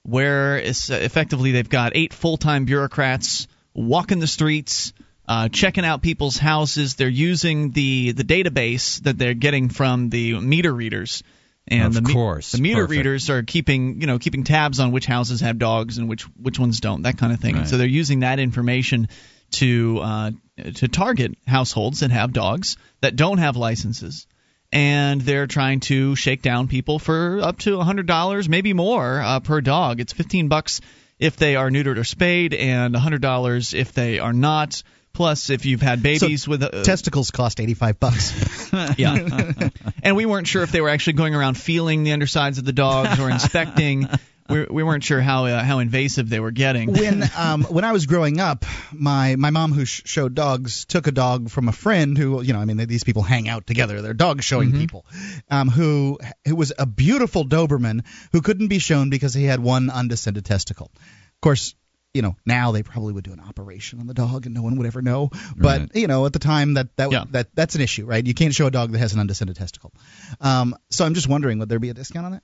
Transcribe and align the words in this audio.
where 0.04 0.58
it's, 0.58 0.90
uh, 0.90 0.96
effectively 0.96 1.52
they've 1.52 1.70
got 1.70 1.94
eight 1.96 2.14
full 2.14 2.38
time 2.38 2.66
bureaucrats 2.66 3.48
walking 3.74 4.20
the 4.20 4.28
streets 4.28 4.94
uh, 5.30 5.48
checking 5.48 5.86
out 5.86 6.02
people's 6.02 6.38
houses. 6.38 6.96
They're 6.96 7.08
using 7.08 7.70
the 7.70 8.14
the 8.14 8.24
database 8.24 9.00
that 9.04 9.18
they're 9.20 9.36
getting 9.36 9.70
from 9.70 10.10
the 10.10 10.40
meter 10.40 10.74
readers. 10.74 11.24
And 11.68 11.96
of 11.96 12.04
the, 12.04 12.12
course, 12.12 12.54
the 12.54 12.62
meter 12.62 12.88
Perfect. 12.88 12.98
readers 12.98 13.30
are 13.30 13.44
keeping 13.44 14.02
you 14.02 14.08
know 14.08 14.18
keeping 14.18 14.44
tabs 14.44 14.80
on 14.80 14.92
which 14.92 15.06
houses 15.06 15.42
have 15.42 15.60
dogs 15.60 16.00
and 16.00 16.10
which 16.10 16.24
which 16.36 16.58
ones 16.58 16.80
don't, 16.80 17.04
that 17.04 17.20
kind 17.20 17.32
of 17.32 17.40
thing. 17.40 17.58
Right. 17.58 17.68
So 17.68 17.78
they're 17.78 17.86
using 17.86 18.22
that 18.22 18.40
information 18.40 19.08
to 19.52 20.00
uh, 20.02 20.32
to 20.76 20.88
target 20.88 21.38
households 21.46 22.00
that 22.00 22.10
have 22.10 22.34
dogs 22.34 22.76
that 23.02 23.16
don't 23.16 23.38
have 23.38 23.56
licenses, 23.56 24.26
and 24.72 25.22
they're 25.22 25.46
trying 25.46 25.82
to 25.82 26.16
shake 26.16 26.42
down 26.42 26.68
people 26.68 26.98
for 26.98 27.40
up 27.40 27.60
to 27.60 27.80
hundred 27.80 28.08
dollars, 28.08 28.50
maybe 28.50 28.74
more 28.74 29.22
uh, 29.22 29.40
per 29.42 29.62
dog. 29.62 30.00
It's 30.00 30.12
fifteen 30.12 30.48
bucks 30.48 30.82
if 31.20 31.38
they 31.38 31.56
are 31.56 31.70
neutered 31.70 31.98
or 31.98 32.04
spayed, 32.04 32.56
and 32.56 32.96
hundred 32.96 33.22
dollars 33.22 33.76
if 33.76 33.94
they 33.94 34.18
are 34.18 34.34
not. 34.34 34.82
Plus, 35.14 35.50
if 35.50 35.66
you've 35.66 35.82
had 35.82 36.02
babies 36.02 36.44
So 36.44 36.52
with 36.52 36.64
uh, 36.64 36.84
testicles 36.84 37.32
cost 37.32 37.60
85 37.60 38.00
bucks. 38.00 38.72
yeah, 38.98 39.70
and 40.04 40.16
we 40.16 40.26
weren't 40.26 40.48
sure 40.48 40.64
if 40.64 40.72
they 40.72 40.82
were 40.82 40.90
actually 40.90 41.14
going 41.14 41.36
around 41.36 41.58
feeling 41.58 42.04
the 42.04 42.14
undersides 42.14 42.58
of 42.58 42.66
the 42.66 42.74
dogs 42.74 43.20
or 43.20 43.30
inspecting. 43.30 44.08
We, 44.48 44.66
we 44.66 44.84
weren't 44.84 45.04
sure 45.04 45.22
how 45.22 45.46
uh, 45.46 45.64
how 45.64 45.78
invasive 45.78 46.28
they 46.28 46.40
were 46.40 46.52
getting. 46.52 46.92
when 46.92 47.24
um 47.38 47.64
when 47.66 47.84
I 47.84 47.92
was 47.92 48.08
growing 48.08 48.40
up, 48.40 48.66
my 48.92 49.36
my 49.36 49.52
mom 49.52 49.74
who 49.74 49.86
sh- 49.86 50.02
showed 50.06 50.34
dogs 50.34 50.86
took 50.86 51.06
a 51.06 51.12
dog 51.12 51.52
from 51.52 51.70
a 51.70 51.72
friend 51.72 52.18
who 52.18 52.42
you 52.42 52.54
know 52.54 52.60
I 52.60 52.66
mean 52.66 52.78
these 52.78 53.04
people 53.04 53.22
hang 53.22 53.48
out 53.48 53.68
together. 53.68 54.02
They're 54.02 54.16
dog 54.16 54.42
showing 54.42 54.72
people. 54.72 55.06
Um 55.52 55.70
who 55.70 56.18
who 56.48 56.56
was 56.56 56.74
a 56.80 56.88
beautiful 56.88 57.46
Doberman 57.46 58.04
who 58.32 58.42
couldn't 58.42 58.70
be 58.70 58.80
shown 58.80 59.12
because 59.12 59.36
he 59.36 59.44
had 59.44 59.60
one 59.60 59.92
undescended 59.92 60.46
testicle. 60.46 60.90
Of 60.96 61.42
course, 61.42 61.76
you 62.20 62.24
know 62.28 62.36
now 62.46 62.72
they 62.74 62.84
probably 62.84 63.14
would 63.14 63.24
do 63.24 63.32
an 63.34 63.40
operation 63.40 64.00
on 64.02 64.08
the 64.08 64.14
dog 64.14 64.46
and 64.46 64.54
no 64.54 64.62
one 64.62 64.76
would 64.78 64.88
ever 64.88 65.02
know. 65.02 65.30
But 65.56 65.80
Right. 65.80 65.90
you 65.96 66.08
know 66.08 66.26
at 66.26 66.34
the 66.34 66.40
time 66.40 66.74
that 66.74 66.96
that 66.98 67.12
Yeah. 67.14 67.24
that 67.32 67.48
that's 67.56 67.76
an 67.76 67.82
issue, 67.82 68.06
right? 68.06 68.26
You 68.32 68.34
can't 68.34 68.54
show 68.54 68.68
a 68.68 68.72
dog 68.72 68.92
that 68.92 69.00
has 69.00 69.14
an 69.14 69.20
undescended 69.22 69.56
testicle. 69.56 69.94
Um 70.42 70.76
so 70.90 71.06
I'm 71.06 71.14
just 71.14 71.30
wondering 71.30 71.60
would 71.60 71.70
there 71.70 71.80
be 71.80 71.90
a 71.90 71.94
discount 71.94 72.26
on 72.26 72.32
that? 72.34 72.44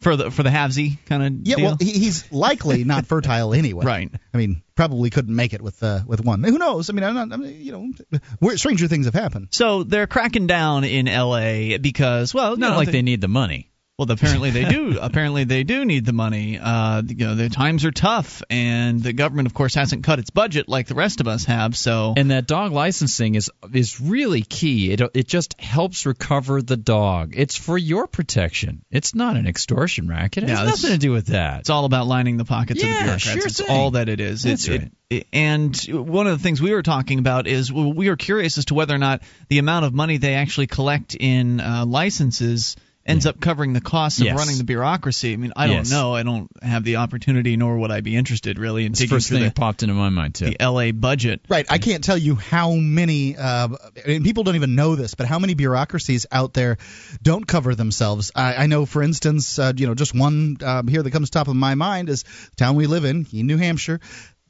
for 0.00 0.16
the 0.16 0.30
for 0.32 0.42
the 0.42 0.50
halvesy 0.50 0.98
kind 1.06 1.22
of 1.22 1.46
Yeah, 1.46 1.56
deal. 1.56 1.64
well, 1.64 1.76
he, 1.80 1.92
he's 1.92 2.30
likely 2.32 2.82
not 2.84 3.06
fertile 3.06 3.54
anyway. 3.54 3.84
Right. 3.94 4.10
I 4.34 4.36
mean, 4.36 4.62
probably 4.74 5.10
couldn't 5.10 5.36
make 5.36 5.52
it 5.54 5.62
with 5.62 5.80
uh, 5.82 6.00
with 6.06 6.20
one. 6.24 6.42
Who 6.42 6.58
knows? 6.58 6.90
I 6.90 6.92
mean, 6.92 7.04
I'm 7.04 7.14
not. 7.14 7.32
I 7.32 7.36
mean, 7.36 7.60
you 7.60 7.70
know, 7.72 8.20
we're, 8.40 8.56
stranger 8.56 8.88
things 8.88 9.06
have 9.06 9.14
happened. 9.14 9.48
so 9.52 9.84
they're 9.84 10.08
cracking 10.08 10.48
down 10.48 10.82
in 10.84 11.06
L.A. 11.06 11.78
because 11.78 12.34
well, 12.34 12.52
you 12.54 12.56
Not 12.58 12.70
know, 12.72 12.76
like 12.78 12.86
they, 12.86 12.92
they 12.98 13.02
need 13.02 13.20
the 13.20 13.28
money. 13.28 13.70
Well, 13.98 14.10
apparently 14.10 14.50
they 14.50 14.64
do. 14.64 14.98
apparently 15.02 15.44
they 15.44 15.64
do 15.64 15.84
need 15.84 16.06
the 16.06 16.14
money. 16.14 16.58
Uh, 16.58 17.02
you 17.06 17.26
know, 17.26 17.34
the 17.34 17.50
times 17.50 17.84
are 17.84 17.90
tough, 17.90 18.42
and 18.48 19.02
the 19.02 19.12
government, 19.12 19.46
of 19.46 19.54
course, 19.54 19.74
hasn't 19.74 20.02
cut 20.02 20.18
its 20.18 20.30
budget 20.30 20.66
like 20.66 20.86
the 20.88 20.94
rest 20.94 21.20
of 21.20 21.28
us 21.28 21.44
have. 21.44 21.76
So 21.76 22.14
And 22.16 22.30
that 22.30 22.46
dog 22.46 22.72
licensing 22.72 23.34
is 23.34 23.50
is 23.72 24.00
really 24.00 24.40
key. 24.42 24.92
It 24.92 25.02
it 25.14 25.28
just 25.28 25.60
helps 25.60 26.06
recover 26.06 26.62
the 26.62 26.76
dog. 26.78 27.34
It's 27.36 27.54
for 27.56 27.76
your 27.76 28.06
protection. 28.06 28.82
It's 28.90 29.14
not 29.14 29.36
an 29.36 29.46
extortion 29.46 30.08
racket. 30.08 30.44
It 30.44 30.48
Yeah, 30.48 30.56
has 30.60 30.70
this- 30.70 30.82
nothing 30.84 30.98
to 30.98 31.06
do 31.06 31.12
with 31.12 31.26
that. 31.26 31.60
It's 31.60 31.70
all 31.70 31.84
about 31.84 32.06
lining 32.06 32.38
the 32.38 32.46
pockets 32.46 32.82
of 32.82 32.88
the 32.88 32.94
Yeah, 32.94 33.02
bureaucrats. 33.02 33.22
sure 33.24 33.46
it's 33.46 33.58
thing. 33.60 33.66
all 33.68 33.90
that 33.92 34.08
it 34.08 34.20
is. 34.20 34.42
That's 34.42 34.66
it, 34.68 34.80
right. 34.80 34.92
it, 35.10 35.26
and 35.34 35.76
one 35.90 36.26
of 36.26 36.36
the 36.38 36.42
things 36.42 36.62
we 36.62 36.72
were 36.72 36.82
talking 36.82 37.18
about 37.18 37.46
is 37.46 37.70
we 37.70 38.08
were 38.08 38.16
curious 38.16 38.56
as 38.56 38.64
to 38.66 38.74
whether 38.74 38.94
or 38.94 38.98
not 38.98 39.22
the 39.48 39.58
amount 39.58 39.84
of 39.84 39.92
money 39.92 40.16
they 40.16 40.34
actually 40.34 40.66
collect 40.66 41.14
in 41.14 41.60
uh, 41.60 41.84
licenses 41.86 42.74
ends 43.04 43.26
up 43.26 43.40
covering 43.40 43.72
the 43.72 43.80
cost 43.80 44.20
of 44.20 44.26
Yes. 44.26 44.38
running 44.38 44.58
the 44.58 44.64
bureaucracy. 44.64 45.32
I 45.32 45.36
mean, 45.36 45.52
I 45.56 45.66
don't 45.66 45.76
Yes. 45.76 45.90
know. 45.90 46.14
I 46.14 46.22
don't 46.22 46.48
have 46.62 46.84
the 46.84 46.96
opportunity, 46.96 47.56
nor 47.56 47.76
would 47.78 47.90
I 47.90 48.00
be 48.00 48.14
interested 48.14 48.58
really 48.58 48.84
in 48.86 48.92
It's 48.92 49.00
the 49.00 49.06
digging 49.06 49.16
first 49.16 49.28
thing 49.28 49.38
the, 49.40 49.44
that 49.46 49.54
popped 49.56 49.82
into 49.82 49.94
my 49.94 50.08
mind 50.08 50.36
too. 50.36 50.46
the 50.46 50.60
L.A. 50.62 50.92
budget. 50.92 51.40
Right. 51.48 51.66
I 51.68 51.78
can't 51.78 52.04
tell 52.04 52.16
you 52.16 52.36
how 52.36 52.74
many, 52.74 53.36
uh, 53.36 53.68
and 54.06 54.24
people 54.24 54.44
don't 54.44 54.54
even 54.56 54.74
know 54.76 54.94
this, 54.94 55.14
but 55.14 55.26
how 55.26 55.38
many 55.40 55.54
bureaucracies 55.54 56.26
out 56.30 56.54
there 56.54 56.78
don't 57.22 57.46
cover 57.46 57.74
themselves. 57.74 58.30
I, 58.36 58.54
I 58.54 58.66
know, 58.66 58.86
for 58.86 59.02
instance, 59.02 59.58
uh, 59.58 59.72
you 59.76 59.86
know, 59.88 59.94
just 59.94 60.14
one 60.14 60.58
um, 60.64 60.86
here 60.86 61.02
that 61.02 61.10
comes 61.10 61.30
top 61.30 61.48
of 61.48 61.56
my 61.56 61.74
mind 61.74 62.08
is 62.08 62.22
the 62.22 62.56
town 62.56 62.76
we 62.76 62.86
live 62.86 63.04
in, 63.04 63.26
in 63.32 63.46
New 63.48 63.56
Hampshire. 63.58 64.00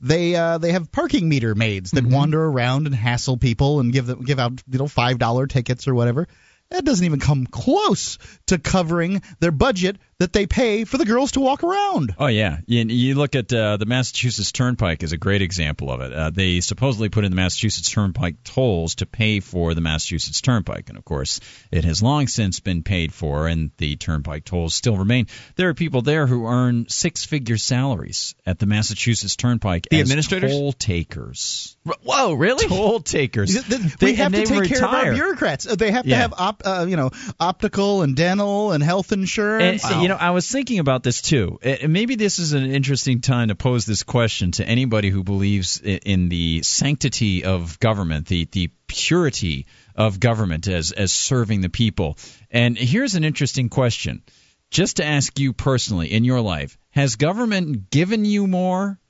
They 0.05 0.35
uh, 0.35 0.59
they 0.59 0.73
have 0.73 0.91
parking 0.91 1.29
meter 1.29 1.55
maids 1.55 1.93
that 1.93 2.05
wander 2.05 2.45
around 2.45 2.87
and 2.87 2.95
hassle 2.95 3.37
people 3.37 3.79
and 3.79 3.93
give 3.93 4.05
them 4.07 4.23
give 4.25 4.41
out 4.41 4.61
you 4.69 4.79
know 4.81 4.89
five 4.89 5.19
dollar 5.19 5.47
tickets 5.47 5.87
or 5.87 5.95
whatever. 5.95 6.27
That 6.73 6.87
doesn't 6.87 7.05
even 7.05 7.21
come 7.21 7.47
close 7.47 8.17
to 8.47 8.59
covering 8.59 9.23
their 9.41 9.51
budget 9.51 9.99
that 10.19 10.33
they 10.33 10.47
pay 10.47 10.85
for 10.85 10.97
the 10.97 11.05
girls 11.05 11.33
to 11.33 11.41
walk 11.41 11.63
around. 11.63 12.15
Oh 12.19 12.29
yeah, 12.29 12.59
you, 12.67 12.85
you 12.85 13.15
look 13.15 13.35
at 13.35 13.53
uh, 13.53 13.77
the 13.77 13.85
Massachusetts 13.85 14.53
Turnpike 14.53 15.03
is 15.03 15.13
a 15.13 15.19
great 15.19 15.43
example 15.43 15.91
of 15.91 16.01
it. 16.01 16.13
Uh, 16.15 16.31
they 16.31 16.61
supposedly 16.61 17.11
put 17.11 17.25
in 17.25 17.31
the 17.31 17.37
Massachusetts 17.37 17.91
Turnpike 17.91 18.43
tolls 18.45 18.95
to 18.97 19.07
pay 19.07 19.41
for 19.41 19.75
the 19.75 19.83
Massachusetts 19.83 20.41
Turnpike, 20.41 20.89
and 20.89 20.97
of 20.97 21.05
course, 21.05 21.41
it 21.71 21.85
has 21.85 22.03
long 22.03 22.27
since 22.27 22.61
been 22.61 22.83
paid 22.83 23.13
for, 23.13 23.49
and 23.49 23.71
the 23.77 23.97
Turnpike 23.97 24.45
tolls 24.45 24.75
still 24.75 24.97
remain. 24.97 25.27
There 25.57 25.69
are 25.69 25.75
people 25.75 26.01
there 26.01 26.27
who 26.27 26.47
earn 26.47 26.87
six-figure 26.89 27.59
salaries 27.59 28.35
at 28.47 28.59
the 28.59 28.67
Massachusetts 28.67 29.37
Turnpike 29.37 29.89
The 29.91 29.97
as 30.01 30.03
administrators? 30.03 30.53
toll 30.53 30.73
takers. 30.73 31.72
Whoa, 31.85 32.35
really? 32.35 32.69
Toll 32.69 33.01
takers. 33.01 33.53
Th- 33.55 33.67
th- 33.67 33.97
They- 33.97 34.07
we 34.13 34.15
have 34.15 34.33
and 34.33 34.47
to 34.47 34.53
they 34.55 34.61
take 34.61 34.69
care 34.69 34.85
of 34.85 34.93
our 34.95 34.99
retire. 35.01 35.15
bureaucrats. 35.15 35.65
They 35.65 35.91
have 35.91 36.05
to 36.05 36.11
Yeah. 36.11 36.19
have 36.19 36.33
op, 36.37 36.63
uh, 36.65 36.87
you 36.89 36.97
know 36.97 37.11
optical 37.41 38.03
and 38.03 38.15
dental 38.15 38.71
and 38.71 38.85
health 38.85 39.11
insurance. 39.11 39.63
And, 39.65 39.73
insurance. 39.75 40.03
you 40.03 40.09
know, 40.09 40.15
I 40.15 40.31
was 40.31 40.49
thinking 40.49 40.79
about 40.79 41.03
this 41.03 41.21
too. 41.23 41.59
And 41.61 41.93
maybe 41.93 42.15
this 42.15 42.39
is 42.39 42.53
an 42.53 42.71
interesting 42.71 43.21
time 43.21 43.49
to 43.49 43.57
pose 43.57 43.85
this 43.85 44.05
question 44.05 44.53
to 44.53 44.69
anybody 44.69 45.11
who 45.11 45.25
believes 45.25 45.81
in 45.83 46.29
the 46.29 46.63
sanctity 46.63 47.43
of 47.45 47.81
government, 47.81 48.29
the 48.29 48.49
the 48.53 48.71
purity 48.87 49.67
of 49.97 50.21
government 50.21 50.69
as 50.69 50.93
as 50.93 51.11
serving 51.11 51.63
the 51.63 51.69
people. 51.69 52.17
And 52.53 52.79
here's 52.79 53.17
an 53.17 53.25
interesting 53.25 53.69
question, 53.69 54.23
just 54.71 54.99
to 54.99 55.05
ask 55.05 55.37
you 55.41 55.53
personally 55.53 56.13
in 56.13 56.23
your 56.23 56.41
life: 56.43 56.79
Has 56.91 57.17
government 57.17 57.91
given 57.91 58.25
you 58.25 58.47
more 58.47 59.01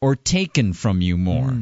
or 0.00 0.16
taken 0.16 0.72
from 0.72 1.02
you 1.02 1.18
more? 1.18 1.54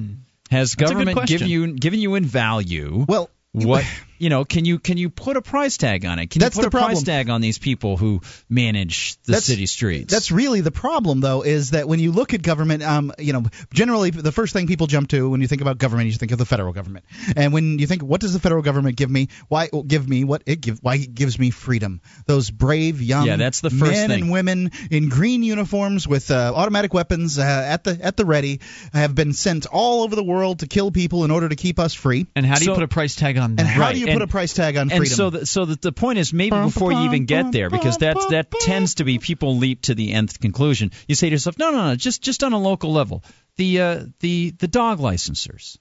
Has. 0.53 0.75
That's 0.75 0.91
a 0.91 0.95
good 0.95 1.07
government 1.07 1.29
given 1.29 1.49
you 1.49 1.73
given 1.73 2.01
you 2.01 2.15
in 2.15 2.25
value? 2.25 3.05
well, 3.09 3.31
what 3.53 3.85
you 4.19 4.29
know 4.31 4.45
can 4.45 4.65
you 4.65 4.79
can 4.79 4.97
you 4.99 5.11
put 5.11 5.37
a 5.37 5.43
price 5.43 5.77
tag 5.77 6.05
on 6.05 6.19
it 6.19 6.29
can 6.31 6.41
That's 6.41 6.57
you 6.57 6.63
put 6.65 6.71
the 6.73 6.79
a 6.79 6.81
price 6.81 7.03
tag 7.03 7.29
on 7.31 7.41
these 7.41 7.59
people 7.59 7.97
who 7.97 8.21
manage 8.49 9.17
the 9.25 9.33
That's- 9.33 9.45
city 9.45 9.67
streets 9.67 10.13
That's 10.13 10.31
really 10.31 10.61
the 10.61 10.71
problem, 10.71 11.21
though, 11.21 11.43
is 11.43 11.71
that 11.71 11.89
when 11.89 11.99
you 12.01 12.13
look 12.13 12.35
at 12.35 12.43
government, 12.43 12.83
um, 12.83 13.13
you 13.19 13.33
know, 13.33 13.45
generally 13.73 14.11
the 14.11 14.33
first 14.33 14.53
thing 14.53 14.67
people 14.67 14.87
jump 14.87 15.09
to 15.11 15.29
when 15.31 15.41
you 15.41 15.47
think 15.49 15.63
about 15.63 15.79
government, 15.79 16.09
you 16.09 16.15
think 16.15 16.33
of 16.33 16.39
the 16.39 16.45
federal 16.47 16.73
government. 16.73 17.05
And 17.37 17.53
when 17.53 17.79
you 17.79 17.87
think, 17.87 18.03
what 18.03 18.21
does 18.21 18.33
the 18.33 18.41
federal 18.41 18.63
government 18.63 18.97
give 18.97 19.11
me? 19.11 19.29
Why 19.49 19.69
give 19.87 20.09
me 20.09 20.25
what 20.25 20.43
it 20.47 20.61
give? 20.61 20.79
Why 20.83 20.97
it 20.97 21.15
gives 21.15 21.39
me 21.39 21.51
freedom? 21.51 22.01
Those 22.27 22.51
brave 22.51 23.01
young 23.03 23.27
Yeah, 23.27 23.37
that's 23.37 23.61
the 23.61 23.71
first 23.71 23.93
men 23.93 24.11
thing. 24.11 24.23
and 24.25 24.33
women 24.33 24.71
in 24.91 25.09
green 25.09 25.43
uniforms 25.43 26.07
with 26.07 26.31
uh, 26.31 26.53
automatic 26.55 26.93
weapons 26.95 27.39
uh, 27.39 27.43
at 27.43 27.85
the 27.85 27.99
at 28.03 28.17
the 28.17 28.25
ready 28.25 28.61
have 28.93 29.15
been 29.15 29.33
sent 29.33 29.67
all 29.67 30.03
over 30.03 30.15
the 30.15 30.25
world 30.25 30.61
to 30.61 30.67
kill 30.67 30.91
people 30.91 31.25
in 31.25 31.31
order 31.31 31.49
to 31.49 31.57
keep 31.57 31.79
us 31.79 31.95
free. 31.95 32.27
And 32.37 32.45
how 32.47 32.57
do 32.57 32.65
you 32.65 32.71
So- 32.71 32.75
put 32.75 32.83
a 32.85 32.89
price 32.89 33.17
tag 33.17 33.39
on 33.39 33.57
that? 33.57 33.63
And 33.63 33.69
how 33.69 33.81
Right, 33.83 33.95
do 33.95 34.01
you 34.01 34.07
and- 34.13 34.21
put 34.21 34.29
a 34.29 34.31
price 34.31 34.53
tag 34.53 34.77
on 34.77 34.91
and 34.91 34.99
freedom? 34.99 35.17
so 35.17 35.31
the, 35.31 35.47
so 35.47 35.65
that 35.65 35.83
the 35.83 35.93
point 35.93 36.19
is 36.19 36.33
maybe 36.33 36.57
before 36.57 36.93
you 36.93 37.05
even 37.05 37.27
get 37.27 37.53
there 37.53 37.71
because 37.71 37.99
that 37.99 38.17
that 38.31 38.51
tends 38.51 38.97
to 38.97 39.05
be 39.05 39.19
people 39.19 39.57
leap 39.57 39.83
to 39.83 39.95
the 39.95 40.13
nth 40.13 40.41
conclusion. 40.41 40.91
You 41.09 41.15
say 41.15 41.29
to 41.29 41.35
yourself 41.35 41.59
no 41.59 41.71
no 41.71 41.89
no 41.89 41.97
just 41.97 42.23
just 42.23 42.45
on 42.45 42.53
a 42.53 42.59
local 42.59 42.93
level. 42.93 43.23
The 43.57 43.81
uh, 43.81 44.05
the 44.21 44.51
the 44.51 44.69
dog 44.69 44.99
licensors 44.99 45.79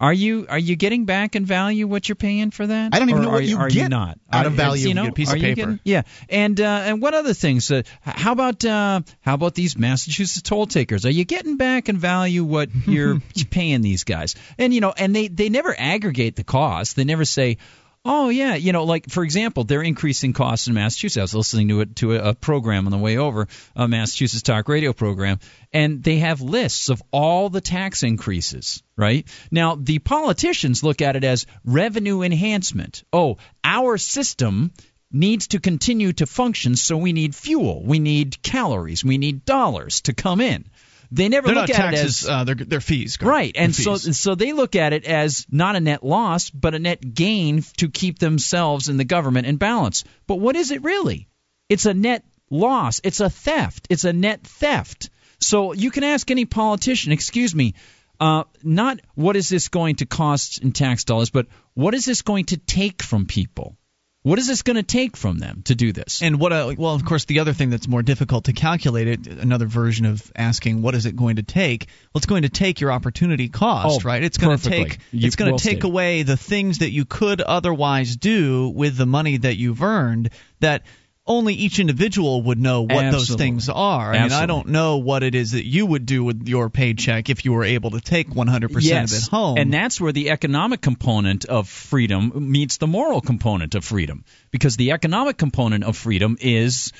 Are 0.00 0.12
you 0.12 0.46
are 0.48 0.58
you 0.58 0.76
getting 0.76 1.06
back 1.06 1.34
in 1.34 1.44
value 1.44 1.86
what 1.88 2.08
you're 2.08 2.14
paying 2.16 2.50
for 2.52 2.66
that? 2.66 2.94
I 2.94 2.98
don't 3.00 3.10
even 3.10 3.22
Or 3.22 3.24
know 3.26 3.30
what 3.32 3.40
are, 3.40 3.42
you 3.42 3.58
are 3.58 3.68
get 3.68 3.82
you 3.82 3.88
not 3.88 4.18
out 4.32 4.46
of 4.46 4.52
value. 4.52 4.88
You 4.88 4.94
know, 4.94 5.02
You 5.04 5.08
a 5.10 5.12
piece 5.12 5.32
of 5.32 5.40
paper. 5.40 5.54
getting- 5.56 5.80
yeah, 5.84 6.02
and 6.28 6.60
uh, 6.60 6.64
and 6.84 7.02
what 7.02 7.14
other 7.14 7.34
things? 7.34 7.70
Uh, 7.70 7.82
how 8.02 8.32
about 8.32 8.64
uh, 8.64 9.00
how 9.22 9.34
about 9.34 9.54
these 9.54 9.76
Massachusetts 9.76 10.42
toll 10.42 10.66
takers? 10.66 11.04
Are 11.04 11.10
you 11.10 11.24
getting 11.24 11.56
back 11.56 11.88
in 11.88 11.98
value 11.98 12.44
what 12.44 12.68
you're 12.86 13.20
paying 13.50 13.80
these 13.80 14.04
guys? 14.04 14.36
And 14.56 14.72
you 14.72 14.80
know, 14.80 14.94
and 14.96 15.14
they 15.16 15.26
they 15.28 15.48
never 15.48 15.74
aggregate 15.76 16.36
the 16.36 16.44
cost. 16.44 16.94
They 16.96 17.04
never 17.04 17.24
say. 17.24 17.56
Oh 18.04 18.28
yeah, 18.28 18.54
you 18.54 18.72
know, 18.72 18.84
like 18.84 19.10
for 19.10 19.24
example, 19.24 19.64
they're 19.64 19.82
increasing 19.82 20.32
costs 20.32 20.66
in 20.66 20.74
Massachusetts. 20.74 21.18
I 21.18 21.22
was 21.22 21.34
listening 21.34 21.68
to 21.68 21.80
it 21.80 21.96
to 21.96 22.14
a, 22.14 22.30
a 22.30 22.34
program 22.34 22.86
on 22.86 22.92
the 22.92 22.98
way 22.98 23.16
over, 23.16 23.48
a 23.74 23.88
Massachusetts 23.88 24.42
talk 24.42 24.68
radio 24.68 24.92
program, 24.92 25.40
and 25.72 26.02
they 26.02 26.18
have 26.18 26.40
lists 26.40 26.88
of 26.88 27.02
all 27.10 27.50
the 27.50 27.60
tax 27.60 28.02
increases. 28.02 28.82
Right 28.96 29.26
now, 29.50 29.74
the 29.74 29.98
politicians 29.98 30.82
look 30.82 31.02
at 31.02 31.16
it 31.16 31.24
as 31.24 31.46
revenue 31.64 32.22
enhancement. 32.22 33.04
Oh, 33.12 33.38
our 33.64 33.98
system 33.98 34.72
needs 35.10 35.48
to 35.48 35.60
continue 35.60 36.12
to 36.12 36.26
function, 36.26 36.76
so 36.76 36.96
we 36.96 37.12
need 37.12 37.34
fuel, 37.34 37.82
we 37.84 37.98
need 37.98 38.42
calories, 38.42 39.04
we 39.04 39.18
need 39.18 39.44
dollars 39.44 40.02
to 40.02 40.12
come 40.12 40.40
in. 40.40 40.64
They 41.10 41.28
never 41.28 41.46
They're 41.46 41.56
look 41.56 41.70
at 41.70 41.76
taxes. 41.76 42.24
it 42.24 42.28
as 42.28 42.28
uh, 42.28 42.44
they're 42.44 42.80
fees. 42.80 43.18
Right, 43.20 43.52
and 43.56 43.72
They're 43.72 43.96
so 43.96 44.12
so 44.12 44.34
they 44.34 44.52
look 44.52 44.76
at 44.76 44.92
it 44.92 45.04
as 45.04 45.46
not 45.50 45.76
a 45.76 45.80
net 45.80 46.04
loss, 46.04 46.50
but 46.50 46.74
a 46.74 46.78
net 46.78 47.14
gain 47.14 47.62
to 47.78 47.88
keep 47.88 48.18
themselves 48.18 48.88
and 48.88 49.00
the 49.00 49.04
government 49.04 49.46
in 49.46 49.56
balance. 49.56 50.04
But 50.26 50.36
what 50.36 50.56
is 50.56 50.70
it 50.70 50.82
really? 50.82 51.28
It's 51.68 51.86
a 51.86 51.94
net 51.94 52.24
loss. 52.50 53.00
It's 53.04 53.20
a 53.20 53.30
theft. 53.30 53.86
It's 53.90 54.04
a 54.04 54.12
net 54.12 54.46
theft. 54.46 55.10
So 55.40 55.72
you 55.72 55.90
can 55.90 56.04
ask 56.04 56.30
any 56.30 56.44
politician, 56.44 57.12
excuse 57.12 57.54
me, 57.54 57.74
uh, 58.20 58.44
not 58.62 59.00
what 59.14 59.36
is 59.36 59.48
this 59.48 59.68
going 59.68 59.96
to 59.96 60.06
cost 60.06 60.62
in 60.62 60.72
tax 60.72 61.04
dollars, 61.04 61.30
but 61.30 61.46
what 61.74 61.94
is 61.94 62.04
this 62.04 62.22
going 62.22 62.46
to 62.46 62.56
take 62.56 63.02
from 63.02 63.26
people? 63.26 63.76
What 64.22 64.38
is 64.40 64.48
this 64.48 64.62
going 64.62 64.76
to 64.76 64.82
take 64.82 65.16
from 65.16 65.38
them 65.38 65.62
to 65.66 65.74
do 65.76 65.92
this? 65.92 66.22
And 66.22 66.40
what? 66.40 66.52
A, 66.52 66.74
well, 66.76 66.94
of 66.94 67.04
course, 67.04 67.24
the 67.24 67.38
other 67.38 67.52
thing 67.52 67.70
that's 67.70 67.86
more 67.86 68.02
difficult 68.02 68.44
to 68.46 68.52
calculate 68.52 69.06
it. 69.06 69.26
Another 69.28 69.66
version 69.66 70.06
of 70.06 70.30
asking 70.34 70.82
what 70.82 70.94
is 70.96 71.06
it 71.06 71.14
going 71.14 71.36
to 71.36 71.42
take? 71.44 71.86
Well, 72.12 72.18
it's 72.18 72.26
going 72.26 72.42
to 72.42 72.48
take 72.48 72.80
your 72.80 72.90
opportunity 72.90 73.48
cost, 73.48 74.00
Oh, 74.02 74.04
right? 74.06 74.22
It's 74.22 74.36
going 74.36 74.58
to 74.58 74.68
take. 74.68 74.98
You- 75.12 75.26
It's 75.28 75.36
going 75.36 75.52
well 75.52 75.58
to 75.58 75.64
take 75.64 75.78
stated. 75.78 75.84
away 75.84 76.22
the 76.24 76.36
things 76.36 76.78
that 76.78 76.90
you 76.90 77.04
could 77.04 77.40
otherwise 77.40 78.16
do 78.16 78.68
with 78.70 78.96
the 78.96 79.06
money 79.06 79.36
that 79.36 79.56
you've 79.56 79.82
earned. 79.82 80.30
That 80.60 80.82
only 81.28 81.54
each 81.54 81.78
individual 81.78 82.42
would 82.42 82.58
know 82.58 82.82
what 82.82 83.12
those 83.12 83.34
things 83.34 83.68
are. 83.68 84.12
I 84.12 84.22
mean, 84.22 84.32
I 84.32 84.46
don't 84.46 84.68
know 84.68 84.96
what 84.96 85.22
it 85.22 85.34
is 85.34 85.52
that 85.52 85.66
you 85.66 85.86
would 85.86 86.06
do 86.06 86.24
with 86.24 86.48
your 86.48 86.70
paycheck 86.70 87.28
if 87.28 87.44
you 87.44 87.52
were 87.52 87.64
able 87.64 87.90
to 87.92 88.00
take 88.00 88.30
100% 88.30 88.82
yes. 88.82 89.12
of 89.12 89.18
it 89.18 89.30
home. 89.30 89.58
And 89.58 89.72
that's 89.72 90.00
where 90.00 90.12
the 90.12 90.30
economic 90.30 90.80
component 90.80 91.44
of 91.44 91.68
freedom 91.68 92.50
meets 92.50 92.78
the 92.78 92.86
moral 92.86 93.20
component 93.20 93.74
of 93.74 93.84
freedom. 93.84 94.24
Because 94.50 94.76
the 94.76 94.92
economic 94.92 95.36
component 95.36 95.84
of 95.84 95.96
freedom 95.96 96.38
is 96.40 96.92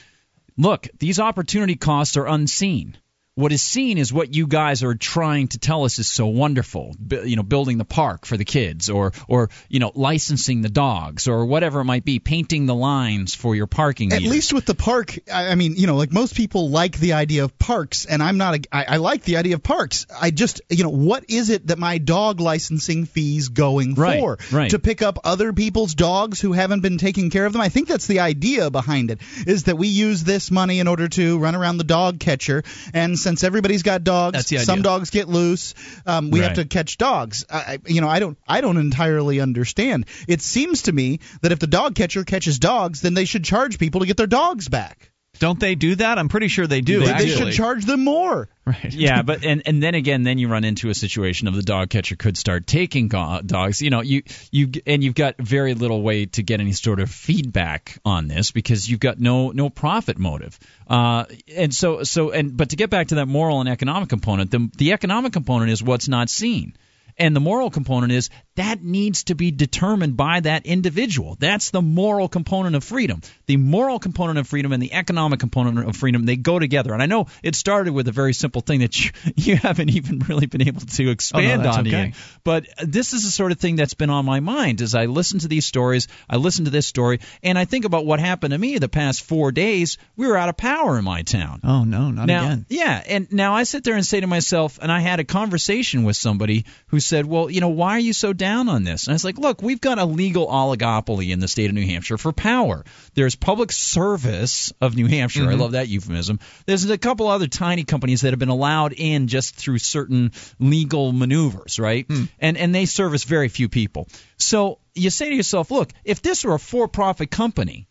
look, 0.57 0.89
these 0.99 1.19
opportunity 1.19 1.77
costs 1.77 2.17
are 2.17 2.27
unseen. 2.27 2.97
What 3.39 3.53
is 3.53 3.63
seen 3.63 3.99
is 3.99 4.13
what 4.13 4.35
you 4.35 4.49
guys 4.49 4.83
are 4.83 4.97
trying 4.97 5.47
to 5.49 5.59
tell 5.59 5.85
us 5.85 6.01
is 6.01 6.09
so 6.09 6.27
wonderful. 6.27 6.97
Bu- 6.99 7.23
you 7.25 7.37
know, 7.37 7.45
building 7.45 7.79
the 7.79 7.85
park 7.85 8.27
for 8.27 8.37
the 8.37 8.45
kids, 8.45 8.91
or 8.91 9.13
or 9.29 9.49
you 9.69 9.79
know, 9.79 9.93
licensing 9.95 10.61
the 10.63 10.69
dogs, 10.69 11.29
or 11.29 11.47
whatever 11.47 11.79
it 11.79 11.85
might 11.85 12.05
be, 12.05 12.19
painting 12.19 12.67
the 12.67 12.75
lines 12.75 13.37
for 13.37 13.55
your 13.55 13.69
parking. 13.69 14.13
At 14.13 14.23
least 14.23 14.53
with 14.53 14.67
the 14.67 14.75
park, 14.75 15.17
I 15.33 15.51
I 15.51 15.55
mean, 15.55 15.77
you 15.77 15.87
know, 15.87 15.95
like 15.95 16.13
most 16.13 16.35
people 16.35 16.71
like 16.71 16.99
the 16.99 17.13
idea 17.13 17.45
of 17.45 17.57
parks, 17.61 18.07
and 18.07 18.25
I'm 18.25 18.39
not. 18.39 18.57
A, 18.57 18.61
I, 18.73 18.85
I 18.95 18.97
like 18.97 19.23
the 19.23 19.37
idea 19.37 19.55
of 19.55 19.63
parks. 19.63 20.07
I 20.21 20.33
just, 20.33 20.61
you 20.69 20.83
know, 20.83 20.91
what 20.91 21.31
is 21.31 21.51
it 21.51 21.69
that 21.69 21.79
my 21.79 21.99
dog 21.99 22.41
licensing 22.41 23.05
fees 23.05 23.51
going 23.51 23.95
Right, 23.95 24.19
for? 24.19 24.39
right. 24.51 24.71
To 24.71 24.81
pick 24.81 25.01
up 25.01 25.21
other 25.23 25.53
people's 25.53 25.95
dogs 25.95 26.41
who 26.41 26.53
haven't 26.55 26.81
been 26.81 26.99
taking 26.99 27.31
care 27.31 27.47
of 27.47 27.53
them. 27.53 27.63
I 27.63 27.69
think 27.69 27.87
that's 27.87 28.09
the 28.09 28.19
idea 28.19 28.69
behind 28.69 29.13
it. 29.13 29.21
Is 29.47 29.63
that 29.65 29.79
we 29.79 29.87
use 29.87 30.25
this 30.25 30.51
money 30.51 30.81
in 30.81 30.89
order 30.89 31.07
to 31.09 31.39
run 31.39 31.55
around 31.55 31.77
the 31.77 31.85
dog 31.85 32.19
catcher, 32.19 32.65
and 32.93 33.17
since 33.29 33.45
everybody's 33.45 33.83
got 33.83 34.05
dogs, 34.05 34.33
That's 34.35 34.49
the 34.49 34.57
idea. 34.57 34.67
some 34.67 34.83
dogs 34.83 35.11
get 35.11 35.29
loose. 35.29 35.75
Um, 36.07 36.31
we 36.31 36.41
have 36.41 36.55
to 36.55 36.65
catch 36.65 36.99
dogs. 36.99 37.45
I- 37.51 37.79
you 37.87 38.01
know, 38.01 38.09
I 38.09 38.19
don't. 38.19 38.39
I 38.47 38.61
don't 38.61 38.77
entirely 38.79 39.41
understand. 39.41 40.07
It 40.27 40.41
seems 40.43 40.83
to 40.83 40.93
me 40.93 41.21
that 41.43 41.53
if 41.53 41.59
the 41.59 41.67
dog 41.67 41.95
catcher 41.95 42.25
catches 42.25 42.59
dogs, 42.59 43.01
then 43.01 43.15
they 43.15 43.25
should 43.27 43.45
charge 43.45 43.79
people 43.79 44.01
to 44.01 44.07
get 44.07 44.17
their 44.17 44.27
dogs 44.27 44.69
back. 44.69 45.11
Don't 45.39 45.59
they 45.59 45.75
do 45.75 45.95
that? 45.97 46.19
I'm 46.19 46.29
pretty 46.29 46.49
sure 46.49 46.67
they 46.67 46.81
do. 46.81 47.01
They 47.01 47.13
They, 47.13 47.29
should 47.29 47.53
charge 47.53 47.85
them 47.85 48.05
more. 48.05 48.49
Right. 48.65 48.93
yeah, 48.93 49.23
but 49.23 49.45
and 49.45 49.63
and 49.65 49.83
then 49.83 49.95
again, 49.95 50.23
then 50.25 50.39
you 50.39 50.49
run 50.49 50.65
into 50.65 50.91
a 50.91 50.95
situation 50.95 51.49
of 51.49 51.55
the 51.55 51.63
dog 51.63 51.89
catcher 51.91 52.17
could 52.17 52.37
start 52.37 52.67
taking 52.67 53.09
go- 53.09 53.41
dogs. 53.45 53.81
You 53.81 53.91
know, 53.91 54.03
you 54.03 54.23
you 54.53 54.71
and 54.87 55.03
you've 55.03 55.15
got 55.15 55.37
very 55.39 55.75
little 55.75 56.03
way 56.03 56.27
to 56.27 56.43
get 56.43 56.61
any 56.61 56.73
sort 56.73 57.01
of 57.01 57.11
feedback 57.11 57.99
on 58.05 58.29
this 58.29 58.51
because 58.51 58.89
you've 58.89 59.01
got 59.01 59.19
no 59.19 59.51
no 59.53 59.71
profit 59.71 60.19
motive. 60.19 60.59
Uh, 60.87 61.25
and 61.57 61.73
so 61.73 62.03
so 62.03 62.31
and 62.31 62.57
but 62.57 62.71
to 62.71 62.77
get 62.77 62.91
back 62.91 63.09
to 63.09 63.15
that 63.17 63.27
moral 63.27 63.61
and 63.61 63.69
economic 63.69 64.09
component, 64.09 64.51
the 64.51 64.71
the 64.77 64.93
economic 64.93 65.33
component 65.33 65.71
is 65.71 65.83
what's 65.83 66.09
not 66.09 66.29
seen. 66.29 66.75
And 67.19 67.35
the 67.35 67.41
moral 67.41 67.71
component 67.71 68.13
is 68.13 68.31
that 68.55 68.83
needs 68.83 69.25
to 69.25 69.35
be 69.35 69.51
determined 69.51 70.17
by 70.17 70.41
that 70.41 70.67
individual. 70.67 71.37
That's 71.39 71.71
the 71.71 71.83
moral 71.83 72.29
component 72.29 72.77
of 72.77 72.85
freedom. 72.85 73.23
The 73.47 73.57
moral 73.57 73.99
component 73.99 74.39
of 74.39 74.47
freedom 74.49 74.73
and 74.73 74.83
the 74.83 74.93
economic 74.93 75.41
component 75.41 75.89
of 75.89 75.97
freedom, 75.97 76.27
they 76.27 76.37
go 76.37 76.59
together. 76.59 76.93
And 76.93 77.03
I 77.03 77.07
know 77.07 77.27
it 77.43 77.55
started 77.55 77.93
with 77.93 78.09
a 78.09 78.13
very 78.13 78.33
simple 78.33 78.61
thing 78.61 78.81
that 78.81 78.99
you, 78.99 79.11
you 79.37 79.57
haven't 79.57 79.91
even 79.91 80.19
really 80.21 80.47
been 80.47 80.67
able 80.67 80.81
to 80.81 81.09
oh, 81.09 81.11
expand 81.11 81.65
that's 81.65 81.77
on 81.77 81.87
okay. 81.87 82.07
yet. 82.07 82.15
But 82.45 82.67
this 82.85 83.13
is 83.13 83.25
the 83.25 83.31
sort 83.31 83.53
of 83.53 83.59
thing 83.59 83.77
that's 83.77 83.95
been 83.95 84.11
on 84.11 84.25
my 84.25 84.41
mind 84.41 84.81
as 84.81 84.95
I 84.95 85.07
listen 85.07 85.41
to 85.41 85.49
these 85.49 85.67
stories. 85.67 86.09
I 86.29 86.37
listen 86.37 86.65
to 86.65 86.71
this 86.71 86.87
story, 86.87 87.21
and 87.43 87.59
I 87.59 87.65
think 87.65 87.85
about 87.85 88.07
what 88.07 88.21
happened 88.21 88.53
to 88.53 88.59
me 88.59 88.79
the 88.79 88.89
past 88.89 89.23
four 89.23 89.53
days. 89.53 89.99
We 90.17 90.27
were 90.27 90.37
out 90.37 90.49
of 90.49 90.57
power 90.57 90.99
in 90.99 91.05
my 91.05 91.23
town. 91.23 91.61
Oh 91.65 91.85
no, 91.85 92.11
not 92.11 92.27
Now, 92.27 92.45
again. 92.47 92.67
yeah, 92.69 93.03
and 93.07 93.33
now 93.33 93.55
I 93.55 93.65
sit 93.65 93.85
there 93.85 93.95
and 93.95 94.05
say 94.05 94.21
to 94.21 94.27
myself, 94.27 94.79
and 94.81 94.91
I 94.91 95.01
had 95.01 95.21
a 95.21 95.25
conversation 95.25 96.05
with 96.05 96.17
somebody 96.17 96.65
who 96.89 97.01
said, 97.09 97.27
"Well, 97.27 97.51
you 97.51 97.61
know, 97.61 97.69
why 97.71 97.93
are 97.93 97.99
you 97.99 98.13
so 98.13 98.33
down 98.33 98.69
on 98.69 98.85
this?" 98.85 99.07
And 99.07 99.13
I 99.13 99.15
was 99.15 99.25
like, 99.25 99.39
"Look, 99.39 99.63
we've 99.63 99.81
got 99.81 99.99
a 99.99 100.05
legal 100.05 100.47
oligopoly 100.47 101.31
in 101.31 101.41
the 101.41 101.49
state 101.49 101.69
of 101.69 101.75
New 101.75 101.87
Hampshire 101.87 102.19
for 102.19 102.33
power. 102.33 102.85
There's 103.15 103.35
Public 103.35 103.73
Service 103.73 104.73
of 104.81 104.95
New 104.97 105.07
Hampshire. 105.07 105.49
I 105.51 105.55
love 105.55 105.73
that 105.73 105.89
euphemism. 105.89 106.41
There's 106.67 106.89
a 106.89 106.99
couple 106.99 107.29
other 107.29 107.47
tiny 107.47 107.85
companies 107.85 108.21
that 108.21 108.31
have 108.31 108.39
been 108.39 108.49
allowed 108.49 108.93
in 108.93 109.27
just 109.29 109.55
through 109.55 109.79
certain 109.79 110.33
legal 110.59 111.13
maneuvers, 111.13 111.79
right? 111.79 112.07
And 112.39 112.57
and 112.57 112.75
they 112.75 112.87
service 112.87 113.25
very 113.25 113.49
few 113.49 113.69
people. 113.69 114.09
So 114.37 114.79
you 114.95 115.11
say 115.11 115.31
to 115.31 115.35
yourself, 115.35 115.71
"Look, 115.71 115.93
if 116.05 116.23
this 116.23 116.45
were 116.45 116.55
a 116.55 116.59
for-profit 116.59 117.31
company." 117.31 117.89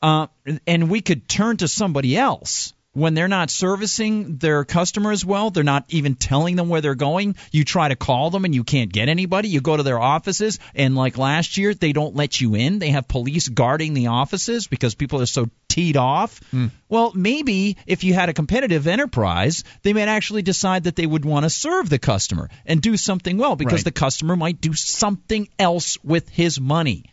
uh, 0.00 0.28
and 0.66 0.88
we 0.88 1.00
could 1.00 1.28
turn 1.28 1.56
to 1.56 1.68
somebody 1.68 2.16
else 2.16 2.72
when 2.92 3.14
they're 3.14 3.28
not 3.28 3.50
servicing 3.50 4.38
their 4.38 4.64
customers 4.64 5.24
well. 5.24 5.50
They're 5.50 5.62
not 5.64 5.84
even 5.88 6.14
telling 6.14 6.56
them 6.56 6.68
where 6.68 6.80
they're 6.80 6.94
going. 6.94 7.36
You 7.52 7.64
try 7.64 7.88
to 7.88 7.96
call 7.96 8.30
them 8.30 8.44
and 8.44 8.54
you 8.54 8.64
can't 8.64 8.92
get 8.92 9.08
anybody. 9.08 9.48
You 9.48 9.60
go 9.60 9.76
to 9.76 9.82
their 9.82 9.98
offices 10.00 10.58
and 10.74 10.96
like 10.96 11.18
last 11.18 11.56
year, 11.58 11.74
they 11.74 11.92
don't 11.92 12.16
let 12.16 12.40
you 12.40 12.54
in. 12.54 12.78
They 12.78 12.90
have 12.90 13.06
police 13.06 13.48
guarding 13.48 13.94
the 13.94 14.08
offices 14.08 14.66
because 14.66 14.94
people 14.94 15.20
are 15.20 15.26
so 15.26 15.48
teed 15.68 15.96
off. 15.96 16.40
Hmm. 16.50 16.66
Well, 16.88 17.12
maybe 17.14 17.76
if 17.86 18.04
you 18.04 18.14
had 18.14 18.30
a 18.30 18.34
competitive 18.34 18.86
enterprise, 18.86 19.64
they 19.82 19.92
might 19.92 20.08
actually 20.08 20.42
decide 20.42 20.84
that 20.84 20.96
they 20.96 21.06
would 21.06 21.24
want 21.24 21.44
to 21.44 21.50
serve 21.50 21.88
the 21.90 21.98
customer 21.98 22.48
and 22.64 22.80
do 22.80 22.96
something 22.96 23.36
well 23.36 23.54
because 23.54 23.80
Right. 23.80 23.84
the 23.84 23.92
customer 23.92 24.34
might 24.34 24.60
do 24.60 24.72
something 24.72 25.48
else 25.58 25.98
with 26.02 26.28
his 26.30 26.58
money. 26.58 27.04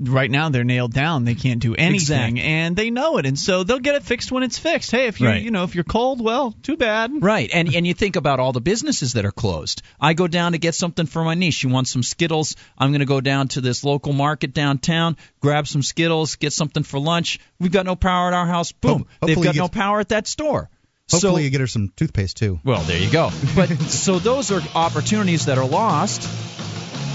Right 0.00 0.30
now 0.30 0.48
they're 0.48 0.64
nailed 0.64 0.92
down. 0.92 1.24
They 1.24 1.34
can't 1.34 1.60
do 1.60 1.74
anything, 1.74 1.94
Exactly. 2.38 2.40
and 2.42 2.74
they 2.76 2.90
know 2.90 3.18
it, 3.18 3.26
and 3.26 3.38
so 3.38 3.64
they'll 3.64 3.78
get 3.78 3.94
it 3.96 4.02
fixed 4.02 4.32
when 4.32 4.42
it's 4.42 4.58
fixed. 4.58 4.90
Hey, 4.90 5.06
if 5.06 5.20
you 5.20 5.26
Right. 5.28 5.42
you 5.42 5.50
know 5.50 5.64
if 5.64 5.74
you're 5.74 5.84
cold, 5.84 6.20
well, 6.22 6.54
too 6.62 6.76
bad. 6.76 7.10
Right, 7.22 7.50
and 7.52 7.74
and 7.74 7.86
you 7.86 7.94
think 7.94 8.16
about 8.16 8.40
all 8.40 8.52
the 8.52 8.60
businesses 8.60 9.12
that 9.12 9.24
are 9.24 9.30
closed. 9.32 9.82
I 10.00 10.14
go 10.14 10.26
down 10.26 10.52
to 10.52 10.58
get 10.58 10.74
something 10.74 11.06
for 11.06 11.22
my 11.24 11.34
niece. 11.34 11.54
She 11.54 11.66
wants 11.66 11.90
some 11.90 12.02
Skittles. 12.02 12.56
I'm 12.78 12.90
going 12.90 13.00
to 13.00 13.06
go 13.06 13.20
down 13.20 13.48
to 13.48 13.60
this 13.60 13.84
local 13.84 14.12
market 14.12 14.54
downtown, 14.54 15.16
grab 15.40 15.68
some 15.68 15.82
Skittles, 15.82 16.36
get 16.36 16.52
something 16.52 16.82
for 16.82 16.98
lunch. 16.98 17.38
We've 17.58 17.72
got 17.72 17.84
no 17.86 17.96
power 17.96 18.28
at 18.28 18.34
our 18.34 18.46
house. 18.46 18.72
Boom, 18.72 19.06
they've 19.20 19.40
got 19.40 19.54
no 19.56 19.68
power 19.68 20.00
at 20.00 20.08
that 20.10 20.26
store. 20.26 20.70
Hopefully, 21.12 21.32
so, 21.32 21.44
you 21.44 21.50
get 21.50 21.60
her 21.60 21.66
some 21.66 21.92
toothpaste 21.96 22.36
too. 22.36 22.60
well, 22.64 22.82
there 22.82 22.96
you 22.98 23.10
go. 23.10 23.30
But 23.56 23.68
so 23.90 24.20
those 24.20 24.52
are 24.52 24.62
opportunities 24.76 25.46
that 25.46 25.58
are 25.58 25.66
lost 25.66 26.22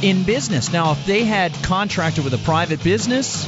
in 0.05 0.23
business. 0.23 0.71
Now, 0.71 0.91
if 0.91 1.05
they 1.05 1.23
had 1.23 1.53
contracted 1.63 2.23
with 2.23 2.33
a 2.33 2.37
private 2.39 2.83
business, 2.83 3.47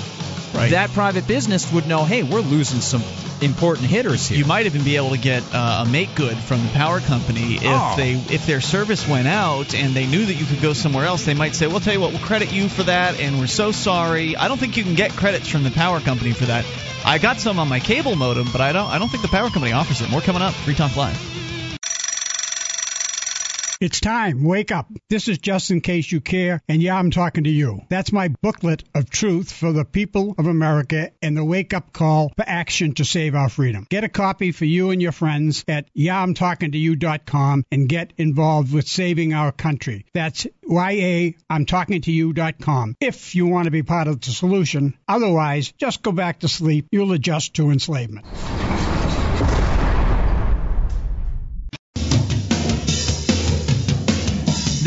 Right. 0.54 0.72
that 0.72 0.92
private 0.92 1.28
business 1.28 1.72
would 1.72 1.88
know, 1.88 2.04
hey, 2.06 2.24
we're 2.24 2.40
losing 2.40 2.80
some 2.82 3.04
important 3.42 3.88
hitters 3.88 4.28
here. 4.28 4.40
You 4.40 4.46
might 4.46 4.66
even 4.66 4.82
be 4.84 4.96
able 4.96 5.12
to 5.12 5.18
get 5.18 5.44
uh, 5.54 5.84
a 5.86 5.90
make 5.90 6.16
good 6.16 6.36
from 6.36 6.64
the 6.64 6.70
power 6.70 7.00
company 7.00 7.56
if 7.58 7.62
Oh. 7.66 7.94
they 7.96 8.14
if 8.14 8.48
their 8.48 8.62
service 8.62 9.08
went 9.08 9.28
out 9.28 9.76
and 9.76 9.94
they 9.94 10.08
knew 10.08 10.26
that 10.26 10.34
you 10.34 10.46
could 10.46 10.62
go 10.62 10.74
somewhere 10.74 11.06
else. 11.06 11.26
They 11.26 11.36
might 11.36 11.54
say, 11.54 11.68
"We'll 11.68 11.82
tell 11.82 11.94
you 11.94 12.00
what, 12.00 12.12
we'll 12.12 12.22
credit 12.22 12.52
you 12.52 12.70
for 12.70 12.84
that, 12.84 13.20
and 13.20 13.40
we're 13.40 13.46
so 13.48 13.72
sorry." 13.72 14.36
I 14.36 14.48
don't 14.48 14.58
think 14.58 14.78
you 14.78 14.84
can 14.84 14.96
get 14.96 15.12
credits 15.12 15.48
from 15.48 15.64
the 15.64 15.70
power 15.72 16.00
company 16.00 16.32
for 16.32 16.46
that. 16.46 16.66
I 17.06 17.20
got 17.20 17.40
some 17.40 17.60
on 17.60 17.68
my 17.68 17.80
cable 17.80 18.16
modem, 18.16 18.48
but 18.52 18.62
I 18.62 18.72
don't 18.72 18.90
I 18.90 18.98
don't 18.98 19.10
think 19.10 19.22
the 19.22 19.30
power 19.30 19.50
company 19.52 19.74
offers 19.74 20.02
it. 20.02 20.10
More 20.10 20.22
coming 20.22 20.42
up. 20.42 20.54
Free 20.56 20.74
Talk 20.74 20.96
Live. 20.96 21.20
It's 23.80 24.00
time. 24.00 24.44
Wake 24.44 24.72
up. 24.72 24.92
This 25.08 25.28
is 25.28 25.38
just 25.38 25.70
in 25.70 25.82
case 25.82 26.12
you 26.12 26.20
care, 26.20 26.64
and 26.68 26.82
yeah, 26.82 26.98
I'm 26.98 27.12
talking 27.12 27.44
to 27.44 27.50
you. 27.50 27.82
That's 27.90 28.12
my 28.12 28.30
booklet 28.42 28.84
of 28.96 29.08
truth 29.08 29.52
for 29.52 29.72
the 29.72 29.86
people 29.86 30.34
of 30.40 30.48
America 30.48 31.12
and 31.22 31.38
the 31.38 31.46
wake 31.46 31.76
up 31.76 31.94
call 31.94 32.32
for 32.36 32.44
action 32.48 32.96
to 32.96 33.06
save 33.06 33.36
our 33.36 33.50
freedom. 33.50 33.86
Get 33.88 34.04
a 34.04 34.10
copy 34.10 34.52
for 34.52 34.66
you 34.66 34.90
and 34.90 35.00
your 35.00 35.12
friends 35.12 35.64
at 35.68 35.94
yeahimtalkingtoyou.com 35.94 37.66
and 37.72 37.88
get 37.88 38.14
involved 38.18 38.74
with 38.74 38.88
saving 38.88 39.34
our 39.34 39.52
country. 39.52 40.08
That's 40.12 40.48
Y-A-I'm-talking-to-you.com 40.66 42.96
if 43.00 43.36
you 43.36 43.46
want 43.46 43.66
to 43.66 43.72
be 43.72 43.84
part 43.84 44.08
of 44.08 44.22
the 44.22 44.32
solution. 44.32 44.96
Otherwise, 45.08 45.72
just 45.78 46.02
go 46.02 46.12
back 46.12 46.40
to 46.40 46.48
sleep. 46.48 46.88
You'll 46.92 47.12
adjust 47.12 47.54
to 47.56 47.70
enslavement. 47.70 48.26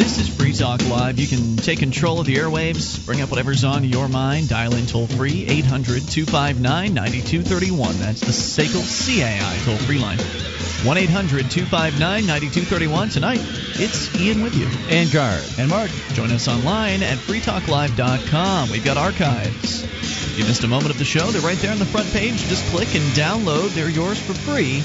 This 0.00 0.16
is 0.16 0.35
Free 0.35 0.54
Talk 0.54 0.80
Live. 0.88 1.19
You 1.19 1.26
can 1.26 1.59
take 1.59 1.78
control 1.78 2.21
of 2.21 2.26
the 2.26 2.37
airwaves, 2.37 3.04
bring 3.04 3.21
up 3.21 3.28
whatever's 3.28 3.64
on 3.64 3.85
your 3.85 4.09
mind. 4.09 4.49
Dial 4.49 4.75
in 4.75 4.87
toll 4.87 5.07
free 5.07 5.45
800 5.47 6.09
259 6.09 6.95
9231. 6.95 7.99
That's 7.99 8.23
the 8.23 8.33
SACL 8.33 8.80
CAI 8.80 9.59
toll 9.66 9.76
free 9.76 9.99
line. 9.99 10.16
1 10.19 10.97
800 10.97 11.50
259 11.50 12.00
9231. 12.00 13.09
Tonight, 13.11 13.40
it's 13.75 14.19
Ian 14.19 14.42
with 14.42 14.57
you. 14.57 14.69
And 14.88 15.12
Gard. 15.12 15.45
And 15.59 15.69
Mark. 15.69 15.90
Join 16.14 16.30
us 16.30 16.49
online 16.49 17.02
at 17.02 17.19
freetalklive.com. 17.19 18.71
We've 18.71 18.83
got 18.83 18.97
archives. 18.97 19.85
If 19.85 20.38
you 20.38 20.47
missed 20.47 20.64
a 20.64 20.69
moment 20.69 20.92
of 20.92 20.99
the 20.99 21.04
show, 21.04 21.26
they're 21.26 21.42
right 21.42 21.59
there 21.59 21.73
on 21.73 21.78
the 21.78 21.85
front 21.85 22.11
page. 22.11 22.38
Just 22.49 22.64
click 22.73 22.95
and 22.95 23.04
download. 23.12 23.75
They're 23.75 23.90
yours 23.90 24.19
for 24.19 24.33
free. 24.33 24.80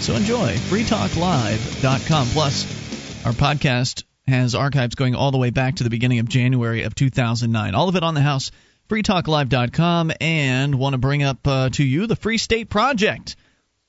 So 0.00 0.14
enjoy. 0.14 0.56
freetalklive.com. 0.56 2.28
Plus, 2.28 3.26
our 3.26 3.32
podcast 3.32 4.04
has 4.26 4.54
archives 4.54 4.94
going 4.94 5.14
all 5.14 5.30
the 5.30 5.38
way 5.38 5.50
back 5.50 5.76
to 5.76 5.84
the 5.84 5.90
beginning 5.90 6.18
of 6.18 6.28
January 6.28 6.82
of 6.82 6.94
2009. 6.94 7.74
All 7.74 7.88
of 7.88 7.96
it 7.96 8.02
on 8.02 8.14
the 8.14 8.22
house, 8.22 8.50
freetalklive.com, 8.88 10.12
and 10.20 10.74
want 10.74 10.94
to 10.94 10.98
bring 10.98 11.22
up 11.22 11.46
uh, 11.46 11.68
to 11.70 11.84
you 11.84 12.06
the 12.06 12.16
Free 12.16 12.38
State 12.38 12.70
Project. 12.70 13.36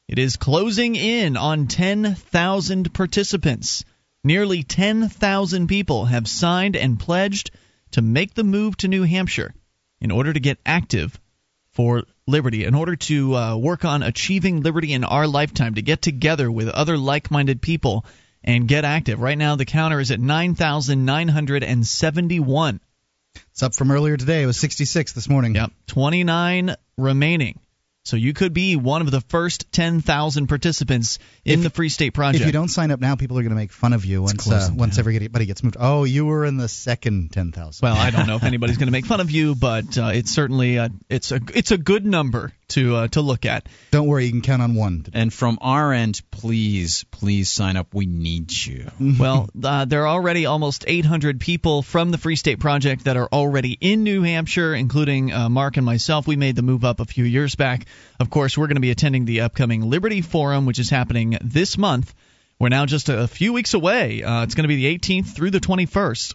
It 0.08 0.20
is 0.20 0.36
closing 0.36 0.96
in 0.96 1.38
on 1.38 1.68
10,000 1.68 2.94
participants. 2.94 3.84
Nearly 4.24 4.64
10,000 4.64 5.68
people 5.68 6.06
have 6.06 6.28
signed 6.28 6.76
and 6.76 7.00
pledged 7.00 7.52
to 7.92 8.02
make 8.02 8.34
the 8.34 8.44
move 8.44 8.76
to 8.78 8.88
New 8.88 9.04
Hampshire 9.04 9.54
in 10.02 10.12
order 10.12 10.34
to 10.34 10.40
get 10.40 10.60
active 10.66 11.20
for 11.72 12.04
liberty, 12.28 12.66
in 12.66 12.76
order 12.76 12.96
to 12.96 13.36
uh, 13.36 13.56
work 13.56 13.86
on 13.86 14.04
achieving 14.04 14.62
liberty 14.62 14.94
in 14.94 15.04
our 15.04 15.28
lifetime, 15.28 15.76
to 15.76 15.82
get 15.82 16.02
together 16.02 16.52
with 16.52 16.68
other 16.68 16.98
like 16.98 17.32
minded 17.32 17.62
people 17.62 18.06
and 18.46 18.68
get 18.68 18.86
active. 18.86 19.20
Right 19.20 19.38
now, 19.38 19.56
the 19.58 19.66
counter 19.66 20.00
is 20.00 20.12
at 20.12 20.20
9,971. 20.20 22.80
It's 23.52 23.64
up 23.64 23.74
from 23.76 23.92
earlier 23.92 24.16
today. 24.18 24.44
It 24.44 24.46
was 24.46 24.58
66 24.58 25.14
this 25.14 25.28
morning. 25.28 25.56
Yep. 25.56 25.72
29 25.88 26.76
remaining. 26.98 27.60
So 28.04 28.18
you 28.18 28.34
could 28.34 28.54
be 28.54 28.76
one 28.76 29.02
of 29.02 29.10
the 29.10 29.22
first 29.22 29.72
10,000 29.72 30.46
participants 30.46 31.18
in 31.44 31.60
If- 31.60 31.64
the 31.64 31.70
Free 31.72 31.90
State 31.90 32.14
Project. 32.14 32.42
If 32.42 32.46
you 32.46 32.54
don't 32.54 32.68
sign 32.68 32.92
up 32.92 33.00
now, 33.00 33.16
people 33.16 33.40
are 33.40 33.42
going 33.42 33.50
to 33.50 33.56
make 33.56 33.72
fun 33.72 33.94
of 33.94 34.06
you 34.06 34.22
once 34.22 34.48
uh, 34.48 34.70
once 34.76 35.00
everybody 35.00 35.48
gets 35.48 35.64
moved. 35.64 35.78
Oh, 35.80 36.04
you 36.04 36.28
were 36.28 36.46
in 36.46 36.58
the 36.58 36.68
second 36.68 37.32
10,000. 37.32 37.80
well, 37.82 37.96
I 37.98 38.12
don't 38.12 38.28
know 38.28 38.36
if 38.36 38.44
anybody's 38.52 38.78
going 38.78 38.90
to 38.90 38.92
make 38.92 39.08
fun 39.08 39.22
of 39.22 39.32
you, 39.32 39.56
but 39.56 39.98
uh, 39.98 40.12
it's 40.14 40.30
certainly 40.32 40.78
uh, 40.78 40.90
it's 41.10 41.32
a 41.32 41.40
it's 41.56 41.72
a 41.72 41.80
good 41.80 42.06
number 42.06 42.54
to 42.70 42.96
uh, 42.96 43.08
to 43.10 43.22
look 43.22 43.46
at. 43.46 43.68
don't 43.92 44.08
worry, 44.08 44.26
you 44.26 44.32
can 44.32 44.42
count 44.42 44.62
on 44.62 44.76
one. 44.76 45.06
And 45.14 45.34
from 45.34 45.58
our 45.62 45.94
end, 45.94 46.22
please, 46.32 47.06
please 47.12 47.50
sign 47.50 47.78
up. 47.78 47.94
We 47.94 48.06
need 48.06 48.52
you. 48.52 48.90
Well, 49.20 49.50
uh, 49.64 49.86
there 49.86 50.04
are 50.04 50.08
already 50.08 50.46
almost 50.46 50.86
800 50.88 51.40
people 51.40 51.82
from 51.82 52.12
the 52.12 52.18
Free 52.18 52.36
State 52.36 52.60
Project 52.60 53.06
that 53.06 53.18
are 53.18 53.30
already 53.32 53.78
in 53.80 54.04
New 54.04 54.24
Hampshire, 54.24 54.74
including 54.74 55.32
uh, 55.32 55.50
Mark 55.50 55.78
and 55.78 55.86
myself. 55.86 56.28
We 56.28 56.36
made 56.36 56.56
the 56.56 56.62
move 56.62 56.84
up 56.84 57.00
a 57.00 57.06
few 57.06 57.24
years 57.24 57.56
back. 57.56 57.86
Of 58.20 58.30
course, 58.30 58.58
we're 58.58 58.68
going 58.68 58.76
to 58.76 58.82
be 58.82 58.92
attending 58.92 59.26
the 59.26 59.42
upcoming 59.42 59.90
Liberty 59.90 60.22
Forum, 60.22 60.66
which 60.66 60.80
is 60.80 60.90
happening 60.90 61.38
this 61.42 61.78
month. 61.78 62.14
We're 62.60 62.70
now 62.70 62.86
just 62.86 63.10
a 63.10 63.28
few 63.28 63.52
weeks 63.54 63.74
away. 63.74 64.24
Uh, 64.24 64.44
it's 64.44 64.56
going 64.56 64.64
to 64.64 64.70
be 64.70 64.78
the 64.78 64.98
18th 64.98 65.36
through 65.36 65.52
the 65.52 65.60
21st. 65.60 66.34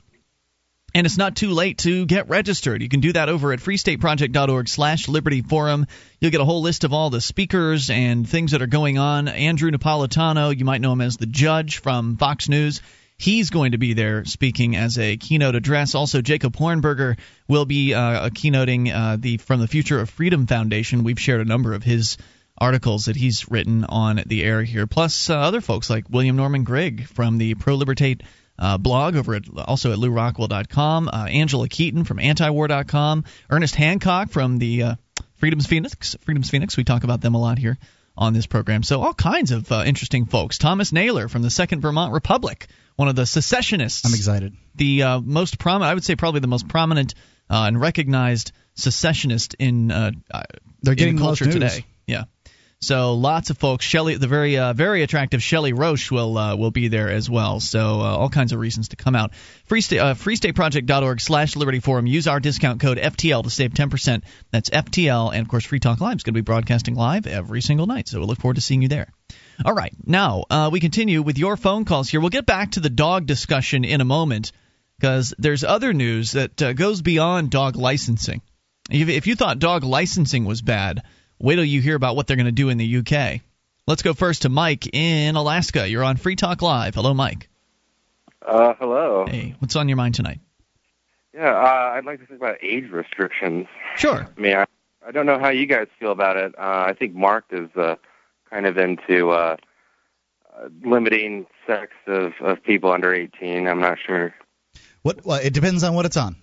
And 0.95 1.07
it's 1.07 1.17
not 1.17 1.37
too 1.37 1.51
late 1.51 1.79
to 1.79 2.05
get 2.05 2.29
registered. 2.29 2.83
You 2.83 2.89
can 2.89 3.01
do 3.01 3.13
that 3.13 3.29
over 3.29 3.53
at 3.53 3.61
freestateproject.org 3.61 4.69
slash. 4.69 5.07
You'll 5.07 6.31
get 6.31 6.41
a 6.41 6.45
whole 6.45 6.63
list 6.63 6.85
of 6.85 6.93
all 6.93 7.11
the 7.11 7.21
speakers 7.21 7.91
and 7.91 8.29
things 8.29 8.53
that 8.53 8.63
are 8.63 8.67
going 8.67 8.99
on. 8.99 9.29
Andrew 9.29 9.71
Napolitano, 9.71 10.57
you 10.57 10.65
might 10.65 10.81
know 10.81 10.93
him 10.93 11.01
as 11.01 11.17
the 11.17 11.27
judge 11.27 11.79
from 11.79 12.17
Fox 12.17 12.49
News. 12.49 12.81
He's 13.17 13.51
going 13.51 13.73
to 13.73 13.79
be 13.79 13.93
there 13.93 14.25
speaking 14.25 14.77
as 14.77 14.99
a 14.99 15.19
keynote 15.19 15.55
address. 15.55 15.95
Also, 15.95 16.23
Jacob 16.23 16.57
Hornberger 16.57 17.19
will 17.47 17.67
be 17.67 17.93
uh, 17.93 18.31
keynoting 18.31 18.91
uh, 18.93 19.17
the 19.21 19.37
from 19.37 19.61
the 19.61 19.69
Future 19.69 20.01
of 20.01 20.09
Freedom 20.09 20.47
Foundation. 20.47 21.05
We've 21.05 21.21
shared 21.21 21.43
a 21.43 21.45
number 21.45 21.75
of 21.75 21.83
his 21.83 22.17
articles 22.57 23.05
that 23.05 23.17
he's 23.17 23.51
written 23.51 23.85
on 23.85 24.23
the 24.27 24.43
air 24.43 24.63
here, 24.63 24.87
plus 24.87 25.29
uh, 25.29 25.39
other 25.39 25.61
folks 25.61 25.91
like 25.91 26.09
William 26.09 26.37
Norman 26.37 26.65
Grigg 26.65 27.07
from 27.07 27.37
the 27.37 27.55
Pro 27.55 27.77
Libertate 27.77 28.23
uh, 28.61 28.79
blog 28.79 29.17
over 29.17 29.35
at 29.35 29.45
also 29.57 29.93
at 29.93 29.99
LewRockwell.com, 29.99 31.09
uh, 31.09 31.27
Angela 31.27 31.69
Keaton 31.69 32.05
from 32.05 32.19
Antiwar.com, 32.19 33.25
Ernest 33.49 33.75
Hancock 33.75 34.31
from 34.31 34.59
the 34.59 34.83
uh, 34.83 34.95
Freedom's 35.37 35.67
Phoenix. 35.67 36.17
Freedom's 36.21 36.51
Phoenix. 36.51 36.77
We 36.77 36.85
talk 36.85 37.03
about 37.03 37.21
them 37.21 37.35
a 37.35 37.41
lot 37.41 37.59
here 37.59 37.79
on 38.17 38.35
this 38.35 38.47
program. 38.47 38.83
So 38.83 39.01
all 39.03 39.15
kinds 39.15 39.51
of 39.51 39.73
uh, 39.73 39.85
interesting 39.87 40.27
folks. 40.27 40.59
Thomas 40.59 40.93
Naylor 40.93 41.29
from 41.29 41.43
the 41.43 41.51
Second 41.51 41.81
Vermont 41.81 42.13
Republic, 42.13 42.67
one 42.97 43.09
of 43.09 43.17
the 43.17 43.25
secessionists 43.25 44.05
I'm 44.05 44.15
excited. 44.15 44.55
the 44.75 45.03
uh, 45.03 45.21
most 45.21 45.59
prominent, 45.59 45.91
I 45.91 45.95
would 45.95 46.05
say 46.05 46.17
probably 46.17 46.41
the 46.41 46.47
most 46.47 46.69
prominent 46.69 47.15
uh, 47.49 47.65
and 47.67 47.81
recognized 47.81 48.53
secessionist 48.75 49.55
in 49.55 49.91
uh, 49.91 50.13
They're 50.83 50.95
getting 50.95 51.17
in 51.17 51.21
culture 51.21 51.51
today. 51.51 51.85
Yeah. 52.07 52.25
So 52.83 53.13
lots 53.13 53.51
of 53.51 53.59
folks. 53.59 53.85
Shelly, 53.85 54.17
the 54.17 54.27
very 54.27 54.57
uh, 54.57 54.73
very 54.73 55.03
attractive 55.03 55.43
Shelly 55.43 55.75
Roche 55.75 56.11
will 56.11 56.39
uh, 56.39 56.57
will 56.57 56.71
be 56.71 56.89
there 56.89 57.11
as 57.11 57.29
well. 57.29 57.61
So 57.61 58.01
uh, 58.01 58.17
all 58.17 58.31
kinds 58.31 58.53
of 58.53 58.59
reasons 58.59 58.89
to 58.89 58.97
come 58.97 59.15
out. 59.15 59.35
Free 59.67 59.83
State, 59.83 59.99
uh, 59.99 60.15
freestateproject.org 60.15 61.21
slash 61.21 61.57
Liberty 61.57 61.81
Forum. 61.81 62.07
Use 62.07 62.27
our 62.27 62.41
discount 62.41 62.81
code 62.81 62.97
FTL 62.97 63.45
to 63.45 63.51
save 63.51 63.73
10%. 63.73 64.23
That's 64.51 64.71
FTL, 64.71 65.31
and 65.31 65.43
of 65.43 65.49
course, 65.49 65.67
Free 65.67 65.79
Talk 65.79 66.01
Live 66.01 66.17
is 66.17 66.23
going 66.23 66.33
to 66.33 66.39
be 66.39 66.41
broadcasting 66.41 66.95
live 66.95 67.27
every 67.27 67.61
single 67.61 67.87
night. 67.87 68.09
So 68.09 68.19
we'll 68.19 68.29
look 68.29 68.41
forward 68.41 68.55
to 68.55 68.63
seeing 68.63 68.81
you 68.81 68.89
there. 68.89 69.13
All 69.63 69.75
right, 69.75 69.95
now 70.07 70.45
uh, 70.49 70.71
we 70.73 70.81
continue 70.81 71.21
with 71.21 71.37
your 71.37 71.59
phone 71.59 71.85
calls 71.85 72.09
here. 72.09 72.21
We'll 72.21 72.31
get 72.31 72.47
back 72.47 72.73
to 72.73 72.81
the 72.81 72.89
dog 72.89 73.27
discussion 73.27 73.85
in 73.85 74.01
a 74.01 74.07
moment 74.07 74.53
because 74.99 75.35
there's 75.37 75.65
other 75.65 75.93
news 75.93 76.33
that 76.33 76.63
uh, 76.63 76.73
goes 76.73 77.03
beyond 77.03 77.51
dog 77.51 77.77
licensing. 77.77 78.41
If, 78.91 79.11
if 79.11 79.27
you 79.27 79.35
thought 79.35 79.59
dog 79.59 79.85
licensing 79.85 80.47
was 80.47 80.63
bad, 80.63 81.03
wait 81.41 81.57
till 81.57 81.65
you 81.65 81.81
hear 81.81 81.97
about 81.97 82.17
what 82.17 82.27
they're 82.27 82.37
going 82.37 82.47
to 82.47 82.53
do 82.53 82.69
in 82.69 82.79
the 82.79 82.97
UK. 82.99 83.41
Let's 83.87 84.03
go 84.03 84.15
first 84.15 84.43
to 84.43 84.49
Mike 84.49 84.95
in 84.95 85.35
Alaska. 85.35 85.89
You're 85.89 86.05
on 86.05 86.17
Free 86.17 86.37
Talk 86.37 86.63
Live. 86.63 86.95
Hello, 86.95 87.15
Mike. 87.15 87.49
Uh, 88.47 88.75
hello. 88.79 89.27
Hey, 89.27 89.55
what's 89.59 89.75
on 89.77 89.89
your 89.89 89.97
mind 89.97 90.15
tonight? 90.15 90.41
Yeah, 91.35 91.51
uh, 91.51 91.93
I'd 91.95 92.05
like 92.05 92.21
to 92.21 92.27
think 92.27 92.41
about 92.41 92.57
age 92.63 92.91
restrictions. 92.91 93.67
Sure. 93.97 94.29
I 94.37 94.41
mean, 94.41 94.57
I, 94.57 94.67
I 95.07 95.11
don't 95.11 95.27
know 95.27 95.39
how 95.39 95.49
you 95.49 95.67
guys 95.67 95.89
feel 95.99 96.13
about 96.13 96.37
it. 96.37 96.55
Uh, 96.59 96.85
I 96.89 96.93
think 96.93 97.15
Mark 97.15 97.45
is 97.51 97.69
uh, 97.77 97.97
kind 98.51 98.67
of 98.67 98.79
into 98.79 99.31
uh, 99.31 99.57
uh, 100.55 100.69
limiting 100.85 101.47
sex 101.67 101.93
of, 102.07 102.33
of 102.41 102.63
people 102.63 102.93
under 102.93 103.15
18. 103.15 103.67
I'm 103.67 103.81
not 103.81 103.99
sure. 104.05 104.35
What? 105.03 105.25
Well, 105.25 105.41
it 105.43 105.53
depends 105.53 105.85
on 105.85 105.95
what 105.95 106.07
it's 106.07 106.17
on. 106.17 106.37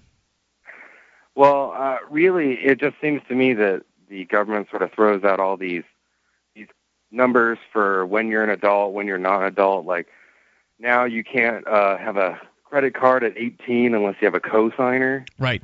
Well, 1.36 1.74
uh, 1.76 1.98
really, 2.10 2.54
it 2.54 2.80
just 2.80 2.96
seems 3.00 3.22
to 3.28 3.36
me 3.36 3.54
that 3.54 3.84
the 4.10 4.26
government 4.26 4.70
sort 4.70 4.82
of 4.82 4.92
throws 4.92 5.24
out 5.24 5.40
all 5.40 5.58
these 5.58 5.84
these 6.56 6.68
numbers 7.12 7.58
for 7.72 8.06
when 8.06 8.28
you're 8.28 8.44
an 8.44 8.50
adult, 8.50 8.94
when 8.94 9.08
you're 9.08 9.18
not 9.18 9.42
an 9.42 9.48
adult. 9.48 9.86
Like 9.86 10.08
now, 10.80 11.06
you 11.06 11.24
can't 11.24 11.68
uh, 11.68 11.98
have 11.98 12.18
a 12.18 12.40
credit 12.64 12.94
card 12.94 13.24
at 13.24 13.38
18 13.38 13.94
unless 13.94 14.16
you 14.22 14.26
have 14.26 14.36
a 14.36 14.40
cosigner. 14.40 15.28
Right. 15.40 15.64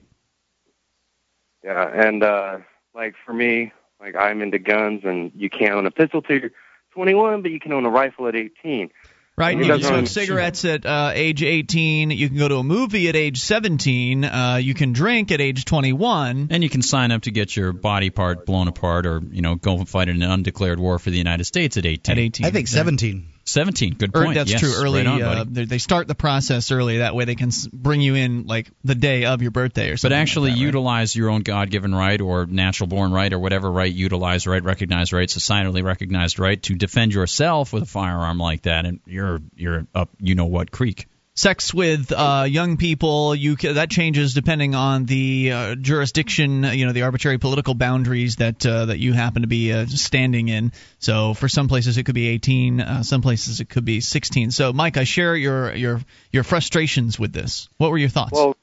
Yeah, 1.63 1.87
and 1.93 2.23
uh 2.23 2.59
like 2.93 3.15
for 3.25 3.33
me, 3.33 3.71
like 3.99 4.15
I'm 4.15 4.41
into 4.41 4.59
guns, 4.59 5.01
and 5.03 5.31
you 5.35 5.49
can't 5.49 5.73
own 5.73 5.85
a 5.85 5.91
pistol 5.91 6.21
till 6.21 6.39
you're 6.39 6.51
21, 6.91 7.41
but 7.41 7.51
you 7.51 7.59
can 7.59 7.73
own 7.73 7.85
a 7.85 7.89
rifle 7.89 8.27
at 8.27 8.35
18. 8.35 8.89
Right. 9.35 9.57
You 9.57 9.65
can 9.65 9.81
smoke 9.81 10.07
cigarettes 10.07 10.63
at 10.63 10.85
uh, 10.85 11.11
age 11.13 11.41
18. 11.41 12.11
You 12.11 12.29
can 12.29 12.37
go 12.37 12.47
to 12.47 12.57
a 12.57 12.63
movie 12.63 13.09
at 13.09 13.15
age 13.15 13.39
17. 13.39 14.23
Uh, 14.25 14.59
you 14.61 14.75
can 14.75 14.93
drink 14.93 15.31
at 15.31 15.41
age 15.41 15.65
21. 15.65 16.49
And 16.51 16.63
you 16.63 16.69
can 16.69 16.83
sign 16.83 17.11
up 17.11 17.23
to 17.23 17.31
get 17.31 17.55
your 17.55 17.73
body 17.73 18.11
part 18.11 18.45
blown 18.45 18.67
apart, 18.67 19.07
or 19.07 19.21
you 19.31 19.41
know, 19.41 19.55
go 19.55 19.77
and 19.77 19.89
fight 19.89 20.07
in 20.07 20.21
an 20.21 20.29
undeclared 20.29 20.79
war 20.79 20.99
for 20.99 21.09
the 21.09 21.17
United 21.17 21.45
States 21.45 21.77
at 21.77 21.85
18. 21.85 22.11
At 22.11 22.19
18. 22.19 22.45
I 22.45 22.51
think 22.51 22.67
17. 22.67 23.32
17. 23.45 23.95
Good 23.95 24.11
Or 24.15 24.23
point. 24.23 24.35
that's 24.35 24.51
yes, 24.51 24.59
true. 24.61 24.73
Early, 24.75 24.99
Right 24.99 25.07
on, 25.07 25.21
uh, 25.21 25.43
buddy. 25.43 25.49
they 25.53 25.65
they 25.65 25.77
start 25.77 26.07
the 26.07 26.15
process 26.15 26.71
early. 26.71 26.99
That 26.99 27.13
way, 27.15 27.25
they 27.25 27.35
can 27.35 27.49
bring 27.73 28.01
you 28.01 28.15
in 28.15 28.45
like 28.47 28.71
the 28.83 28.95
day 28.95 29.25
of 29.25 29.41
your 29.41 29.51
birthday 29.51 29.89
or 29.89 29.97
something. 29.97 30.15
But 30.15 30.21
actually, 30.21 30.49
like 30.51 30.57
that, 30.57 30.61
right? 30.61 30.65
utilize 30.67 31.15
your 31.15 31.29
own 31.29 31.41
God-given 31.41 31.93
right 31.93 32.19
or 32.21 32.45
natural-born 32.45 33.11
right 33.11 33.31
or 33.33 33.39
whatever 33.39 33.71
right, 33.71 33.91
utilize 33.93 34.47
right, 34.47 34.63
recognized 34.63 35.13
right, 35.13 35.27
societally 35.27 35.83
recognized 35.83 36.39
right 36.39 36.61
to 36.63 36.75
defend 36.75 37.13
yourself 37.13 37.73
with 37.73 37.83
a 37.83 37.87
firearm 37.87 38.37
like 38.37 38.63
that, 38.63 38.85
and 38.85 38.99
you're 39.05 39.39
you're 39.55 39.85
up, 39.93 40.09
you 40.19 40.35
know 40.35 40.45
what 40.45 40.71
creek. 40.71 41.07
Sex 41.35 41.73
with 41.73 42.11
uh, 42.11 42.45
young 42.47 42.77
people 42.77 43.33
you 43.33 43.55
that 43.55 43.89
changes 43.89 44.33
depending 44.33 44.75
on 44.75 45.05
the 45.05 45.51
uh, 45.51 45.75
jurisdiction 45.75 46.63
you 46.63 46.85
know 46.85 46.91
the 46.91 47.01
arbitrary 47.01 47.39
political 47.39 47.73
boundaries 47.73 48.35
that 48.35 48.63
uh, 48.65 48.85
that 48.85 48.99
you 48.99 49.13
happen 49.13 49.41
to 49.41 49.47
be 49.47 49.73
uh, 49.73 49.85
standing 49.87 50.47
in. 50.47 50.71
So 50.99 51.33
for 51.33 51.49
some 51.49 51.67
places 51.67 51.97
it 51.97 52.03
could 52.03 52.15
be 52.15 52.27
18 52.27 52.81
uh, 52.81 53.03
some 53.03 53.21
places 53.21 53.59
it 53.59 53.69
could 53.69 53.85
be 53.85 53.99
16 53.99 54.51
so 54.51 54.73
mike 54.73 54.97
i 54.97 55.05
share 55.05 55.35
your 55.35 55.73
your 55.73 56.01
your 56.31 56.43
frustrations 56.43 57.19
with 57.19 57.33
this. 57.33 57.67
What 57.77 57.89
were 57.89 57.97
your 57.97 58.09
thoughts? 58.09 58.33
Well 58.33 58.55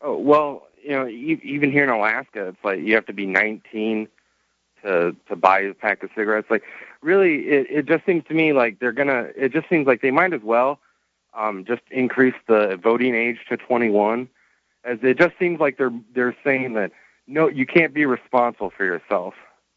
oh, 0.00 0.16
well 0.16 0.68
you 0.82 0.90
know 0.90 1.08
even 1.08 1.72
here 1.72 1.82
in 1.82 1.90
alaska 1.90 2.48
it's 2.48 2.64
like 2.64 2.80
you 2.80 2.94
have 2.94 3.06
to 3.06 3.12
be 3.12 3.26
19 3.26 4.08
to 4.82 5.16
to 5.28 5.36
buy 5.36 5.60
a 5.60 5.74
pack 5.74 6.04
of 6.04 6.10
cigarettes. 6.14 6.48
Like 6.48 6.62
really 7.02 7.48
it, 7.48 7.66
it 7.70 7.86
just 7.86 8.06
seems 8.06 8.22
to 8.28 8.34
me 8.34 8.52
like 8.52 8.78
they're 8.78 8.92
gonna 8.92 9.30
it 9.36 9.52
just 9.52 9.68
seems 9.68 9.88
like 9.88 10.00
they 10.00 10.12
might 10.12 10.32
as 10.32 10.42
well 10.42 10.78
um, 11.36 11.64
just 11.66 11.82
increase 11.90 12.34
the 12.46 12.78
voting 12.82 13.14
age 13.14 13.38
to 13.48 13.56
21, 13.56 14.28
as 14.84 14.98
it 15.02 15.18
just 15.18 15.34
seems 15.38 15.60
like 15.60 15.76
they're 15.78 15.92
they're 16.14 16.36
saying 16.44 16.74
that 16.74 16.92
no, 17.26 17.48
you 17.48 17.66
can't 17.66 17.94
be 17.94 18.06
responsible 18.06 18.70
for 18.76 18.84
yourself. 18.84 19.34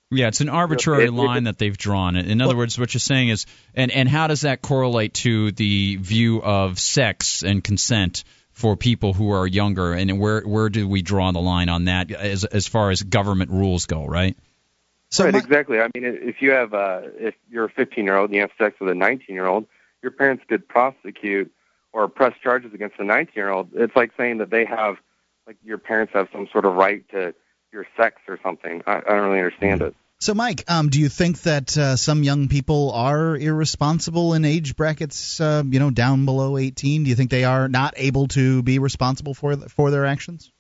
Yeah, 0.10 0.28
it's 0.28 0.42
an 0.42 0.50
arbitrary 0.50 1.04
it, 1.04 1.08
it, 1.10 1.14
line 1.14 1.46
that 1.46 1.58
they've 1.58 1.78
drawn. 1.78 2.16
In 2.16 2.42
other 2.42 2.50
well, 2.50 2.60
words, 2.60 2.80
what 2.80 2.94
you're 2.94 3.00
saying 3.00 3.30
is, 3.30 3.46
and 3.76 3.92
and 3.92 4.08
how 4.08 4.28
does 4.28 4.42
that 4.42 4.62
correlate 4.62 5.14
to 5.16 5.52
the 5.52 5.98
view 5.98 6.42
of 6.42 6.80
sex 6.80 7.44
and 7.44 7.64
consent 7.64 8.24
for 8.52 8.78
people 8.78 9.14
who 9.14 9.32
are 9.32 9.46
younger, 9.46 9.94
and 9.94 10.20
where 10.20 10.42
where 10.42 10.70
do 10.70 10.88
we 10.88 11.02
draw 11.02 11.32
the 11.32 11.42
line 11.42 11.68
on 11.68 11.86
that 11.86 12.12
as 12.12 12.46
as 12.46 12.68
far 12.68 12.90
as 12.90 13.04
government 13.04 13.52
rules 13.52 13.86
go, 13.86 14.06
right? 14.06 14.38
So 15.10 15.26
right, 15.26 15.34
my, 15.34 15.40
exactly. 15.40 15.80
I 15.80 15.90
mean, 15.94 16.04
if 16.06 16.42
you 16.42 16.52
have 16.52 16.74
uh, 16.74 17.02
if 17.18 17.36
you're 17.50 17.66
a 17.66 17.70
15 17.70 18.06
year 18.06 18.16
old 18.16 18.30
and 18.30 18.36
you 18.36 18.42
have 18.42 18.52
sex 18.58 18.80
with 18.80 18.90
a 18.90 18.96
19 18.96 19.36
year 19.36 19.46
old, 19.46 19.66
your 20.02 20.12
parents 20.12 20.44
could 20.48 20.68
prosecute 20.68 21.52
or 21.94 22.08
press 22.08 22.34
charges 22.42 22.74
against 22.74 23.00
a 23.00 23.04
19 23.04 23.34
year 23.36 23.50
old, 23.50 23.70
it's 23.74 23.96
like 23.96 24.12
saying 24.18 24.38
that 24.38 24.50
they 24.50 24.66
have, 24.66 24.98
like 25.46 25.58
your 25.64 25.78
parents 25.78 26.14
have 26.14 26.28
some 26.32 26.48
sort 26.52 26.66
of 26.66 26.76
right 26.76 27.08
to 27.10 27.34
your 27.72 27.86
sex 27.96 28.22
or 28.28 28.40
something. 28.44 28.84
I, 28.86 28.98
I 28.98 29.02
don't 29.02 29.30
really 29.30 29.40
understand 29.40 29.82
it. 29.82 29.96
So, 30.20 30.34
Mike, 30.34 30.64
um, 30.68 30.90
do 30.90 31.00
you 31.00 31.10
think 31.10 31.42
that 31.44 31.78
uh, 31.78 31.96
some 31.96 32.24
young 32.24 32.48
people 32.48 32.92
are 32.92 33.38
irresponsible 33.38 34.34
in 34.34 34.46
age 34.46 34.76
brackets, 34.76 35.40
uh, 35.40 35.62
you 35.64 35.80
know, 35.80 35.92
down 35.92 36.26
below 36.26 36.58
18? 36.58 37.04
Do 37.04 37.10
you 37.10 37.16
think 37.16 37.30
they 37.30 37.44
are 37.44 37.70
not 37.70 37.94
able 37.98 38.28
to 38.30 38.64
be 38.64 38.80
responsible 38.80 39.36
for 39.36 39.56
for 39.56 39.92
their 39.92 40.08
actions? 40.08 40.52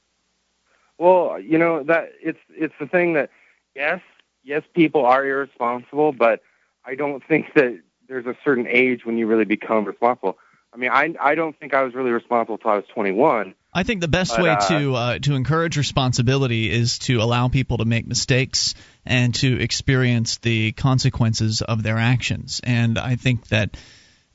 Well, 0.99 1.39
you 1.39 1.57
know 1.57 1.83
that 1.83 2.11
it's 2.21 2.39
it's 2.49 2.73
the 2.79 2.85
thing 2.85 3.13
that 3.13 3.31
yes, 3.75 3.99
yes, 4.43 4.61
people 4.75 5.05
are 5.05 5.25
irresponsible, 5.25 6.11
but 6.11 6.41
I 6.85 6.93
don't 6.93 7.23
think 7.27 7.47
that 7.55 7.81
there's 8.07 8.25
a 8.25 8.35
certain 8.43 8.67
age 8.67 9.05
when 9.05 9.17
you 9.17 9.27
really 9.27 9.45
become 9.45 9.85
responsible. 9.85 10.37
I 10.73 10.77
mean, 10.77 10.89
I 10.91 11.13
I 11.19 11.35
don't 11.35 11.57
think 11.59 11.73
I 11.73 11.83
was 11.83 11.93
really 11.95 12.11
responsible 12.11 12.55
until 12.55 12.71
I 12.71 12.75
was 12.75 12.85
21. 12.93 13.55
I 13.73 13.83
think 13.83 14.01
the 14.01 14.07
best 14.07 14.35
but, 14.35 14.43
way 14.43 14.49
uh, 14.49 14.67
to 14.69 14.95
uh, 14.95 15.19
to 15.19 15.35
encourage 15.35 15.77
responsibility 15.77 16.69
is 16.69 16.99
to 16.99 17.21
allow 17.21 17.47
people 17.47 17.77
to 17.77 17.85
make 17.85 18.07
mistakes 18.07 18.75
and 19.05 19.33
to 19.35 19.61
experience 19.61 20.37
the 20.37 20.71
consequences 20.73 21.61
of 21.61 21.83
their 21.83 21.97
actions. 21.97 22.61
And 22.63 22.97
I 22.97 23.15
think 23.15 23.47
that 23.47 23.77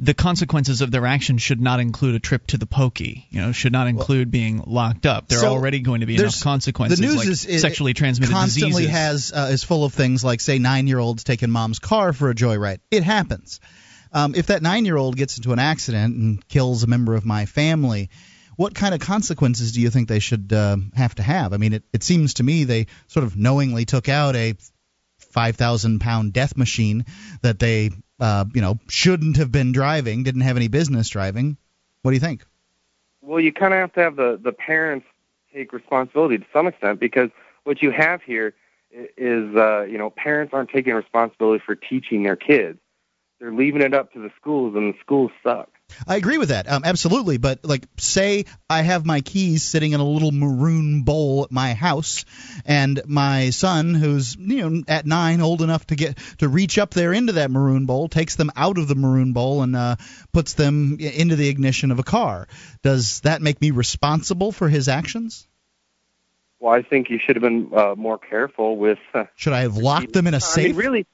the 0.01 0.15
consequences 0.15 0.81
of 0.81 0.91
their 0.91 1.07
actions 1.07 1.43
should 1.43 1.61
not 1.61 1.79
include 1.79 2.15
a 2.15 2.19
trip 2.19 2.47
to 2.49 2.59
the 2.59 2.67
pokey. 2.67 3.27
You 3.31 3.41
know, 3.41 3.53
should 3.53 3.73
not 3.73 3.87
include 3.87 4.31
being 4.31 4.63
locked 4.67 5.07
up. 5.07 5.29
There 5.29 5.41
are 5.41 5.47
already 5.47 5.81
going 5.81 6.01
to 6.01 6.07
be 6.07 6.17
enough 6.17 6.41
consequences. 6.41 6.99
The 6.99 7.07
news 7.07 7.17
like 7.17 7.29
is, 7.29 7.63
sexually 7.63 7.95
transmitted 7.95 8.33
constantly 8.33 8.83
diseases. 8.83 8.91
has 8.91 9.33
uh, 9.33 9.51
is 9.53 9.63
full 9.63 9.85
of 9.85 9.95
things 9.95 10.25
like, 10.25 10.41
say, 10.41 10.59
nine 10.59 10.87
year 10.87 10.99
olds 10.99 11.25
taking 11.25 11.51
mom's 11.51 11.79
car 11.79 12.13
for 12.13 12.31
a 12.31 12.35
joyride. 12.35 12.81
It 12.91 13.05
happens. 13.05 13.61
Um, 14.13 14.35
if 14.35 14.47
that 14.47 14.63
nine 14.63 14.85
year 14.85 14.97
old 14.97 15.17
gets 15.17 15.37
into 15.37 15.53
an 15.53 15.59
accident 15.59 16.17
and 16.17 16.49
kills 16.49 16.83
a 16.83 16.87
member 16.87 17.15
of 17.15 17.25
my 17.25 17.47
family, 17.47 18.11
what 18.57 18.75
kind 18.75 18.95
of 18.95 19.01
consequences 19.01 19.73
do 19.73 19.81
you 19.81 19.91
think 19.91 20.09
they 20.09 20.19
should 20.19 20.53
uh, 20.53 20.77
have 20.95 21.15
to 21.15 21.23
have? 21.23 21.53
I 21.53 21.57
mean, 21.57 21.75
it, 21.75 21.85
it 21.93 22.03
seems 22.03 22.35
to 22.35 22.43
me 22.43 22.65
they 22.65 22.87
sort 23.07 23.25
of 23.25 23.37
knowingly 23.37 23.85
took 23.85 24.09
out 24.09 24.37
a 24.37 24.55
5,000 25.31 26.01
pound 26.01 26.33
death 26.33 26.57
machine 26.57 27.07
that 27.41 27.59
they 27.59 27.91
uh, 28.23 28.45
you 28.55 28.61
know, 28.61 28.79
shouldn't 28.89 29.37
have 29.37 29.51
been 29.51 29.73
driving, 29.73 30.23
didn't 30.23 30.43
have 30.43 30.57
any 30.57 30.69
business 30.69 31.09
driving. 31.09 31.57
What 32.03 32.13
do 32.13 32.15
you 32.15 32.21
think? 32.21 32.47
Well, 33.21 33.41
you 33.41 33.53
kind 33.53 33.75
of 33.75 33.81
have 33.81 33.93
to 33.95 34.01
have 34.01 34.17
the 34.17 34.41
the 34.41 34.53
parents 34.53 35.07
take 35.53 35.73
responsibility 35.73 36.39
to 36.39 36.47
some 36.53 36.69
extent 36.69 37.01
because 37.01 37.31
what 37.65 37.83
you 37.83 37.91
have 37.91 38.23
here 38.23 38.55
is, 38.93 39.57
uh, 39.57 39.83
you 39.83 39.99
know, 39.99 40.11
parents 40.11 40.55
aren't 40.55 40.71
taking 40.71 40.95
responsibility 40.95 41.63
for 41.67 41.75
teaching 41.75 42.23
their 42.23 42.37
kids. 42.37 42.79
They're 43.41 43.53
leaving 43.53 43.83
it 43.83 43.93
up 43.93 44.13
to 44.13 44.21
the 44.21 44.31
schools, 44.41 44.77
and 44.77 44.95
the 44.95 44.99
schools 45.01 45.33
suck. 45.43 45.69
I 46.07 46.17
agree 46.17 46.39
with 46.39 46.51
that, 46.51 46.71
um, 46.71 46.83
absolutely. 46.85 47.39
But 47.39 47.65
like, 47.65 47.87
say 47.99 48.45
I 48.69 48.83
have 48.83 49.05
my 49.05 49.21
keys 49.21 49.63
sitting 49.63 49.93
in 49.93 50.01
a 50.01 50.05
little 50.05 50.33
maroon 50.33 51.03
bowl 51.03 51.45
at 51.45 51.53
my 51.53 51.75
house, 51.75 52.25
and 52.65 53.01
my 53.07 53.51
son, 53.51 53.95
who's 53.95 54.37
you 54.37 54.71
know 54.71 54.83
at 54.89 55.07
nine, 55.07 55.41
old 55.41 55.63
enough 55.63 55.87
to 55.89 55.97
get 55.97 56.19
to 56.39 56.49
reach 56.49 56.79
up 56.79 56.91
there 56.91 57.13
into 57.13 57.33
that 57.35 57.51
maroon 57.51 57.87
bowl, 57.87 58.09
takes 58.09 58.37
them 58.37 58.51
out 58.57 58.79
of 58.79 58.89
the 58.89 58.95
maroon 58.95 59.33
bowl 59.33 59.63
and 59.63 59.77
uh, 59.77 59.97
puts 60.33 60.55
them 60.55 60.99
into 61.01 61.37
the 61.37 61.49
ignition 61.49 61.91
of 61.91 61.99
a 61.99 62.05
car. 62.05 62.49
Does 62.83 63.21
that 63.21 63.43
make 63.43 63.61
me 63.61 63.71
responsible 63.71 64.53
for 64.53 64.69
his 64.69 64.89
actions? 64.89 65.47
Well, 66.63 66.73
I 66.73 66.83
think 66.83 67.11
you 67.11 67.19
should 67.19 67.35
have 67.35 67.43
been 67.43 67.71
uh, 67.75 67.95
more 67.97 68.19
careful 68.19 68.77
with. 68.77 69.01
Uh, 69.13 69.25
should 69.35 69.53
I 69.53 69.63
have 69.63 69.77
locked 69.77 70.13
them 70.13 70.29
in 70.29 70.35
a 70.35 70.41
safe? 70.41 70.67
I 70.67 70.69
mean, 70.69 70.77
really, 70.77 71.07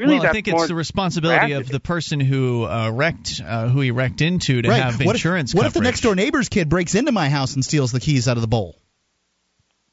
Really, 0.00 0.18
well, 0.18 0.28
I 0.28 0.32
think 0.32 0.48
it's 0.48 0.66
the 0.66 0.74
responsibility 0.74 1.52
of 1.52 1.68
the 1.68 1.78
person 1.78 2.20
who 2.20 2.64
uh, 2.64 2.90
wrecked, 2.90 3.42
uh, 3.44 3.68
who 3.68 3.82
he 3.82 3.90
wrecked 3.90 4.22
into, 4.22 4.62
to 4.62 4.68
right. 4.70 4.82
have 4.82 5.04
what 5.04 5.14
insurance. 5.14 5.52
If, 5.52 5.58
what 5.58 5.66
if 5.66 5.74
the 5.74 5.82
next 5.82 6.00
door 6.00 6.14
neighbor's 6.14 6.48
kid 6.48 6.70
breaks 6.70 6.94
into 6.94 7.12
my 7.12 7.28
house 7.28 7.54
and 7.54 7.62
steals 7.62 7.92
the 7.92 8.00
keys 8.00 8.26
out 8.26 8.38
of 8.38 8.40
the 8.40 8.48
bowl? 8.48 8.76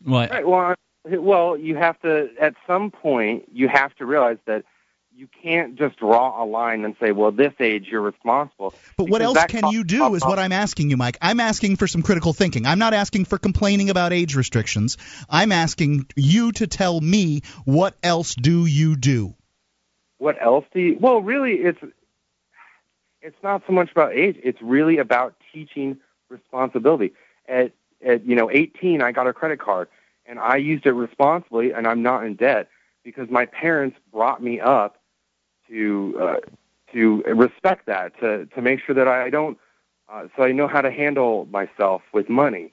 What? 0.01 0.29
Right, 0.29 0.47
well, 0.47 0.75
well, 1.03 1.57
you 1.57 1.75
have 1.75 1.99
to. 2.03 2.29
At 2.39 2.53
some 2.65 2.89
point, 2.89 3.49
you 3.51 3.67
have 3.67 3.93
to 3.95 4.05
realize 4.05 4.37
that 4.45 4.63
you 5.13 5.27
can't 5.43 5.75
just 5.75 5.97
draw 5.97 6.41
a 6.41 6.45
line 6.45 6.85
and 6.85 6.95
say, 7.01 7.11
"Well, 7.11 7.33
this 7.33 7.53
age 7.59 7.87
you're 7.91 7.99
responsible." 7.99 8.73
But 8.95 9.09
what 9.09 9.21
else 9.21 9.43
can 9.49 9.71
you 9.71 9.83
do? 9.83 10.15
Is 10.15 10.23
what 10.23 10.39
I'm 10.39 10.53
asking 10.53 10.89
you, 10.89 10.95
Mike. 10.95 11.17
I'm 11.21 11.41
asking 11.41 11.75
for 11.75 11.85
some 11.85 12.01
critical 12.01 12.31
thinking. 12.31 12.65
I'm 12.65 12.79
not 12.79 12.93
asking 12.93 13.25
for 13.25 13.37
complaining 13.37 13.89
about 13.89 14.13
age 14.13 14.37
restrictions. 14.37 14.97
I'm 15.29 15.51
asking 15.51 16.05
you 16.15 16.53
to 16.53 16.67
tell 16.67 17.01
me 17.01 17.41
what 17.65 17.93
else 18.01 18.35
do 18.35 18.65
you 18.65 18.95
do? 18.95 19.33
What 20.17 20.41
else 20.41 20.65
do 20.73 20.79
you? 20.79 20.97
Well, 20.99 21.21
really, 21.21 21.53
it's 21.53 21.79
it's 23.21 23.37
not 23.43 23.63
so 23.67 23.73
much 23.73 23.91
about 23.91 24.13
age. 24.13 24.37
It's 24.43 24.61
really 24.61 24.97
about 24.97 25.35
teaching 25.53 25.97
responsibility. 26.29 27.13
At 27.47 27.71
at 28.05 28.25
you 28.25 28.35
know 28.35 28.49
18, 28.51 29.01
I 29.01 29.11
got 29.11 29.27
a 29.27 29.33
credit 29.33 29.59
card 29.59 29.87
and 30.27 30.39
I 30.39 30.57
used 30.57 30.85
it 30.85 30.91
responsibly, 30.91 31.71
and 31.71 31.87
I'm 31.87 32.03
not 32.03 32.25
in 32.25 32.35
debt 32.35 32.67
because 33.03 33.29
my 33.29 33.45
parents 33.45 33.97
brought 34.11 34.43
me 34.43 34.59
up 34.59 34.97
to 35.69 36.17
uh, 36.19 36.35
to 36.93 37.23
respect 37.23 37.85
that, 37.87 38.19
to 38.19 38.45
to 38.47 38.61
make 38.61 38.81
sure 38.81 38.93
that 38.95 39.07
I 39.07 39.29
don't, 39.29 39.57
uh, 40.09 40.27
so 40.35 40.43
I 40.43 40.51
know 40.51 40.67
how 40.67 40.81
to 40.81 40.91
handle 40.91 41.47
myself 41.51 42.01
with 42.13 42.29
money. 42.29 42.71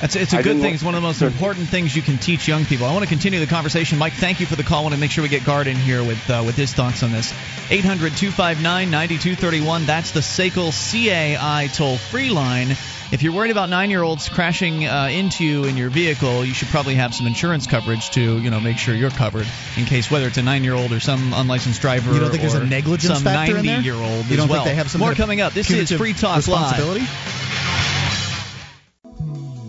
That's, 0.00 0.16
it's 0.16 0.32
a 0.32 0.42
good 0.42 0.60
thing. 0.60 0.74
It's 0.74 0.82
one 0.82 0.96
of 0.96 1.00
the 1.00 1.06
most 1.06 1.22
important 1.32 1.68
things 1.68 1.94
you 1.94 2.02
can 2.02 2.18
teach 2.18 2.48
young 2.48 2.64
people. 2.64 2.86
I 2.86 2.92
want 2.92 3.04
to 3.04 3.08
continue 3.08 3.38
the 3.38 3.46
conversation. 3.46 3.98
Mike, 3.98 4.14
thank 4.14 4.40
you 4.40 4.46
for 4.46 4.56
the 4.56 4.64
call. 4.64 4.80
I 4.80 4.82
want 4.82 4.94
to 4.94 5.00
make 5.00 5.12
sure 5.12 5.22
we 5.22 5.28
get 5.28 5.44
Gard 5.44 5.68
in 5.68 5.76
here 5.76 6.02
with 6.02 6.28
uh, 6.28 6.42
with 6.44 6.56
his 6.56 6.72
thoughts 6.72 7.02
on 7.04 7.12
this. 7.12 7.32
800 7.70 8.16
259 8.16 8.90
9231. 8.90 9.86
That's 9.86 10.10
the 10.10 10.20
SACL 10.20 10.72
CAI 10.72 11.68
toll 11.68 11.98
free 11.98 12.30
line. 12.30 12.76
If 13.12 13.22
you're 13.22 13.32
worried 13.32 13.50
about 13.50 13.68
nine 13.68 13.90
year 13.90 14.02
olds 14.02 14.28
crashing 14.28 14.86
uh, 14.86 15.08
into 15.10 15.44
you 15.44 15.64
in 15.64 15.76
your 15.76 15.90
vehicle, 15.90 16.44
you 16.44 16.54
should 16.54 16.68
probably 16.68 16.94
have 16.94 17.14
some 17.14 17.26
insurance 17.26 17.66
coverage 17.66 18.10
to 18.10 18.38
you 18.38 18.50
know 18.50 18.60
make 18.60 18.78
sure 18.78 18.94
you're 18.94 19.10
covered 19.10 19.46
in 19.76 19.84
case 19.84 20.10
whether 20.10 20.26
it's 20.26 20.38
a 20.38 20.42
nine 20.42 20.64
year 20.64 20.74
old 20.74 20.92
or 20.92 21.00
some 21.00 21.32
unlicensed 21.34 21.80
driver. 21.80 22.12
You 22.12 22.20
don't 22.20 22.30
think 22.30 22.42
there's 22.42 22.54
a 22.54 22.66
negligence 22.66 23.14
some 23.14 23.22
factor 23.22 23.62
90 23.62 23.84
year 23.84 23.94
old 23.94 24.26
You 24.26 24.36
don't 24.36 24.48
well. 24.48 24.64
think 24.64 24.72
they 24.72 24.76
have 24.76 24.90
some 24.90 25.00
more 25.00 25.14
coming 25.14 25.40
up? 25.40 25.52
This 25.52 25.70
is 25.70 25.92
Free 25.92 26.12
Talk 26.12 26.46
Live. 26.48 27.00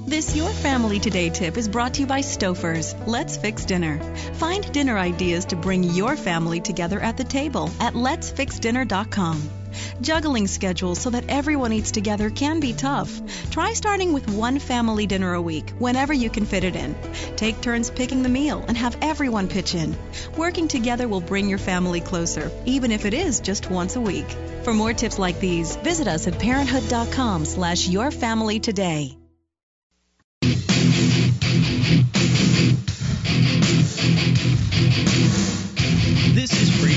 This 0.08 0.36
Your 0.36 0.50
Family 0.50 1.00
Today 1.00 1.30
tip 1.30 1.58
is 1.58 1.67
brought 1.67 1.95
to 1.95 2.02
you 2.02 2.08
by 2.08 2.21
Stouffer's. 2.21 2.95
Let's 3.08 3.38
Fix 3.38 3.65
Dinner. 3.65 4.00
Find 4.36 4.71
dinner 4.71 4.98
ideas 4.98 5.45
to 5.45 5.56
bring 5.56 5.84
your 5.84 6.15
family 6.15 6.62
together 6.62 7.00
at 7.00 7.17
the 7.17 7.24
table 7.24 7.71
at 7.80 7.95
letsfixdinner.com. 7.95 9.64
Juggling 10.02 10.48
schedules 10.48 11.00
so 11.00 11.10
that 11.10 11.30
everyone 11.30 11.74
eats 11.74 11.92
together 11.92 12.30
can 12.30 12.60
be 12.60 12.74
tough. 12.74 13.22
Try 13.50 13.74
starting 13.74 14.14
with 14.14 14.30
one 14.30 14.60
family 14.60 15.08
dinner 15.08 15.34
a 15.34 15.42
week, 15.42 15.72
whenever 15.80 16.14
you 16.14 16.30
can 16.30 16.46
fit 16.46 16.64
it 16.64 16.76
in. 16.76 16.96
Take 17.36 17.62
turns 17.62 17.90
picking 17.90 18.24
the 18.24 18.30
meal 18.30 18.64
and 18.68 18.78
have 18.78 18.98
everyone 19.02 19.48
pitch 19.48 19.76
in. 19.76 19.96
Working 20.38 20.68
together 20.68 21.08
will 21.08 21.22
bring 21.22 21.50
your 21.50 21.60
family 21.60 22.02
closer, 22.02 22.52
even 22.66 22.92
if 22.92 23.06
it 23.06 23.14
is 23.14 23.40
just 23.40 23.70
once 23.70 23.96
a 23.96 24.02
week. 24.02 24.30
For 24.64 24.74
more 24.74 24.94
tips 24.94 25.20
like 25.20 25.40
these, 25.40 25.76
visit 25.78 26.08
us 26.08 26.28
at 26.28 26.40
parenthood.com 26.40 27.46
slash 27.46 27.88
yourfamilytoday. 27.88 29.25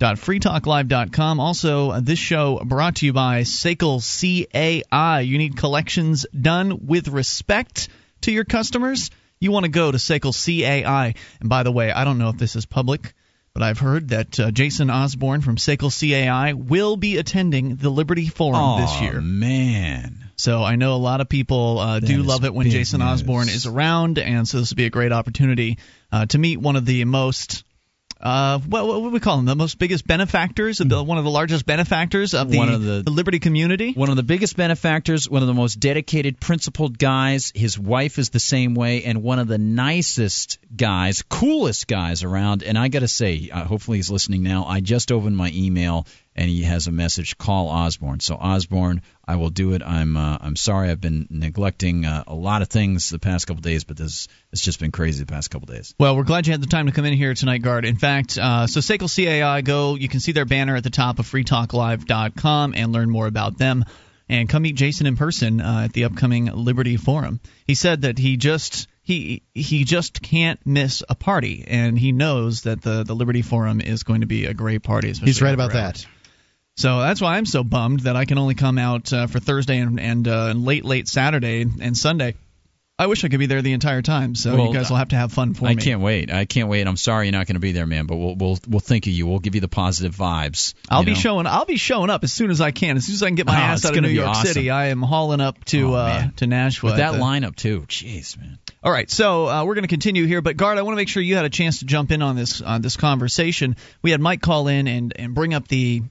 wiki.freetalklive.com. 0.00 1.40
Also, 1.40 1.90
uh, 1.90 2.00
this 2.00 2.18
show 2.18 2.60
brought 2.64 2.96
to 2.96 3.06
you 3.06 3.12
by 3.12 3.42
SACL 3.42 4.00
CAI. 4.00 5.20
You 5.20 5.38
need 5.38 5.56
collections 5.56 6.26
done 6.38 6.86
with 6.86 7.08
respect 7.08 7.88
to 8.22 8.32
your 8.32 8.44
customers? 8.44 9.10
You 9.38 9.52
want 9.52 9.64
to 9.64 9.70
go 9.70 9.90
to 9.90 9.98
SACL 9.98 10.32
CAI. 10.32 11.14
And 11.40 11.48
by 11.48 11.62
the 11.62 11.72
way, 11.72 11.90
I 11.90 12.04
don't 12.04 12.18
know 12.18 12.28
if 12.28 12.38
this 12.38 12.56
is 12.56 12.66
public, 12.66 13.14
but 13.54 13.62
I've 13.62 13.78
heard 13.78 14.08
that 14.10 14.38
uh, 14.38 14.50
Jason 14.50 14.90
Osborne 14.90 15.40
from 15.40 15.56
SACL 15.56 15.90
CAI 15.90 16.52
will 16.54 16.96
be 16.96 17.18
attending 17.18 17.76
the 17.76 17.90
Liberty 17.90 18.28
Forum 18.28 18.80
this 18.80 19.00
year. 19.00 19.20
man. 19.20 20.16
So 20.36 20.64
I 20.64 20.76
know 20.76 20.94
a 20.94 20.96
lot 20.96 21.20
of 21.20 21.28
people 21.28 21.78
uh, 21.78 22.00
do 22.00 22.22
love 22.22 22.46
it 22.46 22.54
when 22.54 22.64
big 22.64 22.72
Jason. 22.72 23.02
Osborne 23.02 23.50
is 23.50 23.66
around, 23.66 24.18
and 24.18 24.48
so 24.48 24.58
this 24.58 24.70
would 24.70 24.76
be 24.78 24.86
a 24.86 24.90
great 24.90 25.12
opportunity 25.12 25.78
uh, 26.10 26.24
to 26.26 26.38
meet 26.38 26.58
one 26.58 26.76
of 26.76 26.86
the 26.86 27.04
most. 27.04 27.62
Uh, 28.22 28.58
what, 28.58 28.86
what 28.86 29.00
would 29.00 29.12
we 29.14 29.20
call 29.20 29.36
them? 29.36 29.46
The 29.46 29.56
most 29.56 29.78
biggest 29.78 30.06
benefactors, 30.06 30.76
the, 30.78 31.02
one 31.02 31.16
of 31.16 31.24
the 31.24 31.30
largest 31.30 31.64
benefactors 31.64 32.34
of 32.34 32.50
the, 32.50 32.58
One 32.58 32.68
of 32.68 32.82
the- 32.82 33.10
Liberty 33.10 33.38
community. 33.38 33.92
One 33.92 34.10
of 34.10 34.16
the 34.16 34.22
biggest 34.22 34.56
benefactors, 34.58 35.28
one 35.28 35.40
of 35.40 35.48
the 35.48 35.54
most 35.54 35.76
dedicated, 35.80 36.38
principled 36.38 36.98
guys. 36.98 37.50
His 37.54 37.78
wife 37.78 38.18
is 38.18 38.28
the 38.28 38.38
same 38.40 38.74
way, 38.74 39.04
and 39.04 39.22
one 39.22 39.38
of 39.38 39.48
the 39.48 39.56
nicest 39.58 40.58
guys, 40.76 41.22
coolest 41.22 41.88
guys 41.88 42.22
around. 42.22 42.62
And 42.62 42.76
I 42.76 42.88
got 42.88 43.00
to 43.00 43.08
say, 43.08 43.48
uh, 43.50 43.64
hopefully 43.64 43.98
he's 43.98 44.10
listening 44.10 44.42
now. 44.42 44.64
I 44.66 44.80
just 44.80 45.10
opened 45.10 45.36
my 45.36 45.50
email, 45.54 46.06
and 46.40 46.48
he 46.48 46.62
has 46.62 46.86
a 46.86 46.90
message: 46.90 47.36
call 47.36 47.68
Osborne. 47.68 48.18
So 48.18 48.34
Osborne, 48.34 49.02
I 49.28 49.36
will 49.36 49.50
do 49.50 49.74
it. 49.74 49.82
I'm 49.84 50.16
uh, 50.16 50.38
I'm 50.40 50.56
sorry 50.56 50.88
I've 50.88 51.00
been 51.00 51.26
neglecting 51.28 52.06
uh, 52.06 52.24
a 52.26 52.34
lot 52.34 52.62
of 52.62 52.68
things 52.68 53.10
the 53.10 53.18
past 53.18 53.46
couple 53.46 53.60
days, 53.60 53.84
but 53.84 53.98
this 53.98 54.26
it's 54.50 54.62
just 54.62 54.80
been 54.80 54.90
crazy 54.90 55.22
the 55.22 55.30
past 55.30 55.50
couple 55.50 55.66
days. 55.66 55.94
Well, 55.98 56.16
we're 56.16 56.24
glad 56.24 56.46
you 56.46 56.52
had 56.54 56.62
the 56.62 56.66
time 56.66 56.86
to 56.86 56.92
come 56.92 57.04
in 57.04 57.12
here 57.12 57.34
tonight, 57.34 57.58
Gard. 57.58 57.84
In 57.84 57.96
fact, 57.96 58.38
uh, 58.38 58.66
so 58.66 58.80
SACL 58.80 59.14
CAI, 59.14 59.60
go. 59.60 59.96
You 59.96 60.08
can 60.08 60.20
see 60.20 60.32
their 60.32 60.46
banner 60.46 60.76
at 60.76 60.82
the 60.82 60.90
top 60.90 61.18
of 61.18 61.30
freetalklive.com 61.30 62.74
and 62.74 62.90
learn 62.90 63.10
more 63.10 63.26
about 63.26 63.58
them. 63.58 63.84
And 64.26 64.48
come 64.48 64.62
meet 64.62 64.76
Jason 64.76 65.06
in 65.06 65.16
person 65.16 65.60
uh, 65.60 65.82
at 65.84 65.92
the 65.92 66.04
upcoming 66.04 66.46
Liberty 66.46 66.96
Forum. 66.96 67.40
He 67.66 67.74
said 67.74 68.02
that 68.02 68.16
he 68.16 68.38
just 68.38 68.88
he 69.02 69.42
he 69.52 69.84
just 69.84 70.22
can't 70.22 70.64
miss 70.64 71.02
a 71.06 71.14
party, 71.14 71.64
and 71.66 71.98
he 71.98 72.12
knows 72.12 72.62
that 72.62 72.80
the 72.80 73.02
the 73.02 73.14
Liberty 73.14 73.42
Forum 73.42 73.82
is 73.82 74.04
going 74.04 74.22
to 74.22 74.26
be 74.26 74.46
a 74.46 74.54
great 74.54 74.82
party. 74.82 75.12
He's 75.12 75.42
right 75.42 75.52
about 75.52 75.74
hours. 75.74 76.04
that. 76.04 76.19
So 76.80 76.98
that's 77.00 77.20
why 77.20 77.36
I'm 77.36 77.44
so 77.44 77.62
bummed 77.62 78.00
that 78.00 78.16
I 78.16 78.24
can 78.24 78.38
only 78.38 78.54
come 78.54 78.78
out 78.78 79.12
uh, 79.12 79.26
for 79.26 79.38
Thursday 79.38 79.76
and, 79.78 80.00
and 80.00 80.26
uh, 80.26 80.52
late 80.52 80.82
late 80.82 81.08
Saturday 81.08 81.60
and 81.62 81.94
Sunday. 81.94 82.36
I 82.98 83.06
wish 83.06 83.22
I 83.22 83.28
could 83.28 83.38
be 83.38 83.44
there 83.46 83.60
the 83.60 83.72
entire 83.74 84.00
time. 84.00 84.34
So 84.34 84.56
Well, 84.56 84.66
you 84.68 84.72
guys 84.72 84.88
will 84.88 84.96
have 84.96 85.08
to 85.08 85.16
have 85.16 85.30
fun 85.30 85.52
for 85.52 85.66
I 85.66 85.74
me. 85.74 85.80
I 85.80 85.84
can't 85.84 86.00
wait. 86.00 86.32
I 86.32 86.46
can't 86.46 86.68
wait. 86.70 86.86
I'm 86.86 86.96
sorry 86.96 87.26
you're 87.26 87.32
not 87.32 87.46
going 87.46 87.56
to 87.56 87.60
be 87.60 87.72
there, 87.72 87.86
man. 87.86 88.06
But 88.06 88.16
we'll 88.16 88.34
we'll 88.34 88.58
we'll 88.66 88.80
think 88.80 89.06
of 89.06 89.12
you. 89.12 89.26
We'll 89.26 89.40
give 89.40 89.54
you 89.54 89.60
the 89.60 89.68
positive 89.68 90.16
vibes. 90.16 90.72
I'll 90.88 91.04
be 91.04 91.12
know? 91.12 91.18
showing. 91.18 91.46
I'll 91.46 91.66
be 91.66 91.76
showing 91.76 92.08
up 92.08 92.24
as 92.24 92.32
soon 92.32 92.50
as 92.50 92.62
I 92.62 92.70
can. 92.70 92.96
As 92.96 93.04
soon 93.04 93.14
as 93.14 93.22
I 93.22 93.26
can 93.28 93.34
get 93.34 93.46
my 93.46 93.54
Oh, 93.54 93.62
ass 93.62 93.84
out 93.84 93.94
of 93.94 94.02
New 94.02 94.08
York 94.08 94.28
awesome. 94.28 94.46
City, 94.46 94.70
I 94.70 94.86
am 94.86 95.02
hauling 95.02 95.42
up 95.42 95.62
to 95.66 95.92
Oh, 95.92 95.94
uh, 95.94 96.28
to 96.36 96.46
Nashua. 96.46 96.92
with 96.92 96.96
that 96.98 97.12
the- 97.12 97.18
lineup 97.18 97.56
too. 97.56 97.82
Jeez, 97.88 98.38
man. 98.38 98.58
All 98.82 98.90
right, 98.92 99.10
so 99.10 99.46
uh, 99.48 99.64
we're 99.66 99.74
going 99.74 99.84
to 99.84 99.88
continue 99.88 100.24
here, 100.26 100.40
but 100.40 100.56
Gard, 100.56 100.78
I 100.78 100.82
want 100.82 100.94
to 100.94 100.96
make 100.96 101.08
sure 101.10 101.22
you 101.22 101.36
had 101.36 101.44
a 101.44 101.50
chance 101.50 101.80
to 101.80 101.84
jump 101.84 102.10
in 102.10 102.22
on 102.22 102.36
this 102.36 102.62
on 102.62 102.80
this 102.80 102.96
conversation. 102.96 103.76
We 104.00 104.12
had 104.12 104.20
Mike 104.22 104.40
call 104.40 104.68
in 104.68 104.88
and 104.88 105.12
and 105.16 105.34
bring 105.34 105.52
up 105.52 105.68
the 105.68 106.02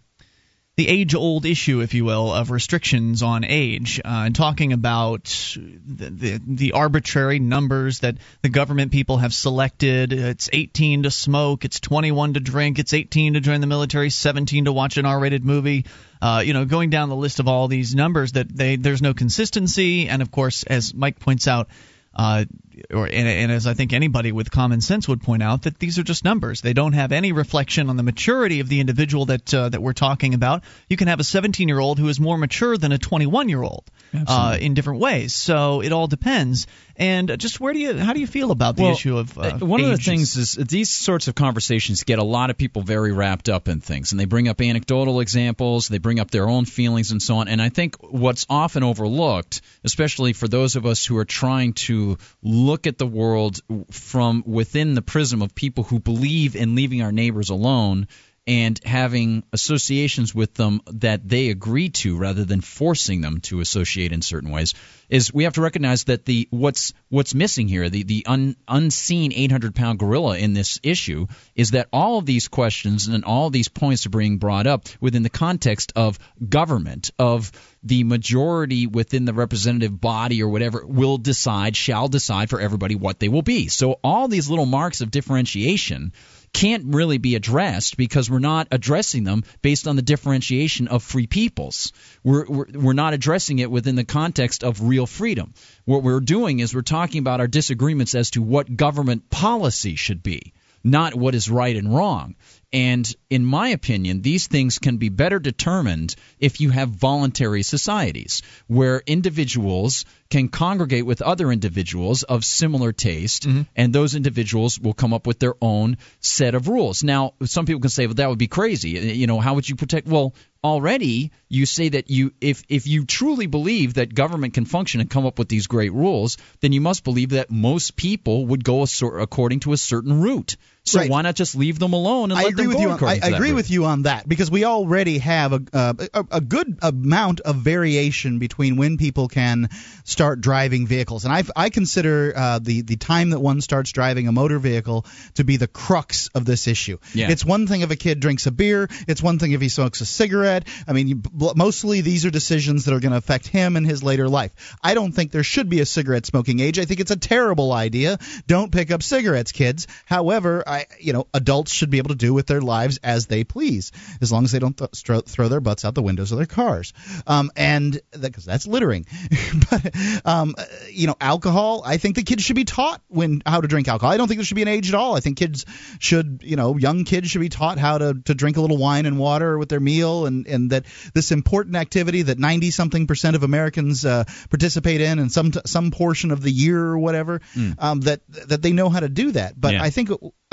the 0.80 0.88
age 0.88 1.14
old 1.14 1.46
issue, 1.46 1.82
if 1.82 1.94
you 1.94 2.06
will, 2.06 2.32
of 2.32 2.52
restrictions 2.52 3.22
on 3.22 3.44
age, 3.44 4.00
uh, 4.00 4.24
and 4.28 4.34
talking 4.34 4.72
about 4.72 5.26
the, 5.58 6.10
the 6.10 6.42
the 6.48 6.72
arbitrary 6.72 7.38
numbers 7.38 8.00
that 8.00 8.16
the 8.44 8.48
government 8.48 8.94
people 8.94 9.18
have 9.18 9.34
selected. 9.34 10.14
It's 10.14 10.50
18 10.54 11.04
to 11.04 11.12
smoke, 11.12 11.66
it's 11.66 11.82
21 11.82 12.36
to 12.36 12.40
drink, 12.40 12.80
it's 12.80 12.94
18 12.94 13.34
to 13.34 13.42
join 13.42 13.60
the 13.60 13.68
military, 13.68 14.10
17 14.10 14.66
to 14.66 14.72
watch 14.72 14.96
an 14.96 15.06
R-rated 15.06 15.44
movie. 15.44 15.86
Uh, 16.22 16.44
you 16.46 16.54
know, 16.54 16.64
going 16.64 16.90
down 16.90 17.10
the 17.10 17.16
list 17.18 17.42
of 17.42 17.50
all 17.50 17.68
these 17.68 17.94
numbers 17.94 18.32
that 18.32 18.48
they 18.48 18.78
there's 18.78 19.02
no 19.02 19.14
consistency, 19.14 20.08
and 20.08 20.22
of 20.22 20.32
course, 20.32 20.64
as 20.64 20.94
Mike 20.94 21.20
points 21.20 21.46
out. 21.50 21.68
Uh, 22.16 22.46
or 22.90 23.06
and, 23.06 23.28
and 23.28 23.52
as 23.52 23.68
I 23.68 23.74
think 23.74 23.94
anybody 23.94 24.32
with 24.32 24.52
common 24.52 24.82
sense 24.82 25.08
would 25.08 25.22
point 25.22 25.44
out, 25.44 25.64
that 25.64 25.80
these 25.80 26.00
are 26.00 26.04
just 26.04 26.24
numbers. 26.24 26.62
They 26.62 26.74
don't 26.74 26.94
have 26.94 27.12
any 27.12 27.32
reflection 27.32 27.90
on 27.90 27.98
the 27.98 28.04
maturity 28.04 28.60
of 28.60 28.70
the 28.70 28.80
individual 28.80 29.26
that 29.26 29.54
uh, 29.54 29.70
that 29.70 29.82
we're 29.82 29.94
talking 29.94 30.34
about. 30.34 30.64
You 30.88 30.98
can 30.98 31.08
have 31.08 31.20
a 31.20 31.24
17 31.24 31.68
year 31.68 31.80
old 31.80 32.00
who 32.00 32.08
is 32.08 32.20
more 32.20 32.38
mature 32.38 32.78
than 32.78 32.92
a 32.92 32.98
21 32.98 33.50
year 33.50 33.62
old 33.62 33.84
uh, 34.28 34.58
in 34.60 34.74
different 34.74 35.00
ways. 35.00 35.34
So 35.34 35.82
it 35.82 35.92
all 35.92 36.08
depends. 36.08 36.68
And 37.00 37.40
just 37.40 37.62
where 37.62 37.72
do 37.72 37.80
you 37.80 37.98
how 37.98 38.12
do 38.12 38.20
you 38.20 38.28
feel 38.28 38.52
about 38.52 38.76
the 38.76 38.84
Well, 38.84 38.92
issue 38.92 39.18
of 39.18 39.38
uh, 39.38 39.58
one 39.60 39.80
of 39.80 39.90
the 39.90 39.98
things 39.98 40.36
is 40.36 40.58
uh, 40.58 40.66
these 40.68 40.90
sorts 40.90 41.30
of 41.30 41.34
conversations 41.34 42.04
get 42.04 42.20
a 42.20 42.24
lot 42.24 42.50
of 42.50 42.58
people 42.58 42.82
very 42.82 43.14
wrapped 43.14 43.48
up 43.48 43.70
in 43.70 43.80
things, 43.80 44.12
and 44.12 44.20
they 44.20 44.26
bring 44.26 44.50
up 44.50 44.60
anecdotal 44.60 45.22
examples, 45.22 45.88
they 45.88 45.98
bring 45.98 46.20
up 46.20 46.30
their 46.30 46.50
own 46.50 46.66
feelings, 46.66 47.12
and 47.12 47.22
so 47.22 47.38
on. 47.38 47.48
And 47.48 47.62
I 47.62 47.70
think 47.70 47.96
what's 48.02 48.46
often 48.50 48.84
overlooked, 48.84 49.62
especially 49.86 50.34
for 50.34 50.50
those 50.50 50.76
of 50.76 50.86
us 50.86 51.06
who 51.06 51.16
are 51.18 51.26
trying 51.26 51.72
to 51.74 52.18
look 52.44 52.86
at 52.86 52.98
the 52.98 53.08
world 53.08 53.62
from 53.92 54.44
within 54.46 54.94
the 54.94 55.02
prism 55.02 55.42
of 55.42 55.56
people 55.56 55.86
who 55.86 56.00
believe 56.00 56.58
in 56.58 56.76
leaving 56.76 57.02
our 57.02 57.14
neighbors 57.14 57.50
alone 57.50 58.08
and 58.50 58.84
having 58.84 59.44
associations 59.54 60.34
with 60.34 60.56
them 60.56 60.82
that 60.88 61.22
they 61.30 61.50
agree 61.50 61.90
to 61.90 62.18
rather 62.18 62.44
than 62.44 62.62
forcing 62.62 63.22
them 63.22 63.42
to 63.42 63.60
associate 63.60 64.12
in 64.12 64.24
certain 64.24 64.50
ways 64.50 64.74
is 65.08 65.32
we 65.32 65.44
have 65.44 65.54
to 65.54 65.62
recognize 65.62 66.06
that 66.06 66.26
the 66.26 66.48
what's 66.50 66.94
what's 67.10 67.36
missing 67.36 67.68
here 67.68 67.90
the 67.90 68.02
the 68.02 68.26
un, 68.26 68.56
unseen 68.68 69.32
800 69.34 69.76
pound 69.76 70.00
gorilla 70.00 70.36
in 70.36 70.54
this 70.54 70.80
issue 70.82 71.28
is 71.56 71.72
that 71.72 71.90
all 71.94 72.18
of 72.18 72.26
these 72.26 72.48
questions 72.48 73.08
and 73.08 73.24
all 73.24 73.52
these 73.52 73.68
points 73.68 74.08
are 74.08 74.10
being 74.10 74.40
brought 74.40 74.66
up 74.66 74.88
within 75.00 75.22
the 75.22 75.30
context 75.30 75.94
of 75.96 76.18
government 76.50 77.12
of 77.20 77.52
the 77.84 78.04
majority 78.04 78.88
within 78.88 79.26
the 79.26 79.34
representative 79.34 80.02
body 80.02 80.42
or 80.42 80.50
whatever 80.50 80.84
will 80.88 81.20
decide 81.20 81.76
shall 81.76 82.08
decide 82.08 82.50
for 82.50 82.60
everybody 82.60 82.96
what 82.96 83.20
they 83.20 83.30
will 83.30 83.42
be. 83.42 83.68
So 83.68 84.00
all 84.04 84.28
these 84.28 84.50
little 84.50 84.66
marks 84.66 85.02
of 85.02 85.12
differentiation 85.12 86.14
can't 86.54 86.94
really 86.94 87.18
be 87.18 87.36
addressed 87.36 87.98
because 87.98 88.30
we're 88.30 88.40
not 88.40 88.68
addressing 88.72 89.24
them 89.24 89.44
based 89.62 89.88
on 89.88 89.96
the 89.96 90.02
differentiation 90.02 90.88
of 90.88 91.04
free 91.04 91.28
peoples. 91.28 91.94
We're, 92.24 92.46
we're, 92.48 92.66
we're 92.74 92.94
not 92.94 93.14
addressing 93.14 93.60
it 93.60 93.72
within 93.72 93.96
the 93.96 94.04
context 94.04 94.64
of 94.64 94.82
real 94.82 95.06
freedom. 95.06 95.54
What 95.86 96.04
we're 96.04 96.20
doing 96.20 96.60
is 96.60 96.74
we're 96.74 96.82
talking 96.82 97.20
about 97.20 97.40
our 97.40 97.48
disagreements 97.48 98.16
as 98.16 98.32
to 98.32 98.42
what 98.42 98.76
government 98.76 99.30
policy 99.30 99.96
should 99.96 100.24
be, 100.24 100.54
not 100.84 101.16
what 101.16 101.36
is 101.36 101.50
right 101.50 101.76
and 101.76 101.94
wrong. 101.94 102.36
And 102.72 103.12
in 103.32 103.46
my 103.46 103.70
opinion, 103.70 104.22
these 104.22 104.46
things 104.46 104.78
can 104.78 104.98
be 104.98 105.10
better 105.10 105.40
determined 105.40 106.16
if 106.40 106.62
you 106.62 106.70
have 106.70 106.90
voluntary 106.90 107.64
societies 107.64 108.44
where 108.68 109.02
individuals 109.08 110.06
can 110.30 110.50
congregate 110.50 111.06
with 111.06 111.24
other 111.24 111.52
individuals 111.52 112.22
of 112.22 112.46
similar 112.46 112.92
taste, 112.92 113.48
mm-hmm. 113.48 113.64
and 113.76 113.92
those 113.92 114.14
individuals 114.14 114.80
will 114.80 114.94
come 114.94 115.14
up 115.14 115.26
with 115.26 115.40
their 115.40 115.56
own 115.60 115.98
set 116.20 116.54
of 116.54 116.68
rules. 116.68 117.04
Now, 117.04 117.34
some 117.44 117.66
people 117.66 117.82
can 117.82 117.90
say, 117.90 118.06
"Well, 118.06 118.16
that 118.16 118.30
would 118.30 118.38
be 118.38 118.48
crazy." 118.48 119.00
Uh, 119.00 119.14
you 119.14 119.26
know, 119.26 119.40
how 119.40 119.56
would 119.56 119.68
you 119.68 119.76
protect? 119.76 120.08
Well, 120.08 120.36
already 120.64 121.32
you 121.48 121.66
say 121.66 121.90
that 121.90 122.12
you 122.12 122.34
if 122.40 122.64
if 122.70 122.86
you 122.86 123.06
truly 123.06 123.48
believe 123.48 123.96
that 123.96 124.14
government 124.14 124.54
can 124.54 124.66
function 124.66 125.02
and 125.02 125.10
come 125.10 125.26
up 125.26 125.40
with 125.40 125.50
these 125.50 125.66
great 125.68 125.94
rules, 125.94 126.38
then 126.60 126.74
you 126.74 126.82
must 126.82 127.04
believe 127.04 127.30
that 127.30 127.50
most 127.50 127.96
people 127.96 128.46
would 128.46 128.64
go 128.64 128.86
according 129.20 129.62
to 129.62 129.74
a 129.74 129.78
certain 129.78 130.22
route. 130.22 130.58
So 130.90 131.00
Right. 131.00 131.10
why 131.10 131.22
not 131.22 131.36
just 131.36 131.56
leave 131.56 131.78
them 131.80 131.94
alone 131.94 132.32
and 132.32 132.40
I 132.40 132.44
let 132.44 132.54
agree 132.54 132.64
them 132.66 132.70
with 132.70 132.78
go 132.78 132.82
you. 132.84 132.90
On, 132.92 133.04
I, 133.04 133.20
I 133.24 133.30
agree 133.36 133.54
with 133.54 133.70
you 133.70 133.86
on 133.86 134.04
that 134.04 134.28
because 134.28 134.50
we 134.52 134.66
already 134.66 135.20
have 135.20 135.54
a, 135.54 135.62
a 135.74 136.26
a 136.32 136.42
good 136.42 136.78
amount 136.82 137.42
of 137.42 137.58
variation 137.58 138.40
between 138.40 138.76
when 138.76 138.98
people 138.98 139.28
can 139.28 139.70
start 140.04 140.42
driving 140.42 140.88
vehicles, 140.88 141.26
and 141.26 141.34
I 141.34 141.44
I 141.56 141.70
consider 141.70 142.34
uh, 142.36 142.60
the 142.60 142.82
the 142.82 142.96
time 142.98 143.30
that 143.32 143.40
one 143.40 143.62
starts 143.62 143.92
driving 143.92 144.28
a 144.28 144.32
motor 144.32 144.60
vehicle 144.60 145.06
to 145.36 145.44
be 145.44 145.58
the 145.58 145.68
crux 145.68 146.30
of 146.36 146.46
this 146.46 146.68
issue. 146.68 146.98
Yeah. 147.14 147.30
It's 147.30 147.46
one 147.46 147.68
thing 147.68 147.82
if 147.82 147.92
a 147.92 147.96
kid 147.96 148.20
drinks 148.20 148.48
a 148.48 148.52
beer. 148.52 148.90
It's 149.08 149.22
one 149.22 149.40
thing 149.40 149.52
if 149.52 149.62
he 149.62 149.70
smokes 149.70 150.02
a 150.02 150.06
cigarette. 150.06 150.68
I 150.88 150.94
mean, 150.94 151.08
you, 151.08 151.22
mostly 151.56 152.02
these 152.02 152.26
are 152.26 152.32
decisions 152.32 152.86
that 152.86 152.94
are 152.94 153.00
going 153.00 153.12
to 153.12 153.18
affect 153.18 153.48
him 153.48 153.78
in 153.78 153.84
his 153.86 154.02
later 154.04 154.28
life. 154.28 154.52
I 154.84 154.94
don't 154.94 155.12
think 155.12 155.32
there 155.32 155.44
should 155.44 155.70
be 155.70 155.80
a 155.82 155.86
cigarette 155.86 156.26
smoking 156.26 156.60
age. 156.60 156.80
I 156.80 156.86
think 156.86 157.00
it's 157.00 157.12
a 157.12 157.18
terrible 157.18 157.72
idea. 157.72 158.18
Don't 158.48 158.72
pick 158.72 158.92
up 158.92 159.04
cigarettes, 159.04 159.52
kids. 159.52 159.88
However, 160.06 160.64
I, 160.66 160.79
I, 160.80 160.86
you 161.00 161.14
know, 161.14 161.28
adults 161.34 161.74
should 161.74 161.90
be 161.90 161.98
able 161.98 162.10
to 162.10 162.16
do 162.16 162.34
with 162.34 162.48
their 162.48 162.62
lives 162.62 163.00
as 163.04 163.28
they 163.28 163.44
please, 163.44 163.92
as 164.22 164.32
long 164.32 164.46
as 164.46 164.52
they 164.52 164.60
don't 164.60 164.78
th- 164.78 164.92
stro- 164.92 165.26
throw 165.26 165.48
their 165.50 165.60
butts 165.60 165.84
out 165.86 165.94
the 165.96 166.02
windows 166.02 166.32
of 166.32 166.38
their 166.38 166.48
cars. 166.48 166.94
Um, 167.28 167.52
and 167.56 168.00
because 168.20 168.46
that's 168.46 168.68
littering. 168.68 169.06
but 169.70 169.96
um, 170.26 170.56
uh, 170.58 170.64
you 170.92 171.08
know, 171.08 171.16
alcohol. 171.20 171.84
I 171.86 171.98
think 171.98 172.16
the 172.16 172.24
kids 172.24 172.44
should 172.44 172.56
be 172.56 172.66
taught 172.66 173.02
when 173.08 173.42
how 173.46 173.62
to 173.62 173.68
drink 173.68 173.88
alcohol. 173.88 174.14
I 174.14 174.18
don't 174.18 174.28
think 174.28 174.40
there 174.40 174.46
should 174.46 174.56
be 174.56 174.62
an 174.62 174.68
age 174.68 174.90
at 174.90 174.96
all. 174.96 175.16
I 175.16 175.20
think 175.20 175.38
kids 175.38 175.66
should, 176.00 176.42
you 176.44 176.56
know, 176.56 176.78
young 176.78 177.04
kids 177.04 177.30
should 177.30 177.42
be 177.42 177.50
taught 177.50 177.78
how 177.78 177.98
to 177.98 178.14
to 178.26 178.34
drink 178.34 178.58
a 178.58 178.62
little 178.62 178.78
wine 178.78 179.06
and 179.06 179.18
water 179.20 179.58
with 179.58 179.70
their 179.70 179.80
meal, 179.80 180.26
and 180.26 180.48
and 180.48 180.72
that 180.72 180.86
this 181.14 181.32
important 181.32 181.76
activity 181.76 182.24
that 182.24 182.40
90 182.40 182.72
something 182.72 183.08
percent 183.08 183.36
of 183.36 183.44
Americans 183.44 184.06
uh, 184.06 184.24
participate 184.50 185.02
in, 185.02 185.20
and 185.20 185.32
some 185.32 185.52
some 185.66 185.92
portion 185.92 186.32
of 186.32 186.42
the 186.42 186.52
year 186.52 186.80
or 186.80 186.98
whatever, 187.00 187.42
um, 187.78 188.02
that 188.02 188.22
that 188.48 188.62
they 188.62 188.72
know 188.72 188.90
how 188.90 189.00
to 189.00 189.10
do 189.10 189.32
that. 189.32 189.60
But 189.60 189.74
Yeah. 189.74 189.84
I 189.84 189.90
think 189.90 190.10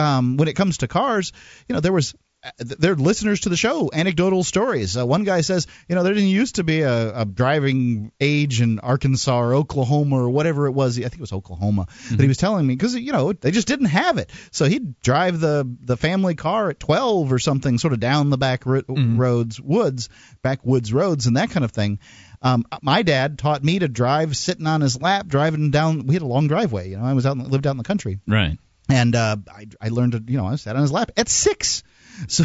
um, 0.07 0.37
when 0.37 0.49
it 0.49 0.55
comes 0.57 0.79
to 0.79 0.89
cars, 0.89 1.33
you 1.69 1.75
know, 1.75 1.81
there 1.81 1.93
was 1.93 2.15
they're 2.59 2.95
listeners 2.95 3.41
to 3.41 3.49
the 3.49 3.57
show, 3.57 3.91
anecdotal 3.93 4.45
stories. 4.45 4.97
Uh, 4.97 5.05
one 5.05 5.25
guy 5.25 5.41
says, 5.41 5.67
you 5.89 5.97
know, 5.97 6.05
there 6.05 6.15
didn't 6.15 6.29
used 6.29 6.57
to 6.57 6.65
be 6.65 6.83
a, 6.83 7.23
a 7.23 7.25
driving 7.25 8.13
age 8.21 8.61
in 8.61 8.79
Arkansas 8.79 9.37
or 9.37 9.53
Oklahoma 9.55 10.17
or 10.17 10.31
whatever 10.31 10.67
it 10.67 10.71
was. 10.73 10.97
I 10.97 11.03
think 11.03 11.15
it 11.15 11.21
was 11.21 11.33
Oklahoma 11.33 11.87
that 12.11 12.21
he 12.21 12.29
was 12.29 12.37
telling 12.37 12.65
me 12.65 12.75
because 12.77 12.95
you 12.95 13.11
know 13.11 13.33
they 13.33 13.51
just 13.51 13.67
didn't 13.67 13.87
have 13.87 14.19
it. 14.19 14.31
So 14.53 14.67
he'd 14.67 15.01
drive 15.01 15.41
the 15.41 15.67
the 15.81 15.97
family 15.97 16.37
car 16.37 16.71
at 16.71 16.79
12 16.79 17.33
or 17.33 17.41
something, 17.41 17.79
sort 17.79 17.95
of 17.95 18.01
down 18.01 18.31
the 18.31 18.39
back 18.39 18.65
ro- 18.65 18.83
roads, 19.19 19.61
woods, 19.61 20.09
backwoods 20.43 20.93
roads, 20.93 21.27
and 21.27 21.37
that 21.37 21.51
kind 21.51 21.65
of 21.65 21.73
thing. 21.73 21.99
Um, 22.43 22.65
my 22.81 23.03
dad 23.03 23.39
taught 23.39 23.65
me 23.65 23.81
to 23.81 23.89
drive 23.89 24.37
sitting 24.37 24.67
on 24.69 24.83
his 24.83 25.01
lap, 25.01 25.27
driving 25.27 25.71
down. 25.73 26.07
We 26.07 26.15
had 26.15 26.23
a 26.23 26.27
long 26.27 26.47
driveway. 26.47 26.91
You 26.91 26.99
know, 26.99 27.05
I 27.05 27.15
was 27.15 27.27
out, 27.27 27.37
in- 27.37 27.51
lived 27.51 27.67
out 27.67 27.73
in 27.73 27.79
the 27.79 27.83
country 27.83 28.21
Right. 28.29 28.59
And 28.89 29.15
uh, 29.15 29.37
I, 29.51 29.67
I 29.81 29.89
learned 29.89 30.13
to 30.13 30.25
you 30.27 30.39
know 30.39 30.47
I 30.47 30.57
sat 30.57 30.77
on 30.77 30.83
his 30.83 30.93
lap 30.93 31.11
at 31.17 31.29
six. 31.29 31.83
So 32.29 32.45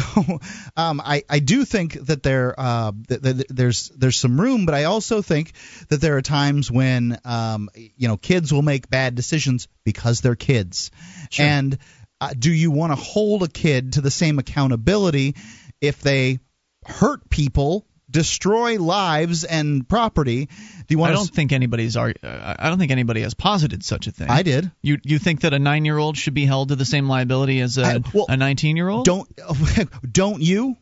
um, 0.76 1.00
I 1.02 1.24
I 1.30 1.38
do 1.38 1.64
think 1.64 1.94
that 1.94 2.22
there 2.22 2.54
uh, 2.60 2.92
that, 3.08 3.22
that 3.22 3.46
there's 3.48 3.88
there's 3.88 4.18
some 4.18 4.38
room, 4.38 4.66
but 4.66 4.74
I 4.74 4.84
also 4.84 5.22
think 5.22 5.52
that 5.88 5.98
there 5.98 6.18
are 6.18 6.20
times 6.20 6.70
when 6.70 7.18
um, 7.24 7.70
you 7.74 8.06
know 8.06 8.18
kids 8.18 8.52
will 8.52 8.60
make 8.60 8.90
bad 8.90 9.14
decisions 9.14 9.68
because 9.82 10.20
they're 10.20 10.36
kids, 10.36 10.90
and 11.38 11.78
uh, 12.20 12.34
do 12.38 12.52
you 12.52 12.70
want 12.70 12.92
to 12.92 12.96
hold 12.96 13.44
a 13.44 13.48
kid 13.48 13.94
to 13.94 14.02
the 14.02 14.10
same 14.10 14.38
accountability 14.38 15.36
if 15.80 16.02
they 16.02 16.40
hurt 16.84 17.30
people? 17.30 17.86
Destroy 18.12 18.78
lives 18.78 19.42
and 19.44 19.88
property. 19.88 20.46
Do 20.46 20.84
you 20.88 20.98
want 20.98 21.12
I 21.12 21.14
don't 21.16 21.34
think 21.34 21.52
anybody's. 21.52 21.96
ar- 21.96 22.14
uh, 22.22 22.54
I 22.58 22.68
don't 22.68 22.78
think 22.78 22.92
anybody 22.92 23.22
has 23.22 23.34
posited 23.34 23.82
such 23.82 24.06
a 24.06 24.12
thing. 24.12 24.30
I 24.30 24.42
did. 24.42 24.70
You 24.82 24.98
you 25.02 25.18
think 25.18 25.40
that 25.40 25.54
a 25.54 25.58
nine 25.58 25.84
year 25.84 25.98
old 25.98 26.16
should 26.16 26.34
be 26.34 26.44
held 26.44 26.68
to 26.68 26.76
the 26.76 26.84
same 26.84 27.08
liability 27.08 27.60
as 27.60 27.78
a 27.78 27.84
I- 27.84 27.98
well, 28.12 28.26
a 28.28 28.36
nineteen 28.36 28.76
year 28.76 28.88
old? 28.88 29.04
Don't 29.06 29.28
don't 30.12 30.40
you? 30.40 30.76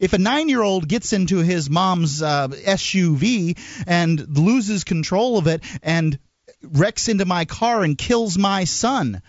If 0.00 0.12
a 0.14 0.18
nine-year-old 0.18 0.88
gets 0.88 1.12
into 1.12 1.38
his 1.38 1.68
mom's 1.68 2.22
uh, 2.22 2.48
SUV 2.48 3.58
and 3.86 4.38
loses 4.38 4.84
control 4.84 5.38
of 5.38 5.46
it 5.48 5.62
and 5.82 6.18
wrecks 6.62 7.08
into 7.08 7.24
my 7.26 7.44
car 7.44 7.82
and 7.82 7.98
kills 7.98 8.38
my 8.38 8.64
son, 8.64 9.20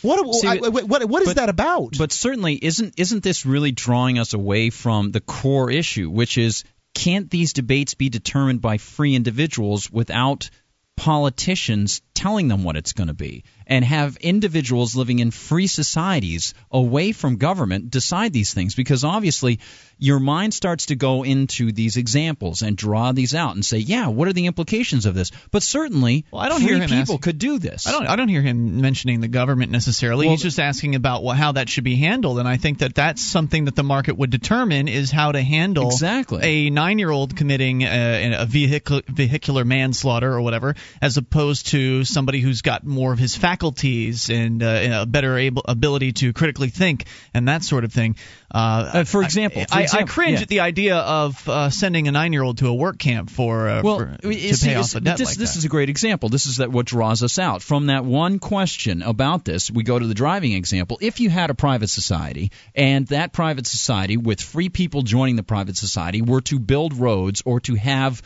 what 0.00 0.34
See, 0.34 0.48
I- 0.48 0.56
what, 0.56 0.84
what, 0.84 1.04
what 1.04 1.22
is 1.22 1.28
but- 1.28 1.36
that 1.36 1.48
about? 1.48 1.96
But 1.98 2.12
certainly 2.12 2.54
isn't 2.54 2.94
isn't 2.96 3.22
this 3.22 3.44
really 3.44 3.72
drawing 3.72 4.18
us 4.18 4.32
away 4.32 4.70
from 4.70 5.10
the 5.12 5.20
core 5.20 5.70
issue, 5.70 6.08
which 6.10 6.38
is 6.38 6.64
can't 6.94 7.30
these 7.30 7.52
debates 7.52 7.94
be 7.94 8.08
determined 8.08 8.60
by 8.60 8.78
free 8.78 9.14
individuals 9.14 9.90
without 9.90 10.50
politicians 10.96 12.02
telling 12.14 12.48
them 12.48 12.64
what 12.64 12.76
it's 12.76 12.92
going 12.92 13.08
to 13.08 13.14
be 13.14 13.44
and 13.72 13.84
have 13.86 14.16
individuals 14.18 14.94
living 14.94 15.18
in 15.24 15.30
free 15.30 15.66
societies 15.66 16.52
away 16.70 17.12
from 17.12 17.36
government 17.36 17.90
decide 17.90 18.32
these 18.32 18.52
things 18.52 18.74
because 18.74 19.02
obviously 19.04 19.58
your 19.98 20.18
mind 20.18 20.52
starts 20.52 20.86
to 20.86 20.96
go 20.96 21.22
into 21.22 21.70
these 21.72 21.96
examples 21.96 22.62
and 22.62 22.76
draw 22.76 23.12
these 23.12 23.34
out 23.34 23.54
and 23.54 23.64
say 23.64 23.78
yeah 23.78 24.08
what 24.08 24.28
are 24.28 24.32
the 24.34 24.46
implications 24.46 25.06
of 25.06 25.14
this 25.14 25.30
but 25.52 25.62
certainly 25.62 26.24
Well, 26.30 26.42
I 26.42 26.48
don't 26.50 26.60
free 26.60 26.68
hear 26.68 26.76
him 26.82 26.90
people 26.90 27.00
asking- 27.00 27.18
could 27.20 27.38
do 27.38 27.58
this 27.58 27.86
I 27.86 27.92
don't. 27.92 28.06
I 28.12 28.16
don't 28.16 28.28
hear 28.28 28.42
him 28.42 28.80
mentioning 28.80 29.20
the 29.20 29.28
government 29.28 29.70
necessarily. 29.72 30.26
Well, 30.26 30.34
He's 30.36 30.42
just 30.42 30.60
asking 30.60 30.94
about 30.94 31.22
what, 31.22 31.36
how 31.36 31.52
that 31.52 31.68
should 31.68 31.84
be 31.84 31.96
handled, 31.96 32.38
and 32.40 32.48
I 32.48 32.56
think 32.58 32.78
that 32.78 32.94
that's 32.94 33.22
something 33.22 33.64
that 33.66 33.76
the 33.76 33.82
market 33.94 34.16
would 34.18 34.30
determine 34.30 34.88
is 34.88 35.10
how 35.10 35.32
to 35.32 35.40
handle 35.42 35.86
Exactly. 35.88 36.40
a 36.66 36.70
nine-year-old 36.70 37.36
committing 37.36 37.84
uh, 37.84 37.88
a, 37.88 38.42
a 38.42 38.46
vehicle, 38.46 39.00
vehicular 39.08 39.64
manslaughter 39.64 40.30
or 40.32 40.40
whatever, 40.42 40.74
as 41.00 41.16
opposed 41.16 41.66
to 41.68 42.04
somebody 42.04 42.40
who's 42.40 42.60
got 42.62 42.84
more 42.84 43.12
of 43.12 43.18
his 43.18 43.34
faculties 43.36 43.61
and, 43.70 44.62
uh, 44.62 44.66
and 44.66 44.94
a 44.94 45.06
better 45.06 45.38
able, 45.38 45.62
ability 45.68 46.12
to 46.12 46.32
critically 46.32 46.70
think 46.70 47.06
and 47.32 47.46
that 47.46 47.62
sort 47.62 47.84
of 47.84 47.92
thing. 47.92 48.16
Uh, 48.50 48.90
Uh, 48.92 49.04
for 49.04 49.22
example, 49.22 49.62
I, 49.70 49.86
for 49.86 49.96
I, 49.96 50.00
I 50.00 50.04
cringe 50.04 50.38
yeah. 50.38 50.42
at 50.42 50.48
the 50.48 50.60
idea 50.60 50.96
of 50.96 51.48
uh, 51.48 51.70
sending 51.70 52.08
a 52.08 52.12
nine-year-old 52.12 52.58
to 52.58 52.68
a 52.68 52.74
work 52.74 52.98
camp 52.98 53.30
for, 53.30 53.68
uh, 53.68 53.82
well, 53.82 53.98
for 53.98 54.16
to 54.22 54.54
see, 54.54 54.68
pay 54.68 54.74
off 54.74 54.94
a 54.94 55.00
debt 55.00 55.18
this, 55.18 55.28
like 55.28 55.36
this 55.36 55.56
is 55.56 55.64
a 55.64 55.68
great 55.68 55.88
example. 55.88 56.28
This 56.28 56.46
is 56.46 56.56
that 56.56 56.70
what 56.70 56.86
draws 56.86 57.22
us 57.22 57.38
out 57.38 57.62
from 57.62 57.86
that 57.86 58.04
one 58.04 58.38
question 58.38 59.02
about 59.02 59.44
this. 59.44 59.70
We 59.70 59.82
go 59.82 59.98
to 59.98 60.06
the 60.06 60.14
driving 60.14 60.52
example. 60.52 60.98
If 61.00 61.20
you 61.20 61.30
had 61.30 61.50
a 61.50 61.54
private 61.54 61.90
society 61.90 62.50
and 62.74 63.06
that 63.08 63.32
private 63.32 63.66
society, 63.66 64.16
with 64.16 64.40
free 64.40 64.68
people 64.68 65.02
joining 65.02 65.36
the 65.36 65.42
private 65.42 65.76
society, 65.76 66.22
were 66.22 66.42
to 66.42 66.58
build 66.58 66.94
roads 66.94 67.42
or 67.44 67.60
to 67.60 67.74
have 67.74 68.22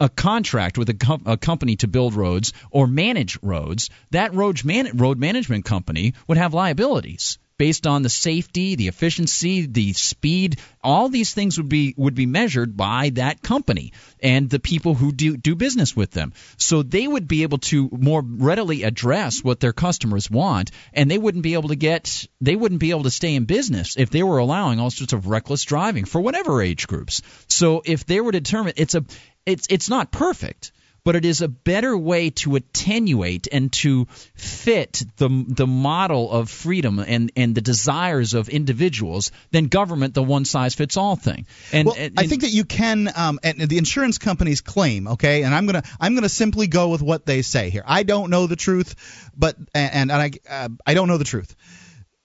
a 0.00 0.08
contract 0.08 0.78
with 0.78 0.88
a, 0.88 0.94
com- 0.94 1.22
a 1.26 1.36
company 1.36 1.76
to 1.76 1.88
build 1.88 2.14
roads 2.14 2.52
or 2.70 2.86
manage 2.86 3.38
roads, 3.42 3.90
that 4.10 4.34
road, 4.34 4.64
man- 4.64 4.96
road 4.96 5.18
management 5.18 5.64
company 5.64 6.14
would 6.26 6.38
have 6.38 6.54
liabilities 6.54 7.38
based 7.58 7.86
on 7.86 8.02
the 8.02 8.08
safety, 8.08 8.74
the 8.74 8.88
efficiency, 8.88 9.66
the 9.66 9.92
speed. 9.92 10.58
All 10.82 11.08
these 11.08 11.32
things 11.32 11.56
would 11.56 11.68
be 11.68 11.94
would 11.96 12.14
be 12.14 12.26
measured 12.26 12.76
by 12.76 13.10
that 13.10 13.42
company 13.42 13.92
and 14.20 14.48
the 14.48 14.58
people 14.58 14.94
who 14.94 15.12
do 15.12 15.36
do 15.36 15.54
business 15.54 15.96
with 15.96 16.10
them. 16.10 16.32
So 16.58 16.82
they 16.82 17.06
would 17.06 17.26
be 17.26 17.42
able 17.42 17.58
to 17.58 17.88
more 17.92 18.22
readily 18.22 18.82
address 18.82 19.42
what 19.42 19.60
their 19.60 19.72
customers 19.72 20.30
want, 20.30 20.70
and 20.92 21.10
they 21.10 21.18
wouldn't 21.18 21.44
be 21.44 21.54
able 21.54 21.70
to 21.70 21.76
get 21.76 22.26
they 22.40 22.56
wouldn't 22.56 22.80
be 22.80 22.90
able 22.90 23.04
to 23.04 23.10
stay 23.10 23.34
in 23.34 23.44
business 23.44 23.96
if 23.96 24.10
they 24.10 24.22
were 24.22 24.38
allowing 24.38 24.78
all 24.78 24.90
sorts 24.90 25.12
of 25.12 25.26
reckless 25.26 25.64
driving 25.64 26.04
for 26.04 26.20
whatever 26.20 26.62
age 26.62 26.86
groups. 26.86 27.22
So 27.48 27.82
if 27.84 28.04
they 28.04 28.20
were 28.20 28.32
determined, 28.32 28.74
it's 28.76 28.94
a 28.94 29.04
it's 29.46 29.66
it's 29.70 29.88
not 29.88 30.10
perfect 30.10 30.72
but 31.06 31.14
it 31.14 31.24
is 31.24 31.40
a 31.40 31.46
better 31.46 31.96
way 31.96 32.30
to 32.30 32.56
attenuate 32.56 33.46
and 33.52 33.72
to 33.72 34.06
fit 34.34 35.04
the 35.18 35.28
the 35.46 35.66
model 35.66 36.28
of 36.32 36.50
freedom 36.50 36.98
and 36.98 37.30
and 37.36 37.54
the 37.54 37.60
desires 37.60 38.34
of 38.34 38.48
individuals 38.48 39.30
than 39.52 39.68
government 39.68 40.14
the 40.14 40.22
one 40.22 40.44
size 40.44 40.74
fits 40.74 40.96
all 40.96 41.14
thing. 41.14 41.46
And, 41.72 41.86
well, 41.86 41.94
and- 41.96 42.18
I 42.18 42.26
think 42.26 42.42
that 42.42 42.50
you 42.50 42.64
can, 42.64 43.08
um, 43.14 43.38
and 43.44 43.60
the 43.60 43.78
insurance 43.78 44.18
companies 44.18 44.62
claim, 44.62 45.06
okay, 45.06 45.44
and 45.44 45.54
I'm 45.54 45.66
gonna 45.66 45.84
I'm 46.00 46.16
gonna 46.16 46.28
simply 46.28 46.66
go 46.66 46.88
with 46.88 47.02
what 47.02 47.24
they 47.24 47.42
say 47.42 47.70
here. 47.70 47.84
I 47.86 48.02
don't 48.02 48.28
know 48.28 48.48
the 48.48 48.56
truth, 48.56 49.30
but 49.36 49.56
and, 49.72 50.10
and 50.10 50.20
I 50.20 50.32
uh, 50.50 50.68
I 50.84 50.94
don't 50.94 51.06
know 51.06 51.18
the 51.18 51.24
truth. 51.24 51.54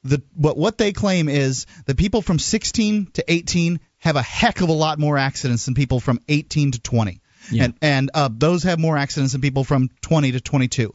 The 0.04 0.24
what 0.34 0.58
what 0.58 0.80
they 0.80 0.92
claim 0.92 1.30
is 1.30 1.68
that 1.86 1.98
people 1.98 2.24
from 2.24 2.40
16 2.40 3.12
to 3.14 3.32
18 3.32 3.80
have 4.02 4.16
a 4.18 4.22
heck 4.22 4.62
of 4.62 4.70
a 4.70 4.74
lot 4.74 5.00
more 5.00 5.18
accidents 5.18 5.66
than 5.66 5.74
people 5.74 6.00
from 6.00 6.20
18 6.28 6.72
to 6.74 6.80
20, 6.80 7.22
Yeah. 7.50 7.64
and 7.64 7.74
and 7.82 8.12
uh, 8.14 8.30
those 8.32 8.64
have 8.64 8.78
more 8.80 8.98
accidents 8.98 9.32
than 9.32 9.42
people 9.42 9.64
from 9.64 9.90
20 10.02 10.34
to 10.34 10.42
22 10.42 10.94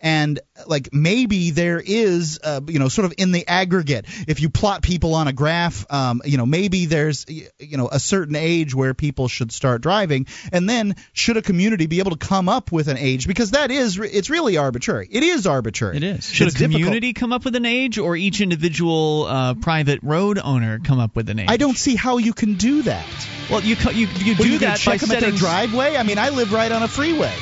and 0.00 0.40
like 0.66 0.88
maybe 0.92 1.50
there 1.50 1.82
is 1.84 2.38
uh, 2.42 2.60
you 2.66 2.78
know 2.78 2.88
sort 2.88 3.04
of 3.06 3.14
in 3.18 3.32
the 3.32 3.46
aggregate 3.48 4.06
if 4.28 4.40
you 4.40 4.48
plot 4.50 4.82
people 4.82 5.14
on 5.14 5.28
a 5.28 5.32
graph 5.32 5.84
um, 5.92 6.22
you 6.24 6.36
know 6.36 6.46
maybe 6.46 6.86
there's 6.86 7.24
you 7.28 7.76
know 7.76 7.88
a 7.90 7.98
certain 7.98 8.36
age 8.36 8.74
where 8.74 8.94
people 8.94 9.28
should 9.28 9.52
start 9.52 9.80
driving 9.82 10.26
and 10.52 10.68
then 10.68 10.94
should 11.12 11.36
a 11.36 11.42
community 11.42 11.86
be 11.86 11.98
able 11.98 12.10
to 12.12 12.26
come 12.26 12.48
up 12.48 12.72
with 12.72 12.88
an 12.88 12.96
age 12.98 13.26
because 13.26 13.52
that 13.52 13.70
is 13.70 13.98
it's 13.98 14.30
really 14.30 14.56
arbitrary 14.56 15.08
it 15.10 15.22
is 15.22 15.46
arbitrary 15.46 15.96
It 15.96 16.02
is. 16.02 16.26
Should 16.26 16.48
It's 16.48 16.56
a 16.56 16.58
difficult. 16.58 16.82
community 16.82 17.12
come 17.12 17.32
up 17.32 17.44
with 17.44 17.56
an 17.56 17.64
age, 17.66 17.98
or 17.98 18.16
each 18.16 18.40
individual 18.40 19.24
uh, 19.28 19.54
private 19.54 20.00
road 20.02 20.38
owner 20.42 20.78
come 20.78 20.98
up 20.98 21.16
with 21.16 21.28
an 21.30 21.38
age? 21.38 21.46
I 21.48 21.56
don't 21.56 21.76
see 21.76 21.94
how 21.96 22.18
you 22.18 22.32
can 22.32 22.54
do 22.54 22.82
that. 22.82 23.06
Well, 23.50 23.60
you 23.62 23.76
you 23.92 24.06
you 24.18 24.34
What, 24.34 24.44
do 24.44 24.50
you 24.50 24.58
that 24.58 24.84
by 24.84 24.96
check 24.96 25.00
them 25.00 25.10
at 25.12 25.20
their 25.20 25.30
setting. 25.30 25.36
driveway. 25.38 25.96
I 25.96 26.02
mean, 26.02 26.18
I 26.18 26.30
live 26.30 26.52
right 26.52 26.70
on 26.70 26.82
a 26.82 26.88
freeway. 26.88 27.32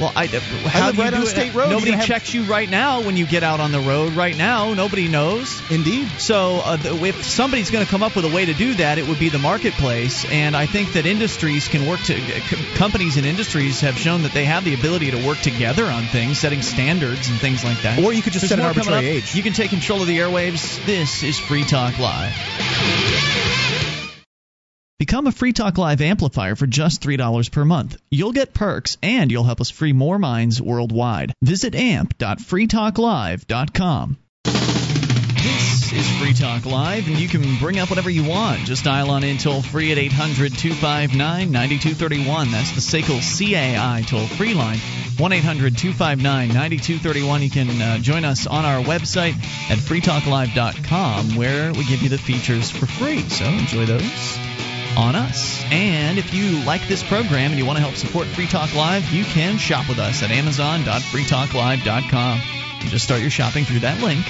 Well, 0.00 0.12
I, 0.16 0.26
how 0.26 0.86
live 0.86 0.94
do 0.94 0.98
you 0.98 1.04
right 1.04 1.14
on 1.14 1.20
do 1.20 1.26
state 1.26 1.54
road. 1.54 1.70
Nobody 1.70 1.92
have- 1.92 2.06
checks 2.06 2.32
you 2.32 2.44
right 2.44 2.68
now 2.68 3.02
when 3.02 3.16
you 3.16 3.26
get 3.26 3.42
out 3.42 3.60
on 3.60 3.70
the 3.70 3.80
road. 3.80 4.14
Right 4.14 4.36
now, 4.36 4.72
nobody 4.72 5.08
knows. 5.08 5.60
Indeed. 5.70 6.08
So 6.18 6.60
uh, 6.64 6.76
the, 6.76 7.04
if 7.04 7.24
somebody's 7.24 7.70
going 7.70 7.84
to 7.84 7.90
come 7.90 8.02
up 8.02 8.16
with 8.16 8.24
a 8.24 8.34
way 8.34 8.46
to 8.46 8.54
do 8.54 8.74
that, 8.74 8.98
it 8.98 9.06
would 9.06 9.18
be 9.18 9.28
the 9.28 9.38
marketplace. 9.38 10.24
And 10.30 10.56
I 10.56 10.64
think 10.66 10.94
that 10.94 11.04
industries 11.04 11.68
can 11.68 11.86
work 11.86 12.00
to 12.00 12.18
c- 12.18 12.56
companies 12.76 13.18
and 13.18 13.26
industries 13.26 13.80
have 13.82 13.98
shown 13.98 14.22
that 14.22 14.32
they 14.32 14.46
have 14.46 14.64
the 14.64 14.72
ability 14.74 15.10
to 15.10 15.26
work 15.26 15.38
together 15.40 15.84
on 15.84 16.04
things, 16.04 16.38
setting 16.38 16.62
standards 16.62 17.28
and 17.28 17.38
things 17.38 17.62
like 17.62 17.82
that. 17.82 18.02
Or 18.02 18.12
you 18.12 18.22
could 18.22 18.32
just 18.32 18.48
There's 18.48 18.50
set 18.50 18.58
an 18.58 18.64
arbitrary 18.64 19.06
age. 19.06 19.34
You 19.34 19.42
can 19.42 19.52
take 19.52 19.70
control 19.70 20.00
of 20.00 20.06
the 20.06 20.18
airwaves. 20.18 20.84
This 20.86 21.22
is 21.22 21.38
Free 21.38 21.64
Talk 21.64 21.98
Live. 21.98 23.89
Become 25.00 25.26
a 25.28 25.32
Free 25.32 25.54
Talk 25.54 25.78
Live 25.78 26.02
amplifier 26.02 26.54
for 26.56 26.66
just 26.66 27.02
$3 27.02 27.50
per 27.50 27.64
month. 27.64 27.96
You'll 28.10 28.32
get 28.32 28.52
perks 28.52 28.98
and 29.02 29.32
you'll 29.32 29.44
help 29.44 29.62
us 29.62 29.70
free 29.70 29.94
more 29.94 30.18
minds 30.18 30.60
worldwide. 30.60 31.32
Visit 31.40 31.74
amp.freetalklive.com. 31.74 34.18
This 34.44 35.92
is 35.94 36.06
Free 36.18 36.34
Talk 36.34 36.66
Live, 36.66 37.08
and 37.08 37.18
you 37.18 37.28
can 37.28 37.56
bring 37.60 37.78
up 37.78 37.88
whatever 37.88 38.10
you 38.10 38.28
want. 38.28 38.66
Just 38.66 38.84
dial 38.84 39.08
on 39.08 39.24
in 39.24 39.38
toll 39.38 39.62
free 39.62 39.90
at 39.90 39.96
800 39.96 40.58
259 40.58 41.50
9231. 41.50 42.50
That's 42.50 42.72
the 42.72 42.82
SACL 42.82 43.22
CAI 43.22 44.04
toll 44.06 44.26
free 44.26 44.52
line. 44.52 44.76
1 45.16 45.32
800 45.32 45.78
259 45.78 46.48
9231. 46.48 47.42
You 47.42 47.48
can 47.48 47.70
uh, 47.80 47.96
join 48.00 48.26
us 48.26 48.46
on 48.46 48.66
our 48.66 48.82
website 48.82 49.32
at 49.70 49.78
freetalklive.com 49.78 51.36
where 51.36 51.72
we 51.72 51.86
give 51.86 52.02
you 52.02 52.10
the 52.10 52.18
features 52.18 52.70
for 52.70 52.84
free. 52.84 53.26
So 53.30 53.46
enjoy 53.46 53.86
those 53.86 54.49
on 54.96 55.16
us. 55.16 55.62
And 55.70 56.18
if 56.18 56.34
you 56.34 56.64
like 56.64 56.88
this 56.88 57.02
program 57.02 57.50
and 57.50 57.58
you 57.58 57.66
want 57.66 57.78
to 57.78 57.82
help 57.82 57.96
support 57.96 58.26
Free 58.28 58.46
Talk 58.46 58.74
Live, 58.74 59.12
you 59.12 59.24
can 59.24 59.58
shop 59.58 59.88
with 59.88 59.98
us 59.98 60.22
at 60.22 60.30
amazon.freetalklive.com. 60.30 62.40
Just 62.88 63.04
start 63.04 63.20
your 63.20 63.30
shopping 63.30 63.64
through 63.64 63.80
that 63.80 64.00
link 64.02 64.24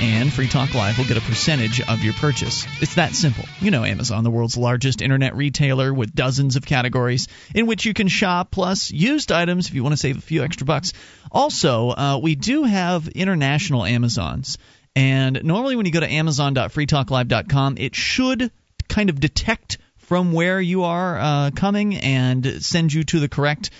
and 0.00 0.32
Free 0.32 0.48
Talk 0.48 0.74
Live 0.74 0.96
will 0.96 1.04
get 1.04 1.18
a 1.18 1.20
percentage 1.20 1.82
of 1.82 2.02
your 2.02 2.14
purchase. 2.14 2.66
It's 2.80 2.94
that 2.94 3.14
simple. 3.14 3.44
You 3.60 3.70
know 3.70 3.84
Amazon, 3.84 4.24
the 4.24 4.30
world's 4.30 4.56
largest 4.56 5.02
internet 5.02 5.36
retailer 5.36 5.92
with 5.92 6.14
dozens 6.14 6.56
of 6.56 6.64
categories 6.64 7.28
in 7.54 7.66
which 7.66 7.84
you 7.84 7.92
can 7.92 8.08
shop, 8.08 8.50
plus 8.50 8.90
used 8.90 9.30
items 9.30 9.68
if 9.68 9.74
you 9.74 9.82
want 9.82 9.92
to 9.92 9.98
save 9.98 10.16
a 10.16 10.22
few 10.22 10.42
extra 10.42 10.64
bucks. 10.64 10.94
Also, 11.30 11.90
uh, 11.90 12.18
we 12.22 12.34
do 12.34 12.64
have 12.64 13.08
international 13.08 13.84
Amazons. 13.84 14.56
And 14.96 15.44
normally 15.44 15.76
when 15.76 15.84
you 15.84 15.92
go 15.92 16.00
to 16.00 16.10
amazon.freetalklive.com, 16.10 17.76
it 17.78 17.94
should 17.94 18.50
kind 18.90 19.08
of 19.08 19.18
detect 19.18 19.78
from 19.96 20.32
where 20.32 20.60
you 20.60 20.84
are 20.84 21.18
uh, 21.18 21.50
coming 21.54 21.96
and 21.96 22.62
send 22.62 22.92
you 22.92 23.04
to 23.04 23.20
the 23.20 23.28
correct 23.28 23.70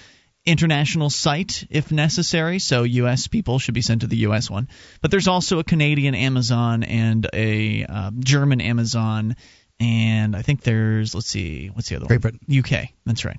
international 0.46 1.10
site 1.10 1.66
if 1.70 1.92
necessary. 1.92 2.58
So 2.58 2.84
U.S. 2.84 3.26
people 3.26 3.58
should 3.58 3.74
be 3.74 3.82
sent 3.82 4.02
to 4.02 4.06
the 4.06 4.18
U.S. 4.18 4.48
one. 4.48 4.68
But 5.02 5.10
there's 5.10 5.28
also 5.28 5.58
a 5.58 5.64
Canadian 5.64 6.14
Amazon 6.14 6.82
and 6.82 7.28
a 7.32 7.84
uh, 7.84 8.10
German 8.18 8.60
Amazon, 8.60 9.36
and 9.78 10.34
I 10.36 10.42
think 10.42 10.62
there's 10.62 11.14
let's 11.14 11.26
see, 11.26 11.68
what's 11.68 11.88
the 11.88 11.96
other 11.96 12.06
Great 12.06 12.24
one? 12.24 12.38
Britain. 12.48 12.58
UK. 12.58 12.88
That's 13.04 13.24
right. 13.24 13.38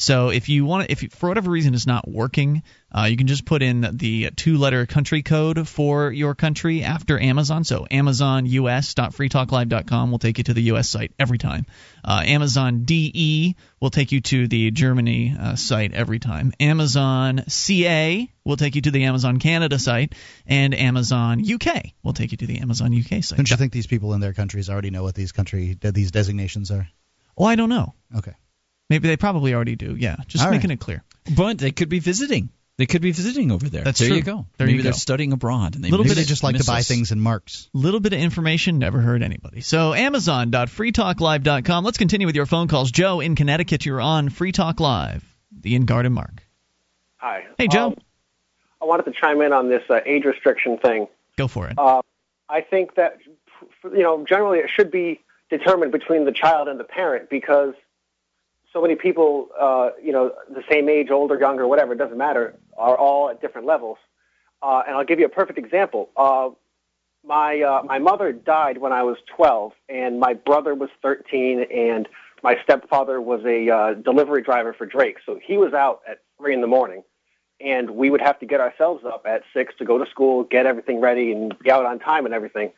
So 0.00 0.30
if 0.30 0.48
you 0.48 0.64
want, 0.64 0.86
to, 0.86 0.92
if 0.92 1.02
you, 1.02 1.10
for 1.10 1.28
whatever 1.28 1.50
reason 1.50 1.74
it's 1.74 1.86
not 1.86 2.08
working, 2.08 2.62
uh, 2.90 3.08
you 3.10 3.18
can 3.18 3.26
just 3.26 3.44
put 3.44 3.60
in 3.62 3.98
the 3.98 4.30
two-letter 4.30 4.86
country 4.86 5.22
code 5.22 5.68
for 5.68 6.10
your 6.10 6.34
country 6.34 6.82
after 6.82 7.20
Amazon. 7.20 7.64
So 7.64 7.86
AmazonUS.freetalklive.com 7.90 10.10
will 10.10 10.18
take 10.18 10.38
you 10.38 10.44
to 10.44 10.54
the 10.54 10.62
U.S. 10.62 10.88
site 10.88 11.12
every 11.18 11.36
time. 11.36 11.66
Uh, 12.02 12.22
Amazon 12.24 12.84
DE 12.84 13.56
will 13.78 13.90
take 13.90 14.10
you 14.10 14.22
to 14.22 14.48
the 14.48 14.70
Germany 14.70 15.36
uh, 15.38 15.56
site 15.56 15.92
every 15.92 16.18
time. 16.18 16.54
Amazon 16.58 17.44
CA 17.48 18.26
will 18.42 18.56
take 18.56 18.76
you 18.76 18.80
to 18.80 18.90
the 18.90 19.04
Amazon 19.04 19.38
Canada 19.38 19.78
site, 19.78 20.14
and 20.46 20.74
Amazon 20.74 21.42
UK 21.46 21.92
will 22.02 22.14
take 22.14 22.32
you 22.32 22.38
to 22.38 22.46
the 22.46 22.60
Amazon 22.60 22.98
UK 22.98 23.22
site. 23.22 23.36
Don't 23.36 23.50
you 23.50 23.58
think 23.58 23.74
these 23.74 23.86
people 23.86 24.14
in 24.14 24.20
their 24.20 24.32
countries 24.32 24.70
already 24.70 24.88
know 24.88 25.02
what 25.02 25.14
these 25.14 25.32
country 25.32 25.76
these 25.78 26.10
designations 26.10 26.70
are? 26.70 26.88
Well, 27.36 27.48
I 27.48 27.56
don't 27.56 27.68
know. 27.68 27.92
Okay. 28.16 28.32
Maybe 28.90 29.08
they 29.08 29.16
probably 29.16 29.54
already 29.54 29.76
do. 29.76 29.96
Yeah, 29.96 30.16
just 30.26 30.44
All 30.44 30.50
making 30.50 30.68
right. 30.70 30.74
it 30.74 30.80
clear. 30.80 31.02
But 31.36 31.58
they 31.58 31.70
could 31.70 31.88
be 31.88 32.00
visiting. 32.00 32.50
They 32.76 32.86
could 32.86 33.02
be 33.02 33.12
visiting 33.12 33.52
over 33.52 33.68
there. 33.68 33.84
That's 33.84 33.98
there 33.98 34.08
true. 34.08 34.16
you 34.16 34.22
go. 34.22 34.46
There 34.56 34.66
Maybe 34.66 34.78
you 34.78 34.82
they're 34.82 34.92
go. 34.92 34.96
studying 34.96 35.32
abroad 35.32 35.74
and 35.74 35.84
they 35.84 35.90
Little 35.90 36.04
miss, 36.04 36.12
bit 36.12 36.16
Maybe 36.16 36.24
they 36.24 36.28
just 36.28 36.42
like 36.42 36.56
to 36.56 36.64
buy 36.64 36.78
us. 36.78 36.88
things 36.88 37.12
in 37.12 37.20
marks. 37.20 37.68
Little 37.74 38.00
bit 38.00 38.14
of 38.14 38.18
information 38.20 38.78
never 38.78 39.00
hurt 39.00 39.20
anybody. 39.22 39.60
So 39.60 39.92
Amazon.freetalklive.com. 39.94 41.84
Let's 41.84 41.98
continue 41.98 42.26
with 42.26 42.36
your 42.36 42.46
phone 42.46 42.68
calls. 42.68 42.90
Joe 42.90 43.20
in 43.20 43.36
Connecticut, 43.36 43.84
you're 43.84 44.00
on 44.00 44.28
Free 44.30 44.52
Talk 44.52 44.80
Live. 44.80 45.24
The 45.52 45.74
In 45.74 45.84
Garden 45.84 46.12
Mark. 46.14 46.42
Hi. 47.18 47.44
Hey, 47.58 47.68
Joe. 47.68 47.88
Um, 47.88 47.96
I 48.80 48.86
wanted 48.86 49.04
to 49.04 49.12
chime 49.12 49.42
in 49.42 49.52
on 49.52 49.68
this 49.68 49.82
uh, 49.90 50.00
age 50.06 50.24
restriction 50.24 50.78
thing. 50.78 51.06
Go 51.36 51.48
for 51.48 51.68
it. 51.68 51.74
Uh, 51.78 52.00
I 52.48 52.62
think 52.62 52.94
that, 52.94 53.18
you 53.84 54.02
know, 54.02 54.24
generally 54.26 54.58
it 54.58 54.70
should 54.74 54.90
be 54.90 55.20
determined 55.50 55.92
between 55.92 56.24
the 56.24 56.32
child 56.32 56.66
and 56.68 56.80
the 56.80 56.84
parent 56.84 57.28
because 57.28 57.74
so 58.72 58.80
many 58.80 58.94
people, 58.94 59.48
uh, 59.58 59.90
you 60.02 60.12
know, 60.12 60.32
the 60.48 60.62
same 60.70 60.88
age, 60.88 61.10
older, 61.10 61.38
younger, 61.38 61.66
whatever, 61.66 61.92
it 61.92 61.98
doesn't 61.98 62.18
matter, 62.18 62.54
are 62.76 62.96
all 62.96 63.30
at 63.30 63.40
different 63.40 63.66
levels. 63.66 63.98
Uh, 64.62 64.82
and 64.86 64.96
I'll 64.96 65.04
give 65.04 65.18
you 65.18 65.26
a 65.26 65.30
perfect 65.30 65.58
example. 65.58 66.10
Uh, 66.16 66.50
my 67.24 67.60
uh, 67.60 67.82
my 67.84 67.98
mother 67.98 68.32
died 68.32 68.78
when 68.78 68.92
I 68.92 69.02
was 69.02 69.16
12, 69.36 69.72
and 69.88 70.20
my 70.20 70.34
brother 70.34 70.74
was 70.74 70.88
13, 71.02 71.66
and 71.74 72.08
my 72.42 72.56
stepfather 72.62 73.20
was 73.20 73.42
a 73.44 73.68
uh, 73.68 73.94
delivery 73.94 74.42
driver 74.42 74.72
for 74.72 74.86
Drake. 74.86 75.18
So 75.26 75.38
he 75.42 75.58
was 75.58 75.74
out 75.74 76.00
at 76.08 76.20
three 76.38 76.54
in 76.54 76.60
the 76.60 76.66
morning, 76.66 77.02
and 77.60 77.90
we 77.90 78.08
would 78.08 78.22
have 78.22 78.38
to 78.40 78.46
get 78.46 78.60
ourselves 78.60 79.04
up 79.04 79.26
at 79.26 79.42
six 79.54 79.74
to 79.78 79.84
go 79.84 80.02
to 80.02 80.10
school, 80.10 80.44
get 80.44 80.64
everything 80.64 81.00
ready, 81.00 81.32
and 81.32 81.58
be 81.58 81.70
out 81.70 81.84
on 81.84 81.98
time 81.98 82.24
and 82.24 82.34
everything. 82.34 82.72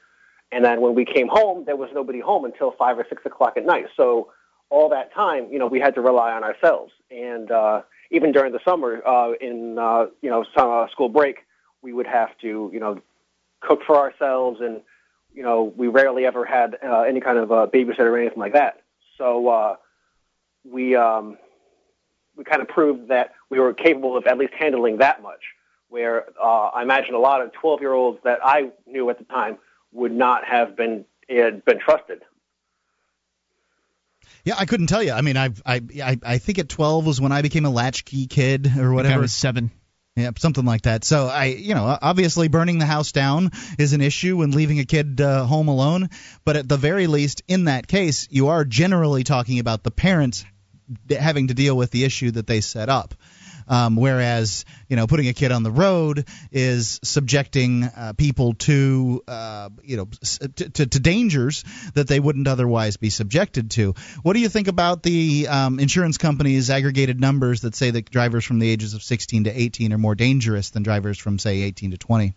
And 0.51 0.65
then 0.65 0.81
when 0.81 0.95
we 0.95 1.05
came 1.05 1.29
home, 1.29 1.65
there 1.65 1.77
was 1.77 1.91
nobody 1.95 2.21
home 2.21 2.45
until 2.45 2.73
five 2.73 2.99
or 2.99 3.07
six 3.09 3.25
o'clock 3.25 3.57
at 3.57 3.65
night. 3.65 3.87
So 3.97 4.33
all 4.73 4.89
that 4.89 5.13
time, 5.13 5.49
you 5.51 5.59
know, 5.59 5.67
we 5.67 5.79
had 5.79 5.95
to 5.95 6.01
rely 6.01 6.33
on 6.33 6.43
ourselves. 6.43 6.93
And 7.11 7.51
uh, 7.51 7.83
even 8.11 8.33
during 8.33 8.53
the 8.53 8.61
summer, 8.65 9.07
uh, 9.07 9.33
in 9.39 9.79
uh, 9.79 10.07
you 10.23 10.31
know, 10.31 10.45
summer 10.57 10.89
school 10.91 11.11
break, 11.11 11.41
we 11.83 11.93
would 11.93 12.07
have 12.07 12.31
to, 12.41 12.71
you 12.73 12.81
know, 12.81 13.01
cook 13.61 13.81
for 13.87 13.99
ourselves, 13.99 14.61
and 14.61 14.81
you 15.35 15.43
know, 15.43 15.73
we 15.77 15.89
rarely 15.89 16.25
ever 16.25 16.45
had 16.45 16.79
uh, 16.83 17.03
any 17.03 17.21
kind 17.21 17.39
of 17.39 17.53
uh, 17.53 17.67
babysitter 17.73 18.11
or 18.11 18.19
anything 18.19 18.39
like 18.39 18.55
that. 18.55 18.83
So 19.19 19.49
uh, 19.49 19.77
we 20.65 20.97
um, 20.97 21.37
we 22.35 22.45
kind 22.45 22.63
of 22.63 22.69
proved 22.69 23.09
that 23.09 23.33
we 23.51 23.61
were 23.61 23.75
capable 23.75 24.17
of 24.17 24.27
at 24.27 24.39
least 24.39 24.55
handling 24.59 24.99
that 24.99 25.23
much. 25.23 25.41
Where 25.91 26.25
uh, 26.43 26.69
I 26.69 26.83
imagine 26.83 27.15
a 27.15 27.19
lot 27.19 27.43
of 27.43 27.53
12 27.53 27.83
year 27.83 27.93
olds 27.93 28.19
that 28.25 28.39
I 28.43 28.71
knew 28.87 29.11
at 29.11 29.19
the 29.19 29.25
time 29.25 29.59
would 29.93 30.13
not 30.13 30.47
have 30.47 30.75
been 30.77 31.05
had 31.29 31.63
been 31.67 31.79
trusted. 31.79 32.23
Yeah, 34.45 34.55
I 34.59 34.65
couldn't 34.67 34.89
tell 34.89 35.03
you. 35.03 35.13
I 35.13 35.21
mean, 35.21 35.37
I, 35.37 35.51
I, 35.65 36.19
I 36.23 36.39
think 36.39 36.59
at 36.59 36.69
12 36.69 37.07
was 37.07 37.21
when 37.21 37.33
I 37.33 37.43
became 37.43 37.65
a 37.65 37.71
latchkey 37.71 38.27
kid 38.27 38.73
or 38.77 38.89
I 38.89 38.93
I 38.93 38.95
whatever. 38.95 39.21
was 39.21 39.33
seven. 39.33 39.71
Yeah, 40.17 40.31
something 40.37 40.65
like 40.65 40.83
that. 40.83 41.05
So 41.05 41.27
I, 41.27 41.45
you 41.47 41.75
know, 41.75 41.97
obviously 42.03 42.49
burning 42.49 42.79
the 42.79 42.85
house 42.85 43.13
down 43.13 43.51
is 43.79 43.95
an 43.95 44.03
issue 44.03 44.37
when 44.37 44.51
leaving 44.51 44.79
a 44.79 44.85
kid 44.85 45.21
uh, 45.21 45.45
home 45.47 45.69
alone. 45.69 46.11
But 46.45 46.57
at 46.57 46.69
the 46.69 46.77
very 46.77 47.07
least, 47.07 47.43
in 47.49 47.65
that 47.65 47.87
case, 47.87 48.29
you 48.31 48.49
are 48.49 48.65
generally 48.67 49.25
talking 49.25 49.59
about 49.59 49.83
the 49.85 49.91
parents 49.91 50.45
having 51.09 51.49
to 51.49 51.55
deal 51.55 51.75
with 51.77 51.91
the 51.93 52.05
issue 52.05 52.33
that 52.33 52.47
they 52.47 52.61
set 52.61 52.91
up. 52.91 53.15
Um, 53.69 53.97
whereas, 53.97 54.65
you 54.89 54.97
know, 54.97 55.07
putting 55.07 55.29
a 55.29 55.33
kid 55.33 55.53
on 55.53 55.63
the 55.63 55.71
road 55.71 56.27
is 56.51 57.01
subjecting 57.03 57.85
uh, 57.85 58.13
people 58.17 58.55
to, 58.55 59.23
uh, 59.27 59.71
you 59.83 59.97
know, 59.97 60.07
to, 60.07 60.69
to, 60.71 60.87
to 60.87 61.01
dangers 61.01 61.65
that 61.95 62.09
they 62.09 62.21
wouldn't 62.21 62.49
otherwise 62.49 62.97
be 62.97 63.11
subjected 63.11 63.71
to. 63.73 63.95
What 64.23 64.35
do 64.35 64.41
you 64.41 64.49
think 64.49 64.69
about 64.69 65.03
the 65.03 65.49
um, 65.49 65.79
insurance 65.79 66.19
companies' 66.19 66.71
aggregated 66.71 67.21
numbers 67.21 67.63
that 67.63 67.75
say 67.75 67.91
that 67.91 68.11
drivers 68.11 68.45
from 68.45 68.59
the 68.59 68.71
ages 68.71 68.95
of 68.95 69.03
16 69.03 69.45
to 69.45 69.51
18 69.51 69.93
are 69.93 69.99
more 69.99 70.15
dangerous 70.15 70.71
than 70.71 70.83
drivers 70.83 71.19
from, 71.19 71.39
say, 71.39 71.63
18 71.63 71.93
to 71.93 71.99
20? 71.99 72.35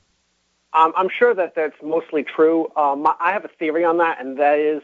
Um, 0.74 0.92
I'm 0.98 1.10
sure 1.10 1.34
that 1.34 1.54
that's 1.56 1.76
mostly 1.82 2.24
true. 2.24 2.70
Um, 2.76 3.08
I 3.08 3.32
have 3.32 3.46
a 3.46 3.50
theory 3.60 3.86
on 3.86 4.00
that, 4.00 4.20
and 4.20 4.38
that 4.40 4.60
is 4.60 4.82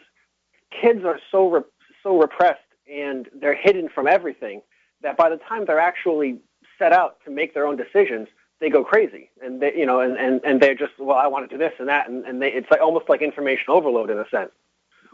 kids 0.72 1.04
are 1.04 1.20
so 1.32 1.50
re- 1.50 1.62
so 2.02 2.18
repressed 2.18 2.60
and 2.92 3.30
they're 3.40 3.56
hidden 3.56 3.90
from 3.90 4.08
everything 4.08 4.62
that 5.04 5.18
by 5.18 5.30
the 5.30 5.38
time 5.38 5.66
they're 5.66 5.80
actually 5.80 6.38
set 6.78 6.94
out 6.94 7.18
to 7.26 7.32
make 7.32 7.54
their 7.54 7.68
own 7.68 7.76
decisions, 7.76 8.28
they 8.60 8.70
go 8.70 8.84
crazy, 8.84 9.30
and 9.44 9.62
they 9.62 9.76
you 9.76 9.86
know, 9.86 10.00
and 10.02 10.18
and, 10.18 10.42
and 10.44 10.62
they're 10.62 10.76
just 10.76 10.94
well, 11.00 11.18
I 11.18 11.28
want 11.28 11.50
to 11.50 11.56
do 11.56 11.58
this 11.58 11.74
and 11.80 11.88
that, 11.90 12.10
and, 12.10 12.26
and 12.26 12.42
they 12.42 12.52
it's 12.52 12.70
like 12.70 12.82
almost 12.82 13.10
like 13.10 13.22
information 13.22 13.66
overload 13.70 14.10
in 14.10 14.18
a 14.18 14.30
sense. 14.30 14.52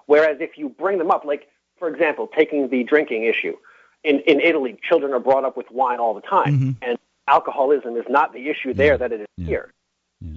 Whereas 0.05 0.37
if 0.39 0.57
you 0.57 0.69
bring 0.69 0.97
them 0.97 1.11
up, 1.11 1.25
like 1.25 1.47
for 1.79 1.87
example, 1.87 2.27
taking 2.27 2.69
the 2.69 2.83
drinking 2.83 3.23
issue, 3.23 3.55
in 4.03 4.19
in 4.21 4.39
Italy, 4.41 4.77
children 4.87 5.13
are 5.13 5.19
brought 5.19 5.45
up 5.45 5.57
with 5.57 5.69
wine 5.71 5.99
all 5.99 6.13
the 6.13 6.21
time, 6.21 6.59
mm-hmm. 6.59 6.71
and 6.81 6.97
alcoholism 7.27 7.95
is 7.95 8.05
not 8.09 8.33
the 8.33 8.49
issue 8.49 8.73
there 8.73 8.97
that 8.97 9.11
it 9.11 9.21
is 9.21 9.45
here. 9.45 9.73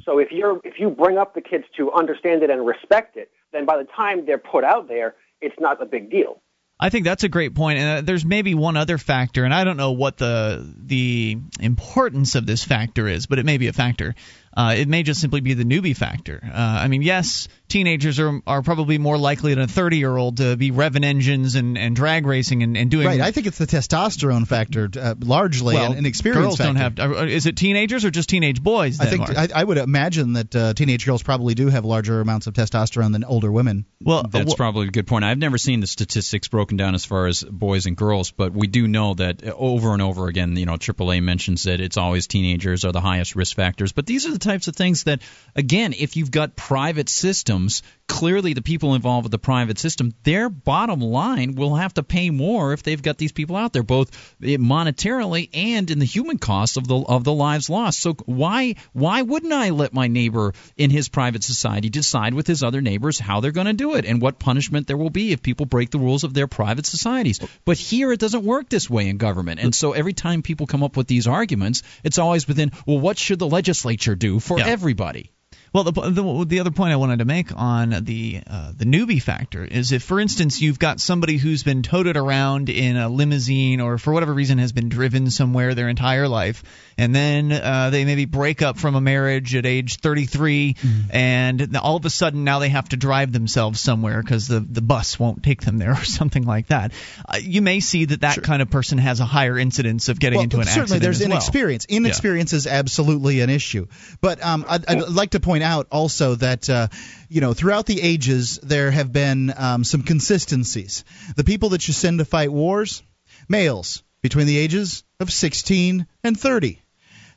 So 0.04 0.18
if 0.18 0.30
you're 0.30 0.60
if 0.64 0.78
you 0.78 0.90
bring 0.90 1.18
up 1.18 1.34
the 1.34 1.40
kids 1.40 1.64
to 1.76 1.90
understand 1.92 2.42
it 2.42 2.50
and 2.50 2.66
respect 2.66 3.16
it, 3.16 3.30
then 3.52 3.64
by 3.64 3.78
the 3.78 3.84
time 3.84 4.26
they're 4.26 4.38
put 4.38 4.64
out 4.64 4.88
there, 4.88 5.14
it's 5.40 5.58
not 5.58 5.82
a 5.82 5.86
big 5.86 6.10
deal. 6.10 6.42
I 6.82 6.88
think 6.88 7.04
that's 7.04 7.24
a 7.24 7.28
great 7.28 7.54
point, 7.54 7.78
and 7.78 7.98
uh, 7.98 8.00
there's 8.00 8.24
maybe 8.24 8.54
one 8.54 8.78
other 8.78 8.96
factor, 8.96 9.44
and 9.44 9.52
I 9.52 9.64
don't 9.64 9.76
know 9.76 9.92
what 9.92 10.16
the 10.16 10.66
the 10.78 11.38
importance 11.60 12.36
of 12.36 12.46
this 12.46 12.64
factor 12.64 13.06
is, 13.06 13.26
but 13.26 13.38
it 13.38 13.44
may 13.44 13.58
be 13.58 13.66
a 13.66 13.72
factor. 13.74 14.14
Uh, 14.56 14.74
it 14.76 14.88
may 14.88 15.02
just 15.02 15.20
simply 15.20 15.40
be 15.40 15.54
the 15.54 15.64
newbie 15.64 15.96
factor. 15.96 16.40
Uh, 16.42 16.56
I 16.56 16.88
mean, 16.88 17.02
yes, 17.02 17.46
teenagers 17.68 18.18
are 18.18 18.40
are 18.46 18.62
probably 18.62 18.98
more 18.98 19.16
likely 19.16 19.54
than 19.54 19.62
a 19.62 19.68
30 19.68 19.98
year 19.98 20.16
old 20.16 20.38
to 20.38 20.56
be 20.56 20.72
revving 20.72 21.04
engines 21.04 21.54
and, 21.54 21.78
and 21.78 21.94
drag 21.94 22.26
racing 22.26 22.62
and, 22.62 22.76
and 22.76 22.90
doing. 22.90 23.06
Right. 23.06 23.20
I 23.20 23.30
think 23.30 23.46
it's 23.46 23.58
the 23.58 23.66
testosterone 23.66 24.46
factor 24.46 24.90
uh, 24.98 25.14
largely 25.20 25.76
well, 25.76 25.86
and, 25.86 25.98
and 25.98 26.06
experience 26.06 26.56
girls 26.56 26.58
don't 26.58 26.76
have. 26.76 26.98
uh, 26.98 27.26
Is 27.26 27.46
it 27.46 27.56
teenagers 27.56 28.04
or 28.04 28.10
just 28.10 28.28
teenage 28.28 28.60
boys? 28.62 29.00
I 29.00 29.06
think 29.06 29.30
I, 29.30 29.48
I 29.54 29.62
would 29.62 29.78
imagine 29.78 30.32
that 30.32 30.56
uh, 30.56 30.74
teenage 30.74 31.06
girls 31.06 31.22
probably 31.22 31.54
do 31.54 31.68
have 31.68 31.84
larger 31.84 32.20
amounts 32.20 32.48
of 32.48 32.54
testosterone 32.54 33.12
than 33.12 33.22
older 33.24 33.52
women. 33.52 33.86
well, 34.02 34.24
That's 34.28 34.52
uh, 34.52 34.56
probably 34.56 34.88
a 34.88 34.90
good 34.90 35.06
point. 35.06 35.24
I've 35.24 35.38
never 35.38 35.58
seen 35.58 35.80
the 35.80 35.86
statistics 35.86 36.48
broken 36.48 36.76
down 36.76 36.96
as 36.96 37.04
far 37.04 37.28
as 37.28 37.44
boys 37.44 37.86
and 37.86 37.96
girls, 37.96 38.32
but 38.32 38.52
we 38.52 38.66
do 38.66 38.88
know 38.88 39.14
that 39.14 39.46
uh, 39.46 39.52
over 39.56 39.92
and 39.92 40.02
over 40.02 40.26
again, 40.26 40.56
you 40.56 40.66
know, 40.66 40.74
AAA 40.74 41.22
mentions 41.22 41.62
that 41.64 41.80
it's 41.80 41.96
always 41.96 42.26
teenagers 42.26 42.84
are 42.84 42.92
the 42.92 43.00
highest 43.00 43.36
risk 43.36 43.54
factors. 43.54 43.92
But 43.92 44.06
these 44.06 44.26
are 44.26 44.39
types 44.40 44.68
of 44.68 44.76
things 44.76 45.04
that, 45.04 45.20
again, 45.54 45.94
if 45.98 46.16
you've 46.16 46.30
got 46.30 46.56
private 46.56 47.08
systems, 47.08 47.82
clearly 48.10 48.54
the 48.54 48.62
people 48.62 48.94
involved 48.94 49.24
with 49.24 49.30
the 49.30 49.38
private 49.38 49.78
system, 49.78 50.12
their 50.24 50.48
bottom 50.48 51.00
line 51.00 51.54
will 51.54 51.76
have 51.76 51.94
to 51.94 52.02
pay 52.02 52.28
more 52.30 52.72
if 52.72 52.82
they've 52.82 53.00
got 53.02 53.18
these 53.18 53.30
people 53.30 53.54
out 53.56 53.72
there, 53.72 53.84
both 53.84 54.10
monetarily 54.40 55.48
and 55.54 55.90
in 55.90 56.00
the 56.00 56.04
human 56.04 56.36
cost 56.36 56.76
of 56.76 56.88
the 56.88 56.96
of 56.96 57.22
the 57.22 57.32
lives 57.32 57.70
lost. 57.70 58.00
So 58.00 58.14
why 58.26 58.74
why 58.92 59.22
wouldn't 59.22 59.52
I 59.52 59.70
let 59.70 59.94
my 59.94 60.08
neighbor 60.08 60.54
in 60.76 60.90
his 60.90 61.08
private 61.08 61.44
society 61.44 61.88
decide 61.88 62.34
with 62.34 62.46
his 62.48 62.62
other 62.62 62.80
neighbors 62.80 63.18
how 63.18 63.40
they're 63.40 63.52
going 63.52 63.68
to 63.68 63.72
do 63.72 63.94
it 63.94 64.04
and 64.04 64.20
what 64.20 64.40
punishment 64.40 64.88
there 64.88 64.96
will 64.96 65.10
be 65.10 65.32
if 65.32 65.40
people 65.40 65.66
break 65.66 65.90
the 65.90 65.98
rules 65.98 66.24
of 66.24 66.34
their 66.34 66.48
private 66.48 66.86
societies? 66.86 67.40
But 67.64 67.78
here 67.78 68.12
it 68.12 68.20
doesn't 68.20 68.44
work 68.44 68.68
this 68.68 68.90
way 68.90 69.08
in 69.08 69.18
government, 69.18 69.60
and 69.60 69.74
so 69.74 69.92
every 69.92 70.14
time 70.14 70.42
people 70.42 70.66
come 70.66 70.82
up 70.82 70.96
with 70.96 71.06
these 71.06 71.28
arguments, 71.28 71.82
it's 72.02 72.18
always 72.18 72.48
within 72.48 72.72
well, 72.86 72.98
what 72.98 73.18
should 73.18 73.38
the 73.38 73.48
legislature 73.48 74.16
do 74.16 74.29
for 74.38 74.58
Yeah. 74.58 74.66
everybody? 74.66 75.32
Well, 75.72 75.84
the, 75.84 75.92
the 75.92 76.44
the 76.46 76.60
other 76.60 76.70
point 76.70 76.92
I 76.92 76.96
wanted 76.96 77.20
to 77.20 77.24
make 77.24 77.56
on 77.56 77.90
the 77.90 78.40
uh, 78.46 78.72
the 78.76 78.84
newbie 78.84 79.22
factor 79.22 79.64
is 79.64 79.92
if, 79.92 80.02
for 80.02 80.18
instance, 80.18 80.60
you've 80.60 80.78
got 80.78 81.00
somebody 81.00 81.36
who's 81.36 81.62
been 81.62 81.82
toted 81.82 82.16
around 82.16 82.68
in 82.68 82.96
a 82.96 83.08
limousine 83.08 83.80
or 83.80 83.96
for 83.98 84.12
whatever 84.12 84.34
reason 84.34 84.58
has 84.58 84.72
been 84.72 84.88
driven 84.88 85.30
somewhere 85.30 85.74
their 85.74 85.88
entire 85.88 86.26
life, 86.26 86.64
and 86.98 87.14
then 87.14 87.52
uh, 87.52 87.90
they 87.90 88.04
maybe 88.04 88.24
break 88.24 88.62
up 88.62 88.78
from 88.78 88.96
a 88.96 89.00
marriage 89.00 89.54
at 89.54 89.64
age 89.64 89.98
33, 89.98 90.76
and 91.10 91.76
all 91.76 91.96
of 91.96 92.04
a 92.04 92.10
sudden 92.10 92.42
now 92.44 92.58
they 92.58 92.68
have 92.68 92.88
to 92.88 92.96
drive 92.96 93.32
themselves 93.32 93.80
somewhere 93.80 94.22
because 94.22 94.48
the 94.48 94.60
the 94.60 94.82
bus 94.82 95.18
won't 95.18 95.42
take 95.42 95.62
them 95.62 95.78
there 95.78 95.92
or 96.00 96.04
something 96.04 96.44
like 96.44 96.66
that. 96.68 96.92
Uh, 97.28 97.38
you 97.40 97.62
may 97.62 97.80
see 97.80 98.06
that 98.06 98.22
that 98.22 98.42
kind 98.42 98.60
of 98.60 98.70
person 98.70 98.98
has 98.98 99.20
a 99.20 99.24
higher 99.24 99.58
incidence 99.58 100.08
of 100.08 100.18
getting 100.18 100.38
well, 100.38 100.44
into 100.44 100.58
an 100.58 100.64
certainly 100.64 100.82
accident 100.82 100.88
Certainly, 100.88 101.04
there's 101.06 101.20
as 101.20 101.28
well. 101.28 101.36
inexperience. 101.36 101.86
Inexperience 101.88 102.52
is 102.52 102.66
absolutely 102.66 103.40
an 103.40 103.50
issue. 103.50 103.86
But 104.20 104.44
um, 104.44 104.64
I'd, 104.68 104.86
I'd 104.86 105.08
like 105.08 105.30
to 105.30 105.40
point 105.40 105.59
out 105.62 105.86
also 105.90 106.34
that 106.36 106.68
uh, 106.68 106.88
you 107.28 107.40
know 107.40 107.54
throughout 107.54 107.86
the 107.86 108.00
ages 108.00 108.58
there 108.62 108.90
have 108.90 109.12
been 109.12 109.52
um, 109.56 109.84
some 109.84 110.02
consistencies. 110.02 111.04
The 111.36 111.44
people 111.44 111.70
that 111.70 111.86
you 111.86 111.94
send 111.94 112.18
to 112.18 112.24
fight 112.24 112.52
wars, 112.52 113.02
males 113.48 114.02
between 114.22 114.46
the 114.46 114.58
ages 114.58 115.02
of 115.18 115.32
16 115.32 116.06
and 116.22 116.38
30. 116.38 116.82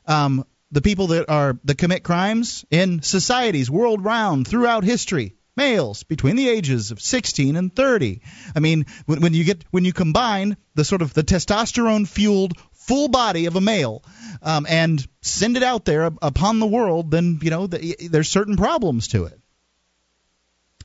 Um, 0.06 0.44
the 0.70 0.82
people 0.82 1.08
that 1.08 1.30
are 1.30 1.58
that 1.64 1.78
commit 1.78 2.02
crimes 2.02 2.64
in 2.70 3.02
societies 3.02 3.70
world 3.70 4.04
round 4.04 4.46
throughout 4.46 4.84
history 4.84 5.36
males 5.56 6.02
between 6.02 6.34
the 6.34 6.48
ages 6.48 6.90
of 6.90 7.00
16 7.00 7.54
and 7.54 7.74
30 7.74 8.20
i 8.56 8.60
mean 8.60 8.86
when, 9.06 9.20
when 9.20 9.34
you 9.34 9.44
get 9.44 9.64
when 9.70 9.84
you 9.84 9.92
combine 9.92 10.56
the 10.74 10.84
sort 10.84 11.00
of 11.00 11.14
the 11.14 11.22
testosterone 11.22 12.08
fueled 12.08 12.54
full 12.86 13.08
body 13.08 13.46
of 13.46 13.56
a 13.56 13.60
male 13.60 14.02
um, 14.42 14.66
and 14.68 15.06
send 15.22 15.56
it 15.56 15.62
out 15.62 15.84
there 15.84 16.04
upon 16.20 16.60
the 16.60 16.66
world 16.66 17.10
then 17.10 17.38
you 17.42 17.50
know 17.50 17.66
the, 17.66 17.96
there's 18.10 18.28
certain 18.28 18.56
problems 18.56 19.08
to 19.08 19.24
it 19.24 19.38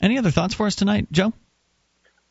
Any 0.02 0.18
other 0.18 0.32
thoughts 0.32 0.54
for 0.54 0.66
us 0.66 0.76
tonight, 0.76 1.08
Joe? 1.12 1.34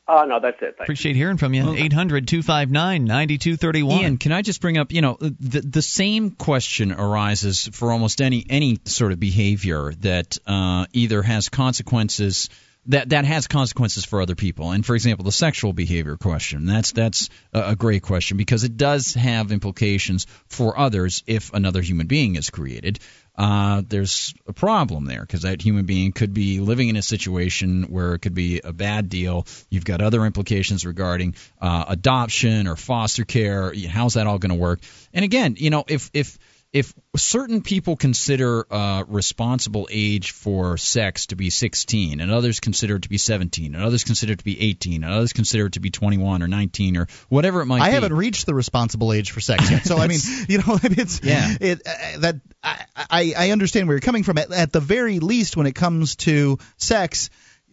Uh, 0.07 0.25
no, 0.25 0.41
that's 0.41 0.57
it. 0.63 0.77
Thanks. 0.79 0.81
Appreciate 0.81 1.17
hearing 1.17 1.37
from 1.37 1.53
you. 1.53 1.75
800 1.75 2.27
259 2.27 3.05
9231. 3.05 4.01
Ian, 4.01 4.17
can 4.17 4.33
I 4.33 4.41
just 4.41 4.63
bring 4.63 4.79
up, 4.79 4.91
you 4.91 5.03
know, 5.03 5.19
the 5.21 5.61
the 5.61 5.83
same 5.83 6.31
question 6.31 6.93
arises 6.93 7.69
for 7.75 7.93
almost 7.93 8.23
any 8.23 8.47
any 8.49 8.81
sort 8.87 9.13
of 9.13 9.21
behavior 9.21 9.93
that 10.01 10.39
uh, 10.47 10.87
either 10.95 11.21
has 11.21 11.51
consequences 11.51 12.49
that 12.89 13.11
that 13.11 13.25
has 13.25 13.47
consequences 13.47 14.05
for 14.05 14.21
other 14.21 14.35
people. 14.35 14.73
And 14.73 14.85
for 14.85 14.95
example, 14.95 15.25
the 15.25 15.33
sexual 15.33 15.73
behavior 15.73 16.17
question. 16.17 16.67
That's 16.67 16.93
that's 16.93 17.29
a, 17.53 17.77
great 17.77 18.03
question 18.03 18.37
because 18.37 18.65
it 18.65 18.77
does 18.77 19.15
have 19.15 19.53
implications 19.53 20.27
for 20.49 20.79
others 20.79 21.23
if 21.27 21.53
another 21.53 21.81
human 21.81 22.07
being 22.07 22.37
is 22.37 22.51
created. 22.51 22.99
Uh, 23.37 23.83
there's 23.87 24.35
a 24.49 24.53
problem 24.53 25.05
there 25.05 25.21
because 25.21 25.43
that 25.43 25.63
human 25.63 25.85
being 25.85 26.11
could 26.11 26.35
be 26.35 26.59
living 26.59 26.89
in 26.89 26.97
a 26.97 27.03
situation 27.03 27.85
where 27.85 28.15
it 28.15 28.19
could 28.19 28.35
be 28.35 28.61
a 28.65 28.73
bad 28.73 29.09
deal. 29.09 29.47
You've 29.71 29.85
got 29.85 30.01
other 30.01 30.25
implications 30.25 30.85
regarding 30.85 31.37
uh, 31.61 31.85
adoption 31.87 32.67
or 32.67 32.75
foster 32.75 33.25
care. 33.25 33.73
How's 33.89 34.15
that 34.15 34.27
all 34.27 34.39
going 34.39 34.51
to 34.51 34.59
work? 34.59 34.81
And 35.15 35.25
again, 35.25 35.55
you 35.57 35.71
know, 35.71 35.85
if 35.87 36.11
if 36.15 36.37
if 36.73 36.93
certain 37.17 37.63
people 37.63 37.97
consider 37.97 38.67
uh, 38.71 39.05
responsible 39.09 39.89
age 39.91 40.33
for 40.33 40.77
sex 40.77 41.27
to 41.27 41.37
be 41.37 41.49
16, 41.49 42.21
and 42.21 42.31
others 42.31 42.61
consider 42.61 42.97
it 42.97 43.03
to 43.03 43.09
be 43.09 43.17
17, 43.17 43.75
and 43.75 43.83
others 43.83 44.05
consider 44.05 44.35
it 44.35 44.39
to 44.41 44.45
be 44.45 44.61
18, 44.61 45.03
and 45.03 45.13
others 45.13 45.33
consider 45.33 45.67
it 45.67 45.73
to 45.75 45.81
be 45.81 45.91
21 45.91 46.43
or 46.43 46.49
19 46.49 46.97
or 46.99 47.07
whatever 47.31 47.63
it 47.63 47.67
might 47.67 47.81
I 47.81 47.87
be. 47.87 47.91
I 47.91 47.95
haven't 47.95 48.13
reached 48.13 48.45
the 48.45 48.55
responsible 48.55 49.13
age 49.13 49.31
for 49.31 49.41
sex 49.41 49.71
yet, 49.71 49.87
so 49.87 49.97
I 49.97 50.09
mean, 50.09 50.21
you 50.49 50.59
know, 50.59 50.79
it's 50.83 51.21
Yeah. 51.23 51.55
it 51.59 51.83
uh, 51.87 52.19
that 52.19 52.37
I, 52.63 52.85
I 52.95 53.35
I 53.39 53.51
understand 53.51 53.89
where 53.89 53.95
you're 53.95 54.01
coming 54.01 54.23
from. 54.23 54.37
At, 54.37 54.53
at 54.53 54.73
the 54.73 54.81
very 54.81 55.21
least, 55.21 55.57
when 55.57 55.67
it 55.67 55.75
comes 55.75 56.17
to 56.17 56.59
sex, 56.77 57.31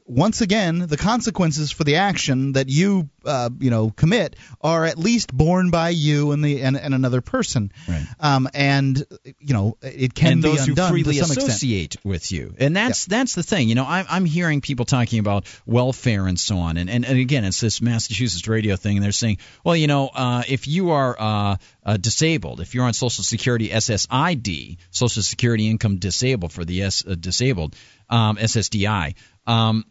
once 0.08 0.41
again, 0.41 0.80
the 0.80 0.97
consequences 0.97 1.72
for 1.72 1.84
the 1.84 1.95
action 1.95 2.53
that 2.53 2.70
you 2.70 3.10
uh, 3.26 3.49
you 3.60 3.72
know 3.72 3.89
commit 3.89 4.36
are 4.62 4.86
at 4.86 4.99
least 4.99 5.34
borne 5.34 5.72
by 5.72 5.89
you 5.89 6.32
and 6.32 6.45
the 6.45 6.62
and, 6.62 6.78
and 6.78 6.93
another 6.93 7.22
person. 7.22 7.72
Right. 7.88 8.06
Um, 8.20 8.47
and 8.53 9.03
you 9.39 9.53
know, 9.53 9.78
it 9.82 10.14
can 10.14 10.34
and 10.34 10.41
be 10.43 10.49
those 10.49 10.66
who 10.66 10.74
undone 10.74 10.91
freely 10.91 11.16
to 11.16 11.26
some 11.26 11.32
extent. 11.32 11.49
associate 11.49 11.97
with 12.03 12.32
you, 12.32 12.53
and 12.60 12.76
that's 12.76 13.06
that's 13.06 13.34
the 13.34 13.41
thing. 13.41 13.68
You 13.68 13.76
know, 13.76 13.86
I'm 13.86 14.06
I'm 14.08 14.26
hearing 14.26 14.62
people 14.62 14.86
talking 14.86 15.20
about 15.20 15.45
welfare 15.66 16.28
and 16.28 16.39
so 16.39 16.58
on, 16.58 16.78
and 16.78 16.89
and, 16.89 17.03
and 17.03 17.20
again, 17.20 17.43
it's 17.43 17.60
this 17.60 17.82
Massachusetts 17.82 18.47
radio 18.47 18.76
thing, 18.76 18.97
and 18.97 19.03
they're 19.03 19.12
saying, 19.12 19.39
well, 19.64 19.76
you 19.76 19.88
know, 19.88 20.10
uh, 20.14 20.43
if 20.47 20.68
you 20.68 20.91
are 20.91 21.16
uh, 21.20 21.56
uh, 21.84 21.97
disabled, 21.97 22.62
if 22.62 22.76
you're 22.76 22.86
on 22.86 22.93
Social 22.93 23.24
Security 23.24 23.70
SSID, 23.70 24.78
Social 24.91 25.24
Security 25.24 25.68
Income 25.68 25.97
Disabled 25.97 26.53
for 26.53 26.64
the 26.64 26.84
S 26.84 27.03
uh, 27.08 27.16
disabled 27.16 27.76
um, 28.08 28.38
SSDI, 28.38 29.16
um, 29.47 29.84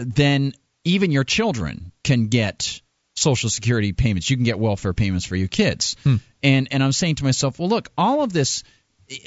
then 0.00 0.54
even 0.84 1.10
your 1.10 1.24
children 1.24 1.92
can 2.02 2.28
get 2.28 2.80
social 3.14 3.50
security 3.50 3.92
payments. 3.92 4.30
You 4.30 4.36
can 4.36 4.44
get 4.44 4.58
welfare 4.58 4.94
payments 4.94 5.26
for 5.26 5.36
your 5.36 5.48
kids. 5.48 5.96
Hmm. 6.04 6.16
And 6.42 6.68
and 6.70 6.82
I'm 6.82 6.92
saying 6.92 7.16
to 7.16 7.24
myself, 7.24 7.58
well, 7.58 7.68
look, 7.68 7.90
all 7.98 8.22
of 8.22 8.32
this, 8.32 8.62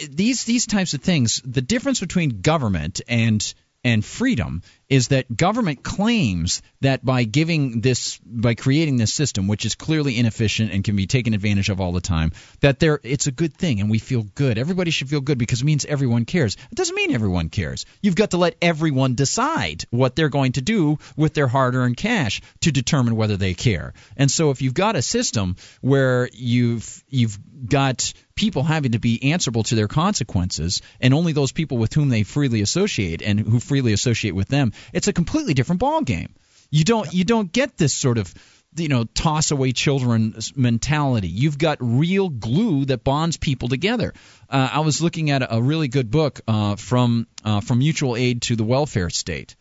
these 0.09 0.45
these 0.45 0.65
types 0.65 0.93
of 0.93 1.01
things, 1.01 1.41
the 1.45 1.61
difference 1.61 1.99
between 1.99 2.41
government 2.41 3.01
and 3.07 3.53
and 3.83 4.03
freedom 4.03 4.61
is 4.89 5.09
that 5.09 5.35
government 5.35 5.83
claims 5.83 6.61
that 6.81 7.03
by 7.03 7.23
giving 7.23 7.81
this 7.81 8.19
by 8.25 8.53
creating 8.53 8.97
this 8.97 9.13
system 9.13 9.47
which 9.47 9.65
is 9.65 9.75
clearly 9.75 10.17
inefficient 10.17 10.71
and 10.71 10.83
can 10.83 10.95
be 10.95 11.07
taken 11.07 11.33
advantage 11.33 11.69
of 11.69 11.81
all 11.81 11.91
the 11.91 12.01
time 12.01 12.31
that 12.61 12.79
there 12.79 12.99
it's 13.03 13.27
a 13.27 13.31
good 13.31 13.55
thing 13.55 13.79
and 13.81 13.89
we 13.89 13.99
feel 13.99 14.23
good. 14.23 14.57
Everybody 14.57 14.91
should 14.91 15.09
feel 15.09 15.21
good 15.21 15.37
because 15.37 15.61
it 15.61 15.65
means 15.65 15.85
everyone 15.85 16.25
cares. 16.25 16.55
It 16.71 16.75
doesn't 16.75 16.95
mean 16.95 17.11
everyone 17.11 17.49
cares. 17.49 17.85
You've 18.01 18.15
got 18.15 18.31
to 18.31 18.37
let 18.37 18.55
everyone 18.61 19.15
decide 19.15 19.85
what 19.89 20.15
they're 20.15 20.29
going 20.29 20.53
to 20.53 20.61
do 20.61 20.99
with 21.15 21.33
their 21.33 21.47
hard-earned 21.47 21.97
cash 21.97 22.41
to 22.61 22.71
determine 22.71 23.15
whether 23.15 23.37
they 23.37 23.53
care. 23.53 23.93
And 24.15 24.29
so 24.29 24.51
if 24.51 24.61
you've 24.61 24.73
got 24.73 24.95
a 24.95 25.01
system 25.01 25.55
where 25.81 26.29
you've 26.33 27.03
you've 27.09 27.37
got 27.67 28.13
people 28.35 28.63
having 28.63 28.93
to 28.93 28.99
be 28.99 29.31
answerable 29.31 29.63
to 29.63 29.75
their 29.75 29.87
consequences 29.87 30.81
and 30.99 31.13
only 31.13 31.33
those 31.33 31.51
people 31.51 31.77
with 31.77 31.93
whom 31.93 32.09
they 32.09 32.23
freely 32.23 32.61
associate 32.61 33.21
and 33.21 33.39
who 33.39 33.59
freely 33.59 33.93
associate 33.93 34.35
with 34.35 34.47
them 34.47 34.71
it's 34.91 35.07
a 35.07 35.13
completely 35.13 35.53
different 35.53 35.79
ball 35.79 36.01
game 36.01 36.33
you 36.69 36.83
don't 36.83 37.13
you 37.13 37.23
don't 37.23 37.51
get 37.51 37.77
this 37.77 37.93
sort 37.93 38.17
of 38.17 38.33
you 38.75 38.87
know 38.87 39.03
toss 39.03 39.51
away 39.51 39.71
children 39.71 40.35
mentality. 40.55 41.27
You've 41.27 41.57
got 41.57 41.77
real 41.79 42.29
glue 42.29 42.85
that 42.85 43.03
bonds 43.03 43.37
people 43.37 43.69
together. 43.69 44.13
Uh, 44.49 44.69
i 44.73 44.79
was 44.79 45.01
looking 45.01 45.29
at 45.29 45.41
a, 45.41 45.55
a 45.55 45.61
really 45.61 45.87
good 45.87 46.09
book 46.11 46.41
uh, 46.47 46.75
from 46.75 47.27
uh, 47.43 47.61
from 47.61 47.79
mutual 47.79 48.15
aid 48.15 48.41
to 48.43 48.55
the 48.55 48.63
welfare 48.63 49.09
state 49.09 49.55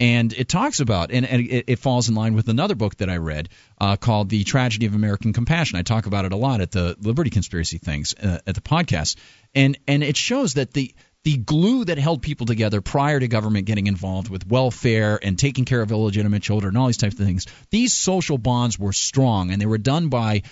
and 0.00 0.32
it 0.32 0.48
talks 0.48 0.80
about 0.80 1.10
and, 1.12 1.26
and 1.26 1.42
it, 1.42 1.64
it 1.68 1.78
falls 1.78 2.08
in 2.08 2.14
line 2.14 2.34
with 2.34 2.48
another 2.48 2.74
book 2.74 2.96
that 2.96 3.08
I 3.08 3.16
read 3.16 3.48
uh, 3.80 3.96
called 3.96 4.28
"The 4.28 4.44
Tragedy 4.44 4.86
of 4.86 4.94
American 4.94 5.32
Compassion." 5.32 5.78
I 5.78 5.82
talk 5.82 6.06
about 6.06 6.24
it 6.24 6.32
a 6.32 6.36
lot 6.36 6.60
at 6.60 6.70
the 6.70 6.96
Liberty 7.00 7.30
Conspiracy 7.30 7.78
things 7.78 8.14
uh, 8.14 8.38
at 8.46 8.54
the 8.54 8.60
podcast, 8.60 9.16
and 9.54 9.78
and 9.86 10.02
it 10.02 10.16
shows 10.16 10.54
that 10.54 10.72
the 10.72 10.94
the 11.24 11.36
glue 11.38 11.84
that 11.86 11.98
held 11.98 12.22
people 12.22 12.46
together 12.46 12.80
prior 12.80 13.18
to 13.18 13.26
government 13.28 13.66
getting 13.66 13.86
involved 13.86 14.28
with 14.28 14.46
welfare 14.46 15.18
and 15.22 15.38
taking 15.38 15.64
care 15.64 15.80
of 15.82 15.90
illegitimate 15.90 16.42
children 16.42 16.70
and 16.70 16.78
all 16.78 16.86
these 16.86 16.98
types 16.98 17.18
of 17.18 17.26
things, 17.26 17.46
these 17.70 17.92
social 17.92 18.38
bonds 18.38 18.78
were 18.78 18.92
strong 18.92 19.50
and 19.50 19.60
they 19.60 19.66
were 19.66 19.78
done 19.78 20.08
by 20.10 20.42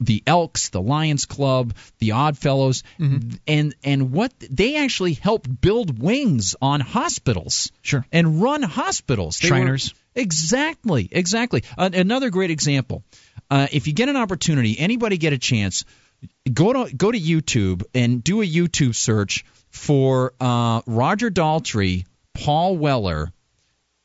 the 0.00 0.22
Elks, 0.26 0.68
the 0.70 0.80
Lions 0.80 1.26
Club, 1.26 1.74
the 1.98 2.12
Odd 2.12 2.38
Fellows, 2.38 2.82
and 3.46 3.74
and 3.84 4.12
what 4.12 4.32
they 4.38 4.76
actually 4.76 5.12
helped 5.14 5.60
build 5.60 5.98
wings 6.00 6.54
on 6.62 6.80
hospitals, 6.80 7.70
Sure. 7.82 8.06
and 8.12 8.40
run 8.40 8.62
hospitals. 8.62 9.38
They 9.38 9.48
were- 9.50 9.56
exactly, 10.14 11.08
exactly. 11.10 11.64
Uh, 11.76 11.90
another 11.92 12.30
great 12.30 12.50
example. 12.50 13.02
Uh, 13.50 13.66
if 13.72 13.86
you 13.86 13.92
get 13.92 14.08
an 14.08 14.16
opportunity, 14.16 14.78
anybody 14.78 15.18
get 15.18 15.32
a 15.32 15.38
chance, 15.38 15.84
go 16.50 16.72
to 16.86 16.94
go 16.94 17.10
to 17.12 17.18
YouTube 17.20 17.82
and 17.94 18.22
do 18.24 18.40
a 18.42 18.46
YouTube 18.46 18.94
search 18.94 19.44
for 19.74 20.32
uh, 20.40 20.82
Roger 20.86 21.30
Daltrey, 21.30 22.06
Paul 22.32 22.76
Weller, 22.78 23.32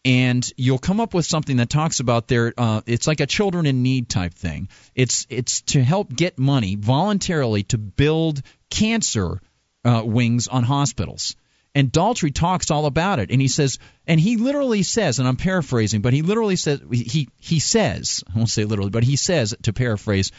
and 0.04 0.52
you'll 0.58 0.80
come 0.80 1.00
up 1.00 1.14
with 1.14 1.28
something 1.28 1.58
that 1.58 1.70
talks 1.70 2.00
about 2.00 2.28
their 2.28 2.54
uh, 2.58 2.82
it's 2.88 3.06
like 3.06 3.20
a 3.20 3.28
children 3.28 3.68
in 3.68 3.84
need 3.84 4.10
type 4.10 4.34
thing 4.34 4.68
it's 4.96 5.28
it's 5.30 5.62
to 5.62 5.84
help 5.84 6.14
get 6.14 6.40
money 6.40 6.76
voluntarily 6.76 7.64
to 7.64 7.78
build 7.78 8.42
cancer 8.72 9.40
uh, 9.86 10.02
wings 10.04 10.48
on 10.48 10.64
hospitals. 10.64 11.36
And 11.76 11.92
Daltrey 11.92 12.34
talks 12.34 12.72
all 12.72 12.88
about 12.88 13.20
it, 13.20 13.30
and 13.30 13.40
he 13.40 13.48
says, 13.48 13.78
and 14.08 14.20
he 14.20 14.38
literally 14.38 14.82
says, 14.82 15.20
and 15.20 15.28
I'm 15.28 15.38
paraphrasing, 15.38 16.02
but 16.02 16.14
he 16.14 16.24
literally 16.24 16.56
says, 16.56 16.82
he 16.92 17.30
he 17.38 17.60
says, 17.60 18.24
I 18.28 18.38
won't 18.38 18.50
say 18.50 18.66
literally, 18.66 18.90
but 18.90 19.04
he 19.04 19.18
says 19.18 19.56
to 19.62 19.72
paraphrase, 19.72 20.32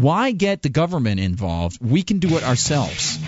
why 0.00 0.30
get 0.30 0.62
the 0.62 0.68
government 0.68 1.20
involved? 1.20 1.78
We 1.80 2.02
can 2.02 2.18
do 2.18 2.36
it 2.36 2.44
ourselves 2.44 3.18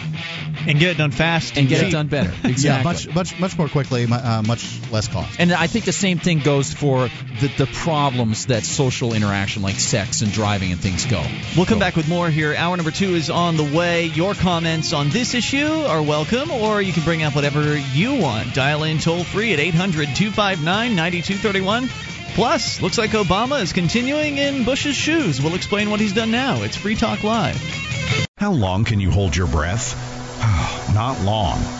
and 0.66 0.78
get 0.78 0.90
it 0.90 0.98
done 0.98 1.10
fast 1.10 1.56
and 1.56 1.68
get 1.68 1.80
cheap. 1.80 1.88
it 1.88 1.92
done 1.92 2.08
better. 2.08 2.32
Exactly. 2.50 2.68
Yeah, 2.68 2.82
much 2.82 3.14
much 3.14 3.40
much 3.40 3.58
more 3.58 3.68
quickly, 3.68 4.04
uh, 4.04 4.42
much 4.42 4.80
less 4.90 5.08
cost. 5.08 5.38
And 5.38 5.52
I 5.52 5.66
think 5.66 5.84
the 5.84 5.92
same 5.92 6.18
thing 6.18 6.40
goes 6.40 6.72
for 6.72 7.08
the, 7.40 7.48
the 7.56 7.66
problems 7.66 8.46
that 8.46 8.64
social 8.64 9.14
interaction 9.14 9.62
like 9.62 9.76
sex 9.76 10.22
and 10.22 10.32
driving 10.32 10.72
and 10.72 10.80
things 10.80 11.06
go. 11.06 11.24
We'll 11.56 11.66
come 11.66 11.78
back 11.78 11.96
with 11.96 12.08
more 12.08 12.28
here. 12.28 12.54
Hour 12.54 12.76
number 12.76 12.90
two 12.90 13.14
is 13.14 13.30
on 13.30 13.56
the 13.56 13.64
way. 13.64 14.06
Your 14.06 14.34
comments 14.34 14.92
on 14.92 15.10
this 15.10 15.34
issue 15.34 15.66
are 15.66 16.02
welcome, 16.02 16.50
or 16.50 16.82
you 16.82 16.92
can 16.92 17.04
bring 17.04 17.22
up 17.22 17.34
whatever 17.34 17.76
you 17.78 18.16
want. 18.16 18.52
Dial 18.54 18.82
in 18.84 18.98
toll 18.98 19.24
free 19.24 19.52
at 19.52 19.60
800 19.60 20.14
259 20.14 20.96
9231. 20.96 21.88
Plus, 22.34 22.80
looks 22.80 22.98
like 22.98 23.10
Obama 23.10 23.60
is 23.60 23.72
continuing 23.72 24.38
in 24.38 24.64
Bush's 24.64 24.96
shoes. 24.96 25.40
We'll 25.40 25.54
explain 25.54 25.90
what 25.90 26.00
he's 26.00 26.12
done 26.12 26.30
now. 26.30 26.62
It's 26.62 26.76
Free 26.76 26.94
Talk 26.94 27.24
Live. 27.24 27.60
How 28.36 28.52
long 28.52 28.84
can 28.84 29.00
you 29.00 29.10
hold 29.10 29.36
your 29.36 29.46
breath? 29.46 29.94
Not 30.94 31.20
long. 31.22 31.79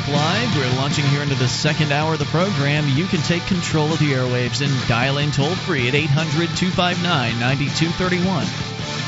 This 0.00 0.08
is 0.08 0.14
Free 0.14 0.14
Talk 0.14 0.22
Live. 0.22 0.56
We're 0.56 0.76
launching 0.80 1.04
here 1.06 1.22
into 1.22 1.34
the 1.34 1.48
second 1.48 1.92
hour 1.92 2.14
of 2.14 2.18
the 2.18 2.24
program. 2.26 2.88
You 2.88 3.06
can 3.06 3.20
take 3.22 3.44
control 3.46 3.92
of 3.92 3.98
the 3.98 4.12
airwaves 4.12 4.64
and 4.64 4.88
dial 4.88 5.18
in 5.18 5.30
toll 5.30 5.54
free 5.54 5.88
at 5.88 5.94
800 5.94 6.56
259 6.56 7.38
9231. 7.38 8.44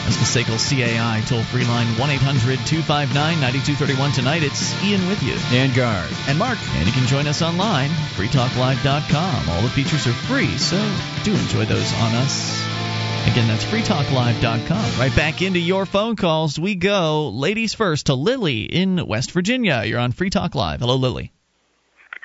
That's 0.04 0.16
the 0.16 0.26
SACL 0.26 0.58
CAI 0.58 1.22
toll 1.26 1.42
free 1.44 1.64
line 1.64 1.86
1 1.98 2.10
800 2.10 2.58
259 2.66 3.14
9231. 3.14 4.12
Tonight 4.12 4.42
it's 4.42 4.74
Ian 4.82 5.06
with 5.08 5.22
you. 5.22 5.36
And 5.52 5.74
Gard. 5.74 6.10
And 6.28 6.38
Mark, 6.38 6.58
And 6.74 6.86
you 6.86 6.92
can 6.92 7.06
join 7.06 7.26
us 7.26 7.42
online, 7.42 7.90
freetalklive.com. 8.16 9.48
All 9.48 9.62
the 9.62 9.70
features 9.70 10.06
are 10.06 10.12
free, 10.12 10.58
so 10.58 10.76
do 11.24 11.32
enjoy 11.32 11.64
those 11.64 11.92
on 11.94 12.14
us. 12.16 12.71
Again, 13.30 13.48
that's 13.48 13.64
freetalklive.com. 13.64 15.00
Right 15.00 15.14
back 15.16 15.40
into 15.40 15.58
your 15.58 15.86
phone 15.86 16.16
calls 16.16 16.58
we 16.58 16.74
go. 16.74 17.28
Ladies 17.30 17.72
first 17.72 18.06
to 18.06 18.14
Lily 18.14 18.62
in 18.64 19.06
West 19.06 19.30
Virginia. 19.32 19.84
You're 19.86 20.00
on 20.00 20.12
Free 20.12 20.28
Talk 20.28 20.54
Live. 20.54 20.80
Hello, 20.80 20.96
Lily. 20.96 21.32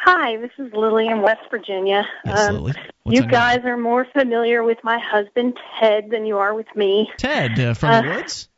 Hi, 0.04 0.36
this 0.38 0.52
is 0.58 0.74
Lily 0.74 1.08
in 1.08 1.22
West 1.22 1.42
Virginia. 1.50 2.06
Yes, 2.26 2.50
Um, 2.50 2.74
you 3.06 3.26
guys 3.26 3.60
are 3.64 3.78
more 3.78 4.06
familiar 4.12 4.64
with 4.64 4.80
my 4.84 5.00
husband 5.00 5.58
Ted 5.80 6.10
than 6.10 6.26
you 6.26 6.40
are 6.40 6.54
with 6.54 6.68
me. 6.76 7.10
Ted 7.18 7.58
uh, 7.60 7.74
from 7.74 8.04
the 8.06 8.12
Uh, 8.12 8.16
Woods. 8.18 8.50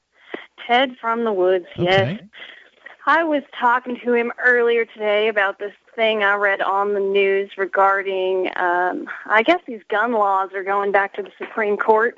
Ted 0.65 0.95
from 0.99 1.23
the 1.25 1.33
woods, 1.33 1.65
yes. 1.77 1.99
Okay. 2.01 2.19
I 3.05 3.23
was 3.23 3.41
talking 3.59 3.97
to 4.05 4.13
him 4.13 4.31
earlier 4.43 4.85
today 4.85 5.27
about 5.29 5.57
this 5.59 5.71
thing 5.95 6.23
I 6.23 6.35
read 6.35 6.61
on 6.61 6.93
the 6.93 6.99
news 6.99 7.51
regarding 7.57 8.49
um 8.55 9.09
I 9.25 9.43
guess 9.43 9.59
these 9.67 9.81
gun 9.89 10.13
laws 10.13 10.49
are 10.53 10.63
going 10.63 10.91
back 10.91 11.13
to 11.15 11.23
the 11.23 11.31
Supreme 11.37 11.77
Court. 11.77 12.17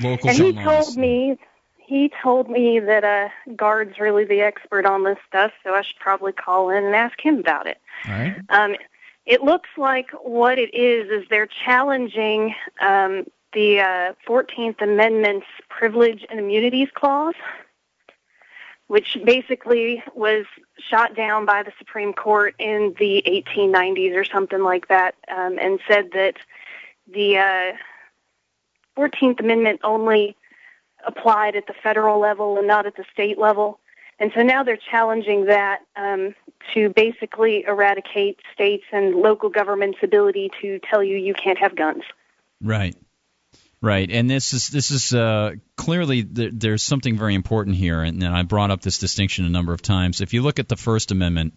Local 0.00 0.28
and 0.28 0.38
he 0.38 0.52
laws. 0.52 0.86
told 0.86 0.96
me 0.98 1.38
he 1.78 2.12
told 2.22 2.50
me 2.50 2.80
that 2.80 3.04
uh 3.04 3.28
Gard's 3.56 3.98
really 3.98 4.24
the 4.24 4.40
expert 4.40 4.84
on 4.86 5.04
this 5.04 5.18
stuff, 5.26 5.52
so 5.64 5.74
I 5.74 5.82
should 5.82 5.98
probably 5.98 6.32
call 6.32 6.70
in 6.70 6.84
and 6.84 6.94
ask 6.94 7.20
him 7.20 7.38
about 7.38 7.66
it. 7.66 7.78
All 8.06 8.12
right. 8.12 8.36
Um, 8.50 8.76
it 9.28 9.42
looks 9.42 9.68
like 9.76 10.10
what 10.22 10.58
it 10.58 10.74
is 10.74 11.10
is 11.10 11.28
they're 11.28 11.48
challenging 11.64 12.54
um, 12.80 13.26
the 13.52 13.80
uh, 13.80 14.12
14th 14.26 14.80
Amendment's 14.80 15.46
Privilege 15.68 16.24
and 16.30 16.40
Immunities 16.40 16.88
Clause, 16.94 17.34
which 18.88 19.16
basically 19.24 20.02
was 20.14 20.44
shot 20.78 21.14
down 21.14 21.44
by 21.44 21.62
the 21.62 21.72
Supreme 21.78 22.12
Court 22.12 22.54
in 22.58 22.94
the 22.98 23.22
1890s 23.26 24.16
or 24.16 24.24
something 24.24 24.62
like 24.62 24.88
that, 24.88 25.14
um, 25.28 25.58
and 25.60 25.78
said 25.86 26.10
that 26.12 26.36
the 27.12 27.38
uh, 27.38 27.72
14th 28.98 29.40
Amendment 29.40 29.80
only 29.84 30.36
applied 31.06 31.54
at 31.54 31.66
the 31.66 31.74
federal 31.82 32.18
level 32.18 32.58
and 32.58 32.66
not 32.66 32.86
at 32.86 32.96
the 32.96 33.04
state 33.12 33.38
level. 33.38 33.78
And 34.18 34.32
so 34.34 34.42
now 34.42 34.62
they're 34.64 34.76
challenging 34.76 35.44
that 35.44 35.80
um, 35.94 36.34
to 36.74 36.88
basically 36.88 37.64
eradicate 37.64 38.40
states 38.52 38.84
and 38.90 39.14
local 39.14 39.48
governments' 39.48 39.98
ability 40.02 40.50
to 40.60 40.80
tell 40.80 41.04
you 41.04 41.16
you 41.16 41.34
can't 41.34 41.58
have 41.58 41.76
guns. 41.76 42.02
Right. 42.60 42.96
Right, 43.80 44.10
and 44.10 44.28
this 44.28 44.54
is 44.54 44.68
this 44.68 44.90
is 44.90 45.14
uh, 45.14 45.52
clearly 45.76 46.22
there, 46.22 46.50
there's 46.52 46.82
something 46.82 47.16
very 47.16 47.36
important 47.36 47.76
here, 47.76 48.02
and, 48.02 48.20
and 48.24 48.36
I 48.36 48.42
brought 48.42 48.72
up 48.72 48.80
this 48.80 48.98
distinction 48.98 49.44
a 49.44 49.48
number 49.48 49.72
of 49.72 49.82
times. 49.82 50.20
If 50.20 50.32
you 50.34 50.42
look 50.42 50.58
at 50.58 50.68
the 50.68 50.76
First 50.76 51.12
Amendment 51.12 51.54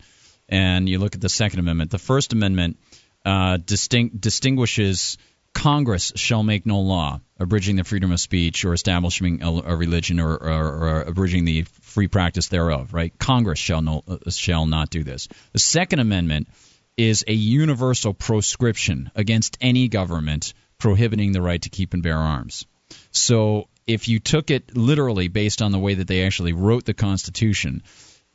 and 0.48 0.88
you 0.88 1.00
look 1.00 1.16
at 1.16 1.22
the 1.22 1.30
Second 1.30 1.62
Amendment, 1.62 1.90
the 1.90 1.98
First 1.98 2.32
Amendment 2.32 2.78
uh, 3.26 3.58
distinct, 3.58 4.22
distinguishes 4.22 5.18
Congress 5.54 6.14
shall 6.16 6.44
make 6.44 6.66
no 6.66 6.80
law 6.80 7.20
abridging 7.40 7.76
the 7.76 7.84
freedom 7.84 8.12
of 8.12 8.20
speech 8.20 8.66
or 8.66 8.74
establishing 8.74 9.42
a, 9.42 9.52
a 9.52 9.76
religion 9.76 10.20
or, 10.20 10.34
or, 10.34 10.64
or 10.64 11.02
abridging 11.02 11.44
the 11.44 11.64
free 11.82 12.08
practice 12.08 12.50
thereof. 12.50 12.94
Right, 12.94 13.18
Congress 13.18 13.58
shall 13.58 13.82
no 13.82 14.04
uh, 14.08 14.30
shall 14.30 14.68
not 14.68 14.92
do 14.92 15.04
this. 15.04 15.28
The 15.54 15.60
Second 15.60 16.00
Amendment 16.00 16.50
is 16.98 17.24
a 17.28 17.34
universal 17.34 18.14
proscription 18.14 19.12
against 19.16 19.58
any 19.60 19.88
government 19.88 20.54
prohibiting 20.82 21.32
the 21.32 21.42
right 21.42 21.62
to 21.62 21.70
keep 21.70 21.94
and 21.94 22.04
bear 22.04 22.18
arms. 22.18 22.66
So 23.12 23.70
if 23.88 24.08
you 24.08 24.20
took 24.20 24.50
it 24.52 24.76
literally 24.76 25.28
based 25.28 25.62
on 25.62 25.72
the 25.72 25.80
way 25.80 25.94
that 25.94 26.08
they 26.08 26.26
actually 26.26 26.54
wrote 26.54 26.86
the 26.86 26.94
Constitution, 26.94 27.84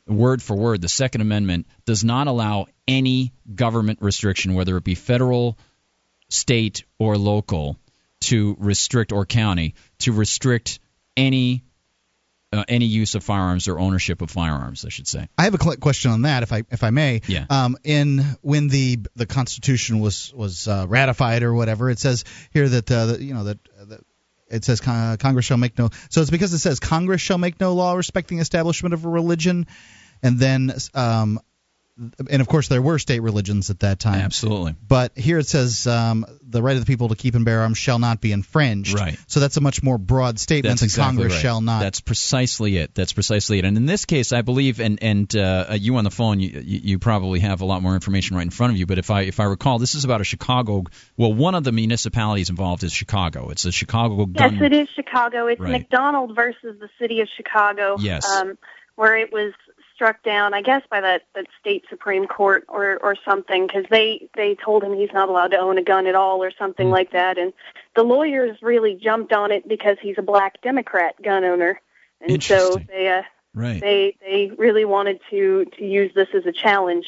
word 0.06 0.42
for 0.42 0.56
word, 0.56 0.80
the 0.80 0.88
Second 0.88 1.20
Amendment 1.20 1.66
does 1.84 2.04
not 2.04 2.28
allow 2.28 2.66
any 2.86 3.32
government 3.52 3.98
restriction, 4.00 4.54
whether 4.54 4.76
it 4.76 4.84
be 4.84 4.94
federal, 4.94 5.58
state, 6.28 6.84
or 6.98 7.18
local, 7.18 7.76
to 8.20 8.56
restrict, 8.60 9.12
or 9.12 9.26
county, 9.26 9.74
to 9.98 10.12
restrict 10.12 10.78
any. 11.16 11.64
Uh, 12.52 12.64
any 12.68 12.86
use 12.86 13.16
of 13.16 13.24
firearms 13.24 13.66
or 13.66 13.78
ownership 13.78 14.22
of 14.22 14.30
firearms, 14.30 14.84
I 14.84 14.88
should 14.88 15.08
say. 15.08 15.28
I 15.36 15.44
have 15.44 15.54
a 15.54 15.58
question 15.58 16.12
on 16.12 16.22
that, 16.22 16.44
if 16.44 16.52
I 16.52 16.62
if 16.70 16.84
I 16.84 16.90
may. 16.90 17.22
Yeah. 17.26 17.44
Um, 17.50 17.76
in 17.82 18.20
when 18.40 18.68
the 18.68 19.00
the 19.16 19.26
Constitution 19.26 19.98
was 19.98 20.32
was 20.32 20.68
uh, 20.68 20.86
ratified 20.88 21.42
or 21.42 21.52
whatever, 21.52 21.90
it 21.90 21.98
says 21.98 22.24
here 22.52 22.68
that 22.68 22.90
uh, 22.90 23.06
that 23.06 23.20
you 23.20 23.34
know 23.34 23.44
that. 23.44 23.58
that 23.88 24.00
it 24.48 24.64
says 24.64 24.80
con- 24.80 25.16
Congress 25.16 25.44
shall 25.44 25.56
make 25.56 25.76
no. 25.76 25.90
So 26.08 26.20
it's 26.20 26.30
because 26.30 26.52
it 26.52 26.60
says 26.60 26.78
Congress 26.78 27.20
shall 27.20 27.36
make 27.36 27.58
no 27.58 27.74
law 27.74 27.94
respecting 27.94 28.38
establishment 28.38 28.94
of 28.94 29.04
a 29.04 29.08
religion, 29.08 29.66
and 30.22 30.38
then, 30.38 30.72
um, 30.94 31.40
and 31.98 32.42
of 32.42 32.48
course 32.48 32.68
there 32.68 32.82
were 32.82 32.98
state 32.98 33.20
religions 33.20 33.70
at 33.70 33.80
that 33.80 33.98
time. 33.98 34.20
Absolutely. 34.20 34.74
But 34.86 35.16
here 35.16 35.38
it 35.38 35.46
says 35.46 35.86
um, 35.86 36.26
the 36.42 36.62
right 36.62 36.76
of 36.76 36.80
the 36.80 36.86
people 36.86 37.08
to 37.08 37.16
keep 37.16 37.34
and 37.34 37.44
bear 37.44 37.62
arms 37.62 37.78
shall 37.78 37.98
not 37.98 38.20
be 38.20 38.32
infringed. 38.32 38.94
Right. 38.94 39.18
So 39.26 39.40
that's 39.40 39.56
a 39.56 39.60
much 39.60 39.82
more 39.82 39.98
broad 39.98 40.38
statement 40.38 40.72
That's 40.72 40.80
than 40.80 40.86
exactly 40.86 41.16
Congress 41.16 41.32
right. 41.34 41.42
shall 41.42 41.60
not. 41.60 41.80
That's 41.80 42.00
precisely 42.00 42.76
it. 42.76 42.94
That's 42.94 43.12
precisely 43.12 43.58
it. 43.58 43.64
And 43.64 43.76
in 43.76 43.86
this 43.86 44.04
case, 44.04 44.32
I 44.32 44.42
believe, 44.42 44.80
and 44.80 45.02
and 45.02 45.34
uh, 45.34 45.68
you 45.72 45.96
on 45.96 46.04
the 46.04 46.10
phone, 46.10 46.40
you, 46.40 46.60
you 46.62 46.80
you 46.82 46.98
probably 46.98 47.40
have 47.40 47.60
a 47.62 47.64
lot 47.64 47.82
more 47.82 47.94
information 47.94 48.36
right 48.36 48.44
in 48.44 48.50
front 48.50 48.72
of 48.72 48.78
you. 48.78 48.86
But 48.86 48.98
if 48.98 49.10
I 49.10 49.22
if 49.22 49.40
I 49.40 49.44
recall, 49.44 49.78
this 49.78 49.94
is 49.94 50.04
about 50.04 50.20
a 50.20 50.24
Chicago. 50.24 50.84
Well, 51.16 51.32
one 51.32 51.54
of 51.54 51.64
the 51.64 51.72
municipalities 51.72 52.50
involved 52.50 52.84
is 52.84 52.92
Chicago. 52.92 53.50
It's 53.50 53.64
a 53.64 53.72
Chicago 53.72 54.26
Gun, 54.26 54.54
Yes, 54.54 54.62
it 54.62 54.72
is 54.72 54.88
Chicago. 54.94 55.46
It's 55.46 55.60
Right. 55.60 55.72
McDonald 55.72 56.36
versus 56.36 56.78
the 56.78 56.88
city 57.00 57.20
of 57.20 57.28
Chicago. 57.36 57.96
Yes. 57.98 58.28
Um, 58.30 58.58
where 58.96 59.16
it 59.16 59.32
was 59.32 59.52
struck 59.96 60.22
down, 60.22 60.54
I 60.54 60.62
guess, 60.62 60.82
by 60.88 61.00
that, 61.00 61.22
that 61.34 61.46
state 61.58 61.84
supreme 61.90 62.26
court 62.26 62.64
or 62.68 62.98
or 63.02 63.16
something, 63.28 63.66
because 63.66 63.86
they 63.90 64.28
they 64.36 64.54
told 64.54 64.84
him 64.84 64.94
he's 64.94 65.12
not 65.12 65.28
allowed 65.28 65.48
to 65.48 65.58
own 65.58 65.78
a 65.78 65.82
gun 65.82 66.06
at 66.06 66.14
all 66.14 66.40
or 66.44 66.52
something 66.56 66.90
like 66.90 67.10
that, 67.12 67.38
and 67.38 67.52
the 67.96 68.04
lawyers 68.04 68.56
really 68.62 68.94
jumped 68.94 69.32
on 69.32 69.50
it 69.50 69.66
because 69.66 69.96
he's 70.00 70.16
a 70.18 70.22
black 70.22 70.60
Democrat 70.62 71.20
gun 71.20 71.44
owner, 71.44 71.80
and 72.20 72.40
so 72.42 72.76
they 72.86 73.08
uh, 73.08 73.22
Right. 73.54 73.80
they 73.80 74.16
they 74.20 74.50
really 74.58 74.84
wanted 74.84 75.18
to 75.30 75.64
to 75.78 75.84
use 75.84 76.12
this 76.14 76.28
as 76.34 76.44
a 76.44 76.52
challenge. 76.52 77.06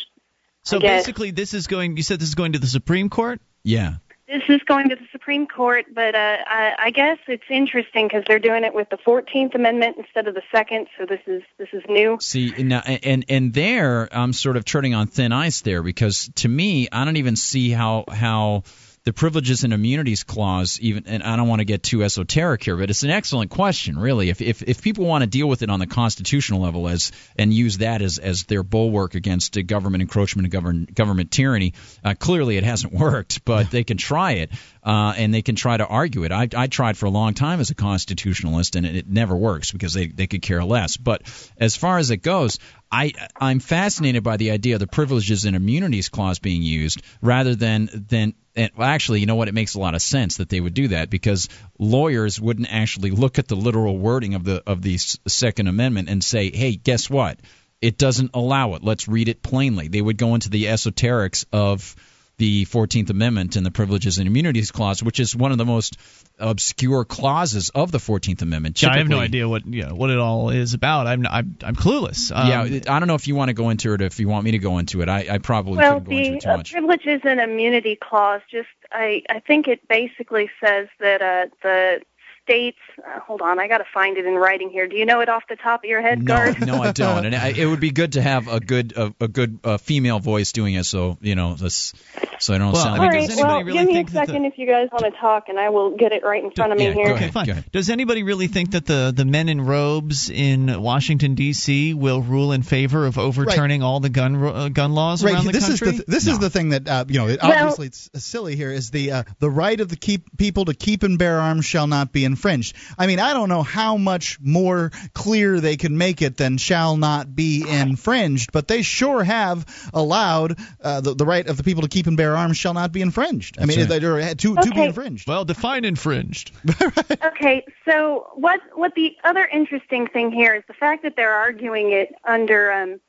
So 0.65 0.81
basically, 0.81 1.31
this 1.31 1.53
is 1.53 1.67
going. 1.67 1.97
You 1.97 2.03
said 2.03 2.19
this 2.19 2.29
is 2.29 2.35
going 2.35 2.53
to 2.55 2.59
the 2.59 2.67
Supreme 2.67 3.11
Court. 3.11 3.41
yeah. 3.63 3.97
This 4.29 4.43
is 4.51 4.61
going 4.65 4.91
to 4.91 4.95
the 4.95 5.07
Supreme 5.11 5.47
Court, 5.47 5.87
but 5.95 6.15
uh, 6.15 6.37
I, 6.47 6.75
I 6.79 6.91
guess 6.91 7.17
it's 7.29 7.45
interesting 7.49 8.09
because 8.09 8.25
they're 8.29 8.39
doing 8.39 8.63
it 8.63 8.75
with 8.75 8.91
the 8.91 8.99
Fourteenth 8.99 9.55
Amendment 9.55 9.97
instead 9.97 10.29
of 10.29 10.35
the 10.35 10.43
Second. 10.53 10.87
So 10.99 11.07
this 11.07 11.21
is 11.27 11.43
this 11.57 11.69
is 11.73 11.83
new. 11.89 12.19
See 12.21 12.51
now, 12.59 12.81
and 12.81 13.25
and 13.31 13.55
there 13.55 14.07
I'm 14.13 14.35
sort 14.35 14.59
of 14.59 14.67
treading 14.67 14.95
on 14.95 15.07
thin 15.07 15.33
ice 15.33 15.63
there 15.63 15.83
because 15.83 16.31
to 16.37 16.49
me 16.49 16.89
I 16.93 17.07
don't 17.07 17.17
even 17.17 17.37
see 17.37 17.71
how 17.71 18.05
how 18.07 18.65
the 19.09 19.15
privileges 19.15 19.65
and 19.65 19.73
immunities 19.73 20.23
clause 20.23 20.79
even 20.83 21.07
and 21.07 21.23
I 21.23 21.37
don't 21.37 21.49
want 21.49 21.61
to 21.61 21.65
get 21.65 21.83
too 21.83 22.05
esoteric 22.05 22.63
here, 22.63 22.77
but 22.77 22.91
it's 22.91 23.05
an 23.05 23.11
excellent 23.11 23.51
question 23.51 23.99
really. 23.99 24.29
If 24.29 24.43
if 24.43 24.61
if 24.61 24.83
people 24.83 25.07
want 25.07 25.23
to 25.23 25.27
deal 25.27 25.49
with 25.49 25.63
it 25.63 25.71
on 25.71 25.81
the 25.81 25.87
constitutional 25.87 26.61
level 26.61 26.87
as 26.87 27.11
and 27.39 27.51
use 27.51 27.79
that 27.79 28.03
as 28.03 28.19
as 28.19 28.45
their 28.45 28.63
bulwark 28.63 29.15
against 29.15 29.57
government 29.67 30.03
encroachment 30.03 30.45
and 30.45 30.53
government 30.53 30.95
government 30.95 31.31
tyranny, 31.31 31.73
uh, 32.05 32.17
clearly 32.19 32.59
it 32.59 32.65
hasn't 32.65 32.93
worked, 33.07 33.47
but 33.47 33.71
they 33.71 33.83
can 33.83 33.97
try 33.97 34.33
it 34.33 34.51
uh, 34.89 35.13
and 35.19 35.35
they 35.35 35.43
can 35.43 35.55
try 35.55 35.77
to 35.77 35.87
argue 35.87 36.25
it. 36.25 36.33
I 36.33 36.49
I 36.57 36.67
tried 36.67 36.97
for 36.97 37.05
a 37.05 37.11
long 37.11 37.35
time 37.35 37.61
as 37.61 37.69
a 37.69 37.75
constitutionalist 37.75 38.75
and 38.75 38.87
it, 38.87 38.97
it 38.97 39.07
never 39.07 39.37
works 39.37 39.71
because 39.71 39.93
they 39.93 40.07
they 40.07 40.27
could 40.27 40.41
care 40.41 40.65
less. 40.65 40.97
But 40.97 41.23
as 41.59 41.77
far 41.77 41.99
as 41.99 42.11
it 42.11 42.23
goes, 42.23 42.59
I 42.91 43.13
I'm 43.39 43.61
fascinated 43.61 44.23
by 44.23 44.39
the 44.39 44.51
idea 44.51 44.77
of 44.77 44.81
the 44.81 44.87
privileges 44.87 45.45
and 45.45 45.55
immunities 45.55 46.09
clause 46.09 46.39
being 46.39 46.63
used 46.63 47.03
rather 47.21 47.55
than 47.55 47.91
than 48.09 48.33
and 48.57 48.71
well, 48.79 48.89
actually, 48.89 49.21
you 49.21 49.27
know 49.27 49.35
what? 49.35 49.49
It 49.49 49.55
makes 49.55 49.75
a 49.75 49.79
lot 49.79 49.95
of 49.95 50.01
sense 50.01 50.39
that 50.39 50.49
they 50.49 50.59
would 50.61 50.73
do 50.73 50.89
that 50.89 51.11
because 51.11 51.51
lawyers 51.79 52.41
wouldn't 52.41 52.73
actually 52.73 53.11
look 53.11 53.39
at 53.39 53.47
the 53.47 53.57
literal 53.57 53.99
wording 53.99 54.33
of 54.33 54.45
the 54.45 54.63
of 54.67 54.81
the 54.81 54.97
Second 54.97 55.69
Amendment 55.69 56.09
and 56.09 56.25
say, 56.25 56.51
"Hey, 56.51 56.77
guess 56.77 57.11
what? 57.11 57.39
It 57.83 57.99
doesn't 57.99 58.31
allow 58.33 58.73
it. 58.73 58.83
Let's 58.83 59.07
read 59.07 59.29
it 59.29 59.43
plainly." 59.43 59.89
They 59.89 60.01
would 60.01 60.17
go 60.17 60.35
into 60.35 60.49
the 60.49 60.65
esoterics 60.65 61.45
of 61.53 61.95
the 62.39 62.65
14th 62.67 63.11
Amendment 63.11 63.57
and 63.57 63.67
the 63.67 63.71
Privileges 63.71 64.19
and 64.19 64.27
Immunities 64.27 64.71
Clause, 64.71 65.03
which 65.03 65.21
is 65.21 65.37
one 65.37 65.53
of 65.53 65.59
the 65.59 65.65
most 65.65 65.99
obscure 66.39 67.05
clauses 67.05 67.71
of 67.71 67.91
the 67.91 67.99
14th 67.99 68.43
Amendment. 68.43 68.81
Yeah, 68.81 68.91
I 68.91 68.99
have 68.99 69.09
no 69.09 69.19
idea 69.19 69.49
what 69.49 69.67
you 69.67 69.85
know, 69.85 69.95
what 69.95 70.11
it 70.11 70.19
all 70.19 70.51
is 70.51 70.73
about. 70.75 71.07
I'm 71.07 71.27
I'm, 71.27 71.57
I'm 71.63 71.75
clueless. 71.77 72.31
Um, 72.35 72.49
yeah, 72.49 72.95
I 72.95 72.99
don't 73.01 73.09
know 73.09 73.17
if 73.17 73.27
you 73.29 73.35
want 73.35 73.49
to 73.49 73.55
go 73.55 73.71
into 73.71 73.93
it. 73.93 74.01
If 74.01 74.21
you 74.21 74.29
want 74.29 74.45
me 74.45 74.53
to 74.53 74.59
go 74.59 74.79
into 74.79 75.03
it, 75.03 75.09
I, 75.09 75.27
I 75.29 75.39
probably 75.39 75.79
Well, 75.79 76.01
couldn't 76.01 76.11
go 76.11 76.17
into 76.17 76.31
the 76.31 76.37
it 76.37 76.43
too 76.43 76.51
uh, 76.51 76.57
much. 76.59 76.73
privileges 76.73 77.21
and 77.25 77.41
immunity 77.41 77.97
clause 78.01 78.41
just 78.51 78.69
I 78.93 79.23
I 79.29 79.41
think 79.41 79.67
it 79.69 79.87
basically 79.89 80.49
says 80.65 80.89
that 81.01 81.21
uh, 81.21 81.47
the 81.63 82.01
states. 82.49 82.79
Uh, 82.99 83.21
hold 83.21 83.43
on, 83.43 83.59
I 83.61 83.69
got 83.69 83.79
to 83.79 83.85
find 83.93 84.17
it 84.17 84.25
in 84.25 84.35
writing 84.35 84.71
here. 84.71 84.87
Do 84.89 84.97
you 84.97 85.05
know 85.05 85.21
it 85.21 85.29
off 85.29 85.43
the 85.49 85.57
top 85.57 85.85
of 85.85 85.91
your 85.91 86.01
head, 86.01 86.19
No, 86.23 86.25
Gard? 86.35 86.67
no, 86.67 86.83
I 86.83 86.93
don't. 86.93 87.27
And 87.27 87.35
I, 87.35 87.49
it 87.49 87.67
would 87.67 87.81
be 87.81 87.91
good 87.91 88.13
to 88.15 88.23
have 88.23 88.49
a 88.49 88.59
good 88.61 88.93
a, 88.97 89.15
a 89.21 89.29
good 89.29 89.59
uh, 89.65 89.77
female 89.77 90.19
voice 90.19 90.53
doing 90.53 90.75
it, 90.75 90.85
so 90.85 91.19
you 91.21 91.35
know 91.35 91.55
this, 91.55 91.93
so 92.39 92.55
I 92.55 92.59
don't 92.59 92.73
Well, 92.73 92.83
sound 92.83 93.01
All 93.01 93.07
like 93.07 93.13
right. 93.15 93.29
does 93.29 93.37
Well, 93.37 93.63
really 93.63 93.73
give 93.73 93.87
me 93.87 93.93
a 93.93 93.95
think 93.97 94.11
that 94.13 94.27
the- 94.27 94.33
second 94.33 94.45
if 94.47 94.59
you 94.59 94.67
guys 94.67 94.89
want 94.91 95.05
to 95.13 95.21
talk, 95.21 95.49
and 95.49 95.59
I 95.59 95.69
will 95.69 95.97
get 95.97 96.13
it 96.13 96.23
right 96.25 96.43
in 96.43 96.51
front 96.53 96.73
of 96.73 96.79
me 96.79 96.87
Yeah, 96.87 96.95
go 96.95 97.01
here. 97.05 97.15
ahead. 97.15 97.37
Okay, 97.37 97.53
fine. 97.53 97.65
Does 97.73 97.91
anybody 97.91 98.23
really 98.23 98.47
think 98.47 98.71
that 98.73 98.87
the, 98.87 99.13
the 99.15 99.25
men 99.27 99.49
in 99.51 99.61
robes 99.61 100.31
in 100.31 100.81
Washington 100.81 101.35
D.C. 101.35 101.93
will 101.95 102.23
rule 102.23 102.53
in 102.53 102.63
favor 102.63 103.05
of 103.07 103.19
overturning 103.19 103.83
all 103.83 104.01
the 104.01 104.09
gun 104.09 104.37
uh, 104.43 104.69
gun 104.71 104.93
laws 104.95 105.23
Right. 105.23 105.35
around 105.35 105.47
the 105.47 105.53
this 105.53 105.67
country? 105.69 105.89
is 105.89 105.99
the 105.99 106.05
this 106.07 106.27
is 106.27 106.39
the 106.39 106.49
thing 106.51 106.71
that 106.71 106.89
uh, 106.89 107.05
you 107.09 107.19
know. 107.19 107.29
It, 107.29 107.41
Well- 107.43 107.53
obviously, 107.53 107.89
it's 107.89 108.09
silly 108.15 108.57
here. 108.57 108.71
Is 108.73 108.91
the 108.91 109.11
uh, 109.13 109.23
the 109.39 109.51
right 109.51 109.79
of 109.81 109.89
the 109.89 109.97
keep 109.97 110.37
people 110.39 110.65
to 110.67 110.75
keep 110.75 111.03
and 111.03 111.19
bear 111.19 111.39
arms 111.41 111.65
shall 111.67 111.87
not 111.87 112.13
be 112.13 112.25
infringed. 112.39 112.77
I 112.97 113.09
mean, 113.09 113.19
I 113.19 113.33
don't 113.33 113.49
know 113.49 113.65
how 113.65 113.97
much 113.97 114.39
more 114.41 114.93
clear 115.13 115.61
they 115.61 115.77
can 115.77 115.99
make 115.99 116.23
it 116.23 116.37
than 116.37 116.57
shall 116.57 116.97
not 116.97 117.35
be 117.35 117.65
infringed, 117.69 118.53
but 118.53 118.69
they 118.69 118.83
sure 118.83 119.25
have 119.25 119.67
allowed 119.93 120.59
uh, 120.81 121.01
the, 121.01 121.15
the 121.15 121.27
right 121.27 121.47
of 121.47 121.57
the 121.57 121.65
people 121.65 121.83
to 121.83 121.89
keep 121.89 122.07
and 122.07 122.17
bear 122.17 122.37
arms 122.37 122.57
shall 122.57 122.75
not 122.75 122.93
be 122.93 123.03
infringed. 123.03 123.59
I 123.61 123.67
mean, 123.67 123.81
right. 123.81 123.89
they're 124.01 124.35
to 124.35 124.55
to 124.55 124.71
be 124.71 124.83
infringed. 124.83 125.27
well, 125.27 125.45
define 125.45 125.85
infringed. 125.85 126.53
Okay, 127.25 127.65
so 127.85 128.29
what 128.35 128.61
what 128.75 128.95
the 128.95 129.17
other 129.25 129.47
interesting 129.47 130.07
thing 130.07 130.31
here 130.31 130.55
is 130.55 130.63
the 130.67 130.73
fact 130.75 131.03
that 131.03 131.17
they're 131.17 131.33
arguing 131.33 131.93
it 131.93 132.15
under 132.25 132.73
um, 132.73 133.01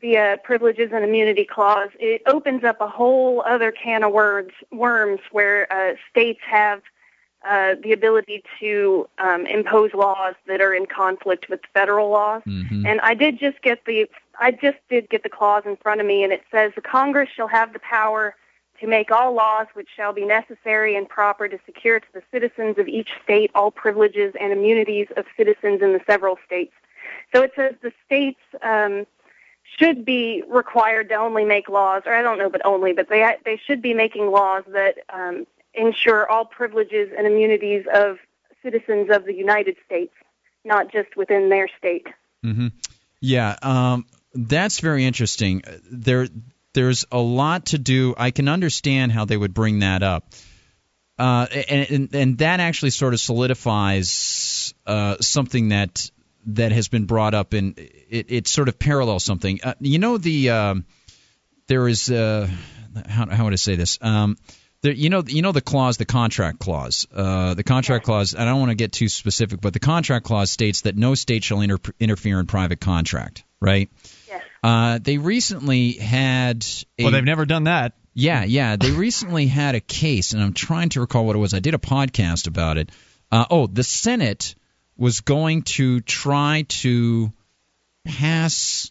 the 0.00 0.16
uh, 0.16 0.36
privileges 0.38 0.90
and 0.92 1.04
immunity 1.04 1.44
clause. 1.44 1.90
It 1.98 2.22
opens 2.26 2.64
up 2.64 2.80
a 2.80 2.88
whole 2.88 3.42
other 3.46 3.70
can 3.70 4.02
of 4.02 4.12
worms, 4.12 4.52
worms 4.70 5.20
where 5.30 5.70
uh, 5.72 5.96
states 6.10 6.40
have 6.48 6.82
uh, 7.48 7.74
the 7.82 7.92
ability 7.92 8.42
to 8.60 9.08
um, 9.18 9.46
impose 9.46 9.94
laws 9.94 10.34
that 10.46 10.60
are 10.60 10.74
in 10.74 10.86
conflict 10.86 11.48
with 11.48 11.60
federal 11.72 12.10
laws. 12.10 12.42
Mhm. 12.46 12.86
And 12.86 13.00
I 13.00 13.14
did 13.14 13.38
just 13.38 13.62
get 13.62 13.84
the 13.86 14.08
I 14.38 14.50
just 14.52 14.78
did 14.88 15.10
get 15.10 15.22
the 15.22 15.28
clause 15.28 15.64
in 15.66 15.76
front 15.76 16.00
of 16.00 16.06
me, 16.06 16.22
and 16.24 16.32
it 16.32 16.42
says 16.50 16.72
the 16.74 16.80
Congress 16.80 17.28
shall 17.34 17.48
have 17.48 17.72
the 17.72 17.78
power 17.78 18.34
to 18.80 18.86
make 18.86 19.10
all 19.10 19.32
laws 19.34 19.66
which 19.74 19.88
shall 19.94 20.12
be 20.12 20.24
necessary 20.24 20.96
and 20.96 21.08
proper 21.08 21.48
to 21.48 21.58
secure 21.66 22.00
to 22.00 22.12
the 22.14 22.22
citizens 22.32 22.78
of 22.78 22.88
each 22.88 23.10
state 23.22 23.50
all 23.54 23.70
privileges 23.70 24.34
and 24.40 24.52
immunities 24.52 25.08
of 25.16 25.26
citizens 25.36 25.82
in 25.82 25.92
the 25.92 26.00
several 26.06 26.38
states. 26.46 26.72
So 27.34 27.42
it 27.42 27.52
says 27.54 27.74
the 27.82 27.92
states 28.06 28.40
um, 28.62 29.06
should 29.78 30.04
be 30.04 30.42
required 30.48 31.08
to 31.10 31.14
only 31.14 31.44
make 31.44 31.68
laws, 31.68 32.02
or 32.06 32.14
I 32.14 32.22
don't 32.22 32.38
know, 32.38 32.50
but 32.50 32.64
only, 32.64 32.92
but 32.92 33.08
they 33.08 33.36
they 33.44 33.56
should 33.56 33.82
be 33.82 33.94
making 33.94 34.30
laws 34.30 34.64
that 34.68 34.96
um, 35.10 35.46
ensure 35.74 36.28
all 36.30 36.44
privileges 36.44 37.10
and 37.16 37.26
immunities 37.26 37.84
of 37.92 38.18
citizens 38.62 39.08
of 39.10 39.24
the 39.24 39.34
United 39.34 39.76
States, 39.86 40.12
not 40.64 40.92
just 40.92 41.16
within 41.16 41.48
their 41.48 41.68
state. 41.78 42.06
hmm 42.42 42.68
Yeah, 43.20 43.56
um, 43.62 44.06
that's 44.34 44.80
very 44.80 45.04
interesting. 45.04 45.62
There, 45.90 46.28
there's 46.72 47.04
a 47.10 47.18
lot 47.18 47.66
to 47.66 47.78
do. 47.78 48.14
I 48.16 48.30
can 48.30 48.48
understand 48.48 49.12
how 49.12 49.24
they 49.24 49.36
would 49.36 49.54
bring 49.54 49.80
that 49.80 50.02
up, 50.02 50.32
uh, 51.18 51.46
and, 51.68 51.90
and 51.90 52.14
and 52.14 52.38
that 52.38 52.60
actually 52.60 52.90
sort 52.90 53.12
of 53.12 53.20
solidifies 53.20 54.74
uh, 54.86 55.16
something 55.20 55.70
that 55.70 56.10
that 56.46 56.72
has 56.72 56.88
been 56.88 57.04
brought 57.06 57.34
up, 57.34 57.52
and 57.52 57.78
it, 57.78 58.26
it 58.28 58.48
sort 58.48 58.68
of 58.68 58.78
parallels 58.78 59.24
something. 59.24 59.60
Uh, 59.62 59.74
you 59.80 59.98
know, 59.98 60.16
the 60.16 60.50
um, 60.50 60.84
there 61.66 61.86
is 61.88 62.10
uh, 62.10 62.48
how 63.08 63.26
how 63.28 63.44
would 63.44 63.52
I 63.52 63.56
say 63.56 63.74
this? 63.74 63.98
Um, 64.00 64.36
there, 64.82 64.92
you 64.92 65.10
know, 65.10 65.22
you 65.26 65.42
know 65.42 65.52
the 65.52 65.60
clause, 65.60 65.96
the 65.98 66.04
contract 66.06 66.58
clause. 66.58 67.06
Uh, 67.14 67.54
the 67.54 67.62
contract 67.62 68.04
clause. 68.04 68.34
I 68.34 68.44
don't 68.44 68.58
want 68.60 68.70
to 68.70 68.74
get 68.76 68.92
too 68.92 69.08
specific, 69.08 69.60
but 69.60 69.72
the 69.72 69.80
contract 69.80 70.24
clause 70.24 70.50
states 70.50 70.82
that 70.82 70.96
no 70.96 71.14
state 71.14 71.44
shall 71.44 71.60
inter- 71.60 71.92
interfere 71.98 72.40
in 72.40 72.46
private 72.46 72.80
contract. 72.80 73.44
Right. 73.60 73.90
Yes. 74.28 74.42
Uh, 74.62 74.98
they 75.02 75.18
recently 75.18 75.92
had. 75.92 76.64
A, 76.98 77.02
Well, 77.04 77.12
they've 77.12 77.22
never 77.24 77.44
done 77.44 77.64
that. 77.64 77.92
yeah, 78.14 78.44
yeah. 78.44 78.76
They 78.76 78.90
recently 78.90 79.46
had 79.46 79.74
a 79.74 79.80
case, 79.80 80.32
and 80.32 80.42
I'm 80.42 80.54
trying 80.54 80.88
to 80.90 81.00
recall 81.00 81.26
what 81.26 81.36
it 81.36 81.40
was. 81.40 81.52
I 81.52 81.60
did 81.60 81.74
a 81.74 81.78
podcast 81.78 82.46
about 82.46 82.78
it. 82.78 82.90
Uh, 83.30 83.44
oh, 83.50 83.66
the 83.66 83.84
Senate 83.84 84.54
was 84.96 85.20
going 85.20 85.62
to 85.62 86.00
try 86.00 86.64
to 86.68 87.32
pass. 88.06 88.90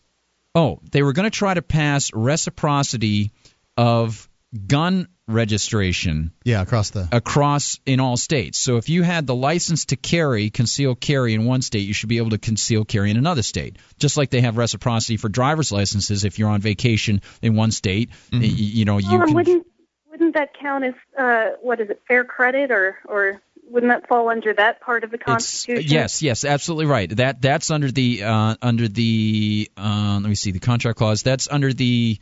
Oh, 0.54 0.80
they 0.92 1.02
were 1.02 1.14
going 1.14 1.30
to 1.30 1.36
try 1.36 1.54
to 1.54 1.62
pass 1.62 2.12
reciprocity 2.14 3.32
of 3.76 4.29
gun 4.68 5.08
registration 5.28 6.32
Yeah, 6.44 6.62
across 6.62 6.90
the. 6.90 7.08
across 7.12 7.80
in 7.86 8.00
all 8.00 8.18
states. 8.18 8.58
So 8.58 8.78
if 8.78 8.90
you 8.90 9.04
had 9.04 9.28
the 9.28 9.36
license 9.36 9.86
to 9.86 9.96
carry, 9.96 10.50
conceal 10.50 10.96
carry 10.96 11.34
in 11.34 11.46
one 11.46 11.62
state, 11.62 11.88
you 11.88 11.94
should 11.94 12.10
be 12.10 12.18
able 12.18 12.32
to 12.32 12.38
conceal 12.38 12.86
carry 12.86 13.12
in 13.12 13.18
another 13.18 13.44
state. 13.44 13.78
Just 14.00 14.18
like 14.18 14.30
they 14.32 14.42
have 14.42 14.58
reciprocity 14.58 15.18
for 15.18 15.30
driver's 15.30 15.72
licenses 15.72 16.24
if 16.26 16.40
you're 16.40 16.50
on 16.50 16.62
vacation 16.62 17.22
in 17.42 17.56
one 17.56 17.72
state, 17.72 18.10
y- 18.32 18.40
you 18.42 18.86
know, 18.86 18.98
you 18.98 19.18
Well, 19.20 19.28
can 19.28 19.36
wouldn't 19.36 19.68
wouldn't 20.10 20.34
that 20.34 20.50
count 20.60 20.84
as 20.84 20.94
uh, 21.18 21.56
what 21.62 21.80
is 21.80 21.90
it, 21.92 22.02
fair 22.08 22.24
credit, 22.24 22.72
or 22.72 22.98
or 23.06 23.42
wouldn't 23.70 23.92
that 23.92 24.08
fall 24.08 24.30
under 24.30 24.52
that 24.56 24.82
part 24.82 25.04
of 25.04 25.12
the 25.12 25.18
It's, 25.18 25.26
Constitution? 25.26 25.92
yes, 25.92 26.22
yes, 26.24 26.44
absolutely 26.44 26.88
right. 26.88 27.16
That 27.16 27.40
that's 27.42 27.70
under 27.70 27.92
the 27.92 28.24
uh, 28.24 28.56
under 28.64 28.88
the 28.88 29.70
uh, 29.78 30.20
let 30.22 30.28
me 30.30 30.34
see 30.36 30.52
the 30.52 30.60
contract 30.60 30.98
clause. 30.98 31.22
That's 31.22 31.48
under 31.50 31.72
the 31.72 32.18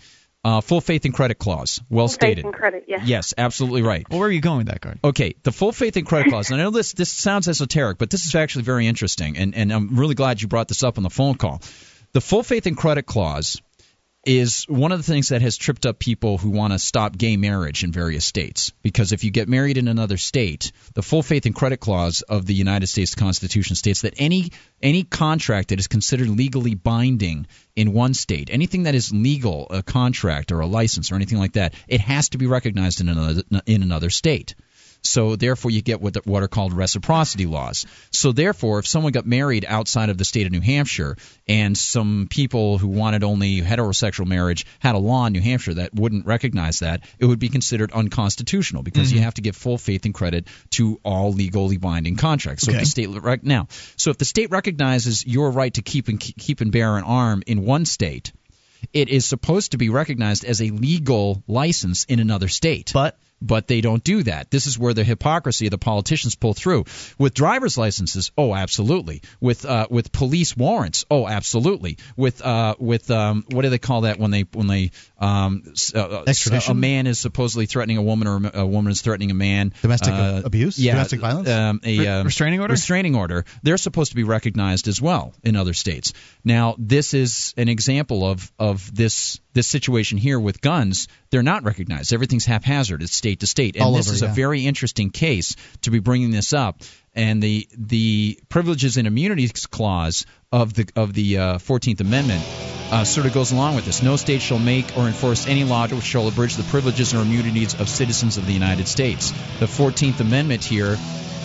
uh, 0.48 0.62
full 0.62 0.80
faith 0.80 1.04
and 1.04 1.14
credit 1.14 1.38
clause. 1.38 1.82
Well 1.90 2.08
Faith 2.08 2.16
stated. 2.16 2.46
and 2.46 2.54
credit, 2.54 2.86
yes. 2.88 3.02
Yes, 3.06 3.34
absolutely 3.38 3.82
right. 3.82 4.08
Well, 4.10 4.20
where 4.20 4.30
are 4.30 4.32
you 4.32 4.40
going 4.40 4.60
with 4.60 4.68
that, 4.68 4.80
Gard? 4.80 5.00
Okay, 5.04 5.36
the 5.44 5.52
full 5.52 5.74
faith 5.74 5.98
and 5.98 6.06
credit 6.06 6.30
clause. 6.30 6.50
And 6.50 6.62
I 6.62 6.64
know 6.64 6.72
this 6.72 6.94
this 6.94 7.12
sounds 7.12 7.50
esoteric, 7.50 7.98
but 7.98 8.10
this 8.10 8.26
is 8.26 8.34
actually 8.34 8.64
very 8.64 8.88
interesting, 8.88 9.38
and 9.38 9.54
and 9.54 9.74
I'm 9.74 9.98
really 9.98 10.16
glad 10.16 10.42
you 10.42 10.48
brought 10.48 10.70
this 10.70 10.84
up 10.84 10.98
on 10.98 11.04
the 11.04 11.10
phone 11.10 11.36
call. 11.36 11.62
The 12.14 12.22
full 12.22 12.44
faith 12.44 12.66
and 12.66 12.78
credit 12.78 13.06
clause 13.06 13.62
is 14.28 14.66
one 14.68 14.92
of 14.92 15.00
the 15.00 15.10
things 15.10 15.30
that 15.30 15.42
has 15.42 15.56
tripped 15.56 15.86
up 15.86 16.00
people 16.00 16.38
who 16.38 16.50
want 16.50 16.74
to 16.74 16.80
stop 16.80 17.18
gay 17.18 17.38
marriage 17.38 17.86
in 17.86 17.94
various 17.94 18.26
states. 18.26 18.74
Because 18.84 19.14
if 19.14 19.24
you 19.24 19.32
get 19.32 19.48
married 19.48 19.78
in 19.78 19.88
another 19.88 20.18
state, 20.18 20.74
the 20.96 21.02
full 21.02 21.24
faith 21.24 21.46
and 21.46 21.56
credit 21.56 21.78
clause 21.78 22.24
of 22.24 22.46
the 22.46 22.54
United 22.54 22.88
States 22.88 23.16
Constitution 23.16 23.78
states 23.78 24.02
that 24.02 24.16
any 24.18 24.52
any 24.82 25.04
contract 25.04 25.70
that 25.70 25.80
is 25.80 25.88
considered 25.88 26.28
legally 26.28 26.76
binding 26.76 27.48
in 27.76 27.94
one 27.94 28.14
state, 28.14 28.50
anything 28.52 28.84
that 28.84 28.96
is 28.96 29.14
legal, 29.14 29.68
a 29.70 29.82
contract 29.82 30.52
or 30.52 30.60
a 30.60 30.68
license 30.68 31.10
or 31.12 31.16
anything 31.16 31.38
like 31.38 31.54
that, 31.54 31.74
it 31.88 32.02
has 32.02 32.30
to 32.30 32.38
be 32.38 32.48
recognized 32.48 33.00
in 33.00 33.08
another 33.08 33.44
in 33.66 33.82
another 33.82 34.10
state. 34.10 34.56
So 35.02 35.36
therefore, 35.36 35.72
you 35.72 35.82
get 35.82 36.02
what, 36.02 36.26
what 36.26 36.44
are 36.44 36.48
called 36.48 36.74
reciprocity 36.74 37.46
laws. 37.46 37.86
So 38.12 38.32
therefore, 38.32 38.80
if 38.80 38.88
someone 38.88 39.12
got 39.14 39.26
married 39.26 39.66
outside 39.68 40.10
of 40.10 40.18
the 40.18 40.26
state 40.26 40.46
of 40.48 40.52
New 40.52 40.60
Hampshire, 40.62 41.16
and 41.48 41.78
some 41.78 42.28
people 42.30 42.78
who 42.78 42.88
wanted 42.88 43.24
only 43.24 43.62
heterosexual 43.62 44.26
marriage 44.28 44.66
had 44.80 44.96
a 44.96 44.98
law 44.98 45.26
in 45.26 45.34
New 45.34 45.42
Hampshire 45.42 45.76
that 45.76 45.94
wouldn't 45.94 46.26
recognize 46.26 46.80
that, 46.80 47.02
it 47.20 47.26
would 47.26 47.40
be 47.40 47.50
considered 47.50 47.92
unconstitutional 47.92 48.84
because 48.84 49.08
Mm-hmm. 49.10 49.18
you 49.18 49.24
have 49.24 49.36
to 49.36 49.42
give 49.42 49.56
full 49.56 49.78
faith 49.78 50.04
and 50.06 50.14
credit 50.14 50.48
to 50.72 51.00
all 51.06 51.32
legally 51.32 51.78
binding 51.78 52.16
contracts. 52.18 52.64
So 52.66 52.72
Okay. 52.72 52.80
if 52.80 52.84
the 52.84 52.90
state 52.90 53.08
rec- 53.10 53.44
now, 53.44 53.68
so 53.96 54.10
if 54.12 54.18
the 54.18 54.26
state 54.26 54.50
recognizes 54.52 55.26
your 55.26 55.52
right 55.52 55.74
to 55.76 55.82
keep 55.82 56.08
and 56.10 56.20
keep 56.20 56.60
and 56.62 56.72
bear 56.72 56.98
an 56.98 57.04
arm 57.06 57.44
in 57.48 57.64
one 57.64 57.86
state, 57.86 58.34
it 58.94 59.10
is 59.10 59.26
supposed 59.26 59.72
to 59.72 59.78
be 59.78 59.90
recognized 59.90 60.44
as 60.46 60.62
a 60.62 60.70
legal 60.70 61.44
license 61.48 62.04
in 62.06 62.20
another 62.20 62.48
state. 62.48 62.92
But 62.94 63.18
but 63.42 63.68
they 63.68 63.82
don't 63.82 64.04
do 64.04 64.24
that. 64.24 64.50
This 64.50 64.68
is 64.68 64.78
where 64.80 64.94
the 64.94 65.04
hypocrisy 65.04 65.68
of 65.68 65.72
the 65.72 65.78
politicians 65.78 66.36
pull 66.36 66.54
through. 66.54 66.86
With 67.18 67.34
driver's 67.34 67.78
licenses, 67.78 68.32
oh, 68.38 68.54
absolutely. 68.56 69.22
With 69.40 69.66
uh, 69.66 69.88
with 69.90 70.12
police 70.12 70.56
warrants, 70.56 71.06
oh, 71.12 71.28
absolutely. 71.28 71.98
With 72.16 72.42
uh, 72.44 72.76
with 72.80 73.10
um, 73.12 73.46
what 73.52 73.62
do 73.64 73.70
they 73.70 73.78
call 73.78 74.02
that 74.02 74.20
when 74.20 74.32
they 74.32 74.42
when 74.54 74.68
they 74.68 74.92
um, 75.20 75.64
uh, 75.96 76.24
Extradition? 76.28 76.72
A 76.72 76.76
man 76.76 77.08
is 77.08 77.20
supposedly 77.20 77.66
threatening 77.66 77.98
a 77.98 78.02
woman, 78.04 78.28
or 78.28 78.52
a 78.54 78.66
woman 78.66 78.92
is 78.92 79.02
threatening 79.02 79.32
a 79.32 79.36
man. 79.36 79.74
Domestic 79.82 80.14
Uh, 80.14 80.42
abuse? 80.44 80.80
yeah, 80.80 80.94
Domestic 80.94 81.20
violence? 81.20 81.50
Um, 81.50 81.80
a 81.84 82.00
Re- 82.00 82.08
um, 82.08 82.26
restraining 82.26 82.60
order? 82.60 82.74
Restraining 82.74 83.16
order. 83.16 83.46
They're 83.64 83.78
supposed 83.78 84.12
to 84.12 84.16
be 84.16 84.24
recognized 84.24 84.88
as 84.88 85.02
well 85.02 85.34
in 85.44 85.56
other 85.56 85.74
states. 85.74 86.14
Now, 86.44 86.76
this 86.78 87.14
is 87.14 87.54
an 87.58 87.70
example 87.70 88.26
of 88.26 88.52
of 88.58 88.94
this 88.96 89.40
this 89.58 89.68
situation 89.68 90.20
here 90.20 90.40
with 90.40 90.62
guns. 90.62 91.08
They're 91.32 91.44
not 91.44 91.64
recognized. 91.64 92.14
Everything's 92.14 92.46
haphazard. 92.46 93.02
It's 93.02 93.16
state 93.16 93.40
to 93.40 93.48
state, 93.48 93.76
and 93.76 93.84
All 93.84 93.94
this 93.94 94.08
over, 94.08 94.16
is 94.16 94.22
yeah. 94.22 94.32
a 94.32 94.34
very 94.34 94.66
interesting 94.66 95.10
case 95.10 95.56
to 95.82 95.92
be 95.92 96.00
bringing 96.00 96.30
this 96.32 96.54
up. 96.54 96.84
And 97.16 97.42
the 97.42 97.68
the 97.76 98.40
privileges 98.50 98.98
and 98.98 99.08
immunities 99.08 99.66
clause 99.66 100.28
of 100.52 100.76
the 100.76 100.88
of 100.96 101.14
the 101.14 101.38
uh, 101.40 101.58
Fourteenth 101.58 102.00
Amendment 102.02 102.44
uh, 102.92 103.04
sort 103.04 103.26
of 103.26 103.34
goes 103.34 103.52
along 103.52 103.76
with 103.76 103.86
this. 103.86 104.04
No 104.04 104.16
state 104.16 104.42
shall 104.42 104.60
make 104.60 104.96
or 104.96 105.08
enforce 105.08 105.48
any 105.48 105.64
law 105.64 105.88
which 105.88 106.04
shall 106.04 106.28
abridge 106.28 106.56
the 106.56 106.64
privileges 106.64 107.16
or 107.16 107.22
immunities 107.24 107.74
of 107.82 107.90
citizens 107.90 108.38
of 108.38 108.46
the 108.46 108.54
United 108.54 108.88
States. 108.88 109.34
The 109.60 109.68
Fourteenth 109.68 110.20
Amendment 110.20 110.64
here. 110.64 110.98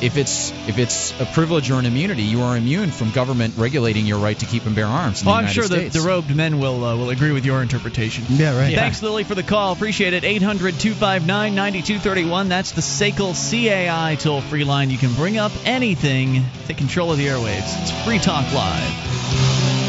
If 0.02 0.16
it's 0.16 0.50
if 0.68 0.78
it's 0.78 1.18
a 1.20 1.24
privilege 1.26 1.70
or 1.70 1.78
an 1.78 1.86
immunity, 1.86 2.22
you 2.22 2.42
are 2.42 2.56
immune 2.56 2.90
from 2.90 3.12
government 3.12 3.54
regulating 3.56 4.04
your 4.04 4.18
right 4.18 4.36
to 4.38 4.46
keep 4.46 4.66
and 4.66 4.74
bear 4.74 4.86
arms. 4.86 5.22
In 5.22 5.26
Well, 5.26 5.36
the 5.36 5.38
I'm 5.38 5.44
United 5.44 5.54
sure 5.54 5.68
the, 5.68 5.76
States. 5.90 5.94
the 5.94 6.00
robed 6.08 6.34
men 6.34 6.58
will 6.58 6.84
uh, 6.84 6.96
will 6.96 7.10
agree 7.10 7.30
with 7.30 7.46
your 7.46 7.62
interpretation. 7.62 8.24
Yeah, 8.28 8.58
right. 8.58 8.74
Thanks, 8.74 9.00
Lily, 9.02 9.22
for 9.22 9.36
the 9.36 9.44
call. 9.44 9.72
Appreciate 9.72 10.12
it. 10.12 10.24
800 10.24 10.74
259 10.80 11.54
9231. 11.54 12.48
That's 12.48 12.72
the 12.72 12.80
SACL 12.82 13.32
CAI 13.34 14.16
toll 14.16 14.40
free 14.40 14.64
line. 14.64 14.90
You 14.90 14.98
can 14.98 15.12
bring 15.14 15.38
up 15.38 15.52
anything, 15.64 16.42
take 16.66 16.78
control 16.78 17.12
of 17.12 17.18
the 17.18 17.26
airwaves. 17.26 17.80
It's 17.82 18.04
Free 18.04 18.18
Talk 18.18 18.52
Live. 18.52 19.81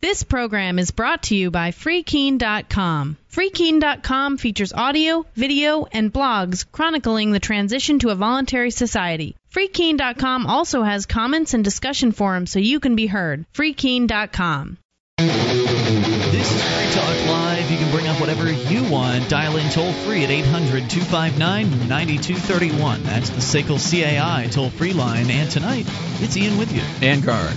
This 0.00 0.22
program 0.22 0.78
is 0.78 0.92
brought 0.92 1.24
to 1.24 1.34
you 1.34 1.50
by 1.50 1.72
FreeKeene.com. 1.72 3.16
FreeKeene.com 3.32 4.36
features 4.36 4.72
audio, 4.72 5.26
video, 5.34 5.86
and 5.90 6.12
blogs 6.12 6.64
chronicling 6.70 7.32
the 7.32 7.40
transition 7.40 7.98
to 7.98 8.10
a 8.10 8.14
voluntary 8.14 8.70
society. 8.70 9.34
FreeKeene.com 9.52 10.46
also 10.46 10.84
has 10.84 11.04
comments 11.06 11.54
and 11.54 11.64
discussion 11.64 12.12
forums 12.12 12.52
so 12.52 12.60
you 12.60 12.78
can 12.78 12.94
be 12.94 13.08
heard. 13.08 13.44
FreeKeene.com. 13.54 14.78
This 15.18 16.52
is 16.52 16.62
Free 16.62 16.92
Talk 16.94 17.26
Live. 17.26 17.68
You 17.68 17.78
can 17.78 17.90
bring 17.90 18.06
up 18.06 18.20
whatever 18.20 18.52
you 18.52 18.84
want. 18.88 19.28
Dial 19.28 19.56
in 19.56 19.68
toll 19.70 19.92
free 19.92 20.22
at 20.22 20.30
800 20.30 20.88
259 20.88 21.88
9231. 21.88 23.02
That's 23.02 23.30
the 23.30 23.40
SACL 23.40 23.80
CAI 23.80 24.46
toll 24.52 24.70
free 24.70 24.92
line. 24.92 25.28
And 25.28 25.50
tonight, 25.50 25.86
it's 26.20 26.36
Ian 26.36 26.56
with 26.56 26.72
you. 26.72 26.82
and 27.02 27.20
Gard. 27.24 27.56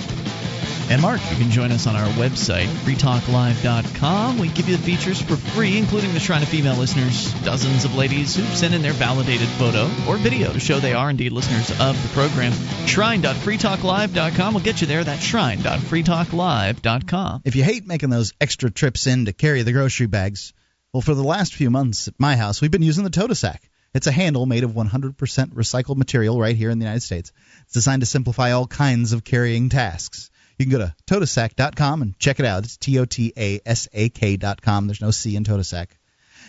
And 0.89 1.01
Mark. 1.01 1.21
You 1.29 1.37
can 1.37 1.51
join 1.51 1.71
us 1.71 1.87
on 1.87 1.95
our 1.95 2.07
website, 2.13 2.65
freetalklive.com. 2.65 4.37
We 4.37 4.49
give 4.49 4.67
you 4.67 4.75
the 4.77 4.83
features 4.83 5.21
for 5.21 5.35
free, 5.35 5.77
including 5.77 6.13
the 6.13 6.19
Shrine 6.19 6.43
of 6.43 6.49
Female 6.49 6.75
listeners, 6.75 7.33
dozens 7.43 7.85
of 7.85 7.95
ladies 7.95 8.35
who've 8.35 8.55
sent 8.55 8.73
in 8.73 8.81
their 8.81 8.93
validated 8.93 9.47
photo 9.49 9.83
or 10.07 10.17
video 10.17 10.51
to 10.51 10.59
show 10.59 10.79
they 10.79 10.93
are 10.93 11.09
indeed 11.09 11.31
listeners 11.31 11.69
of 11.79 12.01
the 12.01 12.09
program. 12.09 12.51
Shrine.freetalklive.com 12.87 14.53
will 14.53 14.61
get 14.61 14.81
you 14.81 14.87
there. 14.87 15.03
That's 15.03 15.23
shrine.freetalklive.com. 15.23 17.41
If 17.45 17.55
you 17.55 17.63
hate 17.63 17.85
making 17.85 18.09
those 18.09 18.33
extra 18.41 18.71
trips 18.71 19.07
in 19.07 19.25
to 19.25 19.33
carry 19.33 19.61
the 19.61 19.71
grocery 19.71 20.07
bags, 20.07 20.53
well, 20.93 21.01
for 21.01 21.15
the 21.15 21.23
last 21.23 21.53
few 21.53 21.69
months 21.69 22.09
at 22.09 22.19
my 22.19 22.35
house, 22.35 22.61
we've 22.61 22.71
been 22.71 22.81
using 22.81 23.03
the 23.03 23.09
Totasak. 23.09 23.59
It's 23.93 24.07
a 24.07 24.11
handle 24.11 24.45
made 24.45 24.63
of 24.63 24.71
100% 24.71 25.15
recycled 25.53 25.97
material 25.97 26.39
right 26.39 26.55
here 26.55 26.69
in 26.69 26.79
the 26.79 26.85
United 26.85 27.03
States. 27.03 27.31
It's 27.63 27.73
designed 27.73 28.01
to 28.01 28.05
simplify 28.05 28.51
all 28.51 28.65
kinds 28.65 29.11
of 29.11 29.23
carrying 29.23 29.69
tasks. 29.69 30.30
You 30.61 30.67
can 30.67 30.77
go 30.79 30.85
to 30.85 30.95
totasak.com 31.07 32.03
and 32.03 32.19
check 32.19 32.39
it 32.39 32.45
out. 32.45 32.63
It's 32.65 32.77
T 32.77 32.99
O 32.99 33.05
T 33.05 33.33
A 33.35 33.59
S 33.65 33.87
A 33.93 34.09
K.com. 34.09 34.85
There's 34.85 35.01
no 35.01 35.09
C 35.09 35.35
in 35.35 35.43
Totasak. 35.43 35.87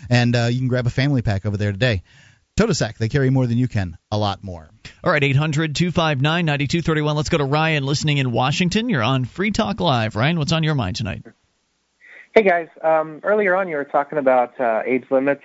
And 0.07 0.35
uh, 0.35 0.49
you 0.51 0.59
can 0.59 0.67
grab 0.67 0.85
a 0.85 0.91
family 0.91 1.23
pack 1.23 1.47
over 1.47 1.57
there 1.57 1.71
today. 1.71 2.03
Totasak, 2.55 2.99
they 2.99 3.09
carry 3.09 3.31
more 3.31 3.47
than 3.47 3.57
you 3.57 3.67
can, 3.67 3.97
a 4.11 4.17
lot 4.19 4.43
more. 4.43 4.69
All 5.03 5.11
right, 5.11 5.23
800 5.23 5.75
259 5.75 6.45
9231. 6.45 7.15
Let's 7.15 7.29
go 7.29 7.39
to 7.39 7.43
Ryan 7.45 7.83
listening 7.85 8.17
in 8.19 8.31
Washington. 8.31 8.87
You're 8.87 9.01
on 9.01 9.25
Free 9.25 9.49
Talk 9.49 9.79
Live. 9.79 10.15
Ryan, 10.15 10.37
what's 10.37 10.51
on 10.51 10.61
your 10.61 10.75
mind 10.75 10.97
tonight? 10.97 11.23
Hey 12.35 12.43
guys, 12.43 12.67
um, 12.83 13.19
earlier 13.23 13.55
on 13.55 13.67
you 13.67 13.77
were 13.77 13.83
talking 13.83 14.19
about 14.19 14.59
uh, 14.59 14.83
age 14.85 15.05
limits 15.09 15.41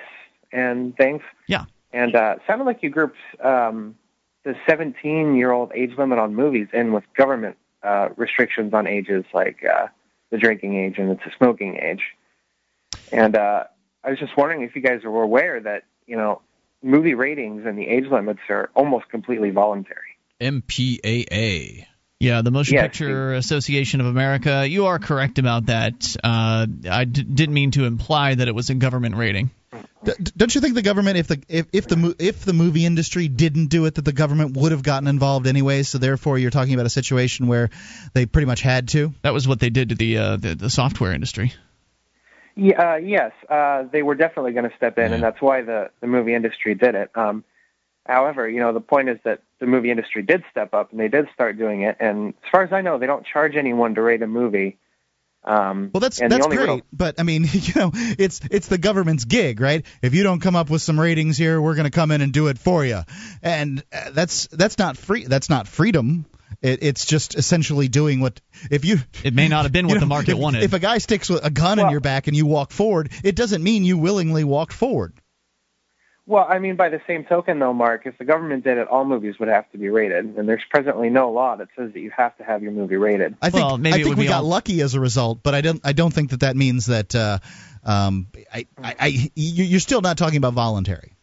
and 0.53 0.95
things, 0.95 1.23
Yeah. 1.47 1.65
and 1.95 2.15
uh, 2.15 2.35
sounded 2.47 2.65
like 2.65 2.83
you 2.83 2.91
grouped 2.91 3.17
um, 3.43 3.95
the 4.45 4.55
17-year-old 4.69 5.73
age 5.75 5.93
limit 5.97 6.19
on 6.19 6.35
movies 6.35 6.69
in 6.75 6.93
with 6.93 7.05
government 7.17 7.57
uh, 7.83 8.09
restrictions 8.17 8.75
on 8.75 8.87
ages, 8.87 9.25
like 9.33 9.65
uh, 9.65 9.89
the 10.31 10.39
drinking 10.39 10.77
age 10.77 10.99
and 10.99 11.11
the 11.11 11.19
smoking 11.37 11.77
age. 11.77 12.03
And 13.13 13.37
uh, 13.37 13.65
I 14.05 14.11
was 14.11 14.19
just 14.19 14.37
wondering 14.37 14.63
if 14.63 14.77
you 14.77 14.83
guys 14.83 15.03
were 15.05 15.23
aware 15.23 15.61
that 15.61 15.85
you 16.07 16.17
know 16.17 16.43
movie 16.83 17.15
ratings 17.15 17.67
and 17.67 17.79
the 17.79 17.89
age 17.89 18.07
limits 18.11 18.41
are 18.49 18.71
almost 18.75 19.09
completely 19.09 19.51
voluntary. 19.51 20.19
MPAA. 20.41 21.88
Yeah, 22.21 22.43
the 22.43 22.51
Motion 22.51 22.75
Yes. 22.75 22.83
Picture 22.83 23.35
Association 23.35 24.01
of 24.01 24.07
America. 24.07 24.67
You 24.69 24.87
are 24.87 24.99
correct 24.99 25.39
about 25.39 25.67
that. 25.67 26.17
Uh, 26.23 26.67
I 26.91 27.05
d- 27.05 27.23
didn't 27.23 27.55
mean 27.55 27.71
to 27.73 27.85
imply 27.85 28.35
that 28.35 28.49
it 28.49 28.55
was 28.57 28.71
a 28.71 28.75
government 28.75 29.15
rating. 29.15 29.51
D- 30.03 30.13
d- 30.21 30.33
don't 30.37 30.53
you 30.53 30.61
think 30.61 30.75
the 30.75 30.83
government, 30.83 31.17
if 31.17 31.29
the 31.29 31.41
if, 31.49 31.67
if 31.73 31.87
the 31.87 31.97
mo- 31.97 32.15
if 32.19 32.45
the 32.45 32.53
movie 32.53 32.85
industry 32.87 33.29
didn't 33.29 33.67
do 33.67 33.85
it, 33.85 33.95
that 33.95 34.05
the 34.05 34.13
government 34.13 34.57
would 34.57 34.73
have 34.73 34.83
gotten 34.83 35.07
involved 35.07 35.47
anyway? 35.47 35.85
So 35.85 35.99
therefore, 35.99 36.39
you're 36.39 36.51
talking 36.51 36.75
about 36.75 36.87
a 36.87 36.91
situation 36.91 37.47
where 37.47 37.71
they 38.15 38.27
pretty 38.27 38.47
much 38.47 38.63
had 38.63 38.89
to. 38.89 39.15
That 39.23 39.33
was 39.33 39.47
what 39.47 39.61
they 39.61 39.71
did 39.71 39.91
to 39.91 39.95
the 39.95 40.19
uh, 40.19 40.37
the, 40.39 40.57
the 40.57 40.71
software 40.71 41.13
industry. 41.13 41.53
Yeah, 42.57 42.95
uh, 42.95 42.97
yes, 42.97 43.31
uh, 43.49 43.85
they 43.93 44.03
were 44.03 44.17
definitely 44.17 44.53
going 44.53 44.69
to 44.69 44.77
step 44.77 44.99
in, 44.99 45.13
and 45.13 45.23
that's 45.23 45.41
why 45.41 45.63
the 45.63 45.91
the 46.01 46.09
movie 46.09 46.35
industry 46.35 46.75
did 46.75 46.97
it. 46.97 47.13
Um, 47.15 47.45
however, 48.09 48.49
you 48.49 48.61
know, 48.61 48.73
the 48.73 48.81
point 48.81 49.09
is 49.09 49.19
that 49.25 49.43
the 49.61 49.67
movie 49.67 49.91
industry 49.91 50.23
did 50.23 50.43
step 50.51 50.75
up 50.75 50.91
and 50.91 51.01
they 51.01 51.09
did 51.09 51.29
start 51.35 51.59
doing 51.59 51.83
it. 51.83 51.97
And 52.01 52.35
as 52.43 52.51
far 52.51 52.63
as 52.63 52.73
I 52.73 52.81
know, 52.81 52.99
they 52.99 53.07
don't 53.07 53.27
charge 53.27 53.55
anyone 53.55 53.95
to 53.95 54.03
rate 54.03 54.23
a 54.23 54.27
movie. 54.27 54.79
Um, 55.45 55.91
Well, 55.95 56.01
that's 56.01 56.19
that's 56.19 56.47
great, 56.47 56.59
real- 56.59 56.81
but 56.93 57.21
I 57.21 57.23
mean, 57.23 57.47
you 57.53 57.75
know, 57.77 57.91
it's 57.95 58.41
it's 58.51 58.69
the 58.69 58.79
government's 58.79 59.25
gig, 59.25 59.61
right? 59.61 59.87
If 60.03 60.15
you 60.15 60.23
don't 60.23 60.41
come 60.41 60.57
up 60.57 60.69
with 60.69 60.83
some 60.83 60.99
ratings 60.99 61.37
here, 61.37 61.61
we're 61.61 61.75
going 61.75 61.85
to 61.85 61.91
come 61.91 62.11
in 62.11 62.21
and 62.21 62.33
do 62.33 62.49
it 62.49 62.59
for 62.59 62.85
you, 62.85 63.03
and 63.43 63.83
uh, 63.93 64.11
that's 64.11 64.49
that's 64.49 64.79
not 64.79 64.97
free. 64.97 65.25
That's 65.25 65.49
not 65.49 65.69
freedom. 65.69 66.27
It, 66.61 66.83
it's 66.83 67.07
just 67.07 67.37
essentially 67.37 67.89
doing 67.89 68.21
what 68.21 68.41
if 68.71 68.85
you. 68.85 68.99
It 69.23 69.33
may 69.33 69.49
not 69.49 69.63
have 69.63 69.73
been 69.73 69.85
you 69.89 69.95
what 69.95 70.01
the 70.01 70.07
market 70.07 70.33
if, 70.33 70.39
wanted. 70.39 70.65
If 70.65 70.73
a 70.73 70.81
guy 70.81 70.99
sticks 70.99 71.31
with 71.31 71.45
a 71.45 71.51
gun 71.51 71.79
in 71.79 71.89
your 71.91 72.01
back 72.01 72.27
and 72.27 72.37
you 72.37 72.45
walk 72.45 72.73
forward, 72.73 73.11
it 73.23 73.37
doesn't 73.37 73.63
mean 73.63 73.85
you 73.85 73.97
willingly 73.97 74.45
walked 74.45 74.73
forward. 74.73 75.15
Well, 76.29 76.47
I 76.47 76.59
mean, 76.59 76.77
by 76.77 76.91
the 76.91 77.01
same 77.07 77.25
token, 77.25 77.59
though, 77.59 77.73
Mark, 77.73 78.03
if 78.05 78.19
the 78.19 78.25
government 78.27 78.63
did 78.63 78.77
it, 78.77 78.87
all 78.87 79.07
movies 79.07 79.37
would 79.41 79.49
have 79.49 79.69
to 79.73 79.79
be 79.79 79.89
rated, 79.89 80.37
and 80.37 80.47
there's 80.47 80.63
presently 80.69 81.09
no 81.09 81.31
law 81.33 81.57
that 81.57 81.69
says 81.75 81.91
that 81.95 82.01
you 82.01 82.11
have 82.15 82.37
to 82.37 82.45
have 82.45 82.63
your 82.63 82.71
movie 82.73 82.97
rated. 82.97 83.35
I 83.41 83.49
think 83.49 83.65
Well, 83.65 83.79
maybe 83.79 84.01
I 84.01 84.03
think 84.05 84.19
we 84.19 84.27
got 84.27 84.43
all- 84.43 84.49
lucky 84.49 84.83
as 84.83 84.93
a 84.95 85.01
result, 85.01 85.43
but 85.43 85.55
I 85.55 85.63
don't 85.63 85.81
I 85.85 85.95
don't 85.95 86.13
think 86.13 86.31
that 86.31 86.41
that 86.41 86.55
means 86.55 86.85
that 86.87 87.15
uh, 87.15 87.39
um, 87.83 88.27
I, 88.53 88.67
I, 88.77 88.95
I 89.01 89.07
you- 89.07 89.65
you're 89.65 89.81
still 89.81 90.03
not 90.03 90.19
talking 90.19 90.37
about 90.37 90.53
voluntary. 90.53 91.15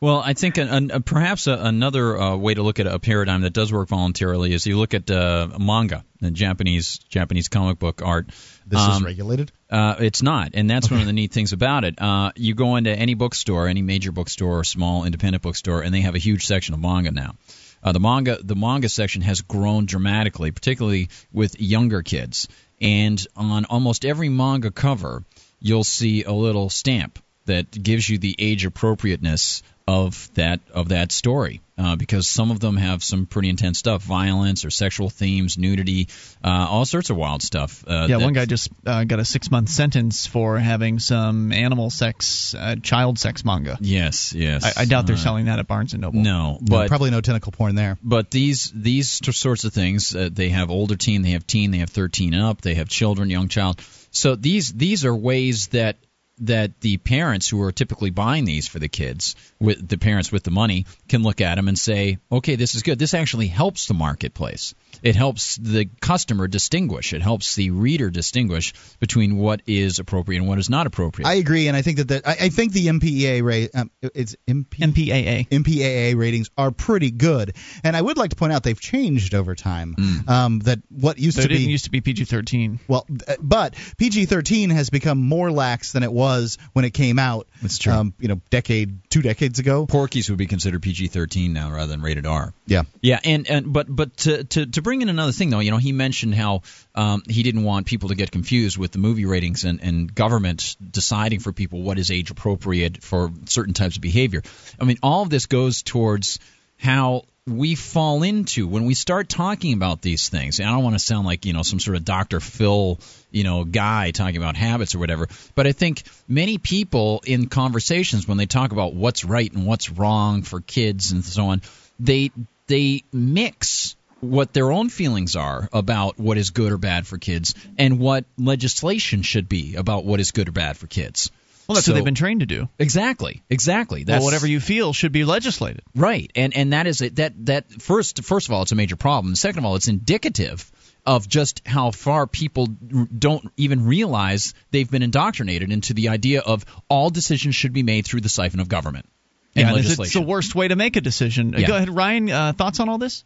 Well, 0.00 0.20
I 0.24 0.34
think 0.34 0.58
an, 0.58 0.68
an, 0.92 1.02
perhaps 1.02 1.46
a, 1.48 1.54
another 1.54 2.16
uh, 2.20 2.36
way 2.36 2.54
to 2.54 2.62
look 2.62 2.78
at 2.78 2.86
a 2.86 2.98
paradigm 3.00 3.40
that 3.40 3.54
does 3.54 3.72
work 3.72 3.88
voluntarily 3.88 4.52
is 4.52 4.64
you 4.66 4.78
look 4.78 4.94
at 4.94 5.10
uh, 5.10 5.48
manga, 5.58 6.04
the 6.20 6.30
Japanese 6.30 6.98
Japanese 7.08 7.48
comic 7.48 7.80
book 7.80 8.00
art. 8.04 8.26
This 8.66 8.80
Um, 8.80 8.96
is 8.96 9.02
regulated. 9.02 9.52
Uh, 9.70 9.94
it's 10.00 10.22
not, 10.22 10.50
and 10.54 10.68
that's 10.68 10.90
one 10.90 11.00
of 11.00 11.06
the 11.06 11.12
neat 11.12 11.32
things 11.32 11.52
about 11.52 11.84
it. 11.84 12.00
Uh, 12.00 12.32
you 12.34 12.54
go 12.54 12.76
into 12.76 12.90
any 12.90 13.14
bookstore, 13.14 13.68
any 13.68 13.82
major 13.82 14.10
bookstore 14.10 14.58
or 14.58 14.64
small 14.64 15.04
independent 15.04 15.42
bookstore, 15.42 15.82
and 15.82 15.94
they 15.94 16.00
have 16.00 16.16
a 16.16 16.18
huge 16.18 16.46
section 16.46 16.74
of 16.74 16.80
manga 16.80 17.12
now. 17.12 17.36
Uh, 17.82 17.92
the 17.92 18.00
manga 18.00 18.38
the 18.42 18.56
manga 18.56 18.88
section 18.88 19.22
has 19.22 19.42
grown 19.42 19.86
dramatically, 19.86 20.50
particularly 20.50 21.08
with 21.32 21.60
younger 21.60 22.02
kids. 22.02 22.48
And 22.80 23.24
on 23.36 23.64
almost 23.66 24.04
every 24.04 24.28
manga 24.28 24.70
cover, 24.70 25.22
you'll 25.60 25.84
see 25.84 26.24
a 26.24 26.32
little 26.32 26.68
stamp 26.68 27.18
that 27.46 27.70
gives 27.70 28.08
you 28.08 28.18
the 28.18 28.34
age 28.38 28.64
appropriateness 28.66 29.62
of 29.88 30.28
that 30.34 30.60
of 30.74 30.88
that 30.88 31.12
story 31.12 31.60
uh, 31.78 31.94
because 31.94 32.26
some 32.26 32.50
of 32.50 32.58
them 32.58 32.76
have 32.76 33.04
some 33.04 33.24
pretty 33.24 33.48
intense 33.48 33.78
stuff 33.78 34.02
violence 34.02 34.64
or 34.64 34.70
sexual 34.70 35.08
themes 35.08 35.56
nudity 35.56 36.08
uh, 36.42 36.66
all 36.68 36.84
sorts 36.84 37.08
of 37.10 37.16
wild 37.16 37.40
stuff 37.40 37.84
uh, 37.86 38.06
yeah, 38.08 38.16
one 38.16 38.32
guy 38.32 38.46
just 38.46 38.68
uh, 38.84 39.04
got 39.04 39.20
a 39.20 39.24
six 39.24 39.48
month 39.48 39.68
sentence 39.68 40.26
for 40.26 40.58
having 40.58 40.98
some 40.98 41.52
animal 41.52 41.88
sex, 41.90 42.52
uh, 42.58 42.74
child 42.82 43.16
sex 43.16 43.44
manga. 43.44 43.78
yes 43.80 44.32
yes 44.32 44.64
I, 44.76 44.82
I 44.82 44.84
doubt 44.86 45.06
they're 45.06 45.14
Uh, 45.14 45.20
selling 45.20 45.44
that 45.44 45.60
at 45.60 45.68
Barnes 45.68 45.92
and 45.92 46.02
Noble. 46.02 46.20
no 46.20 46.54
No, 46.54 46.58
but 46.62 46.88
probably 46.88 47.10
no 47.12 47.20
tentacle 47.20 47.52
porn 47.52 47.76
there. 47.76 47.96
but 48.02 48.32
these 48.32 48.72
these 48.74 49.08
sorts 49.36 49.62
of 49.62 49.72
things 49.72 50.16
uh, 50.16 50.28
they 50.32 50.48
have 50.48 50.70
older 50.70 50.96
teen 50.96 51.22
they 51.22 51.30
have 51.30 51.46
teen 51.46 51.70
they 51.70 51.78
have 51.78 51.90
13 51.90 52.34
and 52.34 52.42
up 52.42 52.60
they 52.60 52.74
have 52.74 52.88
children 52.88 53.30
young 53.30 53.46
child 53.48 53.80
so 54.10 54.34
these 54.34 54.72
these 54.72 55.04
are 55.04 55.14
ways 55.14 55.68
that 55.68 55.96
that 56.40 56.80
the 56.80 56.96
parents 56.98 57.48
who 57.48 57.62
are 57.62 57.72
typically 57.72 58.10
buying 58.10 58.44
these 58.44 58.68
for 58.68 58.78
the 58.78 58.88
kids 58.88 59.36
with 59.58 59.88
the 59.88 59.98
parents 59.98 60.30
with 60.30 60.42
the 60.42 60.50
money 60.50 60.86
can 61.08 61.22
look 61.22 61.40
at 61.40 61.54
them 61.54 61.68
and 61.68 61.78
say 61.78 62.18
okay 62.30 62.56
this 62.56 62.74
is 62.74 62.82
good. 62.82 62.98
This 62.98 63.14
actually 63.14 63.46
helps 63.46 63.86
the 63.86 63.94
marketplace 63.94 64.74
it 65.06 65.16
helps 65.16 65.56
the 65.56 65.88
customer 66.00 66.48
distinguish 66.48 67.12
it 67.12 67.22
helps 67.22 67.54
the 67.54 67.70
reader 67.70 68.10
distinguish 68.10 68.72
between 69.00 69.36
what 69.36 69.62
is 69.66 69.98
appropriate 69.98 70.40
and 70.40 70.48
what 70.48 70.58
is 70.58 70.68
not 70.70 70.86
appropriate 70.86 71.26
I 71.26 71.34
agree, 71.34 71.68
and 71.68 71.76
I 71.76 71.82
think 71.82 71.98
that 71.98 72.08
the, 72.08 72.28
I, 72.28 72.46
I 72.46 72.48
think 72.50 72.72
the 72.72 72.86
MPEA 72.86 73.42
rate, 73.42 73.70
um, 73.74 73.90
it's 74.00 74.36
MP, 74.46 74.78
MPAA. 74.78 75.48
MPAA 75.48 76.16
ratings 76.16 76.50
are 76.56 76.70
pretty 76.70 77.10
good, 77.10 77.56
and 77.82 77.96
I 77.96 78.02
would 78.02 78.16
like 78.16 78.30
to 78.30 78.36
point 78.36 78.52
out 78.52 78.62
they've 78.62 78.80
changed 78.80 79.34
over 79.34 79.54
time. 79.54 79.96
Um, 80.28 80.60
that 80.60 80.80
what 80.88 81.18
used 81.18 81.36
So 81.36 81.42
to 81.42 81.46
it 81.46 81.48
didn't 81.48 81.66
be 81.66 81.72
used 81.72 81.84
to 81.84 81.90
be 81.90 82.00
PG 82.00 82.24
13. 82.24 82.80
well, 82.88 83.06
uh, 83.26 83.34
but 83.40 83.74
PG-13 83.98 84.72
has 84.72 84.90
become 84.90 85.18
more 85.18 85.50
lax 85.50 85.92
than 85.92 86.02
it 86.02 86.12
was 86.12 86.58
when 86.72 86.84
it 86.84 86.94
came 86.94 87.18
out. 87.18 87.48
That's 87.62 87.78
true. 87.78 87.92
Um, 87.92 88.14
you 88.18 88.28
know, 88.28 88.40
decade, 88.50 89.10
two 89.10 89.22
decades 89.22 89.58
ago. 89.58 89.86
Porky's 89.86 90.28
would 90.28 90.38
be 90.38 90.46
considered 90.46 90.82
PG-13 90.82 91.50
now 91.50 91.70
rather 91.72 91.88
than 91.88 92.02
rated 92.02 92.26
R 92.26 92.52
Yeah. 92.66 92.82
Yeah, 93.00 93.20
and, 93.24 93.48
and 93.48 93.72
but 93.72 93.86
but 93.88 94.16
to, 94.18 94.44
to 94.44 94.66
to 94.66 94.82
bring 94.82 94.95
in 95.02 95.08
another 95.08 95.32
thing 95.32 95.50
though, 95.50 95.60
you 95.60 95.70
know, 95.70 95.76
he 95.76 95.92
mentioned 95.92 96.34
how 96.34 96.62
um, 96.94 97.22
he 97.28 97.42
didn't 97.42 97.64
want 97.64 97.86
people 97.86 98.10
to 98.10 98.14
get 98.14 98.30
confused 98.30 98.78
with 98.78 98.92
the 98.92 98.98
movie 98.98 99.24
ratings 99.24 99.64
and, 99.64 99.80
and 99.82 100.14
government 100.14 100.76
deciding 100.90 101.40
for 101.40 101.52
people 101.52 101.82
what 101.82 101.98
is 101.98 102.10
age 102.10 102.30
appropriate 102.30 103.02
for 103.02 103.30
certain 103.46 103.74
types 103.74 103.96
of 103.96 104.02
behavior. 104.02 104.42
I 104.80 104.84
mean, 104.84 104.98
all 105.02 105.22
of 105.22 105.30
this 105.30 105.46
goes 105.46 105.82
towards 105.82 106.38
how 106.78 107.24
we 107.46 107.76
fall 107.76 108.24
into 108.24 108.66
when 108.66 108.86
we 108.86 108.94
start 108.94 109.28
talking 109.28 109.72
about 109.72 110.02
these 110.02 110.28
things. 110.28 110.58
And 110.58 110.68
I 110.68 110.72
don't 110.72 110.82
want 110.82 110.96
to 110.96 111.04
sound 111.04 111.26
like 111.26 111.46
you 111.46 111.52
know 111.52 111.62
some 111.62 111.78
sort 111.78 111.96
of 111.96 112.04
Dr. 112.04 112.40
Phil 112.40 112.98
you 113.30 113.44
know 113.44 113.64
guy 113.64 114.10
talking 114.10 114.36
about 114.36 114.56
habits 114.56 114.94
or 114.94 114.98
whatever, 114.98 115.28
but 115.54 115.66
I 115.66 115.72
think 115.72 116.02
many 116.26 116.58
people 116.58 117.22
in 117.24 117.48
conversations 117.48 118.26
when 118.26 118.36
they 118.36 118.46
talk 118.46 118.72
about 118.72 118.94
what's 118.94 119.24
right 119.24 119.52
and 119.52 119.66
what's 119.66 119.90
wrong 119.90 120.42
for 120.42 120.60
kids 120.60 121.12
and 121.12 121.24
so 121.24 121.48
on, 121.48 121.62
they 122.00 122.32
they 122.66 123.04
mix 123.12 123.94
what 124.20 124.52
their 124.52 124.72
own 124.72 124.88
feelings 124.88 125.36
are 125.36 125.68
about 125.72 126.18
what 126.18 126.38
is 126.38 126.50
good 126.50 126.72
or 126.72 126.78
bad 126.78 127.06
for 127.06 127.18
kids 127.18 127.54
and 127.78 127.98
what 127.98 128.24
legislation 128.38 129.22
should 129.22 129.48
be 129.48 129.74
about 129.76 130.04
what 130.04 130.20
is 130.20 130.30
good 130.32 130.48
or 130.48 130.52
bad 130.52 130.76
for 130.76 130.86
kids. 130.86 131.30
Well, 131.66 131.74
that's 131.74 131.86
So- 131.86 131.92
what 131.92 131.96
they've 131.96 132.04
been 132.04 132.14
trained 132.14 132.40
to 132.40 132.46
do. 132.46 132.68
Exactly, 132.78 133.42
exactly. 133.50 134.04
That's 134.04 134.20
well, 134.20 134.26
whatever 134.26 134.46
you 134.46 134.60
feel 134.60 134.92
should 134.92 135.12
be 135.12 135.24
legislated. 135.24 135.82
Right, 135.94 136.30
and 136.36 136.56
and 136.56 136.72
that 136.72 136.86
is 136.86 137.00
it. 137.00 137.16
That 137.16 137.46
that 137.46 137.82
first 137.82 138.22
first 138.24 138.48
of 138.48 138.54
all, 138.54 138.62
it's 138.62 138.72
a 138.72 138.76
major 138.76 138.96
problem. 138.96 139.34
Second 139.34 139.58
of 139.58 139.64
all, 139.64 139.74
it's 139.76 139.88
indicative 139.88 140.70
of 141.04 141.28
just 141.28 141.62
how 141.66 141.90
far 141.90 142.26
people 142.26 142.66
don't 142.66 143.52
even 143.56 143.84
realize 143.86 144.54
they've 144.70 144.90
been 144.90 145.02
indoctrinated 145.02 145.70
into 145.72 145.92
the 145.94 146.08
idea 146.08 146.40
of 146.40 146.64
all 146.88 147.10
decisions 147.10 147.54
should 147.54 147.72
be 147.72 147.82
made 147.84 148.04
through 148.06 148.20
the 148.22 148.28
siphon 148.28 148.58
of 148.60 148.68
government 148.68 149.06
and 149.54 149.68
Yeah, 149.68 149.76
it's- 149.78 149.98
it's 149.98 150.12
the 150.14 150.20
worst 150.20 150.54
way 150.56 150.66
to 150.68 150.74
make 150.76 150.96
a 150.96 151.00
decision. 151.00 151.54
Uh, 151.54 151.58
Yeah. 151.58 151.66
Go 151.68 151.76
ahead, 151.76 151.90
Ryan. 151.90 152.30
Uh, 152.30 152.52
thoughts 152.52 152.80
on 152.80 152.88
all 152.88 152.98
this? 152.98 153.22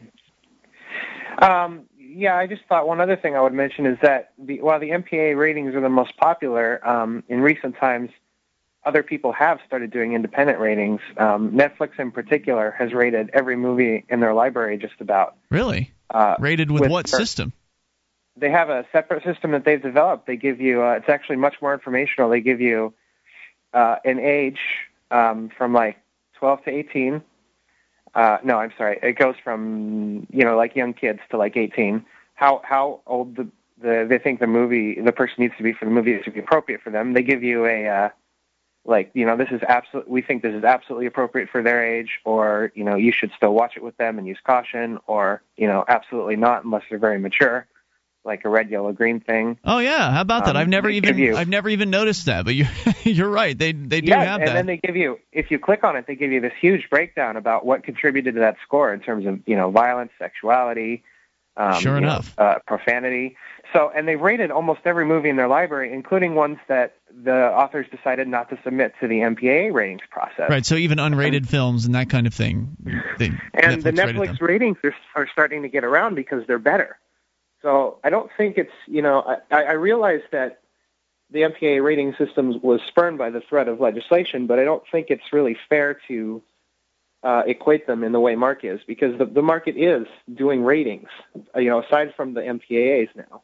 Um, 1.38 1.86
yeah, 1.98 2.36
I 2.36 2.46
just 2.46 2.62
thought 2.68 2.86
one 2.88 3.00
other 3.00 3.16
thing 3.16 3.36
I 3.36 3.40
would 3.40 3.52
mention 3.52 3.86
is 3.86 3.98
that 4.02 4.32
the, 4.38 4.60
while 4.60 4.80
the 4.80 4.90
MPA 4.90 5.36
ratings 5.36 5.74
are 5.74 5.80
the 5.80 5.88
most 5.88 6.16
popular, 6.16 6.86
um, 6.86 7.22
in 7.28 7.40
recent 7.40 7.76
times, 7.76 8.10
other 8.84 9.02
people 9.02 9.32
have 9.32 9.60
started 9.66 9.90
doing 9.90 10.14
independent 10.14 10.58
ratings. 10.58 11.00
Um, 11.16 11.52
Netflix, 11.52 11.98
in 11.98 12.10
particular, 12.10 12.74
has 12.78 12.92
rated 12.92 13.30
every 13.32 13.56
movie 13.56 14.04
in 14.08 14.20
their 14.20 14.34
library 14.34 14.78
just 14.78 15.00
about. 15.00 15.36
Really? 15.50 15.92
Uh, 16.08 16.36
Rated 16.38 16.70
with, 16.70 16.82
with 16.82 16.90
what 16.90 17.06
their- 17.06 17.20
system? 17.20 17.52
They 18.36 18.50
have 18.50 18.70
a 18.70 18.86
separate 18.90 19.22
system 19.22 19.50
that 19.50 19.64
they've 19.64 19.82
developed. 19.82 20.26
They 20.26 20.36
give 20.36 20.60
you, 20.60 20.82
uh, 20.82 20.92
it's 20.92 21.08
actually 21.08 21.36
much 21.36 21.56
more 21.60 21.74
informational. 21.74 22.30
They 22.30 22.40
give 22.40 22.60
you 22.60 22.94
uh, 23.74 23.96
an 24.04 24.18
age 24.18 24.60
um, 25.10 25.50
from 25.56 25.74
like 25.74 25.98
12 26.34 26.64
to 26.64 26.70
18. 26.70 27.22
Uh, 28.14 28.38
no, 28.42 28.58
I'm 28.58 28.72
sorry. 28.76 28.98
It 29.02 29.18
goes 29.18 29.36
from 29.42 30.26
you 30.30 30.44
know 30.44 30.56
like 30.56 30.74
young 30.74 30.94
kids 30.94 31.20
to 31.30 31.36
like 31.36 31.56
18. 31.56 32.04
How 32.34 32.61
how 32.64 33.00
old 33.06 33.36
the, 33.36 33.48
the 33.80 34.06
they 34.08 34.18
think 34.18 34.40
the 34.40 34.46
movie 34.46 35.00
the 35.00 35.12
person 35.12 35.36
needs 35.38 35.54
to 35.56 35.62
be 35.62 35.72
for 35.72 35.84
the 35.84 35.90
movie 35.90 36.18
to 36.18 36.30
be 36.30 36.40
appropriate 36.40 36.80
for 36.82 36.90
them. 36.90 37.14
They 37.14 37.22
give 37.22 37.42
you 37.42 37.66
a 37.66 37.86
uh, 37.86 38.08
like 38.84 39.11
you 39.14 39.26
know 39.26 39.36
this 39.36 39.50
is 39.50 39.61
absolute. 39.68 40.08
We 40.08 40.22
think 40.22 40.42
this 40.42 40.54
is 40.54 40.64
absolutely 40.64 41.06
appropriate 41.06 41.50
for 41.50 41.62
their 41.62 41.84
age, 41.84 42.18
or 42.24 42.72
you 42.74 42.82
know 42.84 42.96
you 42.96 43.12
should 43.12 43.30
still 43.36 43.54
watch 43.54 43.76
it 43.76 43.82
with 43.82 43.96
them 43.98 44.18
and 44.18 44.26
use 44.26 44.38
caution, 44.44 44.98
or 45.06 45.42
you 45.56 45.68
know 45.68 45.84
absolutely 45.88 46.36
not 46.36 46.64
unless 46.64 46.82
they're 46.90 46.98
very 46.98 47.18
mature, 47.18 47.66
like 48.24 48.44
a 48.44 48.48
red, 48.48 48.70
yellow, 48.70 48.92
green 48.92 49.20
thing. 49.20 49.58
Oh 49.64 49.78
yeah, 49.78 50.10
how 50.12 50.20
about 50.20 50.44
that? 50.44 50.56
Um, 50.56 50.60
I've 50.60 50.68
never 50.68 50.88
even 50.90 51.16
you- 51.18 51.36
I've 51.36 51.48
never 51.48 51.68
even 51.68 51.90
noticed 51.90 52.26
that. 52.26 52.44
But 52.44 52.54
you 52.54 52.66
you're 53.04 53.30
right. 53.30 53.56
They 53.58 53.72
they 53.72 54.00
do 54.00 54.12
have 54.12 54.40
and 54.40 54.42
that. 54.42 54.48
And 54.48 54.56
then 54.56 54.66
they 54.66 54.76
give 54.76 54.96
you, 54.96 55.18
if 55.32 55.50
you 55.50 55.58
click 55.58 55.84
on 55.84 55.96
it, 55.96 56.06
they 56.06 56.14
give 56.16 56.30
you 56.32 56.40
this 56.40 56.52
huge 56.60 56.88
breakdown 56.90 57.36
about 57.36 57.64
what 57.64 57.82
contributed 57.82 58.34
to 58.34 58.40
that 58.40 58.56
score 58.64 58.92
in 58.92 59.00
terms 59.00 59.26
of, 59.26 59.40
you 59.46 59.56
know, 59.56 59.70
violence, 59.70 60.12
sexuality, 60.18 61.02
um, 61.56 61.80
Sure 61.80 61.94
you 61.96 62.00
know, 62.02 62.08
enough. 62.08 62.34
uh, 62.38 62.58
profanity. 62.66 63.36
So, 63.72 63.90
and 63.94 64.06
they've 64.08 64.20
rated 64.20 64.50
almost 64.50 64.80
every 64.84 65.04
movie 65.04 65.28
in 65.28 65.36
their 65.36 65.46
library, 65.48 65.92
including 65.92 66.34
ones 66.34 66.58
that 66.68 66.96
the 67.24 67.32
authors 67.52 67.86
decided 67.94 68.26
not 68.28 68.50
to 68.50 68.58
submit 68.64 68.94
to 69.00 69.06
the 69.08 69.20
MPAA 69.20 69.72
ratings 69.72 70.00
process. 70.10 70.50
right. 70.50 70.64
So 70.66 70.74
even 70.74 70.98
unrated 70.98 71.46
films 71.46 71.84
and 71.86 71.94
that 71.94 72.10
kind 72.10 72.26
of 72.26 72.34
thing. 72.34 72.76
They, 73.18 73.30
And 73.54 73.82
the 73.82 73.92
Netflix 73.92 74.06
rated 74.06 74.16
Netflix 74.16 74.40
ratings 74.40 74.76
are, 74.84 74.94
are 75.14 75.28
starting 75.30 75.62
to 75.62 75.68
get 75.68 75.84
around 75.84 76.14
because 76.16 76.46
they're 76.46 76.58
better. 76.58 76.98
So 77.62 77.98
I 78.02 78.11
don't 78.11 78.30
think 78.36 78.56
it's, 78.58 78.72
you 78.86 79.02
know, 79.02 79.38
I, 79.50 79.62
I 79.64 79.72
realize 79.72 80.22
that 80.32 80.61
the 81.30 81.40
MPA 81.40 81.82
rating 81.84 82.14
system 82.18 82.61
was 82.62 82.80
spurned 82.88 83.18
by 83.18 83.30
the 83.30 83.40
threat 83.40 83.68
of 83.68 83.80
legislation, 83.80 84.46
but 84.46 84.58
I 84.58 84.64
don't 84.64 84.82
think 84.90 85.06
it's 85.11 85.32
really 85.32 85.56
fair 85.68 85.98
to 86.08 86.42
uh, 87.22 87.42
equate 87.46 87.86
them 87.86 88.02
in 88.02 88.12
the 88.12 88.20
way 88.20 88.34
Mark 88.34 88.64
is 88.64 88.80
because 88.86 89.18
the, 89.18 89.26
the 89.26 89.42
market 89.42 89.76
is 89.76 90.06
doing 90.32 90.64
ratings, 90.64 91.08
uh, 91.54 91.61
you 91.61 91.68
know, 91.70 91.82
aside 91.82 92.14
from 92.16 92.34
the 92.34 92.40
MPAAs 92.40 93.08
now. 93.14 93.42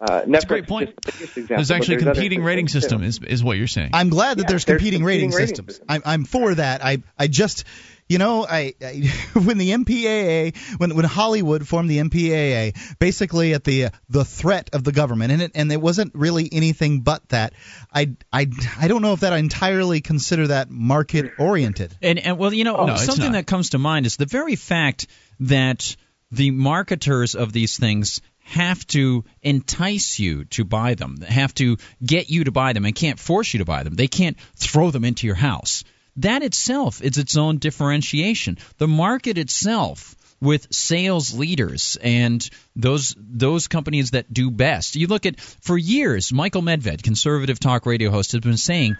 Uh, 0.00 0.22
That's 0.26 0.44
a 0.44 0.48
great 0.48 0.66
point. 0.66 0.90
just 0.90 1.02
the 1.04 1.12
biggest 1.12 1.36
example, 1.36 1.56
There's 1.56 1.68
but 1.68 1.76
actually 1.76 1.96
a 1.96 1.98
competing 1.98 2.42
rating 2.42 2.68
systems, 2.68 3.02
too. 3.02 3.10
system, 3.12 3.26
is 3.26 3.32
is 3.40 3.44
what 3.44 3.58
you're 3.58 3.66
saying. 3.66 3.90
I'm 3.92 4.08
glad 4.08 4.38
that 4.38 4.44
Yeah, 4.44 4.48
there's 4.48 4.64
there's 4.64 4.78
competing, 4.78 5.04
rating, 5.04 5.30
rating 5.30 5.48
systems. 5.48 5.68
systems. 5.74 5.86
I'm, 5.90 6.02
I'm 6.06 6.24
for 6.24 6.54
that. 6.54 6.82
I 6.82 7.02
I 7.18 7.26
just 7.26 7.64
you 8.10 8.18
know 8.18 8.44
I, 8.46 8.74
I 8.82 9.10
when 9.38 9.56
the 9.56 9.70
MPAA 9.70 10.56
when 10.78 10.96
when 10.96 11.04
Hollywood 11.04 11.66
formed 11.66 11.88
the 11.88 11.98
MPAA 11.98 12.98
basically 12.98 13.54
at 13.54 13.64
the 13.64 13.88
the 14.08 14.24
threat 14.24 14.70
of 14.72 14.84
the 14.84 14.92
government 14.92 15.32
and 15.32 15.42
it 15.42 15.52
and 15.54 15.72
it 15.72 15.80
wasn't 15.80 16.14
really 16.14 16.48
anything 16.52 17.00
but 17.00 17.26
that. 17.30 17.54
I 17.94 18.16
I 18.32 18.48
I 18.78 18.88
don't 18.88 19.00
know 19.00 19.12
if 19.12 19.20
that 19.20 19.32
I 19.32 19.38
entirely 19.38 20.00
consider 20.00 20.48
that 20.48 20.70
market 20.70 21.32
oriented. 21.38 21.96
And, 22.02 22.18
and 22.18 22.36
well, 22.36 22.52
you 22.52 22.64
know, 22.64 22.76
Oh, 22.76 22.86
no, 22.86 22.96
something 22.96 23.32
that 23.32 23.46
comes 23.46 23.70
to 23.70 23.78
mind 23.78 24.06
is 24.06 24.16
the 24.16 24.26
very 24.26 24.56
fact 24.56 25.06
that 25.40 25.96
the 26.32 26.50
marketers 26.50 27.34
of 27.34 27.52
these 27.52 27.76
things 27.76 28.20
have 28.40 28.84
to 28.88 29.24
entice 29.42 30.18
you 30.18 30.44
to 30.46 30.64
buy 30.64 30.94
them, 30.94 31.20
have 31.20 31.54
to 31.54 31.76
get 32.04 32.30
you 32.30 32.44
to 32.44 32.50
buy 32.50 32.72
them, 32.72 32.84
and 32.84 32.94
can't 32.94 33.18
force 33.18 33.52
you 33.52 33.58
to 33.58 33.64
buy 33.64 33.84
them. 33.84 33.94
They 33.94 34.08
can't 34.08 34.36
throw 34.56 34.90
them 34.90 35.04
into 35.04 35.26
your 35.26 35.36
house. 35.36 35.84
That 36.16 36.42
itself 36.42 37.02
is 37.02 37.18
its 37.18 37.36
own 37.36 37.58
differentiation. 37.58 38.58
The 38.78 38.88
market 38.88 39.38
itself 39.38 40.14
with 40.40 40.72
sales 40.72 41.34
leaders 41.34 41.98
and 42.00 42.48
those 42.74 43.14
those 43.18 43.68
companies 43.68 44.12
that 44.12 44.32
do 44.32 44.50
best. 44.50 44.96
You 44.96 45.06
look 45.06 45.26
at 45.26 45.38
for 45.40 45.76
years, 45.76 46.32
Michael 46.32 46.62
Medved, 46.62 47.02
conservative 47.02 47.60
talk 47.60 47.84
radio 47.86 48.10
host, 48.10 48.32
has 48.32 48.40
been 48.40 48.56
saying 48.56 48.96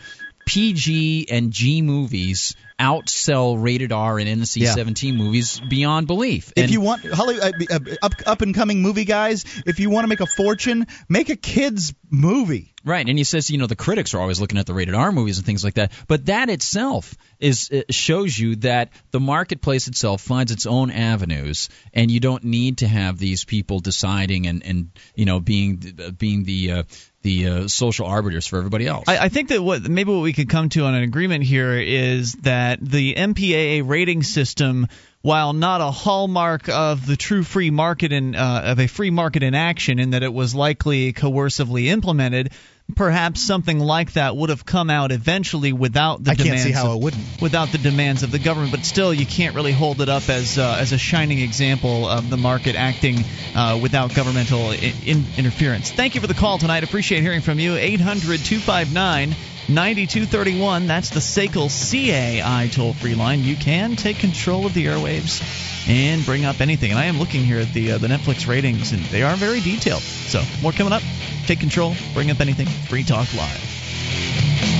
PG 0.50 1.28
and 1.30 1.52
G 1.52 1.80
movies 1.80 2.56
outsell 2.76 3.62
rated 3.62 3.92
R 3.92 4.18
and 4.18 4.28
NC-17 4.42 5.14
movies 5.14 5.60
beyond 5.60 6.08
belief. 6.08 6.52
If 6.56 6.72
you 6.72 6.80
want 6.80 7.04
Hollywood, 7.04 7.70
uh, 7.70 7.74
uh, 7.76 7.78
up 8.02 8.12
up 8.26 8.42
and 8.42 8.52
coming 8.52 8.82
movie 8.82 9.04
guys, 9.04 9.44
if 9.64 9.78
you 9.78 9.90
want 9.90 10.02
to 10.04 10.08
make 10.08 10.20
a 10.20 10.26
fortune, 10.26 10.88
make 11.08 11.28
a 11.28 11.36
kids 11.36 11.94
movie. 12.10 12.74
Right, 12.82 13.06
and 13.06 13.18
he 13.18 13.24
says, 13.24 13.50
you 13.50 13.58
know, 13.58 13.66
the 13.66 13.76
critics 13.76 14.14
are 14.14 14.20
always 14.20 14.40
looking 14.40 14.58
at 14.58 14.64
the 14.64 14.72
rated 14.72 14.94
R 14.94 15.12
movies 15.12 15.36
and 15.36 15.46
things 15.46 15.62
like 15.62 15.74
that. 15.74 15.92
But 16.08 16.26
that 16.26 16.48
itself 16.48 17.14
is 17.38 17.68
it 17.70 17.94
shows 17.94 18.36
you 18.36 18.56
that 18.56 18.88
the 19.10 19.20
marketplace 19.20 19.86
itself 19.86 20.22
finds 20.22 20.50
its 20.50 20.66
own 20.66 20.90
avenues, 20.90 21.68
and 21.92 22.10
you 22.10 22.18
don't 22.18 22.42
need 22.42 22.78
to 22.78 22.88
have 22.88 23.18
these 23.18 23.44
people 23.44 23.80
deciding 23.80 24.46
and 24.46 24.64
and 24.64 24.90
you 25.14 25.26
know 25.26 25.38
being 25.38 25.76
being 26.18 26.44
the 26.44 26.72
uh, 26.72 26.82
the 27.22 27.46
uh, 27.46 27.68
social 27.68 28.06
arbiters 28.06 28.46
for 28.46 28.58
everybody 28.58 28.86
else. 28.86 29.04
I, 29.06 29.18
I 29.18 29.28
think 29.28 29.48
that 29.48 29.62
what 29.62 29.82
maybe 29.88 30.10
what 30.10 30.22
we 30.22 30.32
could 30.32 30.48
come 30.48 30.68
to 30.70 30.84
on 30.84 30.94
an 30.94 31.02
agreement 31.02 31.44
here 31.44 31.74
is 31.74 32.32
that 32.42 32.78
the 32.80 33.14
MPAA 33.14 33.86
rating 33.86 34.22
system, 34.22 34.86
while 35.20 35.52
not 35.52 35.80
a 35.82 35.90
hallmark 35.90 36.68
of 36.68 37.06
the 37.06 37.16
true 37.16 37.42
free 37.42 37.70
market 37.70 38.12
in 38.12 38.34
uh, 38.34 38.62
of 38.66 38.80
a 38.80 38.86
free 38.86 39.10
market 39.10 39.42
in 39.42 39.54
action, 39.54 39.98
in 39.98 40.10
that 40.10 40.22
it 40.22 40.32
was 40.32 40.54
likely 40.54 41.12
coercively 41.12 41.86
implemented, 41.86 42.52
perhaps 42.90 43.42
something 43.42 43.78
like 43.78 44.12
that 44.12 44.36
would 44.36 44.50
have 44.50 44.64
come 44.64 44.90
out 44.90 45.12
eventually 45.12 45.72
without 45.72 46.22
the 46.22 46.30
I 46.32 46.34
can't 46.34 46.44
demands 46.44 46.64
see 46.64 46.72
how 46.72 46.90
of, 46.92 46.96
it 46.96 47.02
wouldn't. 47.04 47.40
without 47.40 47.72
the 47.72 47.78
demands 47.78 48.22
of 48.22 48.30
the 48.30 48.38
government. 48.38 48.72
But 48.72 48.84
still, 48.84 49.12
you 49.12 49.26
can't 49.26 49.54
really 49.54 49.72
hold 49.72 50.00
it 50.00 50.08
up 50.08 50.28
as 50.28 50.58
uh, 50.58 50.76
as 50.80 50.92
a 50.92 50.98
shining 50.98 51.38
example 51.40 52.08
of 52.08 52.28
the 52.30 52.36
market 52.36 52.76
acting 52.76 53.18
uh, 53.54 53.78
without 53.80 54.14
governmental 54.14 54.70
in- 54.72 55.26
interference. 55.36 55.90
Thank 55.90 56.14
you 56.14 56.20
for 56.20 56.26
the 56.26 56.34
call 56.34 56.58
tonight. 56.58 56.84
Appreciate 56.84 57.22
hearing 57.22 57.40
from 57.40 57.58
you. 57.58 57.76
800 57.76 58.40
259 58.44 59.34
9231. 59.70 60.86
That's 60.86 61.10
the 61.10 61.20
SACL 61.20 61.68
CAI 61.70 62.68
toll 62.72 62.92
free 62.92 63.14
line. 63.14 63.44
You 63.44 63.56
can 63.56 63.96
take 63.96 64.18
control 64.18 64.66
of 64.66 64.74
the 64.74 64.86
airwaves 64.86 65.88
and 65.88 66.24
bring 66.24 66.44
up 66.44 66.60
anything. 66.60 66.90
And 66.90 66.98
I 66.98 67.04
am 67.04 67.18
looking 67.18 67.44
here 67.44 67.60
at 67.60 67.72
the 67.72 67.92
uh, 67.92 67.98
the 67.98 68.08
Netflix 68.08 68.48
ratings, 68.48 68.92
and 68.92 69.02
they 69.04 69.22
are 69.22 69.36
very 69.36 69.60
detailed. 69.60 70.02
So 70.02 70.42
more 70.60 70.72
coming 70.72 70.92
up. 70.92 71.02
Take 71.46 71.60
control. 71.60 71.94
Bring 72.14 72.30
up 72.30 72.40
anything. 72.40 72.66
Free 72.66 73.04
Talk 73.04 73.32
Live. 73.34 74.79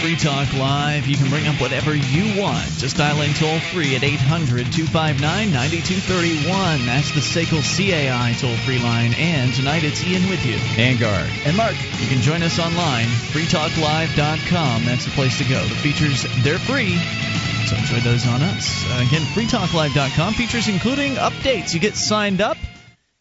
Free 0.00 0.14
Talk 0.14 0.52
Live. 0.54 1.08
You 1.08 1.16
can 1.16 1.28
bring 1.28 1.48
up 1.48 1.60
whatever 1.60 1.94
you 1.94 2.40
want. 2.40 2.64
Just 2.78 2.96
dial 2.96 3.20
in 3.22 3.34
toll 3.34 3.58
free 3.58 3.96
at 3.96 4.04
800 4.04 4.70
259 4.70 5.18
9231. 5.50 6.86
That's 6.86 7.10
the 7.10 7.20
SACL 7.20 7.62
CAI 7.66 8.32
toll 8.38 8.56
free 8.58 8.78
line. 8.78 9.12
And 9.18 9.52
tonight 9.52 9.82
it's 9.82 10.04
Ian 10.04 10.28
with 10.28 10.46
you. 10.46 10.54
And 10.78 11.00
Gard. 11.00 11.28
And 11.44 11.56
Mark. 11.56 11.74
You 11.98 12.06
can 12.06 12.22
join 12.22 12.42
us 12.42 12.60
online, 12.60 13.06
freetalklive.com. 13.34 14.84
That's 14.84 15.04
the 15.04 15.10
place 15.12 15.36
to 15.38 15.44
go. 15.44 15.60
The 15.66 15.74
features, 15.74 16.24
they're 16.44 16.60
free. 16.60 16.96
So 17.66 17.74
enjoy 17.74 17.98
those 18.00 18.26
on 18.28 18.40
us. 18.42 18.84
Uh, 18.86 19.04
again, 19.06 19.22
freetalklive.com. 19.34 20.34
Features 20.34 20.68
including 20.68 21.14
updates. 21.14 21.74
You 21.74 21.80
get 21.80 21.96
signed 21.96 22.40
up. 22.40 22.56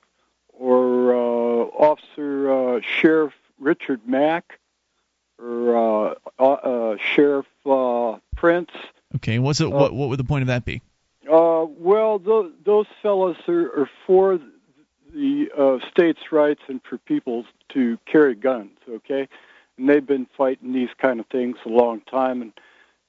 or 0.49 1.15
uh, 1.15 1.65
Officer 1.67 2.53
uh, 2.77 2.81
Sheriff 2.83 3.35
Richard 3.59 4.01
Mack 4.07 4.60
or 5.43 6.17
uh, 6.39 6.43
uh, 6.43 6.97
Sheriff 7.15 7.47
uh, 7.65 8.19
Printz. 8.37 8.71
Okay, 9.17 9.39
what's 9.39 9.61
it? 9.61 9.71
what 9.71 9.93
what 9.93 10.09
would 10.09 10.19
the 10.19 10.25
point 10.25 10.43
of 10.43 10.49
that 10.49 10.65
be? 10.65 10.83
Uh, 11.31 11.65
well, 11.79 12.19
those, 12.19 12.53
those 12.65 12.87
fellows 13.03 13.37
are, 13.47 13.83
are 13.83 13.91
for 14.07 14.41
the 15.13 15.49
uh, 15.57 15.79
states' 15.91 16.33
rights 16.33 16.63
and 16.69 16.81
for 16.89 16.99
people 16.99 17.45
to 17.71 17.99
carry 18.07 18.35
guns. 18.35 18.77
Okay, 18.89 19.29
and 19.79 19.89
they've 19.89 20.07
been 20.07 20.27
fighting 20.37 20.73
these 20.73 20.89
kind 20.99 21.21
of 21.21 21.27
things 21.27 21.57
a 21.65 21.69
long 21.69 22.01
time, 22.03 22.43
and 22.43 22.53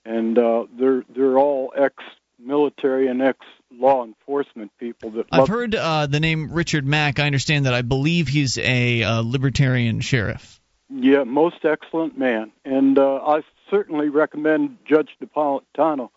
and 0.05 0.37
uh, 0.37 0.65
they're 0.77 1.03
they're 1.15 1.37
all 1.37 1.73
ex-military 1.75 3.07
and 3.07 3.21
ex-law 3.21 4.03
enforcement 4.03 4.71
people 4.79 5.11
that 5.11 5.27
I've 5.31 5.47
heard 5.47 5.75
uh, 5.75 6.07
the 6.07 6.19
name 6.19 6.51
Richard 6.51 6.85
Mack. 6.85 7.19
I 7.19 7.25
understand 7.25 7.65
that. 7.65 7.73
I 7.73 7.81
believe 7.81 8.27
he's 8.27 8.57
a 8.57 9.03
uh, 9.03 9.21
libertarian 9.21 10.01
sheriff. 10.01 10.60
Yeah, 10.93 11.23
most 11.23 11.63
excellent 11.63 12.17
man, 12.17 12.51
and 12.65 12.99
uh, 12.99 13.21
I 13.25 13.43
certainly 13.69 14.09
recommend 14.09 14.77
Judge 14.85 15.15
Napolitano. 15.23 16.09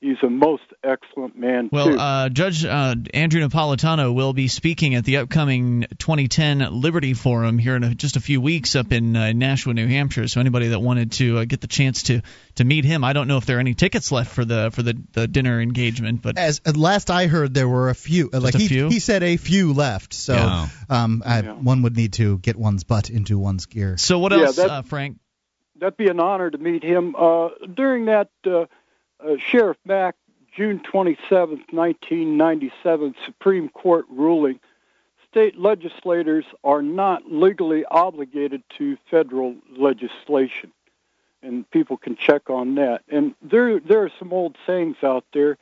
He's 0.00 0.16
a 0.22 0.30
most 0.30 0.62
excellent 0.84 1.36
man 1.36 1.70
Well, 1.72 1.86
too. 1.90 1.98
uh, 1.98 2.28
Judge 2.28 2.64
uh, 2.64 2.94
Andrew 3.12 3.40
Napolitano 3.44 4.14
will 4.14 4.32
be 4.32 4.46
speaking 4.46 4.94
at 4.94 5.04
the 5.04 5.16
upcoming 5.16 5.86
2010 5.98 6.80
Liberty 6.80 7.14
Forum 7.14 7.58
here 7.58 7.74
in 7.74 7.82
a, 7.82 7.94
just 7.96 8.14
a 8.16 8.20
few 8.20 8.40
weeks 8.40 8.76
up 8.76 8.92
in 8.92 9.16
uh, 9.16 9.32
Nashua, 9.32 9.74
New 9.74 9.88
Hampshire. 9.88 10.28
So 10.28 10.38
anybody 10.40 10.68
that 10.68 10.78
wanted 10.78 11.10
to 11.12 11.38
uh, 11.38 11.44
get 11.46 11.60
the 11.60 11.66
chance 11.66 12.04
to 12.04 12.22
to 12.54 12.64
meet 12.64 12.84
him, 12.84 13.02
I 13.02 13.12
don't 13.12 13.26
know 13.26 13.38
if 13.38 13.46
there 13.46 13.56
are 13.56 13.60
any 13.60 13.74
tickets 13.74 14.12
left 14.12 14.30
for 14.32 14.44
the 14.44 14.70
for 14.72 14.84
the, 14.84 14.96
the 15.14 15.26
dinner 15.26 15.60
engagement, 15.60 16.22
but 16.22 16.38
As 16.38 16.60
at 16.64 16.76
last 16.76 17.10
I 17.10 17.26
heard, 17.26 17.52
there 17.52 17.68
were 17.68 17.88
a 17.90 17.94
few. 17.96 18.30
uh, 18.32 18.38
like 18.38 18.54
a 18.54 18.58
he, 18.58 18.68
few? 18.68 18.88
he 18.88 19.00
said, 19.00 19.24
a 19.24 19.36
few 19.36 19.72
left. 19.72 20.14
So 20.14 20.34
Yeah. 20.34 20.68
um, 20.88 21.24
I, 21.26 21.40
Yeah. 21.42 21.54
one 21.54 21.82
would 21.82 21.96
need 21.96 22.12
to 22.14 22.38
get 22.38 22.54
one's 22.54 22.84
butt 22.84 23.10
into 23.10 23.36
one's 23.36 23.66
gear. 23.66 23.96
so 23.96 24.20
what 24.20 24.30
Yeah, 24.30 24.44
else, 24.44 24.56
that- 24.56 24.70
uh, 24.70 24.82
Frank? 24.82 25.18
That'd 25.80 25.96
be 25.96 26.08
an 26.08 26.18
honor 26.18 26.50
to 26.50 26.58
meet 26.58 26.82
him. 26.82 27.14
Uh, 27.16 27.50
during 27.72 28.06
that 28.06 28.30
uh, 29.24 29.32
uh, 29.32 29.36
Sheriff 29.38 29.76
Mack, 29.84 30.16
June 30.54 30.80
27, 30.80 31.64
1997 31.70 33.14
Supreme 33.24 33.68
Court 33.68 34.06
ruling, 34.10 34.60
state 35.30 35.58
legislators 35.58 36.44
are 36.64 36.82
not 36.82 37.30
legally 37.30 37.84
obligated 37.84 38.62
to 38.78 38.96
federal 39.10 39.54
legislation, 39.76 40.72
and 41.42 41.70
people 41.70 41.96
can 41.96 42.16
check 42.16 42.50
on 42.50 42.74
that. 42.76 43.02
And 43.08 43.34
there, 43.42 43.78
there 43.80 44.02
are 44.02 44.10
some 44.18 44.32
old 44.32 44.56
sayings 44.66 44.96
out 45.02 45.24
there. 45.32 45.58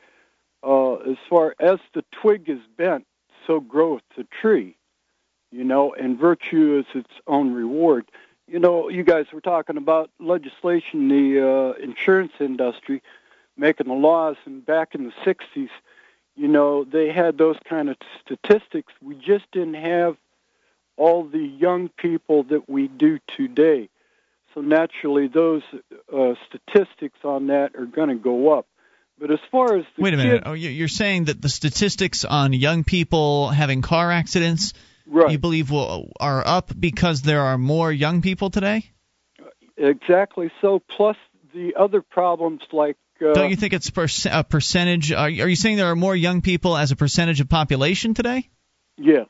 Uh, 0.63 0.95
as 0.95 1.17
far 1.29 1.55
as 1.59 1.77
the 1.93 2.03
twig 2.11 2.49
is 2.49 2.59
bent, 2.77 3.05
so 3.45 3.59
groweth 3.59 4.01
the 4.17 4.23
tree. 4.23 4.75
You 5.51 5.63
know, 5.63 5.93
and 5.93 6.19
virtue 6.19 6.79
is 6.79 6.99
its 6.99 7.13
own 7.25 7.53
reward 7.53 8.09
you 8.47 8.59
know, 8.59 8.89
you 8.89 9.03
guys 9.03 9.25
were 9.33 9.41
talking 9.41 9.77
about 9.77 10.09
legislation, 10.19 11.09
the 11.09 11.75
uh, 11.77 11.83
insurance 11.83 12.31
industry 12.39 13.01
making 13.57 13.87
the 13.87 13.93
laws, 13.93 14.35
and 14.45 14.65
back 14.65 14.95
in 14.95 15.05
the 15.05 15.13
60s, 15.25 15.69
you 16.35 16.47
know, 16.47 16.83
they 16.83 17.11
had 17.11 17.37
those 17.37 17.57
kind 17.67 17.89
of 17.89 17.97
statistics. 18.23 18.93
We 19.01 19.15
just 19.15 19.49
didn't 19.51 19.73
have 19.75 20.17
all 20.95 21.23
the 21.23 21.39
young 21.39 21.89
people 21.89 22.43
that 22.43 22.69
we 22.69 22.87
do 22.87 23.19
today. 23.35 23.89
so 24.53 24.61
naturally 24.61 25.27
those 25.27 25.61
uh, 26.11 26.33
statistics 26.47 27.19
on 27.23 27.47
that 27.47 27.75
are 27.75 27.85
going 27.85 28.09
to 28.09 28.15
go 28.15 28.57
up. 28.57 28.65
But 29.19 29.29
as 29.29 29.39
far 29.51 29.75
as 29.75 29.85
the 29.95 30.01
Wait 30.03 30.13
a 30.15 30.17
minute. 30.17 30.33
kids, 30.37 30.43
Oh, 30.47 30.53
you- 30.53 30.69
you're 30.71 30.87
saying 30.87 31.25
that 31.25 31.39
the 31.41 31.49
statistics 31.49 32.25
on 32.25 32.53
young 32.53 32.83
people 32.83 33.49
having 33.49 33.81
car 33.83 34.11
accidents, 34.11 34.73
Right. 35.05 35.31
you 35.31 35.37
believe 35.37 35.69
will 35.69 36.11
are 36.19 36.43
up 36.45 36.71
because 36.79 37.21
there 37.21 37.41
are 37.41 37.57
more 37.59 37.91
young 37.91 38.21
people 38.21 38.49
today? 38.49 38.85
exactly 39.77 40.49
so. 40.61 40.79
Plus 40.79 41.17
the 41.53 41.75
other 41.75 42.01
problems 42.01 42.61
like 42.71 42.97
uh, 43.21 43.33
Don't 43.33 43.49
you 43.49 43.55
think 43.55 43.73
it's 43.73 43.89
per- 43.89 44.07
a 44.31 44.43
percentage? 44.43 45.11
Are, 45.11 45.25
are 45.25 45.29
you 45.29 45.55
saying 45.55 45.77
there 45.77 45.87
are 45.91 45.95
more 45.95 46.15
young 46.15 46.41
people 46.41 46.75
as 46.77 46.91
a 46.91 46.95
percentage 46.95 47.39
of 47.41 47.49
population 47.49 48.13
today? 48.13 48.49
yes. 48.97 49.27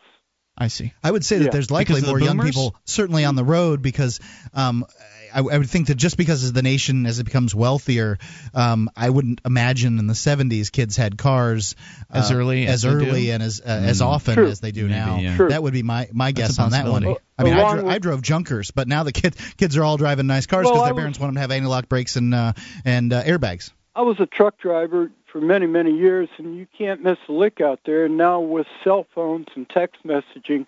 I 0.60 0.70
see. 0.70 0.92
I 1.04 1.12
would 1.12 1.24
say 1.24 1.38
that 1.38 1.44
Yeah. 1.46 1.50
there's 1.52 1.70
likely 1.70 2.02
the 2.02 2.08
more 2.08 2.20
young 2.20 2.40
people 2.40 2.76
certainly 2.84 3.26
on 3.26 3.36
the 3.36 3.44
road 3.44 3.84
because 3.84 4.20
um, 4.56 4.86
I, 5.32 5.38
I 5.42 5.56
would 5.60 5.70
think 5.70 5.86
that 5.86 5.98
just 5.98 6.18
because 6.18 6.44
as 6.44 6.52
the 6.52 6.64
nation 6.64 7.06
as 7.06 7.20
it 7.20 7.26
becomes 7.26 7.54
wealthier, 7.54 8.18
um, 8.56 8.90
I 8.98 9.12
wouldn't 9.12 9.42
imagine 9.46 10.00
in 10.00 10.08
the 10.08 10.16
70s 10.16 10.72
kids 10.72 10.98
had 10.98 11.16
cars 11.16 11.76
As 12.10 12.32
uh, 12.32 12.36
early 12.38 12.66
as 12.66 12.84
as 12.84 12.86
early 12.92 13.30
and 13.30 13.44
as 13.44 13.62
uh, 13.64 13.66
as 13.70 14.02
Mm. 14.02 14.06
often 14.08 14.34
True. 14.34 14.48
as 14.48 14.60
they 14.60 14.72
do 14.72 14.88
Maybe, 14.88 14.96
now. 14.96 15.20
yeah. 15.20 15.36
True. 15.36 15.50
That 15.50 15.62
would 15.62 15.74
be 15.74 15.84
my 15.84 16.10
my 16.12 16.32
guess 16.32 16.58
on 16.58 16.72
that 16.72 16.86
one. 16.86 17.04
possibility. 17.04 17.22
I 17.38 17.44
mean, 17.44 17.54
I, 17.54 17.60
dro- 17.76 17.84
with- 17.84 17.94
I 17.94 18.00
drove 18.00 18.24
junkers, 18.24 18.72
but 18.72 18.88
now 18.88 19.04
the 19.04 19.12
kid 19.12 19.36
kids 19.58 19.78
are 19.78 19.84
all 19.84 19.98
driving 19.98 20.26
nice 20.26 20.48
cars 20.48 20.66
because 20.66 20.82
I 20.82 20.86
their 20.86 20.94
was- 20.96 21.02
parents 21.02 21.20
want 21.20 21.28
them 21.30 21.36
to 21.36 21.42
have 21.42 21.52
anti-lock 21.52 21.88
brakes 21.88 22.16
and 22.16 22.34
uh, 22.34 22.54
and 22.84 23.14
uh, 23.14 23.22
airbags. 23.24 23.70
I 23.98 24.02
was 24.02 24.20
a 24.20 24.28
truck 24.28 24.60
driver 24.60 25.10
for 25.26 25.42
many, 25.42 25.66
many 25.66 25.92
years, 25.92 26.30
and 26.38 26.56
you 26.56 26.68
can't 26.78 27.02
miss 27.02 27.18
a 27.28 27.32
lick 27.32 27.62
out 27.62 27.80
there. 27.84 28.06
And 28.06 28.16
now 28.16 28.40
with 28.40 28.68
cell 28.84 29.08
phones 29.16 29.48
and 29.56 29.68
text 29.68 30.04
messaging, 30.06 30.68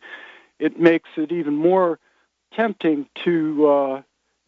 it 0.58 0.80
makes 0.80 1.10
it 1.16 1.32
even 1.32 1.56
more 1.56 2.00
tempting 2.54 3.08
to 3.24 3.68
uh, 3.68 4.02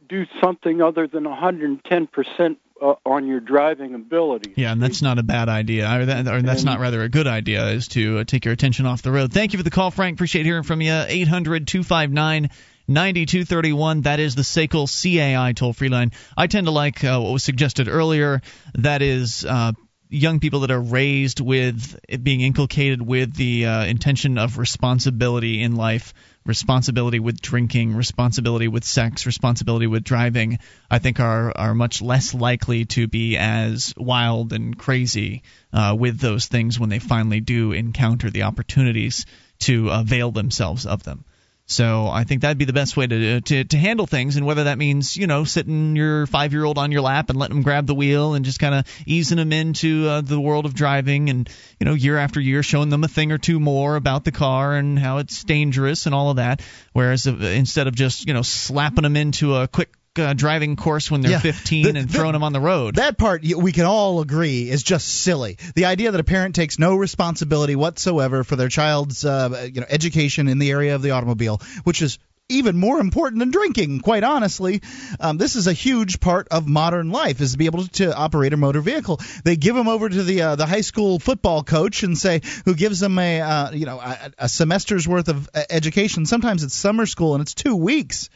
do 0.10 0.26
something 0.42 0.82
other 0.82 1.06
than 1.06 1.26
110% 1.26 2.58
uh, 2.82 2.96
on 3.06 3.28
your 3.28 3.40
driving 3.40 3.94
ability. 3.94 4.54
Yeah, 4.56 4.72
and 4.72 4.82
that's 4.82 5.02
not 5.02 5.20
a 5.20 5.24
bad 5.24 5.50
idea. 5.50 5.86
Or, 5.86 6.06
that, 6.06 6.28
or 6.28 6.42
that's 6.42 6.64
not 6.64 6.80
rather 6.80 7.04
a 7.04 7.10
good 7.10 7.28
idea, 7.28 7.68
is 7.70 7.88
to 7.90 8.20
uh, 8.20 8.24
take 8.24 8.46
your 8.46 8.54
attention 8.54 8.86
off 8.86 9.02
the 9.02 9.12
road. 9.12 9.32
Thank 9.32 9.54
you 9.54 9.60
for 9.60 9.64
the 9.64 9.72
call, 9.72 9.92
Frank. 9.92 10.16
Appreciate 10.16 10.46
hearing 10.46 10.64
from 10.64 10.82
you. 10.82 10.94
800 10.94 11.68
259 11.68 12.50
9231. 12.88 14.02
That 14.02 14.20
is 14.20 14.36
the 14.36 14.42
SACL 14.42 14.88
CAI 14.88 15.54
toll 15.54 15.74
free 15.74 15.90
line. 15.90 16.12
I 16.36 16.48
tend 16.48 16.68
to 16.68 16.72
like 16.72 17.04
uh, 17.04 17.20
what 17.20 17.32
was 17.32 17.44
suggested 17.44 17.88
earlier. 17.88 18.42
That 18.76 19.02
is. 19.02 19.46
Uh, 19.46 19.74
Young 20.14 20.42
people 20.42 20.60
that 20.60 20.72
are 20.72 20.82
raised 20.82 21.40
with 21.40 21.98
it 22.10 22.22
being 22.22 22.42
inculcated 22.42 23.02
with 23.02 23.34
the 23.34 23.66
uh, 23.66 23.86
intention 23.86 24.38
of 24.38 24.58
responsibility 24.58 25.64
in 25.64 25.78
life, 25.78 26.14
responsibility 26.46 27.20
with 27.20 27.42
drinking, 27.42 27.96
responsibility 27.96 28.68
with 28.68 28.84
sex, 28.84 29.26
responsibility 29.26 29.88
with 29.88 30.04
driving, 30.04 30.60
I 30.90 31.00
think 31.00 31.20
are 31.20 31.52
are 31.56 31.76
much 31.76 32.02
less 32.02 32.34
likely 32.34 32.86
to 32.86 33.08
be 33.08 33.38
as 33.38 33.94
wild 33.98 34.54
and 34.54 34.78
crazy 34.78 35.44
uh, 35.74 35.96
with 35.98 36.20
those 36.20 36.48
things 36.48 36.80
when 36.80 36.90
they 36.90 37.00
finally 37.00 37.42
do 37.42 37.72
encounter 37.72 38.30
the 38.30 38.44
opportunities 38.44 39.26
to 39.60 39.90
avail 39.90 40.32
themselves 40.32 40.86
of 40.86 41.04
them. 41.04 41.26
So 41.72 42.10
I 42.10 42.26
think 42.26 42.42
that'd 42.42 42.58
be 42.58 42.66
the 42.66 42.74
best 42.74 42.98
way 42.98 43.08
to, 43.08 43.40
to 43.40 43.64
to 43.64 43.78
handle 43.78 44.06
things, 44.06 44.36
and 44.36 44.46
whether 44.46 44.66
that 44.66 44.78
means 44.78 45.16
you 45.16 45.26
know 45.26 45.46
sitting 45.46 45.96
your 45.96 46.28
five 46.28 46.52
year 46.52 46.66
old 46.66 46.78
on 46.78 46.92
your 46.92 47.00
lap 47.00 47.30
and 47.30 47.40
letting 47.40 47.56
them 47.56 47.64
grab 47.64 47.88
the 47.88 47.96
wheel 47.96 48.34
and 48.34 48.44
just 48.44 48.60
kind 48.60 48.76
of 48.76 48.86
easing 49.06 49.38
them 49.38 49.54
into 49.54 50.06
uh, 50.08 50.20
the 50.20 50.40
world 50.40 50.66
of 50.66 50.74
driving, 50.74 51.30
and 51.30 51.50
you 51.80 51.86
know 51.86 51.94
year 51.94 52.18
after 52.18 52.42
year 52.42 52.62
showing 52.62 52.90
them 52.90 53.06
a 53.06 53.08
thing 53.08 53.32
or 53.32 53.38
two 53.38 53.58
more 53.58 53.96
about 53.96 54.26
the 54.26 54.34
car 54.34 54.76
and 54.76 55.00
how 55.00 55.20
it's 55.20 55.46
dangerous 55.46 56.08
and 56.08 56.14
all 56.14 56.30
of 56.30 56.36
that, 56.36 56.62
whereas 56.92 57.26
uh, 57.26 57.32
instead 57.32 57.88
of 57.88 57.96
just 57.96 58.28
you 58.28 58.34
know 58.34 58.42
slapping 58.42 59.04
them 59.04 59.16
into 59.16 59.56
a 59.56 59.66
quick 59.70 59.92
uh, 60.20 60.34
driving 60.34 60.76
course 60.76 61.10
when 61.10 61.22
they're 61.22 61.32
Yeah. 61.32 61.40
15 61.40 61.84
The- 61.84 62.00
and 62.00 62.10
the- 62.10 62.14
throwing 62.14 62.34
them 62.34 62.44
on 62.44 62.54
the 62.54 62.60
road. 62.60 62.96
That 62.96 63.18
part 63.18 63.44
we 63.44 63.72
can 63.72 63.86
all 63.86 64.20
agree 64.22 64.70
is 64.70 64.84
just 64.84 65.08
silly. 65.08 65.58
The 65.76 65.86
idea 65.86 66.12
that 66.12 66.20
a 66.20 66.24
parent 66.24 66.56
takes 66.56 66.78
no 66.78 66.96
responsibility 66.96 67.76
whatsoever 67.76 68.44
for 68.44 68.56
their 68.56 68.70
child's 68.70 69.24
uh, 69.26 69.70
you 69.74 69.82
know 69.82 69.88
education 69.90 70.48
in 70.48 70.60
the 70.60 70.72
area 70.72 70.96
of 70.96 71.02
the 71.02 71.12
automobile, 71.12 71.62
which 71.84 72.02
is 72.02 72.20
even 72.50 72.76
more 72.76 73.00
important 73.00 73.40
than 73.40 73.50
drinking, 73.50 74.02
quite 74.02 74.26
honestly. 74.26 74.82
Um, 75.22 75.38
this 75.38 75.56
is 75.56 75.68
a 75.68 75.74
huge 75.74 76.20
part 76.20 76.50
of 76.52 76.68
modern 76.68 77.10
life 77.10 77.40
is 77.40 77.54
to 77.54 77.58
be 77.58 77.66
able 77.66 77.88
to 77.88 78.14
operate 78.14 78.52
a 78.52 78.58
motor 78.58 78.82
vehicle. 78.82 79.22
They 79.46 79.56
give 79.56 79.74
them 79.74 79.88
over 79.88 80.10
to 80.10 80.24
the 80.24 80.42
uh, 80.42 80.56
the 80.58 80.66
high 80.66 80.82
school 80.82 81.20
football 81.20 81.64
coach 81.64 82.04
and 82.04 82.18
say 82.18 82.42
who 82.66 82.76
gives 82.76 83.00
them 83.00 83.18
a 83.18 83.40
uh, 83.40 83.72
you 83.72 83.86
know 83.86 84.02
a, 84.02 84.32
a 84.40 84.50
semester's 84.50 85.08
worth 85.08 85.30
of 85.30 85.50
uh, 85.56 85.64
education. 85.70 86.26
Sometimes 86.26 86.66
it's 86.66 86.76
summer 86.76 87.06
school 87.06 87.36
and 87.36 87.42
it's 87.42 87.54
two 87.54 87.78
weeks. 87.78 88.30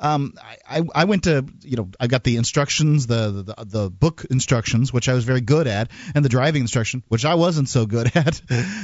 Um, 0.00 0.34
I, 0.42 0.78
I 0.78 0.82
I 0.94 1.04
went 1.04 1.24
to 1.24 1.44
you 1.62 1.76
know 1.76 1.90
I 2.00 2.06
got 2.06 2.24
the 2.24 2.36
instructions 2.36 3.06
the, 3.06 3.30
the 3.30 3.64
the 3.64 3.90
book 3.90 4.24
instructions 4.30 4.92
which 4.92 5.08
I 5.08 5.14
was 5.14 5.24
very 5.24 5.42
good 5.42 5.66
at 5.66 5.90
and 6.14 6.24
the 6.24 6.28
driving 6.28 6.62
instruction 6.62 7.02
which 7.08 7.24
I 7.24 7.34
wasn't 7.34 7.68
so 7.68 7.86
good 7.86 8.10
at. 8.16 8.40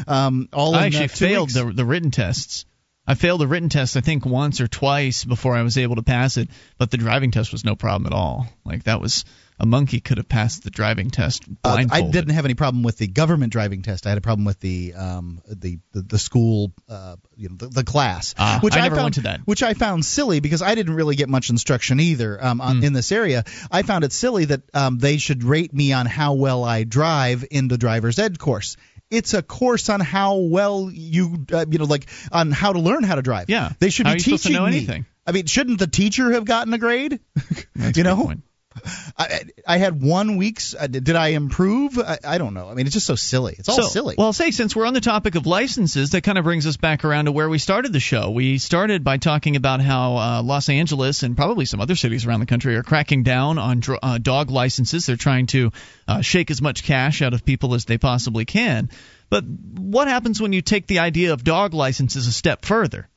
Um, 0.06 0.48
all 0.52 0.74
in, 0.74 0.80
I 0.80 0.82
uh, 0.82 0.86
actually 0.86 1.08
failed 1.08 1.48
weeks. 1.48 1.54
the 1.54 1.72
the 1.72 1.84
written 1.84 2.10
tests. 2.10 2.66
I 3.08 3.14
failed 3.14 3.40
the 3.40 3.46
written 3.46 3.68
test 3.68 3.96
I 3.96 4.00
think 4.00 4.26
once 4.26 4.60
or 4.60 4.68
twice 4.68 5.24
before 5.24 5.56
I 5.56 5.62
was 5.62 5.78
able 5.78 5.96
to 5.96 6.02
pass 6.02 6.36
it, 6.36 6.48
but 6.76 6.90
the 6.90 6.96
driving 6.96 7.30
test 7.30 7.52
was 7.52 7.64
no 7.64 7.76
problem 7.76 8.06
at 8.12 8.16
all. 8.16 8.48
Like 8.64 8.84
that 8.84 9.00
was 9.00 9.24
a 9.58 9.66
monkey 9.66 10.00
could 10.00 10.18
have 10.18 10.28
passed 10.28 10.64
the 10.64 10.70
driving 10.70 11.10
test 11.10 11.44
Uh, 11.64 11.84
I 11.90 12.02
didn't 12.02 12.34
have 12.34 12.44
any 12.44 12.54
problem 12.54 12.82
with 12.82 12.98
the 12.98 13.06
government 13.06 13.52
driving 13.52 13.82
test. 13.82 14.06
I 14.06 14.10
had 14.10 14.18
a 14.18 14.20
problem 14.22 14.44
with 14.44 14.60
the 14.60 14.94
um, 14.94 15.40
the, 15.48 15.78
the 15.92 16.02
the 16.02 16.18
school 16.18 16.72
uh, 16.88 17.16
you 17.36 17.48
know 17.48 17.56
the, 17.56 17.68
the 17.68 17.84
class, 17.84 18.34
Ah, 18.38 18.58
which 18.62 18.74
I 18.76 18.80
never 18.80 18.96
found, 18.96 19.04
went 19.04 19.14
to 19.16 19.20
that. 19.22 19.40
Which 19.46 19.62
I 19.62 19.74
found 19.74 20.04
silly 20.04 20.40
because 20.40 20.62
I 20.62 20.74
didn't 20.74 20.94
really 20.94 21.16
get 21.16 21.28
much 21.28 21.50
instruction 21.50 22.00
either 22.00 22.42
um, 22.44 22.60
on, 22.60 22.84
in 22.84 22.92
this 22.92 23.12
area. 23.12 23.44
I 23.70 23.82
found 23.82 24.04
it 24.04 24.12
silly 24.12 24.46
that 24.46 24.62
um, 24.74 24.98
they 24.98 25.16
should 25.18 25.42
rate 25.44 25.72
me 25.72 25.92
on 25.92 26.06
how 26.06 26.34
well 26.34 26.64
I 26.64 26.84
drive 26.84 27.44
in 27.50 27.68
the 27.68 27.78
driver's 27.78 28.18
ed 28.18 28.38
course. 28.38 28.76
It's 29.10 29.34
a 29.34 29.42
course 29.42 29.88
on 29.88 30.00
how 30.00 30.36
well 30.38 30.90
you 30.92 31.46
uh, 31.52 31.64
you 31.70 31.78
know 31.78 31.84
like 31.84 32.06
on 32.32 32.50
how 32.50 32.72
to 32.72 32.80
learn 32.80 33.04
how 33.04 33.14
to 33.14 33.22
drive. 33.22 33.48
Yeah. 33.48 33.70
they 33.78 33.90
should 33.90 34.06
How 34.06 34.12
be 34.12 34.14
are 34.14 34.16
you 34.16 34.22
supposed 34.24 34.42
to 34.42 34.48
teaching 34.48 34.62
know 34.62 34.68
me. 34.68 34.76
anything? 34.78 35.06
I 35.26 35.32
mean, 35.32 35.46
shouldn't 35.46 35.78
the 35.78 35.86
teacher 35.86 36.32
have 36.32 36.44
gotten 36.44 36.72
a 36.74 36.78
grade? 36.78 37.20
That's 37.34 37.66
you 37.76 37.86
a 37.86 37.92
good 37.92 38.04
know, 38.04 38.16
point. 38.16 38.42
I, 39.18 39.44
I 39.66 39.76
had 39.78 40.02
one 40.02 40.36
week's. 40.36 40.74
Uh, 40.74 40.86
did 40.86 41.16
I 41.16 41.28
improve? 41.28 41.98
I, 41.98 42.18
I 42.24 42.38
don't 42.38 42.54
know. 42.54 42.68
I 42.68 42.74
mean, 42.74 42.86
it's 42.86 42.94
just 42.94 43.06
so 43.06 43.14
silly. 43.14 43.54
It's 43.58 43.68
all 43.68 43.76
so, 43.76 43.88
silly. 43.88 44.14
Well, 44.18 44.32
say 44.32 44.50
since 44.50 44.74
we're 44.74 44.86
on 44.86 44.94
the 44.94 45.00
topic 45.00 45.34
of 45.34 45.46
licenses, 45.46 46.10
that 46.10 46.22
kind 46.22 46.38
of 46.38 46.44
brings 46.44 46.66
us 46.66 46.76
back 46.76 47.04
around 47.04 47.26
to 47.26 47.32
where 47.32 47.48
we 47.48 47.58
started 47.58 47.92
the 47.92 48.00
show. 48.00 48.30
We 48.30 48.58
started 48.58 49.04
by 49.04 49.18
talking 49.18 49.56
about 49.56 49.80
how 49.80 50.16
uh, 50.16 50.42
Los 50.42 50.68
Angeles 50.68 51.22
and 51.22 51.36
probably 51.36 51.64
some 51.64 51.80
other 51.80 51.96
cities 51.96 52.26
around 52.26 52.40
the 52.40 52.46
country 52.46 52.76
are 52.76 52.82
cracking 52.82 53.22
down 53.22 53.58
on 53.58 53.80
dr- 53.80 54.00
uh, 54.02 54.18
dog 54.18 54.50
licenses. 54.50 55.06
They're 55.06 55.16
trying 55.16 55.46
to 55.46 55.72
uh, 56.06 56.20
shake 56.20 56.50
as 56.50 56.60
much 56.60 56.84
cash 56.84 57.22
out 57.22 57.34
of 57.34 57.44
people 57.44 57.74
as 57.74 57.84
they 57.84 57.98
possibly 57.98 58.44
can. 58.44 58.90
But 59.28 59.44
what 59.44 60.08
happens 60.08 60.40
when 60.40 60.52
you 60.52 60.62
take 60.62 60.86
the 60.86 61.00
idea 61.00 61.32
of 61.32 61.42
dog 61.42 61.74
licenses 61.74 62.26
a 62.26 62.32
step 62.32 62.64
further? 62.64 63.08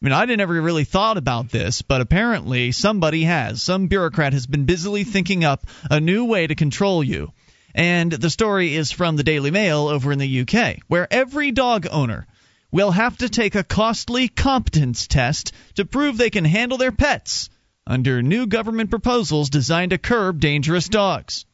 I 0.00 0.04
mean, 0.04 0.12
I 0.12 0.24
never 0.26 0.62
really 0.62 0.84
thought 0.84 1.16
about 1.16 1.50
this, 1.50 1.82
but 1.82 2.00
apparently 2.00 2.70
somebody 2.70 3.24
has. 3.24 3.60
Some 3.60 3.88
bureaucrat 3.88 4.32
has 4.32 4.46
been 4.46 4.64
busily 4.64 5.02
thinking 5.02 5.42
up 5.42 5.66
a 5.90 5.98
new 5.98 6.24
way 6.24 6.46
to 6.46 6.54
control 6.54 7.02
you. 7.02 7.32
And 7.74 8.12
the 8.12 8.30
story 8.30 8.76
is 8.76 8.92
from 8.92 9.16
the 9.16 9.24
Daily 9.24 9.50
Mail 9.50 9.88
over 9.88 10.12
in 10.12 10.20
the 10.20 10.40
UK, 10.42 10.76
where 10.86 11.12
every 11.12 11.50
dog 11.50 11.88
owner 11.90 12.28
will 12.70 12.92
have 12.92 13.16
to 13.18 13.28
take 13.28 13.56
a 13.56 13.64
costly 13.64 14.28
competence 14.28 15.08
test 15.08 15.50
to 15.74 15.84
prove 15.84 16.16
they 16.16 16.30
can 16.30 16.44
handle 16.44 16.78
their 16.78 16.92
pets 16.92 17.50
under 17.84 18.22
new 18.22 18.46
government 18.46 18.90
proposals 18.90 19.50
designed 19.50 19.90
to 19.90 19.98
curb 19.98 20.38
dangerous 20.38 20.88
dogs. 20.88 21.44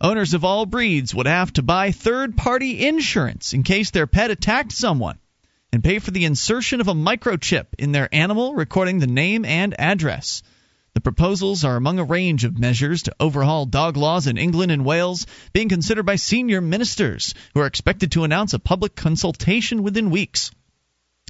Owners 0.00 0.34
of 0.34 0.44
all 0.44 0.66
breeds 0.66 1.12
would 1.16 1.26
have 1.26 1.52
to 1.54 1.62
buy 1.62 1.90
third 1.90 2.36
party 2.36 2.86
insurance 2.86 3.54
in 3.54 3.64
case 3.64 3.90
their 3.90 4.06
pet 4.06 4.30
attacked 4.30 4.70
someone 4.70 5.18
and 5.72 5.84
pay 5.84 5.98
for 5.98 6.10
the 6.10 6.24
insertion 6.24 6.80
of 6.80 6.88
a 6.88 6.94
microchip 6.94 7.66
in 7.78 7.92
their 7.92 8.08
animal 8.12 8.54
recording 8.54 8.98
the 8.98 9.06
name 9.06 9.44
and 9.44 9.78
address. 9.78 10.42
The 10.94 11.00
proposals 11.02 11.64
are 11.64 11.76
among 11.76 11.98
a 11.98 12.04
range 12.04 12.44
of 12.44 12.58
measures 12.58 13.04
to 13.04 13.14
overhaul 13.20 13.66
dog 13.66 13.96
laws 13.96 14.26
in 14.26 14.38
England 14.38 14.72
and 14.72 14.84
Wales, 14.84 15.26
being 15.52 15.68
considered 15.68 16.06
by 16.06 16.16
senior 16.16 16.60
ministers, 16.60 17.34
who 17.54 17.60
are 17.60 17.66
expected 17.66 18.12
to 18.12 18.24
announce 18.24 18.54
a 18.54 18.58
public 18.58 18.96
consultation 18.96 19.82
within 19.82 20.10
weeks. 20.10 20.50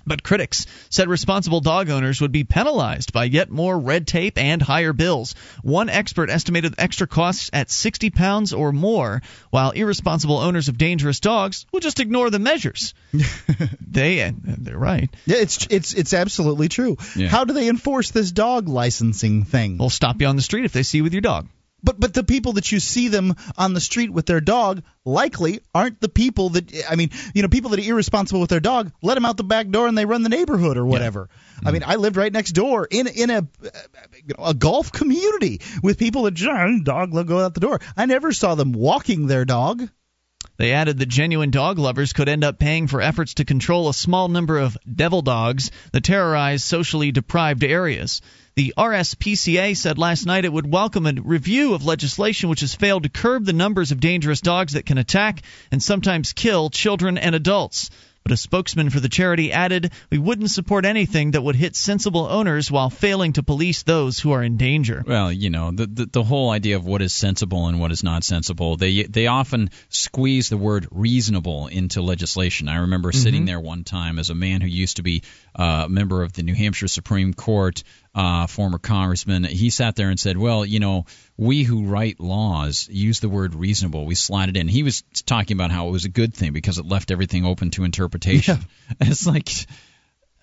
But 0.08 0.22
critics 0.22 0.66
said 0.90 1.08
responsible 1.08 1.60
dog 1.60 1.90
owners 1.90 2.20
would 2.20 2.32
be 2.32 2.44
penalized 2.44 3.12
by 3.12 3.24
yet 3.24 3.50
more 3.50 3.78
red 3.78 4.06
tape 4.06 4.38
and 4.38 4.60
higher 4.60 4.92
bills. 4.92 5.34
One 5.62 5.88
expert 5.88 6.30
estimated 6.30 6.74
extra 6.78 7.06
costs 7.06 7.50
at 7.52 7.70
60 7.70 8.10
pounds 8.10 8.52
or 8.52 8.72
more, 8.72 9.22
while 9.50 9.70
irresponsible 9.70 10.38
owners 10.38 10.68
of 10.68 10.78
dangerous 10.78 11.20
dogs 11.20 11.66
will 11.72 11.80
just 11.80 12.00
ignore 12.00 12.30
the 12.30 12.38
measures. 12.38 12.94
they 13.86 14.22
uh, 14.22 14.32
they're 14.42 14.78
right. 14.78 15.10
yeah, 15.26 15.36
it's 15.36 15.66
it's 15.70 15.94
it's 15.94 16.14
absolutely 16.14 16.68
true. 16.68 16.96
Yeah. 17.14 17.28
How 17.28 17.44
do 17.44 17.52
they 17.52 17.68
enforce 17.68 18.10
this 18.10 18.32
dog 18.32 18.68
licensing 18.68 19.44
thing? 19.44 19.76
They'll 19.76 19.90
stop 19.90 20.20
you 20.20 20.26
on 20.26 20.36
the 20.36 20.42
street 20.42 20.64
if 20.64 20.72
they 20.72 20.82
see 20.82 20.98
you 20.98 21.04
with 21.04 21.12
your 21.12 21.22
dog. 21.22 21.48
But 21.82 22.00
but 22.00 22.12
the 22.12 22.24
people 22.24 22.54
that 22.54 22.72
you 22.72 22.80
see 22.80 23.08
them 23.08 23.36
on 23.56 23.72
the 23.72 23.80
street 23.80 24.10
with 24.10 24.26
their 24.26 24.40
dog 24.40 24.82
likely 25.04 25.60
aren't 25.74 26.00
the 26.00 26.08
people 26.08 26.50
that 26.50 26.72
I 26.88 26.96
mean, 26.96 27.10
you 27.34 27.42
know, 27.42 27.48
people 27.48 27.70
that 27.70 27.80
are 27.80 27.88
irresponsible 27.88 28.40
with 28.40 28.50
their 28.50 28.60
dog, 28.60 28.92
let 29.02 29.14
them 29.14 29.24
out 29.24 29.36
the 29.36 29.44
back 29.44 29.68
door 29.68 29.86
and 29.86 29.96
they 29.96 30.04
run 30.04 30.22
the 30.22 30.28
neighborhood 30.28 30.76
or 30.76 30.84
whatever. 30.84 31.28
I 31.30 31.60
mm-hmm. 31.60 31.72
mean, 31.72 31.82
I 31.86 31.96
lived 31.96 32.16
right 32.16 32.32
next 32.32 32.52
door 32.52 32.86
in 32.90 33.06
in 33.06 33.30
a 33.30 33.38
uh, 33.38 33.70
you 34.12 34.34
know, 34.36 34.44
a 34.44 34.54
golf 34.54 34.90
community 34.90 35.60
with 35.82 35.98
people 35.98 36.22
that 36.22 36.34
just 36.34 36.84
dog 36.84 37.12
go 37.26 37.44
out 37.44 37.54
the 37.54 37.60
door. 37.60 37.80
I 37.96 38.06
never 38.06 38.32
saw 38.32 38.54
them 38.54 38.72
walking 38.72 39.26
their 39.26 39.44
dog. 39.44 39.88
They 40.58 40.72
added 40.72 40.98
that 40.98 41.06
genuine 41.06 41.52
dog 41.52 41.78
lovers 41.78 42.12
could 42.12 42.28
end 42.28 42.42
up 42.42 42.58
paying 42.58 42.88
for 42.88 43.00
efforts 43.00 43.34
to 43.34 43.44
control 43.44 43.88
a 43.88 43.94
small 43.94 44.26
number 44.26 44.58
of 44.58 44.76
devil 44.92 45.22
dogs 45.22 45.70
that 45.92 46.02
terrorize 46.02 46.64
socially 46.64 47.12
deprived 47.12 47.62
areas. 47.62 48.20
The 48.58 48.74
RSPCA 48.76 49.76
said 49.76 49.98
last 49.98 50.26
night 50.26 50.44
it 50.44 50.52
would 50.52 50.68
welcome 50.68 51.06
a 51.06 51.12
review 51.12 51.74
of 51.74 51.84
legislation 51.84 52.48
which 52.48 52.62
has 52.62 52.74
failed 52.74 53.04
to 53.04 53.08
curb 53.08 53.44
the 53.44 53.52
numbers 53.52 53.92
of 53.92 54.00
dangerous 54.00 54.40
dogs 54.40 54.72
that 54.72 54.84
can 54.84 54.98
attack 54.98 55.42
and 55.70 55.80
sometimes 55.80 56.32
kill 56.32 56.68
children 56.68 57.18
and 57.18 57.36
adults. 57.36 57.88
But 58.24 58.32
a 58.32 58.36
spokesman 58.36 58.90
for 58.90 59.00
the 59.00 59.08
charity 59.08 59.52
added, 59.52 59.92
We 60.10 60.18
wouldn't 60.18 60.50
support 60.50 60.84
anything 60.84 61.30
that 61.30 61.42
would 61.42 61.54
hit 61.54 61.76
sensible 61.76 62.26
owners 62.28 62.70
while 62.70 62.90
failing 62.90 63.32
to 63.34 63.42
police 63.42 63.84
those 63.84 64.18
who 64.18 64.32
are 64.32 64.42
in 64.42 64.56
danger. 64.58 65.02
Well, 65.06 65.32
you 65.32 65.48
know, 65.48 65.70
the, 65.70 65.86
the 65.86 66.06
the 66.06 66.22
whole 66.24 66.50
idea 66.50 66.76
of 66.76 66.84
what 66.84 67.00
is 67.00 67.14
sensible 67.14 67.68
and 67.68 67.80
what 67.80 67.90
is 67.92 68.02
not 68.02 68.24
sensible. 68.24 68.76
They 68.76 69.04
they 69.04 69.28
often 69.28 69.70
squeeze 69.88 70.50
the 70.50 70.58
word 70.58 70.88
reasonable 70.90 71.68
into 71.68 72.02
legislation. 72.02 72.68
I 72.68 72.78
remember 72.78 73.12
Mm-hmm. 73.12 73.22
sitting 73.22 73.44
there 73.46 73.60
one 73.60 73.84
time 73.84 74.18
as 74.18 74.28
a 74.30 74.34
man 74.34 74.60
who 74.60 74.68
used 74.68 74.96
to 74.96 75.02
be 75.02 75.22
uh, 75.58 75.86
member 75.88 76.22
of 76.22 76.32
the 76.32 76.42
New 76.42 76.54
Hampshire 76.54 76.88
Supreme 76.88 77.34
Court, 77.34 77.82
uh, 78.14 78.46
former 78.46 78.78
congressman. 78.78 79.44
He 79.44 79.70
sat 79.70 79.96
there 79.96 80.08
and 80.08 80.18
said, 80.18 80.38
"Well, 80.38 80.64
you 80.64 80.80
know, 80.80 81.06
we 81.36 81.64
who 81.64 81.86
write 81.86 82.20
laws 82.20 82.88
use 82.90 83.20
the 83.20 83.28
word 83.28 83.54
reasonable. 83.54 84.06
We 84.06 84.14
slide 84.14 84.48
it 84.48 84.56
in." 84.56 84.68
He 84.68 84.84
was 84.84 85.02
talking 85.26 85.56
about 85.56 85.70
how 85.70 85.88
it 85.88 85.92
was 85.92 86.04
a 86.04 86.10
good 86.10 86.32
thing 86.32 86.52
because 86.52 86.78
it 86.78 86.86
left 86.86 87.10
everything 87.10 87.44
open 87.44 87.70
to 87.72 87.84
interpretation. 87.84 88.58
It's 89.00 89.26
like. 89.26 89.50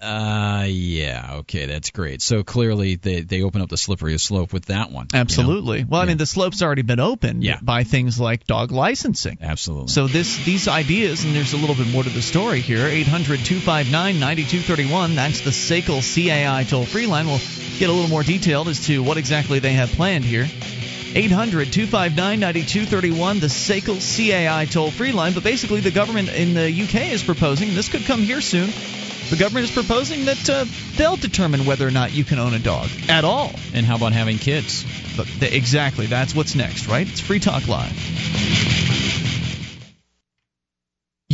Uh 0.02 0.66
yeah 0.68 1.36
okay 1.36 1.68
that's 1.68 1.92
great 1.92 2.22
so 2.22 2.44
clearly 2.44 2.96
they 2.96 3.22
they 3.22 3.44
open 3.44 3.62
up 3.62 3.70
the 3.70 3.78
slippery 3.78 4.18
slope 4.20 4.52
with 4.52 4.66
that 4.66 4.92
one 4.92 5.06
you 5.12 5.16
know? 5.18 5.22
Absolutely. 5.22 5.86
Well, 5.86 6.02
I 6.02 6.06
mean, 6.06 6.18
the 6.18 6.26
slope's 6.26 6.62
already 6.62 6.82
been 6.82 7.00
opened 7.00 7.44
Yeah. 7.44 7.60
by 7.62 7.84
things 7.86 8.20
like 8.20 8.46
dog 8.46 8.72
licensing. 8.72 9.38
Absolutely. 9.42 9.88
So 9.88 10.08
this 10.08 10.44
these 10.46 10.68
ideas, 10.68 11.24
and 11.24 11.34
there's 11.36 11.54
a 11.54 11.58
little 11.58 11.76
bit 11.76 11.88
more 11.88 12.04
to 12.04 12.10
the 12.10 12.22
story 12.22 12.60
here. 12.60 12.88
800-259-9231. 12.90 15.16
That's 15.16 15.40
the 15.42 15.52
SACL 15.52 16.02
CAI 16.02 16.66
toll-free 16.66 17.08
line. 17.08 17.28
We'll 17.28 17.40
get 17.80 17.90
a 17.90 17.94
little 17.94 18.10
more 18.10 18.24
detailed 18.24 18.68
as 18.68 18.86
to 18.88 19.02
what 19.02 19.16
exactly 19.18 19.60
they 19.60 19.74
have 19.74 19.90
planned 19.92 20.26
here. 20.26 20.48
800-259-9231, 21.14 23.40
the 23.40 23.48
SACL 23.48 24.00
CAI 24.00 24.66
toll-free 24.66 25.14
line. 25.14 25.34
But 25.34 25.44
basically, 25.44 25.80
the 25.80 25.92
government 25.92 26.28
in 26.30 26.54
the 26.54 26.70
UK 26.70 27.12
is 27.14 27.24
proposing, 27.24 27.74
this 27.74 27.88
could 27.90 28.04
come 28.06 28.22
here 28.22 28.42
soon. 28.42 28.70
The 29.30 29.38
government 29.38 29.66
is 29.66 29.72
proposing 29.72 30.26
that 30.26 30.50
uh, 30.50 30.66
they'll 30.98 31.18
determine 31.18 31.66
whether 31.66 31.88
or 31.88 31.92
not 31.92 32.14
you 32.14 32.24
can 32.24 32.40
own 32.40 32.54
a 32.54 32.60
dog 32.60 32.90
at 33.10 33.26
all. 33.26 33.52
And 33.74 33.86
how 33.86 33.96
about 33.96 34.14
having 34.14 34.38
kids? 34.38 34.86
But 35.18 35.28
exactly, 35.42 36.06
that's 36.06 36.36
what's 36.36 36.56
next, 36.56 36.88
right? 36.88 37.08
It's 37.08 37.20
Free 37.20 37.40
Talk 37.40 37.68
Live. 37.68 39.35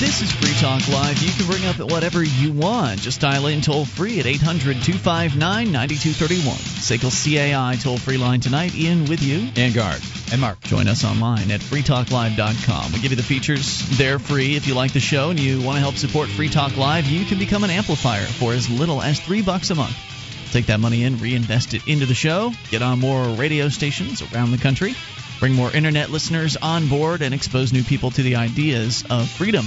This 0.00 0.22
is 0.22 0.32
Free 0.32 0.54
Talk 0.54 0.88
Live. 0.88 1.22
You 1.22 1.30
can 1.30 1.46
bring 1.46 1.66
up 1.66 1.92
whatever 1.92 2.24
you 2.24 2.52
want. 2.52 3.00
Just 3.00 3.20
dial 3.20 3.48
in 3.48 3.60
toll 3.60 3.84
free 3.84 4.18
at 4.18 4.24
800 4.24 4.82
259 4.82 5.38
9231. 5.70 6.56
SACL 6.56 7.12
CAI 7.12 7.76
toll 7.76 7.98
free 7.98 8.16
line 8.16 8.40
tonight. 8.40 8.74
Ian 8.74 9.04
with 9.04 9.22
you. 9.22 9.50
And 9.56 9.74
Gard. 9.74 10.00
And 10.32 10.40
Mark. 10.40 10.58
Join 10.62 10.88
us 10.88 11.04
online 11.04 11.50
at 11.50 11.60
freetalklive.com. 11.60 12.92
We 12.92 13.00
give 13.00 13.10
you 13.10 13.16
the 13.16 13.22
features. 13.22 13.86
They're 13.98 14.18
free. 14.18 14.56
If 14.56 14.66
you 14.66 14.72
like 14.72 14.94
the 14.94 15.00
show 15.00 15.28
and 15.28 15.38
you 15.38 15.60
want 15.60 15.76
to 15.76 15.80
help 15.82 15.96
support 15.96 16.30
Free 16.30 16.48
Talk 16.48 16.78
Live, 16.78 17.04
you 17.04 17.26
can 17.26 17.38
become 17.38 17.62
an 17.62 17.70
amplifier 17.70 18.24
for 18.24 18.54
as 18.54 18.70
little 18.70 19.02
as 19.02 19.20
three 19.20 19.42
bucks 19.42 19.68
a 19.68 19.74
month. 19.74 19.94
Take 20.50 20.64
that 20.66 20.80
money 20.80 21.04
in, 21.04 21.18
reinvest 21.18 21.74
it 21.74 21.86
into 21.86 22.06
the 22.06 22.14
show, 22.14 22.52
get 22.70 22.80
on 22.80 23.00
more 23.00 23.22
radio 23.34 23.68
stations 23.68 24.22
around 24.32 24.50
the 24.52 24.58
country, 24.58 24.94
bring 25.40 25.52
more 25.52 25.70
internet 25.70 26.08
listeners 26.08 26.56
on 26.56 26.88
board, 26.88 27.20
and 27.20 27.34
expose 27.34 27.70
new 27.70 27.84
people 27.84 28.10
to 28.12 28.22
the 28.22 28.36
ideas 28.36 29.04
of 29.10 29.28
freedom. 29.28 29.66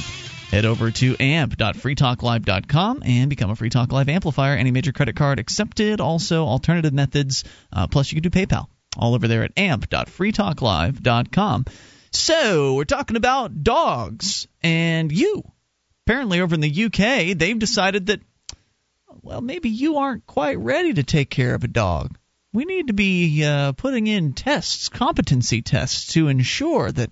Head 0.53 0.65
over 0.65 0.91
to 0.91 1.15
amp.freetalklive.com 1.19 3.01
and 3.03 3.27
become 3.27 3.49
a 3.49 3.55
Free 3.55 3.71
Talk 3.71 3.91
Live 3.91 4.07
amplifier. 4.07 4.55
Any 4.55 4.69
major 4.69 4.91
credit 4.91 5.15
card 5.15 5.39
accepted. 5.39 5.99
Also, 5.99 6.45
alternative 6.45 6.93
methods. 6.93 7.43
Uh, 7.71 7.87
plus, 7.87 8.11
you 8.11 8.21
can 8.21 8.29
do 8.29 8.39
PayPal. 8.39 8.67
All 8.95 9.15
over 9.15 9.27
there 9.27 9.41
at 9.41 9.53
amp.freetalklive.com. 9.57 11.65
So, 12.11 12.75
we're 12.75 12.83
talking 12.83 13.17
about 13.17 13.63
dogs 13.63 14.47
and 14.61 15.11
you. 15.11 15.41
Apparently, 16.05 16.39
over 16.39 16.53
in 16.53 16.61
the 16.61 16.85
UK, 16.85 17.35
they've 17.35 17.57
decided 17.57 18.05
that, 18.05 18.21
well, 19.23 19.41
maybe 19.41 19.69
you 19.69 19.97
aren't 19.97 20.27
quite 20.27 20.59
ready 20.59 20.93
to 20.93 21.01
take 21.01 21.31
care 21.31 21.55
of 21.55 21.63
a 21.63 21.67
dog. 21.67 22.15
We 22.53 22.65
need 22.65 22.89
to 22.89 22.93
be 22.93 23.43
uh, 23.43 23.71
putting 23.71 24.05
in 24.05 24.33
tests, 24.33 24.89
competency 24.89 25.63
tests, 25.63 26.13
to 26.13 26.27
ensure 26.27 26.91
that 26.91 27.11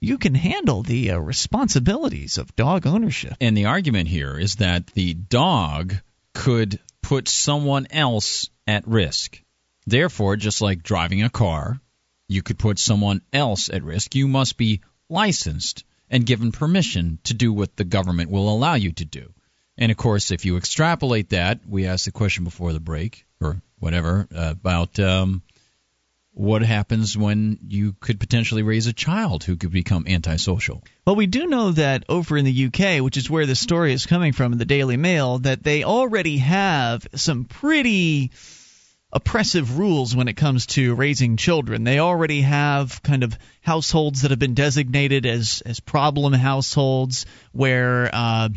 you 0.00 0.18
can 0.18 0.34
handle 0.34 0.82
the 0.82 1.12
uh, 1.12 1.18
responsibilities 1.18 2.38
of 2.38 2.54
dog 2.56 2.86
ownership. 2.86 3.34
And 3.40 3.56
the 3.56 3.66
argument 3.66 4.08
here 4.08 4.38
is 4.38 4.56
that 4.56 4.86
the 4.88 5.14
dog 5.14 5.94
could 6.34 6.78
put 7.02 7.28
someone 7.28 7.86
else 7.90 8.48
at 8.66 8.86
risk. 8.86 9.42
Therefore, 9.86 10.36
just 10.36 10.60
like 10.60 10.82
driving 10.82 11.22
a 11.22 11.30
car, 11.30 11.80
you 12.28 12.42
could 12.42 12.58
put 12.58 12.78
someone 12.78 13.22
else 13.32 13.70
at 13.70 13.82
risk. 13.82 14.14
You 14.14 14.28
must 14.28 14.56
be 14.56 14.82
licensed 15.08 15.84
and 16.10 16.26
given 16.26 16.52
permission 16.52 17.18
to 17.24 17.34
do 17.34 17.52
what 17.52 17.76
the 17.76 17.84
government 17.84 18.30
will 18.30 18.48
allow 18.50 18.74
you 18.74 18.92
to 18.92 19.04
do. 19.04 19.32
And 19.76 19.90
of 19.90 19.96
course, 19.96 20.30
if 20.30 20.44
you 20.44 20.56
extrapolate 20.56 21.30
that, 21.30 21.60
we 21.66 21.86
asked 21.86 22.04
the 22.04 22.12
question 22.12 22.44
before 22.44 22.72
the 22.72 22.80
break 22.80 23.24
or 23.40 23.62
whatever 23.78 24.26
uh, 24.34 24.50
about 24.50 24.98
um, 24.98 25.42
what 26.38 26.62
happens 26.62 27.18
when 27.18 27.58
you 27.66 27.96
could 27.98 28.20
potentially 28.20 28.62
raise 28.62 28.86
a 28.86 28.92
child 28.92 29.42
who 29.42 29.56
could 29.56 29.72
become 29.72 30.04
antisocial. 30.06 30.84
Well, 31.04 31.16
we 31.16 31.26
do 31.26 31.48
know 31.48 31.72
that 31.72 32.04
over 32.08 32.38
in 32.38 32.44
the 32.44 32.66
UK, 32.66 33.02
which 33.02 33.16
is 33.16 33.28
where 33.28 33.44
the 33.44 33.56
story 33.56 33.92
is 33.92 34.06
coming 34.06 34.32
from 34.32 34.52
in 34.52 34.58
the 34.58 34.64
Daily 34.64 34.96
Mail, 34.96 35.40
that 35.40 35.64
they 35.64 35.82
already 35.82 36.38
have 36.38 37.08
some 37.16 37.44
pretty 37.44 38.30
oppressive 39.12 39.80
rules 39.80 40.14
when 40.14 40.28
it 40.28 40.34
comes 40.34 40.66
to 40.66 40.94
raising 40.94 41.36
children. 41.36 41.82
They 41.82 41.98
already 41.98 42.42
have 42.42 43.02
kind 43.02 43.24
of 43.24 43.36
households 43.62 44.22
that 44.22 44.30
have 44.30 44.38
been 44.38 44.54
designated 44.54 45.26
as 45.26 45.60
as 45.66 45.80
problem 45.80 46.32
households 46.34 47.26
where 47.50 48.10
uh, 48.12 48.50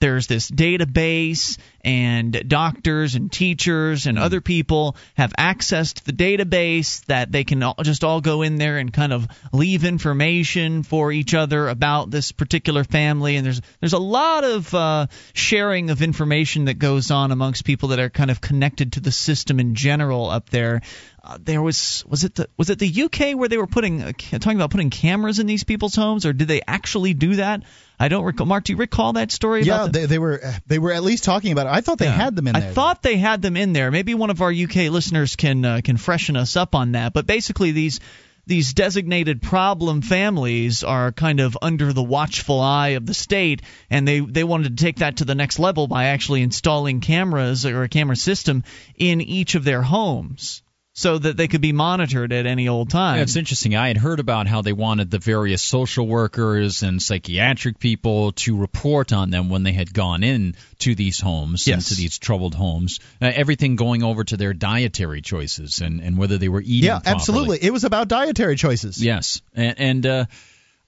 there's 0.00 0.26
this 0.26 0.50
database 0.50 1.58
and 1.82 2.44
doctors 2.46 3.14
and 3.14 3.32
teachers 3.32 4.06
and 4.06 4.18
other 4.18 4.40
people 4.40 4.96
have 5.14 5.32
access 5.38 5.92
to 5.94 6.04
the 6.04 6.12
database 6.12 7.04
that 7.06 7.32
they 7.32 7.44
can 7.44 7.62
all, 7.62 7.74
just 7.82 8.04
all 8.04 8.20
go 8.20 8.42
in 8.42 8.56
there 8.56 8.78
and 8.78 8.92
kind 8.92 9.12
of 9.12 9.26
leave 9.52 9.84
information 9.84 10.82
for 10.82 11.10
each 11.10 11.34
other 11.34 11.68
about 11.68 12.10
this 12.10 12.32
particular 12.32 12.84
family. 12.84 13.36
And 13.36 13.46
there's 13.46 13.60
there's 13.80 13.92
a 13.92 13.98
lot 13.98 14.44
of 14.44 14.74
uh, 14.74 15.06
sharing 15.32 15.90
of 15.90 16.02
information 16.02 16.66
that 16.66 16.78
goes 16.78 17.10
on 17.10 17.32
amongst 17.32 17.64
people 17.64 17.90
that 17.90 17.98
are 17.98 18.10
kind 18.10 18.30
of 18.30 18.40
connected 18.40 18.94
to 18.94 19.00
the 19.00 19.12
system 19.12 19.60
in 19.60 19.74
general 19.74 20.30
up 20.30 20.50
there 20.50 20.82
uh, 21.28 21.36
there 21.40 21.60
was 21.62 22.04
was 22.08 22.24
it 22.24 22.34
the 22.34 22.48
was 22.56 22.70
it 22.70 22.78
the 22.78 23.02
UK 23.02 23.36
where 23.36 23.48
they 23.48 23.58
were 23.58 23.66
putting 23.66 24.02
uh, 24.02 24.12
talking 24.12 24.56
about 24.56 24.70
putting 24.70 24.90
cameras 24.90 25.38
in 25.38 25.46
these 25.46 25.62
people's 25.64 25.94
homes 25.94 26.24
or 26.26 26.32
did 26.32 26.48
they 26.48 26.62
actually 26.66 27.12
do 27.14 27.36
that 27.36 27.62
I 28.00 28.06
don't 28.06 28.22
recall. 28.24 28.46
Mark, 28.46 28.62
do 28.62 28.72
you 28.72 28.76
recall 28.78 29.14
that 29.14 29.32
story? 29.32 29.62
Yeah, 29.64 29.88
they, 29.90 30.06
they 30.06 30.20
were 30.20 30.40
they 30.68 30.78
were 30.78 30.92
at 30.92 31.02
least 31.02 31.24
talking 31.24 31.50
about 31.50 31.66
it. 31.66 31.70
I 31.70 31.80
thought 31.80 31.98
they 31.98 32.04
Yeah. 32.06 32.12
had 32.12 32.36
them 32.36 32.46
in 32.46 32.54
I 32.54 32.60
there. 32.60 32.72
thought 32.72 33.02
they 33.02 33.16
had 33.16 33.42
them 33.42 33.56
in 33.56 33.72
there. 33.72 33.90
Maybe 33.90 34.14
one 34.14 34.30
of 34.30 34.40
our 34.40 34.52
UK 34.52 34.88
listeners 34.88 35.34
can 35.34 35.64
uh, 35.64 35.80
can 35.82 35.96
freshen 35.96 36.36
us 36.36 36.54
up 36.56 36.76
on 36.76 36.92
that. 36.92 37.12
But 37.12 37.26
basically, 37.26 37.72
these 37.72 37.98
these 38.46 38.72
designated 38.72 39.42
problem 39.42 40.00
families 40.00 40.84
are 40.84 41.10
kind 41.10 41.40
of 41.40 41.58
under 41.60 41.92
the 41.92 42.02
watchful 42.04 42.60
eye 42.60 42.90
of 42.90 43.04
the 43.04 43.14
state, 43.14 43.62
and 43.90 44.06
they 44.06 44.20
they 44.20 44.44
wanted 44.44 44.76
to 44.76 44.84
take 44.84 44.98
that 44.98 45.16
to 45.16 45.24
the 45.24 45.34
next 45.34 45.58
level 45.58 45.88
by 45.88 46.04
actually 46.04 46.42
installing 46.42 47.00
cameras 47.00 47.66
or 47.66 47.82
a 47.82 47.88
camera 47.88 48.14
system 48.16 48.62
in 48.96 49.20
each 49.20 49.56
of 49.56 49.64
their 49.64 49.82
homes. 49.82 50.62
So 50.98 51.16
that 51.16 51.36
they 51.36 51.46
could 51.46 51.60
be 51.60 51.70
monitored 51.70 52.32
at 52.32 52.44
any 52.44 52.66
old 52.66 52.90
time. 52.90 53.18
Yeah, 53.18 53.22
it's 53.22 53.36
interesting. 53.36 53.76
I 53.76 53.86
had 53.86 53.96
heard 53.96 54.18
about 54.18 54.48
how 54.48 54.62
they 54.62 54.72
wanted 54.72 55.12
the 55.12 55.20
various 55.20 55.62
social 55.62 56.08
workers 56.08 56.82
and 56.82 57.00
psychiatric 57.00 57.78
people 57.78 58.32
to 58.32 58.56
report 58.56 59.12
on 59.12 59.30
them 59.30 59.48
when 59.48 59.62
they 59.62 59.70
had 59.70 59.94
gone 59.94 60.24
in 60.24 60.56
to 60.80 60.96
these 60.96 61.20
homes 61.20 61.68
Yes. 61.68 61.90
to 61.90 61.94
these 61.94 62.18
troubled 62.18 62.56
homes. 62.56 62.98
Uh, 63.22 63.30
everything 63.32 63.76
going 63.76 64.02
over 64.02 64.24
to 64.24 64.36
their 64.36 64.52
dietary 64.52 65.20
choices 65.22 65.80
and, 65.80 66.00
and 66.00 66.18
whether 66.18 66.36
they 66.36 66.48
were 66.48 66.62
eating. 66.62 66.86
Yeah, 66.88 66.94
properly. 66.98 67.14
absolutely. 67.14 67.58
It 67.62 67.72
was 67.72 67.84
about 67.84 68.08
dietary 68.08 68.56
choices. 68.56 69.00
Yes, 69.00 69.40
and, 69.54 69.78
and 69.78 70.06
uh, 70.06 70.24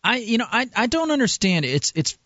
I, 0.02 0.16
you 0.16 0.38
know, 0.38 0.46
I, 0.50 0.66
I 0.74 0.86
don't 0.88 1.12
understand. 1.12 1.64
It's, 1.64 1.92
it's, 1.94 2.18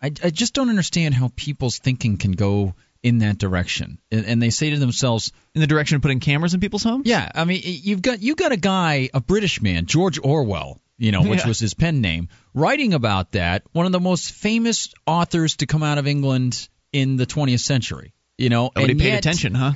I, 0.00 0.12
I 0.22 0.30
just 0.30 0.54
don't 0.54 0.68
understand 0.68 1.14
how 1.14 1.32
people's 1.34 1.78
thinking 1.78 2.16
can 2.16 2.30
go 2.30 2.74
in 3.04 3.18
that 3.18 3.38
direction. 3.38 3.98
And, 4.10 4.24
and 4.26 4.42
they 4.42 4.50
say 4.50 4.70
to 4.70 4.78
themselves, 4.78 5.30
in 5.54 5.60
the 5.60 5.66
direction 5.68 5.94
of 5.96 6.02
putting 6.02 6.18
cameras 6.18 6.54
in 6.54 6.60
people's 6.60 6.82
homes. 6.82 7.06
yeah, 7.06 7.30
I 7.34 7.44
mean, 7.44 7.60
you've 7.62 8.02
got 8.02 8.20
you 8.22 8.30
have 8.32 8.38
got 8.38 8.50
a 8.52 8.56
guy, 8.56 9.10
a 9.14 9.20
British 9.20 9.60
man, 9.62 9.86
George 9.86 10.18
Orwell, 10.18 10.80
you 10.98 11.12
know, 11.12 11.22
which 11.22 11.40
Yeah. 11.40 11.48
was 11.48 11.60
his 11.60 11.74
pen 11.74 12.00
name, 12.00 12.28
writing 12.54 12.94
about 12.94 13.32
that. 13.32 13.62
One 13.72 13.86
of 13.86 13.92
the 13.92 14.00
most 14.00 14.32
famous 14.32 14.88
authors 15.06 15.56
to 15.56 15.66
come 15.66 15.82
out 15.82 15.98
of 15.98 16.06
England 16.08 16.68
in 16.92 17.16
the 17.16 17.26
20th 17.26 17.60
century. 17.60 18.14
You 18.38 18.48
know, 18.48 18.72
Nobody 18.74 18.92
and 18.94 19.00
paid 19.00 19.08
yet, 19.10 19.18
attention, 19.18 19.54
huh? 19.54 19.72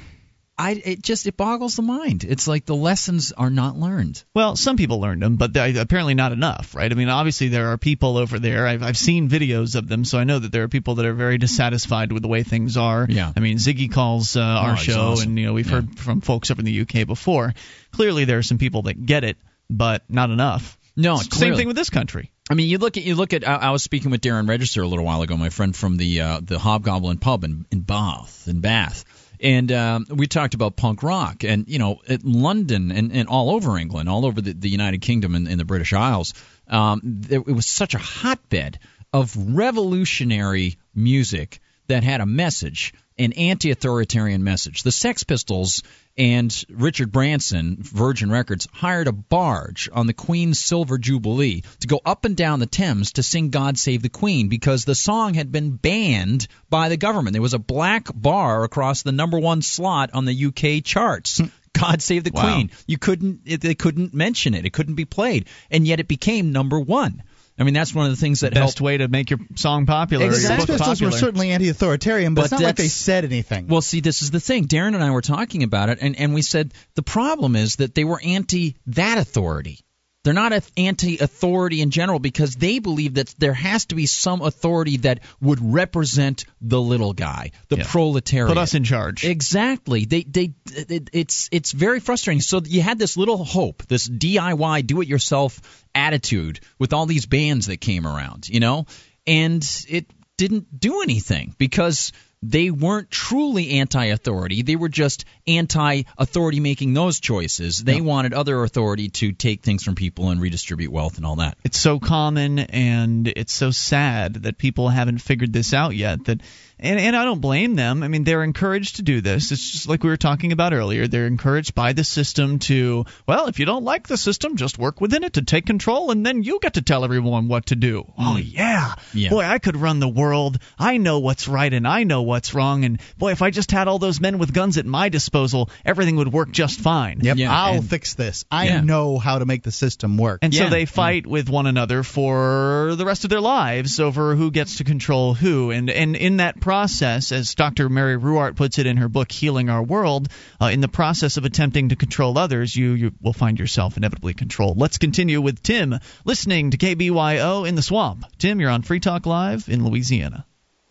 I 0.61 0.73
it 0.73 1.03
just 1.03 1.27
it 1.29 1.37
boggles 1.37 1.77
the 1.77 1.83
mind. 1.83 2.25
It's 2.25 2.49
like 2.49 2.65
the 2.67 2.75
lessons 2.75 3.31
are 3.33 3.49
not 3.51 3.77
learned. 3.79 4.23
Well, 4.35 4.57
some 4.57 4.77
people 4.77 5.01
learned 5.01 5.23
them, 5.23 5.37
but 5.37 5.53
they, 5.53 5.77
apparently 5.79 6.15
not 6.15 6.33
enough, 6.33 6.75
right? 6.75 6.91
I 6.91 6.95
mean, 6.97 7.09
obviously 7.09 7.47
there 7.49 7.69
are 7.69 7.79
people 7.79 8.17
over 8.17 8.39
there. 8.41 8.67
I've, 8.67 8.83
I've 8.83 8.97
seen 8.97 9.29
videos 9.29 9.77
of 9.77 9.87
them, 9.89 10.05
so 10.05 10.19
I 10.19 10.25
know 10.25 10.39
that 10.41 10.51
there 10.51 10.65
are 10.65 10.69
people 10.69 10.97
that 10.97 11.07
are 11.07 11.15
very 11.15 11.39
dissatisfied 11.39 12.11
with 12.11 12.23
the 12.23 12.29
way 12.29 12.43
things 12.43 12.77
are. 12.77 13.07
Yeah. 13.09 13.33
I 13.37 13.41
mean, 13.41 13.59
Ziggy 13.59 13.91
calls 13.93 14.37
uh, 14.37 14.41
our 14.43 14.73
Oh, 14.73 14.77
show, 14.77 15.01
awesome. 15.13 15.29
and 15.31 15.39
you 15.39 15.47
know 15.47 15.53
we've 15.53 15.67
Yeah. 15.69 15.75
heard 15.77 15.99
from 15.99 16.21
folks 16.23 16.51
over 16.51 16.61
in 16.61 16.65
the 16.67 16.81
UK 16.81 17.07
before. 17.07 17.55
Clearly, 17.93 18.25
there 18.25 18.39
are 18.39 18.43
some 18.43 18.59
people 18.59 18.83
that 18.83 19.07
get 19.07 19.23
it, 19.25 19.37
but 19.71 20.03
not 20.09 20.31
enough. 20.31 20.77
No, 20.97 21.19
Same 21.19 21.29
clearly. 21.31 21.57
thing 21.59 21.67
with 21.69 21.77
this 21.77 21.91
country. 21.91 22.33
I 22.51 22.55
mean, 22.55 22.69
you 22.69 22.79
look 22.79 22.97
at 22.97 23.05
you 23.05 23.15
look 23.15 23.33
at. 23.33 23.47
I, 23.47 23.55
I 23.57 23.71
was 23.71 23.85
speaking 23.85 24.11
with 24.11 24.23
Darren 24.23 24.49
Register 24.49 24.83
a 24.83 24.89
little 24.89 25.05
while 25.05 25.23
ago, 25.23 25.37
my 25.37 25.51
friend 25.51 25.77
from 25.77 25.97
the 25.99 26.21
uh, 26.23 26.41
the 26.43 26.59
Hobgoblin 26.59 27.19
Pub 27.19 27.45
in, 27.45 27.67
in 27.71 27.81
Bath, 27.83 28.49
in 28.49 28.61
Bath, 28.61 29.05
and 29.41 29.71
um, 29.73 30.07
we 30.11 30.27
talked 30.27 30.55
about 30.55 30.77
punk 30.77 31.03
rock, 31.03 31.45
and 31.45 31.69
you 31.69 31.79
know, 31.79 32.01
at 32.09 32.25
London 32.25 32.91
and, 32.91 33.13
and 33.13 33.29
all 33.29 33.51
over 33.51 33.79
England, 33.79 34.09
all 34.09 34.25
over 34.25 34.41
the, 34.41 34.53
the 34.53 34.69
United 34.69 35.01
Kingdom 35.01 35.35
and, 35.35 35.49
and 35.49 35.59
the 35.59 35.65
British 35.65 35.93
Isles, 35.93 36.35
um, 36.69 37.01
there, 37.05 37.41
it 37.41 37.53
was 37.53 37.67
such 37.67 37.95
a 37.95 37.99
hotbed 37.99 38.79
of 39.13 39.35
revolutionary 39.37 40.77
music 40.95 41.61
that 41.87 42.03
had 42.05 42.21
a 42.21 42.27
message, 42.27 42.93
an 43.19 43.33
anti-authoritarian 43.33 44.45
message. 44.45 44.83
The 44.83 44.93
Sex 44.93 45.25
Pistols 45.25 45.83
and 46.19 46.65
Richard 46.69 47.13
Branson, 47.13 47.77
Virgin 47.81 48.31
Records, 48.31 48.67
hired 48.73 49.07
a 49.07 49.13
barge 49.13 49.89
on 49.93 50.09
the 50.09 50.13
Queen's 50.13 50.59
Silver 50.59 50.99
Jubilee 50.99 51.63
to 51.81 51.87
go 51.87 52.01
up 52.05 52.25
and 52.25 52.37
down 52.37 52.59
the 52.59 52.67
Thames 52.67 53.13
to 53.13 53.23
sing 53.23 53.51
God 53.51 53.79
Save 53.79 54.03
the 54.03 54.09
Queen 54.09 54.49
because 54.49 54.85
the 54.85 54.97
song 54.97 55.35
had 55.35 55.53
been 55.53 55.77
banned 55.77 56.49
by 56.69 56.89
the 56.89 56.97
government. 56.97 57.35
There 57.35 57.43
was 57.43 57.55
a 57.55 57.59
black 57.59 58.09
bar 58.13 58.65
across 58.65 59.03
the 59.03 59.13
number 59.13 59.39
one 59.39 59.63
slot 59.63 60.11
on 60.13 60.25
the 60.25 60.47
UK 60.47 60.83
charts. 60.85 61.39
Hmm. 61.39 61.47
God 61.73 62.03
Save 62.03 62.25
the 62.25 62.33
Wow. 62.33 62.43
Queen. 62.43 62.71
You 62.87 62.99
couldn't 62.99 63.43
it, 63.45 63.61
they 63.61 63.75
couldn't 63.75 64.13
mention 64.13 64.55
it. 64.55 64.67
It 64.67 64.73
couldn't 64.73 64.97
be 64.97 65.05
played. 65.05 65.47
And 65.71 65.87
yet 65.87 66.01
it 66.01 66.09
became 66.09 66.51
number 66.51 66.81
1. 66.81 67.23
I 67.59 67.65
mean 67.65 67.75
that's 67.75 67.95
one 67.95 68.07
of 68.07 68.13
the 68.13 68.17
things 68.17 68.41
that 68.41 68.55
helped 68.55 68.75
Best 68.75 68.81
way 68.81 68.99
to 68.99 69.09
make 69.09 69.31
your 69.31 69.41
song 69.57 69.87
popular. 69.87 70.27
or 70.27 70.31
The 70.31 70.37
your 70.37 70.47
Sex 70.47 70.67
Pistols 70.67 70.81
popular. 70.81 71.13
were 71.13 71.19
certainly 71.19 71.51
anti-authoritarian, 71.51 72.35
but, 72.35 72.43
But 72.43 72.45
it's 72.45 72.53
not 72.53 72.63
like 72.63 72.77
they 72.77 72.89
said 72.89 73.25
anything. 73.25 73.67
Well, 73.67 73.81
see, 73.83 74.01
this 74.01 74.23
is 74.23 74.31
the 74.31 74.41
thing. 74.41 74.67
Darren 74.67 74.95
and 74.95 75.03
I 75.03 75.11
were 75.11 75.23
talking 75.23 75.63
about 75.65 75.89
it, 75.89 75.99
and, 76.01 76.17
and 76.17 76.35
we 76.35 76.43
said 76.43 76.73
the 76.95 77.03
problem 77.03 77.57
is 77.57 77.77
that 77.77 77.95
they 77.95 78.05
were 78.05 78.21
anti 78.23 78.77
that 78.87 79.19
authority. 79.19 79.81
They're 80.25 80.35
not 80.35 80.53
anti 80.77 81.19
authority 81.19 81.81
in 81.81 81.91
general 81.91 82.19
because 82.19 82.55
they 82.57 82.81
believe 82.81 83.15
that 83.15 83.35
there 83.39 83.55
has 83.55 83.87
to 83.87 83.95
be 83.95 84.07
some 84.07 84.43
authority 84.43 84.99
that 84.99 85.21
would 85.41 85.59
represent 85.63 86.45
the 86.61 86.81
little 86.81 87.13
guy, 87.13 87.53
the 87.69 87.79
Yeah. 87.79 87.87
proletariat. 87.87 88.49
Put 88.49 88.59
us 88.59 88.75
in 88.75 88.85
charge. 88.85 89.25
Exactly. 89.25 90.05
They 90.05 90.23
they 90.25 90.55
it, 90.67 91.11
it's 91.13 91.49
it's 91.53 91.73
very 91.73 92.01
frustrating. 92.01 92.41
So 92.41 92.61
you 92.65 92.83
had 92.83 92.99
this 92.99 93.17
little 93.17 93.45
hope, 93.45 93.87
this 93.87 94.09
DIY 94.09 94.87
do 94.87 95.01
it 95.01 95.09
yourself 95.09 95.61
attitude 95.95 96.61
with 96.79 96.93
all 96.93 97.07
these 97.07 97.27
bands 97.27 97.67
that 97.67 97.81
came 97.81 98.07
around, 98.07 98.49
you 98.49 98.61
know? 98.61 98.87
And 99.27 99.63
it 99.89 100.07
didn't 100.37 100.79
do 100.79 101.03
anything 101.03 101.55
because 101.59 102.13
they 102.43 102.71
weren't 102.71 103.11
truly 103.11 103.79
anti-authority. 103.79 104.63
They 104.63 104.77
were 104.77 104.89
just 104.89 105.25
anti-authority 105.47 106.61
making 106.61 106.95
those 106.95 107.21
choices. 107.21 107.83
They 107.83 108.01
wanted 108.01 108.35
other 108.35 108.63
authority 108.63 109.09
to 109.09 109.33
take 109.33 109.63
things 109.63 109.83
from 109.83 109.95
people 109.95 110.31
and 110.31 110.41
redistribute 110.41 110.93
wealth 110.93 111.17
and 111.17 111.27
all 111.27 111.37
that. 111.37 111.57
it's 111.65 111.79
so 111.79 111.99
common 111.99 112.59
and 112.59 113.27
it's 113.29 113.53
so 113.53 113.71
sad 113.71 114.35
that 114.45 114.59
people 114.59 114.89
haven't 114.89 115.19
figured 115.19 115.53
this 115.53 115.75
out 115.75 115.95
yet 115.95 116.25
that 116.27 116.41
and, 116.81 117.01
and 117.01 117.17
I 117.17 117.25
don't 117.25 117.41
blame 117.41 117.75
them. 117.75 118.03
I 118.03 118.09
mean, 118.09 118.25
they're 118.25 118.45
encouraged 118.45 118.97
to 118.97 119.03
do 119.03 119.21
this. 119.21 119.51
It's 119.51 119.73
just 119.73 119.89
like 119.89 120.05
we 120.05 120.11
were 120.11 120.17
talking 120.17 120.53
about 120.53 120.73
earlier. 120.73 121.09
They're 121.09 121.27
encouraged 121.27 121.75
by 121.75 121.93
the 121.93 122.05
system 122.05 122.61
to, 122.61 123.05
well, 123.27 123.49
if 123.49 123.59
you 123.59 123.67
don't 123.67 123.85
like 123.85 124.07
the 124.07 124.17
system, 124.17 124.57
just 124.57 124.79
work 124.79 125.01
within 125.01 125.25
it 125.25 125.35
to 125.35 125.43
take 125.43 125.67
control, 125.67 126.13
and 126.13 126.25
then 126.25 126.43
you 126.45 126.61
get 126.63 126.75
to 126.75 126.83
tell 126.83 127.05
everyone 127.05 127.49
what 127.49 127.67
to 127.67 127.77
do. 127.77 128.05
Oh, 128.17 128.37
mm. 128.39 128.45
yeah. 128.47 128.95
Yeah. 129.13 129.31
Boy, 129.31 129.43
I 129.43 129.59
could 129.59 129.77
run 129.77 129.99
the 129.99 130.09
world. 130.09 130.59
I 130.79 130.99
know 130.99 131.19
what's 131.19 131.49
right 131.49 131.73
and 131.73 131.87
I 131.87 132.05
know 132.05 132.23
what's 132.29 132.55
wrong. 132.55 132.85
And 132.85 133.01
boy, 133.19 133.33
if 133.33 133.43
I 133.43 133.51
just 133.51 133.71
had 133.73 133.89
all 133.89 133.99
those 133.99 134.21
men 134.21 134.39
with 134.39 134.53
guns 134.53 134.79
at 134.79 134.87
my 134.87 135.09
disposal, 135.09 135.71
everything 135.85 136.17
would 136.17 136.33
work 136.33 136.53
just 136.53 136.79
fine. 136.79 137.21
Yep, 137.23 137.37
Yeah, 137.39 137.53
I'll 137.53 137.75
and- 137.79 137.89
fix 137.91 138.15
this. 138.15 138.45
I 138.51 138.67
Yeah. 138.67 138.81
know 138.83 139.19
how 139.19 139.39
to 139.39 139.47
make 139.47 139.63
the 139.63 139.73
system 139.73 140.17
work. 140.17 140.41
And 140.43 140.55
Yeah. 140.55 140.65
so 140.65 140.71
they 140.71 140.85
fight 140.85 141.27
with 141.27 141.49
one 141.49 141.67
another 141.67 142.03
for 142.03 142.95
the 142.97 143.05
rest 143.05 143.25
of 143.25 143.31
their 143.31 143.41
lives 143.41 143.99
over 143.99 144.37
who 144.37 144.51
gets 144.51 144.77
to 144.77 144.85
control 144.85 145.35
who. 145.35 145.71
And 145.71 145.91
and 145.91 146.15
in 146.17 146.37
that 146.37 146.61
process, 146.61 147.33
as 147.33 147.55
Dr. 147.55 147.89
Mary 147.89 148.17
Ruwart 148.19 148.55
puts 148.57 148.79
it 148.79 148.87
in 148.87 148.99
her 148.99 149.09
book 149.09 149.33
Healing 149.33 149.71
Our 149.71 149.83
World, 149.83 150.29
uh, 150.61 150.67
in 150.67 150.81
the 150.81 150.89
process 150.89 151.37
of 151.39 151.45
attempting 151.45 151.89
to 151.89 151.97
control 151.97 152.37
others, 152.39 152.77
you, 152.77 152.93
you 152.93 153.13
will 153.23 153.33
find 153.33 153.59
yourself 153.59 153.97
inevitably 153.97 154.35
controlled. 154.35 154.79
Let's 154.79 154.99
continue 154.99 155.41
with 155.41 155.63
Tim 155.63 155.99
listening 156.25 156.71
to 156.73 156.77
KBYO 156.77 157.65
in 157.67 157.75
the 157.75 157.83
swamp. 157.83 158.25
Tim, 158.39 158.61
you're 158.61 158.71
on 158.71 158.83
Free 158.83 159.01
Talk 159.01 159.25
Live 159.27 159.69
in 159.69 159.85
Louisiana. 159.85 160.45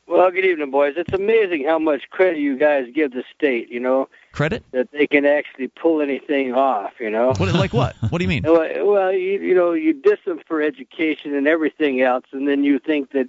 Well, 0.07 0.31
good 0.31 0.45
evening, 0.45 0.71
boys. 0.71 0.93
It's 0.95 1.11
amazing 1.11 1.65
how 1.65 1.79
much 1.79 2.09
credit 2.09 2.39
you 2.39 2.57
guys 2.57 2.85
give 2.95 3.11
the 3.11 3.25
state, 3.35 3.69
you 3.69 3.81
know, 3.81 4.07
Credit? 4.31 4.63
that 4.71 4.89
they 4.93 5.05
can 5.05 5.25
actually 5.25 5.67
pull 5.67 6.01
anything 6.01 6.53
off, 6.53 6.93
you 7.01 7.09
know. 7.09 7.34
What 7.35 7.53
like 7.53 7.73
what? 7.73 7.93
What 8.09 8.19
do 8.19 8.23
you 8.23 8.29
mean? 8.29 8.43
Well, 8.43 9.11
you, 9.11 9.41
you 9.41 9.53
know, 9.53 9.73
you 9.73 9.93
diss 9.93 10.19
them 10.25 10.39
for 10.47 10.61
education 10.61 11.35
and 11.35 11.45
everything 11.45 12.01
else, 12.01 12.23
and 12.31 12.47
then 12.47 12.63
you 12.63 12.79
think 12.79 13.11
that, 13.11 13.27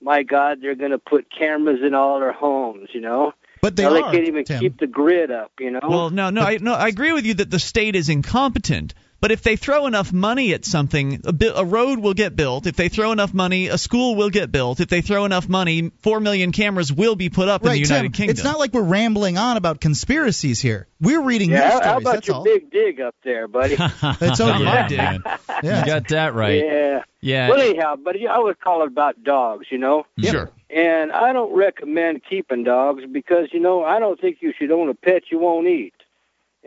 my 0.00 0.22
God, 0.22 0.58
they're 0.62 0.76
going 0.76 0.92
to 0.92 0.98
put 0.98 1.26
cameras 1.28 1.80
in 1.82 1.92
all 1.92 2.20
their 2.20 2.32
homes, 2.32 2.90
you 2.92 3.00
know. 3.00 3.32
But 3.60 3.74
they 3.74 3.82
now, 3.82 3.88
are. 3.88 3.94
they 3.94 4.16
can't 4.16 4.28
even 4.28 4.44
Tim. 4.44 4.60
keep 4.60 4.78
the 4.78 4.86
grid 4.86 5.32
up, 5.32 5.50
you 5.58 5.72
know. 5.72 5.80
Well, 5.82 6.10
no, 6.10 6.30
no, 6.30 6.42
I, 6.42 6.58
no. 6.58 6.72
I 6.72 6.86
agree 6.86 7.12
with 7.14 7.26
you 7.26 7.34
that 7.34 7.50
the 7.50 7.58
state 7.58 7.96
is 7.96 8.08
incompetent. 8.08 8.94
But 9.26 9.32
if 9.32 9.42
they 9.42 9.56
throw 9.56 9.86
enough 9.86 10.12
money 10.12 10.54
at 10.54 10.64
something, 10.64 11.20
a, 11.24 11.32
bi- 11.32 11.50
a 11.52 11.64
road 11.64 11.98
will 11.98 12.14
get 12.14 12.36
built. 12.36 12.68
If 12.68 12.76
they 12.76 12.88
throw 12.88 13.10
enough 13.10 13.34
money, 13.34 13.66
a 13.66 13.76
school 13.76 14.14
will 14.14 14.30
get 14.30 14.52
built. 14.52 14.78
If 14.78 14.86
they 14.86 15.00
throw 15.00 15.24
enough 15.24 15.48
money, 15.48 15.90
four 15.98 16.20
million 16.20 16.52
cameras 16.52 16.92
will 16.92 17.16
be 17.16 17.28
put 17.28 17.48
up 17.48 17.64
in 17.64 17.72
the 17.72 17.78
United 17.80 18.02
Tim. 18.02 18.12
Kingdom. 18.12 18.30
It's 18.30 18.44
not 18.44 18.60
like 18.60 18.72
we're 18.72 18.82
rambling 18.82 19.36
on 19.36 19.56
about 19.56 19.80
conspiracies 19.80 20.60
here. 20.60 20.86
We're 21.00 21.22
reading 21.22 21.50
yeah, 21.50 21.56
news 21.56 21.64
how, 21.64 21.70
stories. 21.70 21.86
how 21.86 21.98
about 21.98 22.14
that's 22.14 22.28
your 22.28 22.36
all. 22.36 22.44
big 22.44 22.70
dig 22.70 23.00
up 23.00 23.16
there, 23.24 23.48
buddy? 23.48 23.74
That's 24.20 24.38
all 24.38 24.60
yeah, 24.60 24.82
right. 24.82 24.90
man. 24.92 25.22
Yeah. 25.60 25.80
You 25.80 25.86
got 25.86 26.06
that 26.06 26.34
right. 26.34 26.64
Yeah. 26.64 27.02
Yeah. 27.20 27.48
Well, 27.48 27.60
anyhow, 27.60 27.96
but 27.96 28.14
I 28.14 28.38
was 28.38 28.54
calling 28.62 28.86
about 28.86 29.24
dogs, 29.24 29.66
you 29.72 29.78
know. 29.78 30.06
Sure. 30.22 30.52
And 30.70 31.10
I 31.10 31.32
don't 31.32 31.52
recommend 31.52 32.22
keeping 32.30 32.62
dogs 32.62 33.02
because, 33.10 33.48
you 33.50 33.58
know, 33.58 33.82
I 33.82 33.98
don't 33.98 34.20
think 34.20 34.36
you 34.40 34.52
should 34.56 34.70
own 34.70 34.88
a 34.88 34.94
pet 34.94 35.24
you 35.32 35.40
won't 35.40 35.66
eat. 35.66 35.94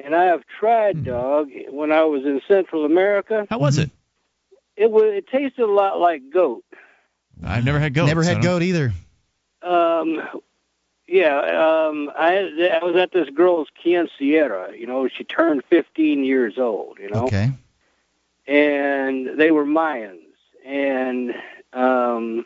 And 0.04 0.16
I 0.16 0.26
have 0.26 0.44
tried 0.60 1.04
dog 1.04 1.50
when 1.70 1.92
I 1.92 2.04
was 2.04 2.24
in 2.26 2.42
Central 2.48 2.86
America. 2.86 3.46
How 3.50 3.60
was 3.60 3.78
it? 3.78 3.90
It 4.76 4.90
was 4.92 5.04
it 5.06 5.28
tasted 5.28 5.64
a 5.64 5.72
lot 5.72 6.00
like 6.00 6.22
goat. 6.32 6.64
I've 7.44 7.66
never 7.66 7.80
had 7.80 7.94
goat. 7.94 8.06
Never 8.08 8.24
had 8.24 8.36
don't- 8.36 8.44
goat 8.44 8.62
either. 8.64 8.92
Um, 9.62 10.22
yeah, 11.08 11.38
um, 11.90 12.10
I 12.18 12.80
I 12.82 12.84
was 12.84 12.96
at 12.96 13.12
this 13.12 13.30
girl's 13.30 13.68
quinceañera. 13.84 14.78
You 14.80 14.88
know, 14.88 15.08
she 15.10 15.24
turned 15.26 15.64
15 15.70 16.24
years 16.24 16.58
old. 16.58 16.98
You 17.00 17.10
know, 17.10 17.24
Okay. 17.26 17.50
and 18.48 19.38
they 19.38 19.52
were 19.52 19.66
Mayans, 19.66 20.20
and 20.66 21.34
um, 21.74 22.46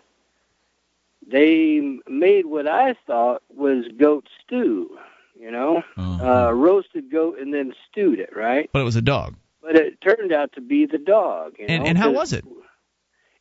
they 1.27 1.99
made 2.07 2.45
what 2.45 2.67
I 2.67 2.95
thought 3.05 3.43
was 3.49 3.85
goat 3.97 4.27
stew. 4.43 4.97
You 5.43 5.51
know, 5.51 5.83
Uh-huh. 5.97 6.47
uh, 6.47 6.51
roasted 6.53 7.11
goat 7.11 7.37
and 7.37 7.53
then 7.53 7.73
stewed 7.91 8.19
it, 8.19 8.33
right? 8.33 8.69
But 8.71 8.79
it 8.79 8.85
was 8.85 8.95
a 8.95 9.01
dog. 9.01 9.35
But 9.61 9.75
it 9.75 9.99
turned 9.99 10.31
out 10.31 10.53
to 10.53 10.61
be 10.61 10.85
the 10.85 10.97
dog. 10.97 11.55
You 11.59 11.65
And 11.67 11.83
know, 11.83 11.89
and 11.89 11.97
how 11.97 12.07
'cause 12.07 12.15
was 12.15 12.33
it? 12.33 12.45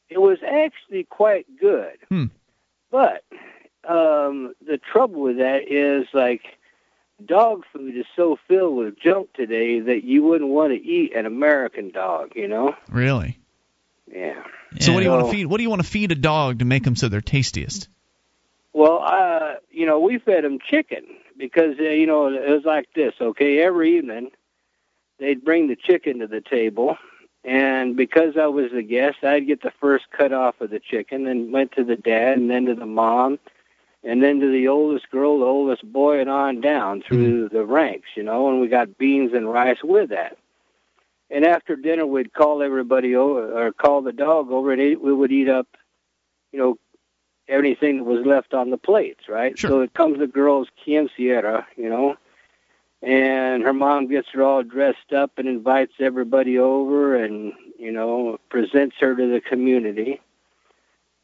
It 0.09 0.21
was 0.21 0.39
actually 0.43 1.05
quite 1.05 1.47
good. 1.61 1.97
Hmm. 2.09 2.25
But 2.91 3.23
um, 3.89 4.55
the 4.67 4.79
trouble 4.79 5.23
with 5.23 5.39
that 5.39 5.71
is 5.71 6.09
like 6.13 6.43
dog 7.25 7.63
food 7.73 7.97
is 7.97 8.07
so 8.17 8.37
filled 8.49 8.77
with 8.77 8.99
junk 8.99 9.33
today 9.35 9.79
that 9.79 10.03
you 10.03 10.25
wouldn't 10.25 10.51
want 10.51 10.73
to 10.73 10.81
eat 10.85 11.15
an 11.15 11.25
American 11.25 11.91
dog, 11.93 12.33
you 12.35 12.49
know? 12.49 12.75
Really? 12.91 13.39
Yeah. 14.13 14.43
So 14.81 14.93
what 14.93 14.99
do 15.01 15.05
you 15.05 15.11
want 15.13 15.27
to 15.27 15.31
feed? 15.33 15.47
What 15.47 15.59
do 15.59 15.63
you 15.63 15.71
want 15.71 15.83
to 15.83 15.89
feed 15.89 16.11
a 16.11 16.17
dog 16.17 16.59
to 16.59 16.65
make 16.65 16.83
them 16.83 16.97
so 16.97 17.09
they're 17.09 17.21
tastiest? 17.21 17.89
Well, 18.73 19.03
uh, 19.05 19.55
you 19.71 19.87
know, 19.87 20.01
we 20.01 20.19
fed 20.19 20.43
them 20.45 20.59
chicken 20.69 21.05
because 21.43 21.75
uh, 21.81 21.83
you 21.83 22.07
know 22.07 22.29
it 22.29 22.49
was 22.49 22.65
like 22.65 22.89
this. 22.95 23.15
Okay, 23.21 23.59
every 23.59 23.99
evening 23.99 24.31
they'd 25.19 25.45
bring 25.45 25.67
the 25.67 25.77
chicken 25.77 26.21
to 26.21 26.27
the 26.27 26.41
table, 26.41 26.97
and 27.45 27.97
because 27.97 28.37
I 28.37 28.47
was 28.47 28.71
the 28.73 28.83
guest, 28.83 29.19
I'd 29.23 29.47
get 29.49 29.63
the 29.63 29.73
first 29.81 30.05
cut 30.17 30.33
off 30.33 30.61
of 30.61 30.71
the 30.71 30.79
chicken, 30.81 31.27
and 31.27 31.53
went 31.53 31.73
to 31.73 31.85
the 31.85 31.97
dad, 31.97 32.39
and 32.39 32.49
then 32.49 32.67
to 32.67 32.75
the 32.75 32.87
mom, 32.87 33.41
and 34.05 34.23
then 34.23 34.39
to 34.41 34.51
the 34.51 34.69
oldest 34.69 35.11
girl, 35.11 35.41
the 35.41 35.45
oldest 35.45 35.85
boy, 35.93 36.21
and 36.21 36.31
on 36.31 36.61
down 36.61 37.03
through 37.03 37.49
the 37.49 37.65
ranks. 37.65 38.09
You 38.17 38.23
know, 38.23 38.49
and 38.49 38.61
we 38.61 38.69
got 38.69 38.97
beans 38.97 39.33
and 39.35 39.53
rice 39.53 39.83
with 39.83 40.11
that. 40.11 40.39
And 41.29 41.45
after 41.45 41.77
dinner, 41.77 42.07
we'd 42.07 42.35
call 42.35 42.63
everybody 42.63 43.17
over, 43.17 43.67
or 43.67 43.73
call 43.73 44.03
the 44.03 44.13
dog 44.13 44.53
over, 44.53 44.71
and 44.71 44.81
eat, 44.81 45.03
we 45.03 45.13
would 45.13 45.33
eat 45.33 45.49
up, 45.49 45.67
you 46.53 46.59
know, 46.59 46.77
anything 47.49 47.99
that 47.99 48.05
was 48.05 48.25
left 48.25 48.55
on 48.55 48.71
the 48.71 48.77
plates, 48.77 49.29
right? 49.29 49.59
So 49.59 49.81
it 49.81 49.95
comes 49.95 50.19
the 50.19 50.27
girl's 50.27 50.69
quinceañera, 50.87 51.65
you 51.77 51.89
know, 51.89 52.17
and 53.03 53.63
her 53.65 53.73
mom 53.73 54.07
gets 54.07 54.29
her 54.33 54.43
all 54.43 54.63
dressed 54.63 55.13
up 55.13 55.33
and 55.37 55.49
invites 55.49 55.95
everybody 55.99 56.59
over 56.59 57.17
and, 57.17 57.53
you 57.79 57.91
know, 57.91 58.39
presents 58.49 58.97
her 59.01 59.17
to 59.17 59.27
the 59.33 59.41
community. 59.41 60.21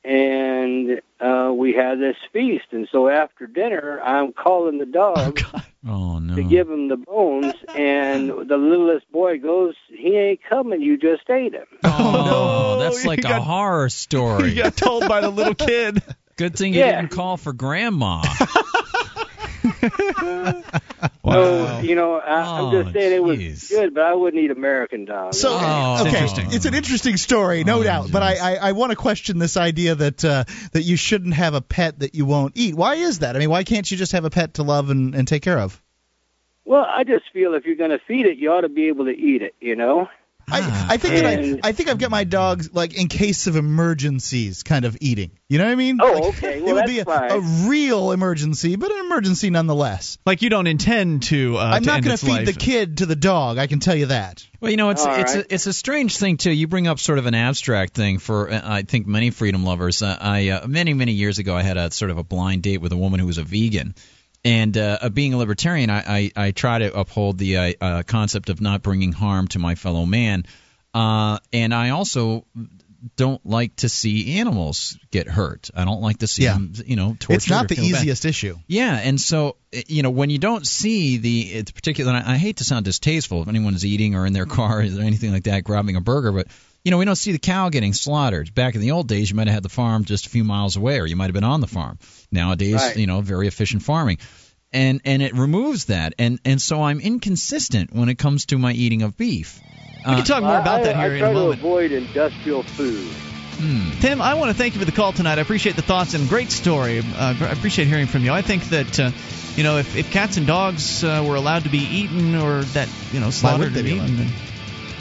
And 0.08 1.02
uh, 1.20 1.52
we 1.54 1.74
had 1.74 1.98
this 2.00 2.16
feast. 2.32 2.64
And 2.72 2.88
so 2.90 3.08
after 3.08 3.46
dinner, 3.46 4.00
I'm 4.02 4.32
calling 4.32 4.78
the 4.78 4.86
dog 4.86 5.40
Oh 5.86 6.18
no. 6.18 6.34
to 6.36 6.42
give 6.42 6.68
him 6.70 6.88
the 6.88 6.96
bones, 6.96 7.54
and 7.74 8.28
the 8.30 8.56
littlest 8.56 9.10
boy 9.12 9.38
goes, 9.38 9.74
"He 9.88 10.16
ain't 10.16 10.40
coming. 10.48 10.80
You 10.82 10.96
just 10.96 11.28
ate 11.28 11.52
him." 11.54 11.66
Oh, 11.84 12.78
no. 12.78 12.78
that's 12.82 13.04
like 13.04 13.22
a 13.24 13.40
horror 13.40 13.88
story. 14.06 14.50
You 14.50 14.62
got 14.62 14.76
told 14.76 15.06
by 15.08 15.20
the 15.20 15.30
little 15.30 15.54
kid. 15.54 16.02
Good 16.36 16.56
thing 16.56 16.72
you 16.74 16.80
Yeah. 16.80 17.00
didn't 17.00 17.10
call 17.14 17.36
for 17.36 17.52
grandma. 17.52 18.22
So 21.24 21.80
you 21.80 21.94
know, 21.94 22.14
I, 22.14 22.58
I'm 22.58 22.70
just 22.72 22.88
Oh, 22.88 22.92
saying 22.92 23.12
it 23.12 23.22
was 23.22 23.68
good, 23.68 23.94
but 23.94 24.02
I 24.02 24.14
wouldn't 24.14 24.42
eat 24.42 24.50
American 24.50 25.04
dog. 25.04 25.34
So 25.34 25.50
Oh, 25.52 26.06
okay, 26.06 26.24
it's 26.24 26.64
an 26.64 26.74
interesting 26.74 27.16
story, 27.16 27.64
no 27.64 27.82
doubt. 27.82 28.10
But 28.10 28.22
I, 28.22 28.36
I, 28.36 28.54
I 28.68 28.72
want 28.72 28.90
to 28.90 28.96
question 28.96 29.38
this 29.38 29.56
idea 29.56 29.94
that 29.94 30.24
uh, 30.24 30.44
that 30.72 30.82
you 30.82 30.96
shouldn't 30.96 31.34
have 31.34 31.54
a 31.54 31.60
pet 31.60 31.98
that 32.00 32.14
you 32.14 32.24
won't 32.24 32.52
eat. 32.56 32.74
Why 32.74 32.94
is 32.94 33.18
that? 33.20 33.36
I 33.36 33.38
mean, 33.38 33.50
why 33.50 33.64
can't 33.64 33.90
you 33.90 33.96
just 33.96 34.12
have 34.12 34.24
a 34.24 34.30
pet 34.30 34.54
to 34.54 34.62
love 34.62 34.88
and, 34.90 35.14
and 35.14 35.28
take 35.28 35.42
care 35.42 35.58
of? 35.58 35.80
Well, 36.64 36.84
I 36.88 37.04
just 37.04 37.24
feel 37.32 37.54
if 37.54 37.64
you're 37.64 37.76
going 37.76 37.90
to 37.90 37.98
feed 38.06 38.26
it, 38.26 38.38
you 38.38 38.50
ought 38.52 38.62
to 38.62 38.68
be 38.68 38.88
able 38.88 39.04
to 39.06 39.16
eat 39.16 39.42
it. 39.42 39.54
You 39.60 39.76
know. 39.76 40.08
I, 40.50 40.86
I 40.90 40.96
think 40.96 41.14
that 41.14 41.24
I, 41.26 41.68
I 41.68 41.72
think 41.72 41.88
I've 41.88 41.98
got 41.98 42.10
my 42.10 42.24
dogs 42.24 42.72
like 42.72 42.94
in 42.94 43.08
case 43.08 43.46
of 43.46 43.56
emergencies 43.56 44.62
kind 44.62 44.84
of 44.84 44.96
eating. 45.00 45.30
You 45.48 45.58
know 45.58 45.64
what 45.64 45.72
I 45.72 45.76
mean? 45.76 45.98
Oh, 46.00 46.12
Like, 46.12 46.24
okay. 46.36 46.60
Well, 46.60 46.70
it 46.70 46.72
would 46.74 46.80
that's 46.82 46.90
be 46.92 46.98
a, 47.00 47.04
fine. 47.04 47.30
a 47.30 47.40
real 47.68 48.12
emergency, 48.12 48.76
but 48.76 48.90
an 48.90 48.98
emergency 49.06 49.50
nonetheless. 49.50 50.18
Like 50.26 50.42
you 50.42 50.50
don't 50.50 50.66
intend 50.66 51.22
to. 51.24 51.56
Uh, 51.56 51.60
I'm 51.60 51.82
to 51.82 51.86
not 51.86 52.02
going 52.02 52.16
to 52.16 52.24
feed 52.26 52.32
life. 52.32 52.46
the 52.46 52.52
kid 52.52 52.98
to 52.98 53.06
the 53.06 53.16
dog. 53.16 53.58
I 53.58 53.66
can 53.66 53.80
tell 53.80 53.94
you 53.94 54.06
that. 54.06 54.46
Well, 54.60 54.70
you 54.70 54.76
know, 54.76 54.90
it's 54.90 55.04
All 55.06 55.14
it's 55.14 55.34
right. 55.34 55.44
a, 55.44 55.54
it's 55.54 55.66
a 55.66 55.72
strange 55.72 56.16
thing 56.18 56.36
too. 56.36 56.50
You 56.52 56.66
bring 56.66 56.86
up 56.86 56.98
sort 56.98 57.18
of 57.18 57.26
an 57.26 57.34
abstract 57.34 57.94
thing 57.94 58.18
for 58.18 58.50
uh, 58.50 58.60
I 58.62 58.82
think 58.82 59.06
many 59.06 59.30
freedom 59.30 59.64
lovers. 59.64 60.02
Uh, 60.02 60.16
I 60.20 60.48
uh, 60.50 60.66
many 60.66 60.94
many 60.94 61.12
years 61.12 61.38
ago 61.38 61.56
I 61.56 61.62
had 61.62 61.76
a 61.76 61.90
sort 61.90 62.10
of 62.10 62.18
a 62.18 62.24
blind 62.24 62.62
date 62.62 62.78
with 62.78 62.92
a 62.92 62.96
woman 62.96 63.20
who 63.20 63.26
was 63.26 63.38
a 63.38 63.44
vegan. 63.44 63.94
And 64.44 64.76
uh, 64.78 65.08
being 65.12 65.34
a 65.34 65.36
libertarian, 65.38 65.90
I, 65.90 66.30
I, 66.36 66.46
I 66.46 66.50
try 66.52 66.78
to 66.78 66.98
uphold 66.98 67.38
the 67.38 67.56
uh, 67.56 67.72
uh, 67.80 68.02
concept 68.04 68.48
of 68.50 68.60
not 68.60 68.82
bringing 68.82 69.12
harm 69.12 69.48
to 69.48 69.58
my 69.58 69.74
fellow 69.74 70.06
man. 70.06 70.44
Uh, 70.94 71.38
and 71.52 71.74
I 71.74 71.90
also 71.90 72.46
don't 73.16 73.44
like 73.46 73.76
to 73.76 73.88
see 73.88 74.38
animals 74.38 74.98
get 75.10 75.28
hurt. 75.28 75.70
I 75.74 75.84
don't 75.84 76.00
like 76.00 76.18
to 76.18 76.26
see 76.26 76.44
Yeah. 76.44 76.54
them, 76.54 76.72
you 76.86 76.96
know, 76.96 77.16
tortured. 77.18 77.34
It's 77.34 77.50
not 77.50 77.68
the 77.68 77.76
feel 77.76 77.84
bad. 77.84 78.00
easiest 78.00 78.24
issue. 78.24 78.56
Yeah, 78.66 78.96
and 78.96 79.20
so 79.20 79.56
you 79.86 80.02
know 80.02 80.10
when 80.10 80.30
you 80.30 80.38
don't 80.38 80.66
see 80.66 81.18
the 81.18 81.40
it's 81.42 81.70
particular. 81.70 82.12
I 82.12 82.34
I 82.34 82.36
hate 82.38 82.56
to 82.56 82.64
sound 82.64 82.84
distasteful 82.84 83.42
if 83.42 83.48
anyone 83.48 83.74
is 83.74 83.84
eating 83.84 84.14
or 84.16 84.26
in 84.26 84.32
their 84.32 84.46
car 84.46 84.78
or 84.80 84.82
anything 84.82 85.30
like 85.32 85.44
that, 85.44 85.62
grabbing 85.62 85.94
a 85.96 86.00
burger, 86.00 86.32
but 86.32 86.48
you 86.84 86.90
know 86.90 86.98
we 86.98 87.04
don't 87.04 87.16
see 87.16 87.32
the 87.32 87.38
cow 87.38 87.68
getting 87.68 87.92
slaughtered. 87.92 88.54
Back 88.54 88.74
in 88.74 88.80
the 88.80 88.92
old 88.92 89.08
days, 89.08 89.30
you 89.30 89.36
might 89.36 89.46
have 89.46 89.54
had 89.54 89.62
the 89.62 89.68
farm 89.68 90.04
just 90.04 90.26
a 90.26 90.30
few 90.30 90.44
miles 90.44 90.76
away, 90.76 90.98
or 91.00 91.06
you 91.06 91.16
might 91.16 91.26
have 91.26 91.34
been 91.34 91.44
on 91.44 91.60
the 91.60 91.66
farm. 91.66 91.98
Nowadays, 92.32 92.74
Right. 92.74 92.96
you 92.96 93.06
know, 93.06 93.20
very 93.20 93.46
efficient 93.48 93.82
farming. 93.82 94.18
And 94.72 95.00
and 95.04 95.22
it 95.22 95.34
removes 95.34 95.86
that, 95.86 96.14
and 96.18 96.38
and 96.44 96.60
so 96.60 96.82
I'm 96.82 97.00
inconsistent 97.00 97.92
when 97.92 98.08
it 98.08 98.16
comes 98.18 98.46
to 98.46 98.58
my 98.58 98.72
eating 98.72 99.02
of 99.02 99.16
beef. 99.16 99.60
We 100.06 100.14
can 100.14 100.24
talk 100.24 100.42
more 100.42 100.52
I- 100.56 100.60
about 100.60 100.84
that 100.84 100.94
I, 100.96 101.08
here 101.08 101.12
I 101.12 101.16
in 101.16 101.24
a 101.24 101.32
moment. 101.32 101.58
I 101.58 101.62
try 101.62 101.62
to 101.62 101.66
avoid 101.66 101.92
industrial 101.92 102.62
food. 102.62 103.08
Tim, 104.00 104.20
I 104.22 104.34
want 104.34 104.50
to 104.52 104.56
thank 104.56 104.74
you 104.74 104.78
for 104.80 104.84
the 104.86 104.92
call 104.92 105.12
tonight. 105.12 105.38
I 105.38 105.40
appreciate 105.40 105.74
the 105.74 105.82
thoughts 105.82 106.14
and 106.14 106.28
great 106.28 106.52
story. 106.52 107.00
Uh, 107.00 107.34
I 107.40 107.50
appreciate 107.50 107.88
hearing 107.88 108.06
from 108.06 108.22
you. 108.24 108.30
I 108.32 108.40
think 108.42 108.62
that 108.66 109.00
uh, 109.00 109.10
you 109.56 109.64
know 109.64 109.78
if, 109.78 109.96
if 109.96 110.12
cats 110.12 110.36
and 110.36 110.46
dogs 110.46 111.02
uh, 111.02 111.24
were 111.26 111.34
allowed 111.34 111.64
to 111.64 111.68
be 111.70 111.78
eaten 111.78 112.36
or 112.36 112.62
that 112.62 112.88
you 113.12 113.18
know 113.20 113.30
slaughtered 113.30 113.74
and 113.74 113.84
be 113.84 113.94
eaten, 113.94 114.28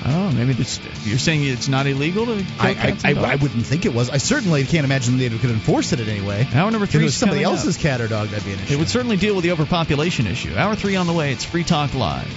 I 0.03 0.11
know. 0.11 0.31
Maybe 0.31 0.53
this, 0.53 0.79
you're 1.05 1.17
saying 1.17 1.43
it's 1.43 1.67
not 1.67 1.87
illegal 1.87 2.25
to 2.27 2.35
kill 2.35 2.45
I, 2.59 2.69
I, 2.69 2.73
cats 2.73 3.05
I, 3.05 3.09
and 3.09 3.19
dogs? 3.19 3.27
I 3.29 3.35
wouldn't 3.35 3.65
think 3.65 3.85
it 3.85 3.93
was. 3.93 4.09
I 4.09 4.17
certainly 4.17 4.63
can't 4.63 4.85
imagine 4.85 5.17
that 5.17 5.29
they 5.29 5.37
could 5.37 5.49
enforce 5.49 5.91
it 5.93 5.99
in 5.99 6.07
any 6.07 6.21
way. 6.21 6.47
Hour 6.53 6.71
number 6.71 6.85
If 6.85 6.91
three 6.91 7.01
it 7.01 7.05
was 7.05 7.15
somebody 7.15 7.43
else's 7.43 7.75
up. 7.77 7.81
cat 7.81 8.01
or 8.01 8.07
dog, 8.07 8.29
that'd 8.29 8.45
be 8.45 8.53
an 8.53 8.59
issue. 8.59 8.73
It 8.75 8.77
would 8.79 8.89
certainly 8.89 9.17
deal 9.17 9.35
with 9.35 9.43
the 9.43 9.51
overpopulation 9.51 10.27
issue. 10.27 10.55
Hour 10.55 10.75
three 10.75 10.95
on 10.95 11.07
the 11.07 11.13
way. 11.13 11.31
It's 11.33 11.43
Free 11.43 11.63
Talk 11.63 11.93
Live. 11.93 12.27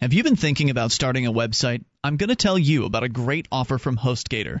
Have 0.00 0.14
you 0.14 0.22
been 0.22 0.36
thinking 0.36 0.70
about 0.70 0.92
starting 0.92 1.26
a 1.26 1.32
website? 1.32 1.84
I'm 2.02 2.16
going 2.16 2.30
to 2.30 2.36
tell 2.36 2.58
you 2.58 2.84
about 2.86 3.02
a 3.02 3.08
great 3.08 3.46
offer 3.52 3.76
from 3.76 3.96
HostGator. 3.98 4.60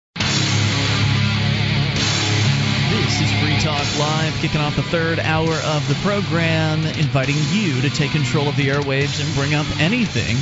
This 2.91 3.21
is 3.21 3.31
Free 3.39 3.57
Talk 3.59 3.87
Live, 3.97 4.33
kicking 4.41 4.59
off 4.59 4.75
the 4.75 4.83
third 4.83 5.17
hour 5.17 5.53
of 5.53 5.87
the 5.87 5.95
program, 6.03 6.85
inviting 6.85 7.37
you 7.51 7.79
to 7.83 7.89
take 7.89 8.11
control 8.11 8.49
of 8.49 8.57
the 8.57 8.67
airwaves 8.67 9.25
and 9.25 9.33
bring 9.33 9.53
up 9.53 9.65
anything. 9.79 10.35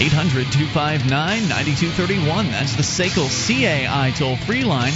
800 0.00 0.50
259 0.50 1.10
9231. 1.10 2.46
That's 2.46 2.76
the 2.76 2.82
SACL 2.82 3.28
CAI 3.28 4.10
toll 4.16 4.36
free 4.36 4.64
line. 4.64 4.94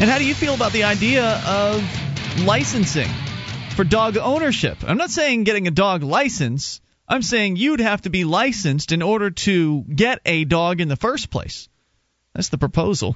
And 0.00 0.08
how 0.08 0.16
do 0.16 0.24
you 0.24 0.34
feel 0.34 0.54
about 0.54 0.72
the 0.72 0.84
idea 0.84 1.26
of 1.46 1.84
licensing 2.42 3.10
for 3.76 3.84
dog 3.84 4.16
ownership? 4.16 4.78
I'm 4.86 4.96
not 4.96 5.10
saying 5.10 5.44
getting 5.44 5.68
a 5.68 5.70
dog 5.70 6.02
license, 6.02 6.80
I'm 7.06 7.22
saying 7.22 7.56
you'd 7.56 7.80
have 7.80 8.00
to 8.02 8.10
be 8.10 8.24
licensed 8.24 8.92
in 8.92 9.02
order 9.02 9.30
to 9.30 9.82
get 9.82 10.20
a 10.24 10.46
dog 10.46 10.80
in 10.80 10.88
the 10.88 10.96
first 10.96 11.28
place. 11.28 11.68
That's 12.32 12.48
the 12.48 12.56
proposal 12.56 13.14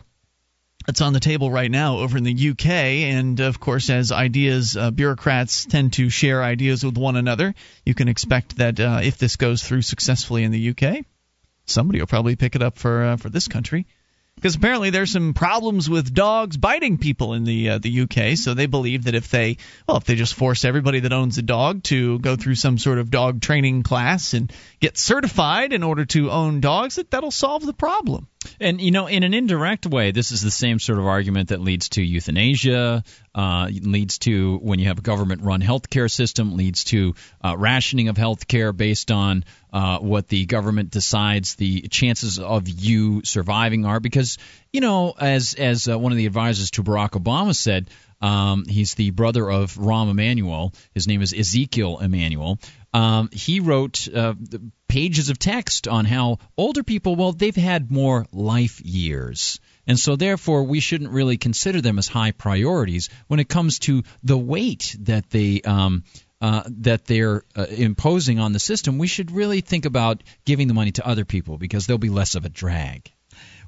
that's 0.87 1.01
on 1.01 1.13
the 1.13 1.21
table 1.21 1.51
right 1.51 1.71
now 1.71 1.99
over 1.99 2.17
in 2.17 2.25
the 2.25 2.51
UK. 2.51 2.67
And 2.67 3.41
of 3.41 3.61
course, 3.61 3.91
as 3.91 4.13
ideas, 4.13 4.77
uh, 4.77 4.91
bureaucrats 4.91 5.67
tend 5.67 5.95
to 5.95 6.09
share 6.09 6.43
ideas 6.43 6.85
with 6.85 6.97
one 6.97 7.17
another, 7.17 7.55
you 7.85 7.95
can 7.95 8.09
expect 8.09 8.57
that 8.59 8.79
uh, 8.79 9.01
if 9.03 9.19
this 9.19 9.37
goes 9.37 9.63
through 9.63 9.83
successfully 9.83 10.45
in 10.45 10.53
the 10.53 10.71
UK, 10.71 11.05
somebody 11.67 11.99
will 11.99 12.07
probably 12.07 12.37
pick 12.37 12.55
it 12.55 12.63
up 12.63 12.79
for 12.79 13.03
uh, 13.03 13.17
for 13.17 13.29
this 13.29 13.49
country. 13.49 13.87
Because 14.37 14.55
apparently 14.55 14.91
there's 14.91 15.13
some 15.13 15.33
problems 15.33 15.89
with 15.89 16.13
dogs 16.13 16.59
biting 16.59 16.99
people 16.99 17.33
in 17.33 17.45
the 17.45 17.71
uh, 17.71 17.79
the 17.79 18.03
UK, 18.03 18.37
so 18.37 18.53
they 18.53 18.67
believe 18.67 19.05
that 19.05 19.15
if 19.15 19.31
they 19.31 19.57
well 19.89 19.97
if 19.97 20.05
they 20.05 20.15
just 20.15 20.35
force 20.35 20.67
everybody 20.67 21.01
that 21.01 21.13
owns 21.13 21.39
a 21.39 21.43
dog 21.43 21.83
to 21.85 22.19
go 22.19 22.37
through 22.37 22.57
some 22.57 22.77
sort 22.77 22.99
of 22.99 23.11
dog 23.11 23.41
training 23.41 23.83
class 23.83 24.35
and 24.35 24.53
get 24.79 24.99
certified 24.99 25.73
in 25.73 25.83
order 25.83 26.05
to 26.05 26.31
own 26.31 26.61
dogs, 26.61 26.97
that 26.97 27.11
that'll 27.11 27.31
solve 27.31 27.65
the 27.65 27.73
problem. 27.73 28.29
And 28.61 28.79
you 28.79 28.91
know, 28.91 29.07
in 29.07 29.23
an 29.23 29.33
indirect 29.33 29.87
way, 29.87 30.11
this 30.11 30.31
is 30.31 30.43
the 30.43 30.51
same 30.51 30.79
sort 30.79 30.99
of 30.99 31.07
argument 31.07 31.49
that 31.49 31.63
leads 31.63 31.89
to 31.91 32.03
euthanasia, 32.03 33.05
uh, 33.35 33.69
leads 33.71 34.19
to 34.19 34.59
when 34.59 34.79
you 34.79 34.89
have 34.89 34.99
a 34.99 35.03
government-run 35.03 35.63
healthcare 35.63 36.11
system, 36.11 36.57
leads 36.57 36.85
to 36.85 37.15
uh, 37.43 37.57
rationing 37.57 38.09
of 38.09 38.17
healthcare 38.17 38.77
based 38.77 39.11
on 39.11 39.45
uh, 39.77 39.99
what 39.99 40.27
the 40.29 40.47
government 40.47 40.91
decides 40.91 41.55
the 41.57 41.83
chances 41.83 42.39
of 42.39 42.67
you 42.67 43.21
surviving 43.25 43.85
are. 43.85 44.01
Because 44.01 44.39
you 44.73 44.81
know, 44.81 45.15
as 45.21 45.53
as 45.53 45.87
uh, 45.87 45.99
one 45.99 46.13
of 46.13 46.19
the 46.19 46.25
advisors 46.25 46.71
to 46.73 46.83
Barack 46.83 47.11
Obama 47.11 47.55
said, 47.55 47.91
Um, 48.23 48.65
he's 48.65 48.95
the 48.95 49.11
brother 49.11 49.51
of 49.51 49.75
Rahm 49.75 50.11
Emanuel. 50.11 50.73
His 50.95 51.07
name 51.07 51.21
is 51.21 51.35
Ezekiel 51.35 51.99
Emanuel. 51.99 52.59
Um, 52.95 53.29
he 53.31 53.61
wrote 53.61 54.09
uh, 54.09 54.33
pages 54.89 55.29
of 55.29 55.39
text 55.39 55.87
on 55.87 56.07
how 56.07 56.39
older 56.57 56.83
people, 56.83 57.15
well, 57.15 57.33
they've 57.33 57.55
had 57.55 57.91
more 57.91 58.25
life 58.33 58.81
years. 58.81 59.61
And 59.87 59.99
so, 59.99 60.17
therefore, 60.17 60.65
we 60.65 60.81
shouldn't 60.81 61.13
really 61.13 61.37
consider 61.37 61.83
them 61.83 61.99
as 61.99 62.09
high 62.09 62.33
priorities 62.33 63.11
when 63.29 63.41
it 63.41 63.49
comes 63.49 63.79
to 63.81 64.03
the 64.23 64.39
weight 64.39 64.97
that 65.01 65.29
they 65.29 65.61
um, 65.61 66.05
uh, 66.47 66.63
that 66.79 67.07
they're 67.07 67.43
uh, 67.57 67.67
imposing 67.69 68.39
on 68.39 68.53
the 68.53 68.61
system. 68.61 68.99
We 68.99 69.09
should 69.09 69.33
really 69.33 69.63
think 69.63 69.85
about 69.85 70.23
giving 70.45 70.69
the 70.69 70.75
money 70.75 70.93
to 70.93 71.05
other 71.05 71.25
people 71.25 71.59
because 71.59 71.89
they'll 71.89 71.99
be 71.99 72.09
less 72.09 72.37
of 72.37 72.45
a 72.45 72.49
drag. 72.49 73.11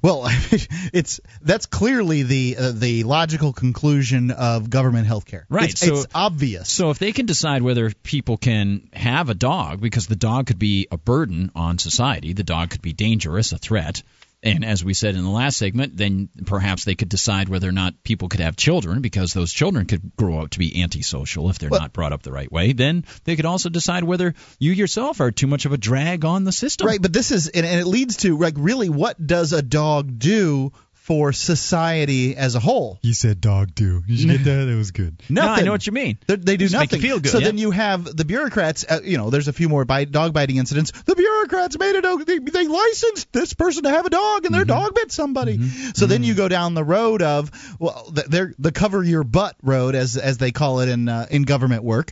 Well, 0.01 0.27
it's 0.93 1.19
that's 1.41 1.65
clearly 1.65 2.23
the 2.23 2.55
uh, 2.57 2.71
the 2.71 3.03
logical 3.03 3.51
conclusion 3.51 4.31
of 4.31 4.69
government 4.69 5.07
health 5.07 5.25
care. 5.25 5.45
Right. 5.49 5.71
It's, 5.71 5.81
so, 5.81 5.93
it's 5.93 6.07
obvious. 6.15 6.69
So 6.69 6.89
if 6.89 6.99
they 6.99 7.11
can 7.11 7.25
decide 7.25 7.63
whether 7.63 7.91
people 7.91 8.37
can 8.37 8.87
have 8.93 9.27
a 9.27 9.33
dog, 9.33 9.81
because 9.81 10.07
the 10.07 10.15
dog 10.15 10.47
could 10.47 10.59
be 10.59 10.87
a 10.89 10.97
burden 10.97 11.51
on 11.55 11.79
society, 11.79 12.31
the 12.31 12.45
dog 12.45 12.69
could 12.69 12.81
be 12.81 12.93
dangerous, 12.93 13.51
a 13.51 13.57
threat. 13.57 14.03
And 14.41 14.63
as 14.63 14.83
we 14.83 14.93
said 14.93 15.15
in 15.15 15.23
the 15.23 15.29
last 15.29 15.57
segment, 15.57 15.97
then 15.97 16.29
perhaps 16.45 16.85
they 16.85 16.95
could 16.95 17.09
decide 17.09 17.49
whether 17.49 17.67
or 17.67 17.73
not 17.73 18.03
people 18.03 18.29
could 18.29 18.39
have 18.39 18.55
children 18.55 19.01
because 19.01 19.33
those 19.33 19.51
children 19.51 19.85
could 19.85 20.15
grow 20.15 20.39
up 20.39 20.51
to 20.51 20.59
be 20.59 20.81
antisocial 20.81 21.49
if 21.49 21.59
they're 21.59 21.69
Well- 21.69 21.81
not 21.81 21.93
brought 21.93 22.13
up 22.13 22.23
the 22.23 22.31
right 22.31 22.51
way. 22.51 22.71
Then 22.71 23.03
they 23.25 23.35
could 23.35 23.45
also 23.45 23.69
decide 23.69 24.05
whether 24.05 24.33
you 24.57 24.71
yourself 24.71 25.19
are 25.19 25.31
too 25.31 25.47
much 25.47 25.65
of 25.65 25.73
a 25.73 25.77
drag 25.77 26.23
on 26.23 26.45
the 26.45 26.53
system. 26.53 26.87
Right, 26.87 27.01
but 27.01 27.11
this 27.11 27.31
is 27.31 27.49
and, 27.49 27.65
and 27.65 27.81
it 27.81 27.85
leads 27.85 28.17
to 28.17 28.37
like 28.37 28.55
really 28.57 28.87
what 28.87 29.25
does 29.25 29.51
a 29.51 29.61
dog 29.61 30.17
do 30.17 30.71
for 31.09 31.33
society 31.33 32.35
as 32.37 32.53
a 32.53 32.59
whole? 32.59 32.99
You 33.01 33.15
said 33.15 33.41
dog 33.41 33.73
do. 33.73 34.03
You 34.05 34.15
should 34.17 34.29
get 34.29 34.43
that. 34.43 34.65
That 34.65 34.75
was 34.75 34.91
good. 34.91 35.19
No, 35.27 35.41
I 35.41 35.61
know 35.61 35.71
what 35.71 35.87
you 35.87 35.91
mean. 35.91 36.19
They're- 36.27 36.37
They 36.37 36.55
do 36.55 36.65
Just 36.65 36.73
nothing. 36.73 37.01
you 37.01 37.07
feel 37.07 37.19
good. 37.19 37.31
So 37.31 37.39
Yeah. 37.39 37.47
then 37.47 37.57
you 37.57 37.71
have 37.71 38.05
the 38.05 38.25
bureaucrats. 38.25 38.85
Uh, 38.87 38.99
you 39.03 39.17
know, 39.17 39.31
there's 39.31 39.47
a 39.47 39.53
few 39.53 39.69
more 39.69 39.85
bite, 39.85 40.11
dog 40.11 40.33
biting 40.33 40.57
incidents. 40.57 40.91
The 40.91 41.15
bureaucrats 41.15 41.79
made 41.79 41.95
it. 41.95 42.25
They, 42.27 42.37
they 42.37 42.67
licensed 42.67 43.33
this 43.33 43.53
person 43.55 43.83
to 43.83 43.89
have 43.89 44.05
a 44.05 44.11
dog, 44.11 44.45
and 44.45 44.53
their 44.53 44.61
Mm-hmm. 44.65 44.69
dog 44.85 44.93
bit 44.95 45.11
somebody. 45.11 45.59
So 45.95 46.05
then 46.05 46.23
you 46.23 46.35
go 46.35 46.47
down 46.47 46.75
the 46.75 46.83
road 46.83 47.23
of 47.23 47.51
well, 47.79 48.07
the, 48.13 48.23
they're 48.29 48.53
the 48.59 48.71
cover 48.71 49.03
your 49.03 49.23
butt 49.23 49.55
road, 49.63 49.95
as 49.95 50.15
as 50.15 50.37
they 50.37 50.51
call 50.51 50.81
it 50.81 50.89
in 50.89 51.09
uh, 51.09 51.25
in 51.31 51.41
government 51.41 51.83
work. 51.83 52.11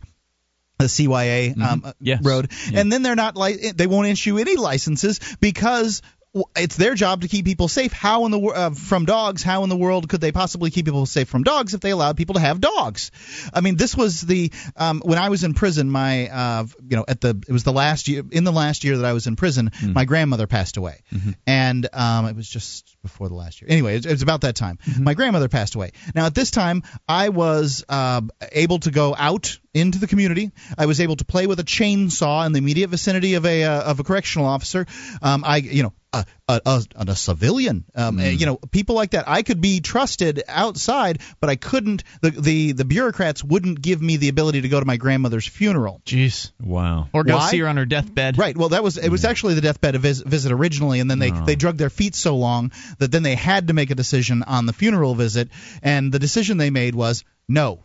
The 0.80 0.86
CYA 0.86 1.56
um, 1.58 1.62
uh, 1.64 1.76
Mm-hmm. 1.76 1.90
Yes. 2.02 2.20
road, 2.24 2.52
Yeah. 2.72 2.82
and 2.82 2.92
then 2.92 3.02
they're 3.02 3.16
not 3.16 3.36
li- 3.36 3.72
they 3.76 3.88
won't 3.88 4.08
issue 4.10 4.38
any 4.38 4.56
licenses 4.58 5.20
because 5.42 6.02
w- 6.02 6.17
it's 6.56 6.76
their 6.76 6.94
job 6.94 7.22
to 7.22 7.28
keep 7.28 7.46
people 7.46 7.68
safe. 7.68 7.92
How 7.92 8.26
in 8.26 8.32
the 8.32 8.40
uh, 8.40 8.70
from 8.72 9.06
dogs? 9.06 9.44
How 9.44 9.64
in 9.64 9.70
the 9.70 9.78
world 9.78 10.10
could 10.10 10.22
they 10.22 10.32
possibly 10.32 10.70
keep 10.70 10.86
people 10.86 11.06
safe 11.06 11.28
from 11.28 11.44
dogs 11.44 11.74
if 11.74 11.82
they 11.82 11.92
allowed 11.92 12.18
people 12.18 12.36
to 12.36 12.42
have 12.42 12.60
dogs? 12.60 13.12
I 13.54 13.62
mean, 13.62 13.76
this 13.76 13.96
was 13.96 14.22
the 14.22 14.52
um, 14.76 15.02
when 15.04 15.18
I 15.18 15.30
was 15.30 15.44
in 15.44 15.54
prison. 15.54 15.90
My 15.90 16.28
uh, 16.28 16.66
you 16.88 16.98
know 16.98 17.06
at 17.08 17.22
the 17.22 17.30
it 17.48 17.52
was 17.52 17.64
the 17.64 17.74
last 17.74 18.08
year 18.08 18.24
in 18.32 18.44
the 18.44 18.52
last 18.52 18.84
year 18.84 18.98
that 18.98 19.06
I 19.06 19.14
was 19.14 19.28
in 19.28 19.36
prison. 19.36 19.72
My 19.94 20.06
grandmother 20.06 20.48
passed 20.48 20.78
away, 20.78 21.02
and 21.46 21.88
um, 21.94 22.26
it 22.26 22.36
was 22.36 22.50
just 22.50 22.96
before 23.02 23.30
the 23.30 23.36
last 23.36 23.62
year. 23.62 23.70
Anyway, 23.72 23.96
it, 23.96 24.06
it 24.06 24.12
was 24.12 24.22
about 24.22 24.42
that 24.42 24.56
time. 24.56 24.80
My 25.00 25.14
grandmother 25.14 25.50
passed 25.50 25.76
away. 25.76 25.92
Now 26.14 26.26
at 26.26 26.36
this 26.36 26.52
time, 26.52 26.84
I 27.08 27.30
was 27.30 27.84
uh, 27.90 28.22
able 28.52 28.80
to 28.80 28.92
go 28.92 29.16
out 29.18 29.60
into 29.74 30.00
the 30.00 30.08
community. 30.08 30.52
I 30.78 30.88
was 30.88 31.00
able 31.02 31.16
to 31.18 31.26
play 31.26 31.48
with 31.48 31.60
a 31.60 31.64
chainsaw 31.64 32.46
in 32.46 32.52
the 32.52 32.60
immediate 32.60 32.90
vicinity 32.90 33.36
of 33.36 33.46
a 33.46 33.64
uh, 33.64 33.92
of 33.92 34.00
a 34.00 34.04
correctional 34.04 34.48
officer. 34.48 34.86
Um, 35.22 35.44
I 35.46 35.58
you 35.58 35.84
know 35.84 35.94
a 36.14 36.26
a, 36.48 36.62
a, 36.66 36.84
a 36.96 37.16
civilian, 37.16 37.86
um, 37.96 38.20
you 38.20 38.46
know 38.46 38.58
people 38.58 38.96
like 38.96 39.12
that. 39.12 39.28
I 39.28 39.44
could 39.44 39.62
be 39.62 39.82
trusted 39.82 40.44
outside, 40.48 41.20
but 41.40 41.50
I 41.50 41.56
couldn't. 41.56 42.04
The, 42.22 42.32
the 42.32 42.72
the 42.72 42.86
bureaucrats 42.86 43.44
wouldn't 43.44 43.82
give 43.82 44.02
me 44.02 44.18
the 44.18 44.30
ability 44.30 44.62
to 44.62 44.70
go 44.70 44.80
to 44.80 44.86
my 44.86 44.98
grandmother's 44.98 45.48
funeral. 45.48 46.02
Jeez. 46.06 46.52
Wow. 46.62 47.10
Or 47.14 47.24
go 47.24 47.36
Why? 47.36 47.52
see 47.52 47.60
her 47.60 47.68
on 47.68 47.78
her 47.78 47.86
deathbed. 47.86 48.38
Right. 48.38 48.56
Well, 48.56 48.70
that 48.70 48.84
was 48.84 48.98
it. 48.98 49.10
Was 49.10 49.26
actually 49.26 49.56
the 49.56 49.62
deathbed 49.62 49.96
vis- 49.98 50.22
visit 50.22 50.52
originally, 50.52 51.00
and 51.00 51.10
then 51.10 51.20
they 51.20 51.32
they 51.32 51.56
drug 51.56 51.78
their 51.78 51.90
feet 51.90 52.16
so 52.16 52.38
long 52.38 52.72
that 53.00 53.12
then 53.12 53.24
they 53.24 53.36
had 53.36 53.68
to 53.68 53.74
make 53.74 53.92
a 53.92 53.96
decision 53.96 54.44
on 54.44 54.66
the 54.66 54.74
funeral 54.74 55.16
visit, 55.16 55.50
and 55.84 56.12
the 56.12 56.20
decision 56.20 56.58
they 56.58 56.70
made 56.70 56.96
was 56.96 57.24
no. 57.48 57.84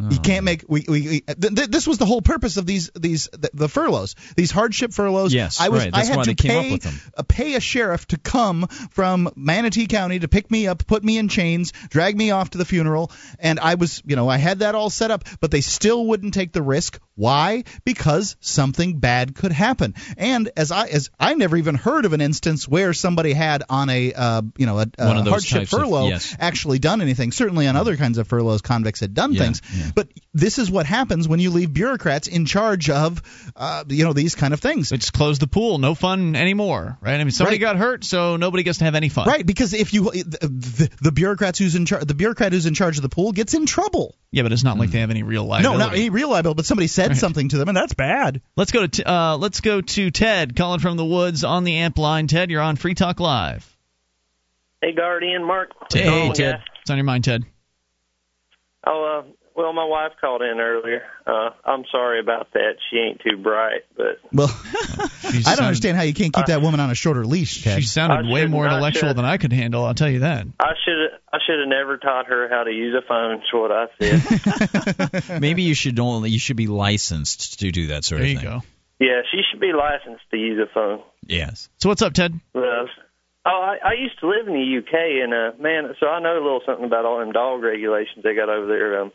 You 0.00 0.18
can't 0.18 0.44
make 0.44 0.64
we, 0.66 0.84
we, 0.88 1.00
we 1.02 1.20
th- 1.20 1.54
th- 1.54 1.68
this 1.68 1.86
was 1.86 1.98
the 1.98 2.06
whole 2.06 2.22
purpose 2.22 2.56
of 2.56 2.66
these 2.66 2.90
these 2.98 3.28
the, 3.32 3.50
the 3.54 3.68
furloughs 3.68 4.16
these 4.34 4.50
hardship 4.50 4.92
furloughs. 4.92 5.32
Yes, 5.32 5.60
I 5.60 5.68
was 5.68 5.84
right. 5.84 5.92
That's 5.92 6.10
I 6.10 6.12
had 6.12 6.24
to 6.24 6.30
they 6.30 6.34
came 6.34 6.74
up 6.74 6.80
pay 6.80 6.90
uh, 7.18 7.22
pay 7.22 7.54
a 7.54 7.60
sheriff 7.60 8.06
to 8.08 8.18
come 8.18 8.66
from 8.90 9.30
Manatee 9.36 9.86
County 9.86 10.18
to 10.18 10.26
pick 10.26 10.50
me 10.50 10.66
up 10.66 10.84
put 10.88 11.04
me 11.04 11.18
in 11.18 11.28
chains 11.28 11.70
drag 11.88 12.16
me 12.16 12.32
off 12.32 12.50
to 12.50 12.58
the 12.58 12.64
funeral. 12.64 13.12
And 13.38 13.60
I 13.60 13.76
was 13.76 14.02
you 14.04 14.16
know 14.16 14.28
I 14.28 14.38
had 14.38 14.58
that 14.60 14.74
all 14.74 14.90
set 14.90 15.12
up 15.12 15.22
but 15.40 15.52
they 15.52 15.60
still 15.60 16.04
wouldn't 16.04 16.34
take 16.34 16.52
the 16.52 16.62
risk. 16.62 16.98
Why? 17.14 17.62
Because 17.84 18.36
something 18.40 18.98
bad 18.98 19.36
could 19.36 19.52
happen. 19.52 19.94
And 20.16 20.50
as 20.56 20.72
I 20.72 20.86
as 20.88 21.10
I 21.20 21.34
never 21.34 21.56
even 21.56 21.76
heard 21.76 22.06
of 22.06 22.12
an 22.12 22.20
instance 22.22 22.66
where 22.66 22.92
somebody 22.92 23.34
had 23.34 23.62
on 23.68 23.88
a 23.88 24.12
uh, 24.14 24.42
you 24.56 24.66
know 24.66 24.78
a, 24.80 24.86
a 24.98 25.06
One 25.06 25.18
of 25.18 25.24
those 25.26 25.30
hardship 25.32 25.58
types 25.60 25.72
of- 25.74 25.78
furlough 25.80 26.08
yes. 26.08 26.34
actually 26.40 26.80
done 26.80 27.02
anything. 27.02 27.30
Certainly 27.30 27.68
on 27.68 27.76
other 27.76 27.96
kinds 27.96 28.18
of 28.18 28.26
furloughs 28.26 28.62
convicts 28.62 28.98
had 28.98 29.14
done 29.14 29.34
Yeah, 29.34 29.42
things. 29.44 29.62
yeah. 29.72 29.90
But 29.94 30.08
this 30.34 30.58
is 30.58 30.70
what 30.70 30.86
happens 30.86 31.28
when 31.28 31.40
you 31.40 31.50
leave 31.50 31.72
bureaucrats 31.72 32.28
in 32.28 32.46
charge 32.46 32.88
of 32.90 33.22
uh, 33.56 33.84
you 33.88 34.04
know 34.04 34.12
these 34.12 34.34
kind 34.34 34.54
of 34.54 34.60
things 34.60 34.92
It's 34.92 35.10
close 35.10 35.38
the 35.38 35.46
pool. 35.46 35.78
No 35.78 35.94
fun 35.94 36.34
anymore, 36.36 36.98
right? 37.00 37.14
I 37.14 37.18
mean, 37.24 37.30
somebody 37.30 37.56
Right. 37.56 37.60
got 37.60 37.76
hurt, 37.76 38.04
so 38.04 38.36
nobody 38.36 38.62
gets 38.62 38.78
to 38.78 38.84
have 38.84 38.94
any 38.94 39.08
fun. 39.08 39.26
Right, 39.28 39.44
because 39.46 39.74
if 39.74 39.92
you 39.94 40.10
the, 40.10 40.38
the, 40.48 40.90
the 41.02 41.12
bureaucrats 41.12 41.58
who's 41.58 41.74
in 41.74 41.86
charge, 41.86 42.04
the 42.04 42.14
bureaucrat 42.14 42.52
who's 42.52 42.66
in 42.66 42.74
charge 42.74 42.96
of 42.96 43.02
the 43.02 43.08
pool 43.08 43.32
gets 43.32 43.54
in 43.54 43.66
trouble. 43.66 44.14
Yeah, 44.30 44.42
but 44.44 44.52
it's 44.52 44.64
not 44.64 44.78
like 44.78 44.90
they 44.90 45.00
have 45.00 45.10
any 45.10 45.22
real 45.22 45.44
liability. 45.44 45.78
No, 45.78 45.84
not 45.84 45.94
any 45.94 46.08
real 46.10 46.30
liability, 46.30 46.56
but 46.56 46.64
somebody 46.66 46.86
said 46.86 47.08
Right. 47.10 47.16
something 47.18 47.48
to 47.50 47.58
them, 47.58 47.68
and 47.68 47.76
that's 47.76 47.92
bad. 47.94 48.40
Let's 48.56 48.72
go 48.72 48.80
to 48.82 48.88
t- 48.88 49.04
uh, 49.04 49.36
let's 49.36 49.60
go 49.60 49.80
to 49.82 50.10
Ted 50.10 50.56
calling 50.56 50.80
from 50.80 50.96
the 50.96 51.04
woods 51.04 51.44
on 51.44 51.64
the 51.64 51.76
amp 51.78 51.98
line. 51.98 52.26
Ted, 52.28 52.50
you're 52.50 52.62
on 52.62 52.76
Free 52.76 52.94
Talk 52.94 53.20
Live. 53.20 53.68
Hey, 54.80 54.92
Gard, 54.92 55.22
Ian, 55.22 55.44
Mark. 55.44 55.78
What's 55.80 55.94
Hey, 55.94 56.04
going 56.06 56.32
Ted. 56.32 56.54
guys? 56.56 56.64
What's 56.80 56.90
on 56.90 56.96
your 56.96 57.04
mind, 57.04 57.24
Ted? 57.24 57.44
Oh, 58.86 59.22
uh, 59.24 59.32
well, 59.56 59.72
my 59.72 59.84
wife 59.84 60.12
called 60.20 60.42
in 60.42 60.58
earlier. 60.60 61.02
Uh, 61.26 61.50
I'm 61.64 61.84
sorry 61.90 62.20
about 62.20 62.52
that. 62.54 62.76
She 62.90 62.98
ain't 62.98 63.20
too 63.20 63.36
bright, 63.36 63.82
but 63.96 64.18
Well, 64.32 64.48
I 65.46 65.54
don't 65.56 65.66
understand 65.66 65.96
how 65.96 66.02
you 66.02 66.14
can't 66.14 66.32
keep 66.32 66.46
that 66.46 66.62
woman 66.62 66.80
on 66.80 66.90
a 66.90 66.94
shorter 66.94 67.24
leash, 67.24 67.62
Ted. 67.62 67.80
She 67.80 67.86
sounded 67.86 68.32
way 68.32 68.46
more 68.46 68.66
intellectual 68.66 69.10
should. 69.10 69.16
than 69.16 69.24
I 69.24 69.36
could 69.38 69.52
handle. 69.52 69.84
I'll 69.84 69.94
tell 69.94 70.10
you 70.10 70.20
that. 70.20 70.46
I 70.60 70.72
should 70.84 71.18
I 71.32 71.38
should 71.46 71.60
have 71.60 71.68
never 71.68 71.96
taught 71.98 72.26
her 72.26 72.48
how 72.48 72.64
to 72.64 72.70
use 72.70 72.94
a 72.94 73.06
phone. 73.06 73.40
Is 73.42 73.52
what 73.52 73.70
I 73.72 75.20
said. 75.20 75.40
Maybe 75.40 75.62
you 75.62 75.74
should 75.74 75.98
only 75.98 76.30
you 76.30 76.38
should 76.38 76.56
be 76.56 76.66
licensed 76.66 77.60
to 77.60 77.70
do 77.70 77.88
that 77.88 78.04
sort 78.04 78.20
There 78.20 78.26
of 78.26 78.32
you 78.32 78.38
thing. 78.38 78.48
go. 78.48 78.60
yeah, 79.00 79.22
she 79.30 79.40
should 79.50 79.60
be 79.60 79.72
licensed 79.72 80.24
to 80.30 80.36
use 80.36 80.58
a 80.58 80.72
phone. 80.72 81.00
Yes. 81.26 81.68
So 81.78 81.88
what's 81.88 82.02
up, 82.02 82.12
Ted? 82.14 82.38
Well, 82.54 82.86
oh, 83.46 83.50
I, 83.50 83.76
I 83.90 83.92
used 83.94 84.18
to 84.20 84.28
live 84.28 84.46
in 84.46 84.54
the 84.54 84.78
UK, 84.78 84.94
and 85.22 85.32
uh, 85.34 85.62
man, 85.62 85.94
so 86.00 86.06
I 86.06 86.20
know 86.20 86.34
a 86.34 86.42
little 86.42 86.60
something 86.66 86.84
about 86.84 87.04
all 87.04 87.18
them 87.18 87.32
dog 87.32 87.62
regulations 87.62 88.22
they 88.24 88.34
got 88.34 88.48
over 88.48 88.66
there. 88.66 89.02
Um, 89.02 89.12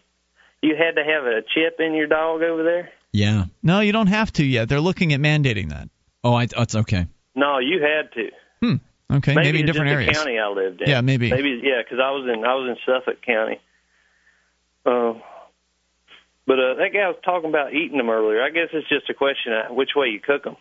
you 0.61 0.75
had 0.75 0.95
to 0.95 1.03
have 1.03 1.25
a 1.25 1.41
chip 1.41 1.79
in 1.79 1.93
your 1.93 2.07
dog 2.07 2.41
over 2.41 2.63
there. 2.63 2.89
Yeah. 3.11 3.45
No, 3.63 3.79
you 3.79 3.91
don't 3.91 4.07
have 4.07 4.31
to 4.33 4.45
yet. 4.45 4.69
They're 4.69 4.81
looking 4.81 5.13
at 5.13 5.19
mandating 5.19 5.69
that. 5.69 5.89
Oh, 6.23 6.33
I, 6.33 6.43
it's 6.43 6.75
okay. 6.75 7.07
No, 7.35 7.59
you 7.59 7.81
had 7.81 8.11
to. 8.13 8.31
Hmm. 8.61 8.75
Okay, 9.09 9.35
maybe, 9.35 9.47
maybe 9.47 9.59
it's 9.59 9.67
different 9.67 9.89
just 9.89 9.93
areas. 9.93 10.17
the 10.17 10.23
county 10.23 10.39
I 10.39 10.47
lived 10.49 10.81
in. 10.81 10.89
Yeah, 10.89 11.01
maybe. 11.01 11.29
Maybe 11.29 11.61
yeah, 11.63 11.81
because 11.81 11.99
I 12.03 12.11
was 12.11 12.27
in 12.27 12.43
I 12.43 12.55
was 12.55 12.69
in 12.69 12.77
Suffolk 12.85 13.21
County. 13.25 13.61
Uh, 14.85 15.13
but 16.45 16.59
uh, 16.59 16.73
that 16.75 16.89
guy 16.93 17.07
was 17.07 17.17
talking 17.23 17.49
about 17.49 17.73
eating 17.73 17.97
them 17.97 18.09
earlier. 18.09 18.41
I 18.41 18.49
guess 18.49 18.69
it's 18.73 18.89
just 18.89 19.09
a 19.09 19.13
question 19.13 19.53
of 19.53 19.75
which 19.75 19.91
way 19.95 20.07
you 20.07 20.19
cook 20.19 20.43
them. 20.43 20.57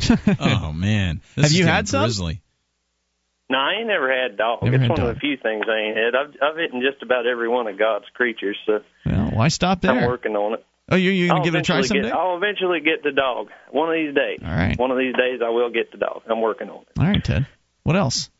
oh 0.40 0.72
man. 0.72 1.22
This 1.36 1.44
Have 1.44 1.52
is 1.52 1.58
you 1.58 1.66
had 1.66 1.88
some? 1.88 2.04
Grizzly. 2.04 2.42
No, 3.50 3.58
I 3.58 3.72
ain't 3.80 3.88
never 3.88 4.08
had 4.10 4.36
dog. 4.36 4.62
Never 4.62 4.76
it's 4.76 4.82
had 4.82 4.90
one 4.90 5.00
of 5.00 5.14
the 5.14 5.20
few 5.20 5.36
things 5.36 5.64
I 5.68 5.78
ain't 5.78 5.96
had. 5.96 6.14
I've 6.14 6.34
I've 6.40 6.58
eaten 6.60 6.80
just 6.80 7.02
about 7.02 7.26
every 7.26 7.48
one 7.48 7.66
of 7.66 7.76
God's 7.76 8.06
creatures, 8.14 8.56
so 8.64 8.80
Well, 9.04 9.30
why 9.32 9.48
stop 9.48 9.80
there? 9.80 9.90
I'm 9.90 10.06
working 10.06 10.36
on 10.36 10.54
it. 10.54 10.64
Oh, 10.88 10.96
you 10.96 11.10
you 11.10 11.26
gonna 11.28 11.40
I'll 11.40 11.44
give 11.44 11.54
it 11.56 11.58
a 11.58 11.62
try 11.62 11.78
eventually 11.78 12.00
someday? 12.02 12.08
Get, 12.10 12.16
I'll 12.16 12.36
eventually 12.36 12.80
get 12.80 13.02
the 13.02 13.10
dog. 13.10 13.48
One 13.70 13.88
of 13.88 13.94
these 13.94 14.14
days. 14.14 14.38
All 14.44 14.48
right. 14.48 14.78
One 14.78 14.92
of 14.92 14.98
these 14.98 15.14
days 15.16 15.40
I 15.44 15.50
will 15.50 15.70
get 15.70 15.90
the 15.90 15.98
dog. 15.98 16.22
I'm 16.30 16.40
working 16.40 16.70
on 16.70 16.82
it. 16.82 16.98
All 16.98 17.06
right, 17.06 17.22
Ted. 17.22 17.46
What 17.82 17.96
else? 17.96 18.30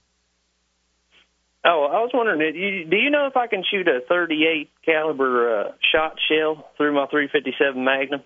Oh, 1.64 1.88
I 1.92 2.00
was 2.00 2.10
wondering, 2.14 2.38
do 2.38 2.58
you, 2.58 2.84
do 2.86 2.96
you 2.96 3.10
know 3.10 3.26
if 3.26 3.36
I 3.36 3.46
can 3.46 3.62
shoot 3.70 3.86
a 3.86 4.00
38 4.08 4.70
caliber 4.84 5.60
uh, 5.60 5.72
shot 5.92 6.16
shell 6.28 6.70
through 6.76 6.94
my 6.94 7.06
357 7.06 7.84
Magnum? 7.84 8.22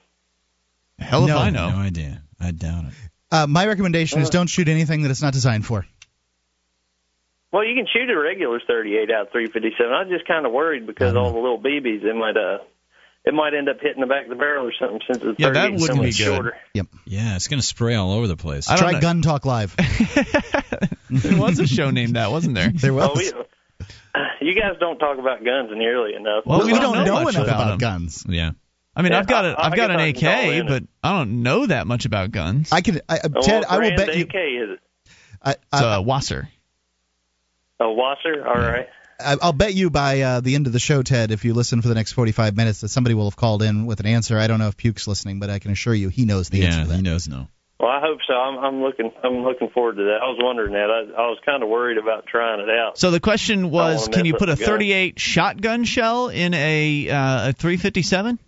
Hell 1.00 1.24
if 1.24 1.28
No. 1.28 1.38
I 1.38 1.50
know. 1.50 1.70
No 1.70 1.76
idea. 1.78 2.22
I 2.40 2.52
doubt 2.52 2.84
it. 2.84 2.92
Uh, 3.32 3.46
my 3.48 3.66
recommendation 3.66 4.20
is 4.20 4.30
don't 4.30 4.46
shoot 4.46 4.68
anything 4.68 5.02
that 5.02 5.10
it's 5.10 5.22
not 5.22 5.32
designed 5.32 5.66
for. 5.66 5.84
Well, 7.54 7.64
you 7.64 7.76
can 7.76 7.86
shoot 7.86 8.10
a 8.10 8.18
regular 8.18 8.58
38 8.66 9.12
out 9.12 9.26
of 9.26 9.32
357. 9.32 9.92
I 9.92 10.02
was 10.02 10.08
just 10.10 10.26
kind 10.26 10.44
of 10.44 10.50
worried 10.50 10.88
because 10.88 11.14
all 11.14 11.30
the 11.32 11.38
little 11.38 11.60
BBs, 11.60 12.02
it 12.02 12.16
might 12.16 12.36
uh, 12.36 12.58
it 13.24 13.32
might 13.32 13.54
end 13.54 13.68
up 13.68 13.76
hitting 13.80 14.00
the 14.00 14.08
back 14.08 14.24
of 14.24 14.30
the 14.30 14.34
barrel 14.34 14.66
or 14.66 14.72
something 14.76 14.98
since 15.06 15.18
the 15.22 15.36
Yeah, 15.38 15.50
that 15.50 15.70
38 15.70 15.74
is 15.76 15.80
so 15.80 15.92
wouldn't 15.94 16.00
be 16.00 16.06
much 16.08 16.18
good. 16.18 16.24
shorter. 16.24 16.56
Yep. 16.74 16.86
Yeah, 17.06 17.36
it's 17.36 17.46
gonna 17.46 17.62
spray 17.62 17.94
all 17.94 18.12
over 18.12 18.26
the 18.26 18.36
place. 18.36 18.68
I 18.68 18.74
don't 18.76 18.90
Try. 18.90 19.00
Gun 19.00 19.22
Talk 19.22 19.46
Live. 19.46 19.76
There 21.10 21.38
was 21.40 21.60
a 21.60 21.66
show 21.68 21.90
named 21.90 22.16
that, 22.16 22.32
wasn't 22.32 22.56
there? 22.56 22.70
There 22.74 22.92
was. 22.92 23.32
Oh, 23.32 23.44
we, 24.40 24.48
you 24.48 24.60
guys 24.60 24.72
don't 24.80 24.98
talk 24.98 25.18
about 25.18 25.44
guns 25.44 25.70
nearly 25.72 26.14
enough. 26.16 26.42
Well, 26.44 26.60
we 26.60 26.66
we 26.66 26.72
don't 26.72 26.94
don't 26.94 27.04
know 27.06 27.18
know 27.18 27.24
much 27.24 27.34
enough 27.36 27.46
about 27.46 27.66
about, 27.68 27.78
guns. 27.78 28.24
Yeah. 28.28 28.50
I 28.96 29.02
mean, 29.02 29.12
Yeah, 29.12 29.18
I've 29.20 29.26
got 29.28 29.44
I- 29.44 29.48
a, 29.48 29.52
I 29.52 29.66
I've 29.68 29.76
got 29.76 29.90
an 29.92 30.00
I 30.00 30.10
can 30.12 30.20
call 30.22 30.50
AK, 30.50 30.56
in 30.56 30.66
but 30.66 30.82
I 31.04 31.12
don't 31.18 31.42
know 31.44 31.66
that 31.66 31.86
much 31.86 32.04
about 32.04 32.32
guns. 32.32 32.72
I 32.72 32.80
can, 32.80 33.00
I, 33.08 33.18
uh, 33.18 33.28
Ted. 33.42 33.60
what 33.62 33.70
I 33.70 33.74
will 33.74 33.80
brand 33.94 33.96
bet 33.96 34.16
you. 34.16 34.24
AK 34.24 34.34
is 34.34 34.70
it? 34.70 34.80
I, 35.40 35.50
It's 35.52 35.60
I, 35.72 35.96
a 35.96 36.02
Wasser. 36.02 36.48
A 37.80 37.90
Wasser. 37.90 38.46
All 38.46 38.54
right. 38.54 38.88
I- 39.20 39.36
I'll 39.42 39.52
bet 39.52 39.74
you 39.74 39.90
by 39.90 40.20
uh, 40.20 40.40
the 40.40 40.54
end 40.54 40.66
of 40.66 40.72
the 40.72 40.80
show, 40.80 41.02
Ted, 41.02 41.30
if 41.30 41.44
you 41.44 41.54
listen 41.54 41.82
for 41.82 41.88
the 41.88 41.94
next 41.94 42.12
45 42.12 42.56
minutes, 42.56 42.80
that 42.80 42.88
somebody 42.88 43.14
will 43.14 43.26
have 43.26 43.36
called 43.36 43.62
in 43.62 43.86
with 43.86 44.00
an 44.00 44.06
answer. 44.06 44.38
I 44.38 44.46
don't 44.48 44.58
know 44.58 44.68
if 44.68 44.76
Puke's 44.76 45.06
listening, 45.06 45.38
but 45.38 45.50
I 45.50 45.58
can 45.60 45.70
assure 45.70 45.94
you 45.94 46.08
he 46.08 46.24
knows 46.24 46.48
the 46.48 46.64
answer 46.66 46.90
Yeah, 46.90 46.96
he 46.96 47.02
knows 47.02 47.28
no. 47.28 47.48
Well, 47.78 47.90
I 47.90 48.00
hope 48.00 48.20
so. 48.26 48.32
I'm, 48.34 48.58
I'm 48.58 48.82
looking. 48.82 49.10
I'm 49.22 49.42
looking 49.44 49.68
forward 49.70 49.96
to 49.96 50.04
that. 50.04 50.18
I 50.22 50.26
was 50.28 50.38
wondering 50.40 50.72
that. 50.72 50.90
I, 50.90 51.22
I 51.22 51.26
was 51.26 51.38
kind 51.44 51.62
of 51.62 51.68
worried 51.68 51.98
about 51.98 52.26
trying 52.26 52.60
it 52.60 52.70
out. 52.70 52.96
So 52.98 53.10
the 53.10 53.20
question 53.20 53.70
was, 53.70 54.08
can 54.08 54.24
you 54.24 54.34
put 54.34 54.48
a 54.48 54.52
up 54.52 54.58
the 54.58 54.64
gun. 54.64 54.74
38 54.74 55.18
shotgun 55.18 55.84
shell 55.84 56.28
in 56.28 56.54
a 56.54 57.10
uh, 57.10 57.48
a 57.48 57.52
357? 57.52 58.38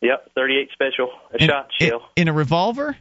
Yep, 0.00 0.30
38 0.34 0.68
special, 0.72 1.10
a 1.34 1.42
In- 1.42 1.48
shot 1.48 1.70
in- 1.80 1.88
shell. 1.88 2.02
in 2.14 2.28
a 2.28 2.32
revolver? 2.32 2.96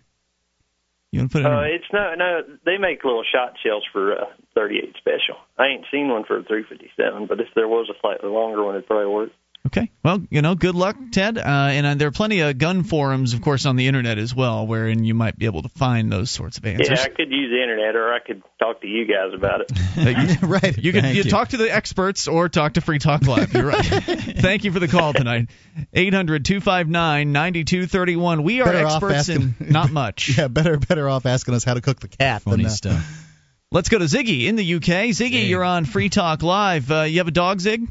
You 1.12 1.22
want 1.22 1.32
to 1.32 1.38
put 1.38 1.46
it? 1.46 1.52
Uh, 1.52 1.62
it's 1.62 1.88
no, 1.94 2.16
no. 2.16 2.42
They 2.66 2.78
make 2.78 3.04
little 3.04 3.24
shot 3.24 3.54
shells 3.64 3.86
for 3.94 4.14
uh, 4.14 4.26
38 4.56 4.96
special. 4.98 5.40
I 5.58 5.68
ain't 5.68 5.86
seen 5.92 6.10
one 6.10 6.26
for 6.26 6.38
a 6.38 6.44
357, 6.44 7.28
but 7.28 7.40
if 7.40 7.48
there 7.56 7.68
was 7.68 7.90
a 7.90 8.00
slightly 8.02 8.30
longer 8.30 8.64
one, 8.64 8.76
it'd 8.76 8.88
probably 8.88 9.08
work. 9.08 9.30
Okay. 9.68 9.92
Well, 10.02 10.22
you 10.30 10.42
know, 10.42 10.56
good 10.56 10.76
luck, 10.76 10.96
Ted. 11.12 11.38
Uh, 11.38 11.42
and 11.42 11.86
uh, 11.86 11.96
there 11.96 12.08
are 12.08 12.12
plenty 12.12 12.40
of 12.40 12.58
gun 12.58 12.84
forums, 12.84 13.34
of 13.34 13.42
course, 13.42 13.66
on 13.66 13.76
the 13.76 13.88
internet 13.88 14.18
as 14.18 14.34
well, 14.34 14.66
wherein 14.66 15.04
you 15.04 15.14
might 15.14 15.38
be 15.38 15.46
able 15.46 15.62
to 15.62 15.70
find 15.70 16.10
those 16.10 16.32
sorts 16.32 16.58
of 16.58 16.66
answers. 16.66 16.90
Yeah, 16.90 17.04
I 17.04 17.10
could 17.10 17.30
use 17.32 17.52
the 17.52 17.62
internet, 17.62 17.98
or 17.98 18.14
I 18.14 18.20
could 18.20 18.44
talk 18.60 18.80
to 18.82 18.88
you 18.88 19.06
guys 19.06 19.34
about 19.34 19.62
it. 19.62 20.42
right. 20.42 20.78
You 20.78 20.94
can 20.94 21.06
you 21.14 21.24
you. 21.24 21.24
talk 21.24 21.50
to 21.50 21.58
the 21.58 21.74
experts 21.74 22.30
or 22.30 22.48
talk 22.48 22.74
to 22.74 22.82
Free 22.82 23.00
Talk 23.00 23.24
Live. 23.28 23.54
You're 23.54 23.66
right. 23.66 23.86
Thank 23.86 24.64
you 24.64 24.72
for 24.72 24.80
the 24.80 24.88
call 24.88 25.12
tonight. 25.12 25.50
800 25.94 26.46
259 26.46 27.34
9231. 27.34 28.44
We 28.44 28.62
are 28.62 28.66
Better 28.66 28.86
off 28.86 29.04
experts 29.04 29.30
in 29.30 29.56
not 29.60 29.92
much. 29.92 30.38
Yeah, 30.38 30.48
better 30.48 30.78
better 30.78 31.10
off 31.10 31.26
asking 31.26 31.56
us 31.56 31.66
how 31.66 31.74
to 31.74 31.82
cook 31.82 32.00
the 32.00 32.08
cat 32.08 32.44
Funny 32.44 32.58
than 32.58 32.66
uh, 32.68 32.70
stuff. 32.70 33.24
Let's 33.70 33.90
go 33.90 34.00
to 34.00 34.06
Ziggy 34.06 34.46
in 34.46 34.56
the 34.56 34.76
UK. 34.76 35.12
Ziggy, 35.12 35.50
you're 35.50 35.64
on 35.64 35.84
Free 35.84 36.08
Talk 36.08 36.42
Live. 36.42 36.90
Uh, 36.90 37.02
you 37.02 37.18
have 37.18 37.28
a 37.28 37.32
dog, 37.32 37.60
Zig? 37.60 37.86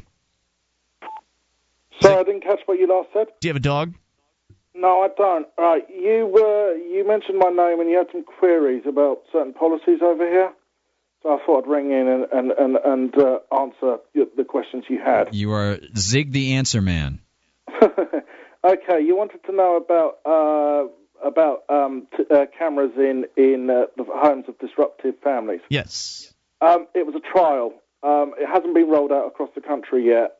Sorry, 2.01 2.15
I 2.15 2.23
didn't 2.23 2.43
catch 2.43 2.59
what 2.65 2.79
you 2.79 2.87
last 2.87 3.09
said. 3.13 3.27
Do 3.39 3.47
you 3.47 3.49
have 3.49 3.57
a 3.57 3.59
dog? 3.59 3.93
No, 4.73 5.01
I 5.01 5.09
don't. 5.17 5.47
Right, 5.57 5.83
you 5.89 6.31
uh, 6.35 6.73
you 6.93 7.03
mentioned 7.07 7.39
my 7.39 7.49
name 7.49 7.79
and 7.79 7.89
you 7.89 7.97
had 7.97 8.07
some 8.11 8.23
queries 8.23 8.83
about 8.87 9.21
certain 9.31 9.53
policies 9.53 9.99
over 10.03 10.29
here. 10.29 10.53
So 11.23 11.29
I 11.33 11.45
thought 11.45 11.65
I'd 11.65 11.69
ring 11.69 11.91
in 11.91 12.07
and 12.07 12.25
and 12.31 12.51
and, 12.51 12.77
and 12.85 13.17
uh, 13.17 13.39
answer 13.55 13.97
the 14.13 14.43
questions 14.43 14.85
you 14.87 14.99
had. 15.03 15.33
You 15.33 15.51
are 15.51 15.79
Zig 15.97 16.31
the 16.31 16.53
Answer 16.53 16.81
Man. 16.81 17.21
okay, 17.81 19.01
you 19.01 19.17
wanted 19.17 19.43
to 19.45 19.51
know 19.51 19.77
about 19.77 20.19
uh, 20.25 20.87
about 21.27 21.63
um, 21.69 22.07
t- 22.15 22.23
uh, 22.29 22.45
cameras 22.57 22.91
in 22.97 23.25
in 23.35 23.69
uh, 23.71 23.85
the 23.97 24.05
homes 24.07 24.45
of 24.47 24.59
disruptive 24.59 25.15
families. 25.23 25.61
Yes. 25.69 26.33
Um, 26.61 26.87
it 26.93 27.05
was 27.05 27.15
a 27.15 27.19
trial. 27.19 27.73
Um, 28.03 28.33
it 28.37 28.47
hasn't 28.47 28.73
been 28.75 28.89
rolled 28.89 29.11
out 29.11 29.27
across 29.27 29.49
the 29.55 29.61
country 29.61 30.05
yet, 30.07 30.37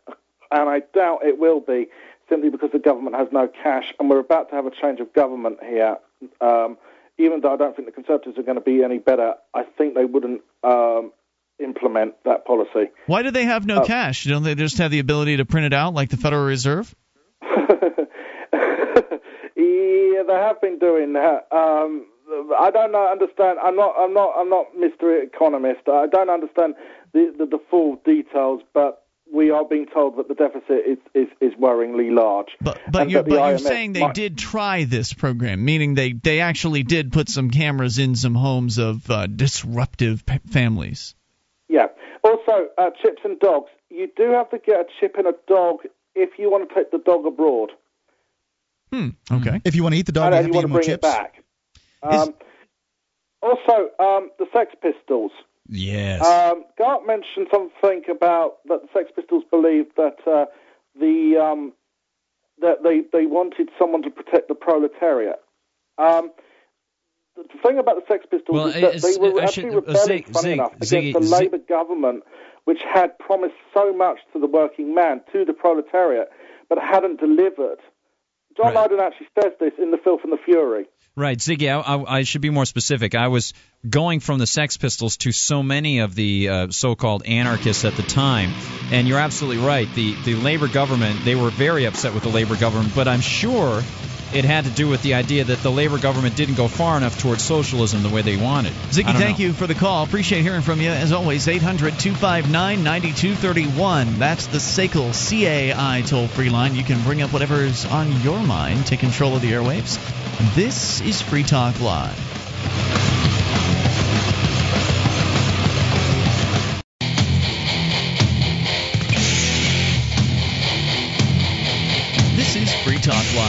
and 0.52 0.70
I 0.70 0.82
doubt 0.94 1.20
it 1.26 1.38
will 1.40 1.60
be 1.60 1.88
simply 2.30 2.50
because 2.50 2.70
the 2.74 2.80
government 2.80 3.16
has 3.16 3.28
no 3.32 3.48
cash, 3.48 3.94
and 4.00 4.10
we're 4.10 4.20
about 4.20 4.50
to 4.50 4.56
have 4.56 4.66
a 4.66 4.72
change 4.72 5.00
of 5.00 5.14
government 5.14 5.58
here. 5.64 5.98
Um, 6.42 6.78
even 7.18 7.42
though 7.42 7.54
I 7.54 7.58
don't 7.58 7.76
think 7.76 7.88
the 7.88 7.92
Conservatives 7.94 8.38
are 8.38 8.44
going 8.44 8.56
to 8.58 8.62
be 8.62 8.84
any 8.84 8.98
better, 9.00 9.34
I 9.54 9.64
think 9.78 9.96
they 9.96 10.06
wouldn't 10.06 10.42
um, 10.64 11.12
implement 11.60 12.16
that 12.26 12.46
policy. 12.46 12.92
Why 13.08 13.24
do 13.24 13.32
they 13.32 13.46
have 13.46 13.66
no 13.66 13.82
Oh. 13.82 13.86
cash? 13.86 14.26
Don't 14.26 14.44
they 14.44 14.56
just 14.56 14.78
have 14.78 14.92
the 14.92 15.00
ability 15.00 15.38
to 15.38 15.46
print 15.46 15.66
it 15.66 15.74
out 15.74 15.94
like 15.94 16.10
the 16.10 16.18
Federal 16.18 16.46
Reserve? 16.46 16.94
Yeah, 19.56 20.24
they 20.28 20.34
have 20.34 20.62
been 20.62 20.78
doing 20.80 21.14
that. 21.14 21.48
Um, 21.52 22.06
I 22.60 22.70
don't 22.72 22.92
know, 22.92 23.08
understand. 23.12 23.58
I'm 23.64 23.76
not. 23.76 23.96
I'm 23.98 24.14
not. 24.14 24.34
I'm 24.38 24.50
not 24.50 24.68
Mr. 24.78 25.24
Economist. 25.24 25.82
I 25.88 26.06
don't 26.08 26.30
understand 26.30 26.76
the, 27.14 27.34
the, 27.38 27.46
the 27.46 27.60
full 27.70 27.96
details, 28.06 28.62
but 28.74 29.04
we 29.34 29.52
are 29.52 29.66
being 29.66 29.86
told 29.94 30.18
that 30.18 30.28
the 30.28 30.34
deficit 30.36 30.86
is 30.88 30.98
is, 31.14 31.28
is 31.42 31.54
worryingly 31.60 32.12
large. 32.14 32.48
But 32.62 32.80
but 32.92 33.10
you're 33.10 33.24
but 33.24 33.32
you're 33.50 33.58
saying 33.58 33.94
they 33.94 34.02
might- 34.02 34.16
did 34.16 34.38
try 34.38 34.84
this 34.86 35.14
program, 35.14 35.64
meaning 35.66 35.94
they 35.96 36.14
they 36.14 36.40
actually 36.42 36.84
did 36.84 37.12
put 37.12 37.30
some 37.30 37.50
cameras 37.52 38.00
in 38.00 38.16
some 38.16 38.36
homes 38.36 38.78
of 38.78 39.10
uh, 39.12 39.28
disruptive 39.28 40.26
p- 40.26 40.40
families. 40.50 41.16
Yeah. 41.70 41.88
Also, 42.24 42.68
uh, 42.78 42.90
chips 43.02 43.22
and 43.24 43.40
dogs. 43.40 43.70
You 43.90 44.10
do 44.16 44.32
have 44.32 44.50
to 44.52 44.58
get 44.58 44.80
a 44.80 44.86
chip 45.00 45.16
in 45.20 45.28
a 45.28 45.34
dog 45.48 45.80
if 46.16 46.38
you 46.40 46.50
want 46.52 46.68
to 46.68 46.76
take 46.76 46.92
the 46.92 46.98
dog 46.98 47.26
abroad. 47.26 47.72
Hmm. 48.92 49.10
Okay. 49.32 49.62
If 49.66 49.76
you 49.76 49.84
want 49.84 49.94
to 49.94 50.00
eat 50.00 50.06
the 50.06 50.12
dog, 50.14 50.34
and 50.34 50.34
you 50.34 50.38
have 50.38 50.46
you 50.48 50.54
to 50.54 50.58
eat 50.60 50.62
want 50.62 50.64
to 50.64 50.68
them 50.68 50.74
with 50.74 50.86
bring 50.86 50.94
it 50.94 51.02
chips. 51.02 51.16
back. 51.16 51.44
Um, 52.04 52.34
also, 53.42 53.90
um, 54.00 54.32
the 54.40 54.48
Sex 54.54 54.74
Pistols. 54.82 55.32
Yes. 55.70 56.26
Um, 56.26 56.64
Gard 56.78 57.06
mentioned 57.06 57.48
something 57.52 58.04
about 58.10 58.58
that 58.68 58.82
the 58.84 58.88
Sex 58.94 59.12
Pistols 59.16 59.44
believed 59.52 59.92
that 59.98 60.16
uh, 60.26 60.46
the 61.00 61.38
um, 61.38 61.74
that 62.62 62.84
they 62.84 63.02
they 63.12 63.26
wanted 63.26 63.70
someone 63.78 64.02
to 64.04 64.10
protect 64.10 64.48
the 64.48 64.56
proletariat. 64.56 65.40
Um, 65.98 66.32
the 67.36 67.44
thing 67.68 67.78
about 67.78 67.98
the 67.98 68.04
Sex 68.08 68.26
Pistols 68.32 68.56
Well, 68.56 68.68
is 68.68 68.82
that 68.82 69.02
they 69.02 69.18
were 69.20 69.42
actually 69.42 69.72
should- 69.72 69.76
rebelling, 69.76 70.08
Zig- 70.08 70.26
funny 70.30 70.42
Zig- 70.44 70.54
enough, 70.54 70.74
against 70.74 70.94
Ziggy- 70.94 71.14
the 71.14 71.22
Zig- 71.24 71.40
Labour 71.54 71.58
government, 71.70 72.24
which 72.66 72.80
had 72.92 73.18
promised 73.20 73.56
so 73.74 73.94
much 73.94 74.18
to 74.34 74.40
the 74.40 74.48
working 74.48 74.96
man, 74.96 75.22
to 75.34 75.46
the 75.46 75.54
proletariat, 75.54 76.30
but 76.70 76.80
hadn't 76.80 77.20
delivered. 77.20 77.78
John 78.58 78.74
Lydon 78.74 79.00
actually 79.00 79.28
says 79.42 79.54
this 79.60 79.74
in 79.78 79.92
The 79.92 79.98
Filth 79.98 80.22
and 80.24 80.34
the 80.34 80.38
Fury. 80.44 80.86
Right, 81.16 81.38
Ziggy. 81.38 81.68
I, 81.68 81.80
I, 81.80 82.18
I 82.20 82.24
should 82.24 82.42
be 82.42 82.52
more 82.52 82.66
specific. 82.66 83.16
I 83.16 83.30
was 83.30 83.54
going 83.88 84.20
from 84.20 84.38
the 84.38 84.46
Sex 84.46 84.78
Pistols 84.78 85.18
to 85.18 85.32
so 85.32 85.64
many 85.64 86.00
of 86.00 86.14
the 86.14 86.50
uh, 86.50 86.68
so-called 86.70 87.26
anarchists 87.26 87.86
at 87.86 87.96
the 87.96 88.04
time, 88.04 88.52
and 88.92 89.08
you're 89.08 89.18
absolutely 89.18 89.66
right. 89.66 89.92
The 89.96 90.16
the 90.24 90.36
labor 90.36 90.68
government 90.68 91.24
they 91.24 91.36
were 91.36 91.50
very 91.50 91.86
upset 91.86 92.14
with 92.14 92.22
the 92.22 92.30
labor 92.30 92.56
government, 92.56 92.94
but 92.94 93.08
I'm 93.08 93.22
sure 93.22 93.82
it 94.34 94.46
had 94.46 94.66
to 94.66 94.72
do 94.72 94.88
with 94.88 95.02
the 95.02 95.14
idea 95.14 95.44
that 95.44 95.60
the 95.60 95.72
labor 95.72 95.98
government 95.98 96.36
didn't 96.36 96.56
go 96.56 96.68
far 96.68 96.98
enough 96.98 97.20
towards 97.20 97.44
socialism 97.44 98.04
the 98.04 98.10
way 98.10 98.22
they 98.22 98.38
wanted. 98.38 98.74
Ziggy, 98.92 99.18
thank 99.18 99.40
know. 99.40 99.46
you 99.46 99.54
for 99.54 99.68
the 99.68 99.76
call. 99.76 100.04
Appreciate 100.04 100.42
hearing 100.42 100.62
from 100.62 100.82
you. 100.82 100.90
As 100.90 101.12
always, 101.12 101.48
800 101.48 102.00
259 102.00 102.84
9231. 102.84 104.20
That's 104.20 104.48
the 104.48 104.58
SACL 104.58 105.12
CAI 105.14 106.02
toll 106.02 106.28
free 106.28 106.50
line. 106.50 106.76
You 106.76 106.84
can 106.84 107.02
bring 107.04 107.22
up 107.22 107.34
whatever's 107.34 107.86
on 107.86 108.22
your 108.22 108.42
mind, 108.42 108.86
take 108.86 109.00
control 109.00 109.36
of 109.36 109.42
the 109.42 109.52
airwaves. 109.52 109.98
This 110.56 111.02
is 111.02 111.22
Free 111.22 111.44
Talk 111.44 111.80
Live. 111.82 113.27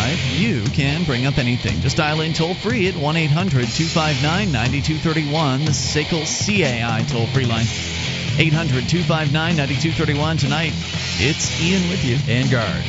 Live. 0.08 0.38
You 0.38 0.62
can 0.64 1.04
bring 1.04 1.26
up 1.26 1.36
anything. 1.36 1.80
Just 1.80 1.98
dial 1.98 2.22
in 2.22 2.32
toll 2.32 2.54
free 2.54 2.88
at 2.88 2.96
1 2.96 3.16
800 3.16 3.68
259 3.68 4.50
9231, 4.52 5.66
the 5.66 5.72
SACL 5.72 6.24
CAI 6.24 7.04
toll 7.08 7.26
free 7.26 7.44
line. 7.44 7.66
800 8.38 8.88
259 8.88 9.56
9231. 9.56 10.38
Tonight, 10.38 10.72
it's 11.18 11.60
Ian 11.60 11.90
with 11.90 12.02
you. 12.06 12.16
And 12.26 12.50
Gard. 12.50 12.84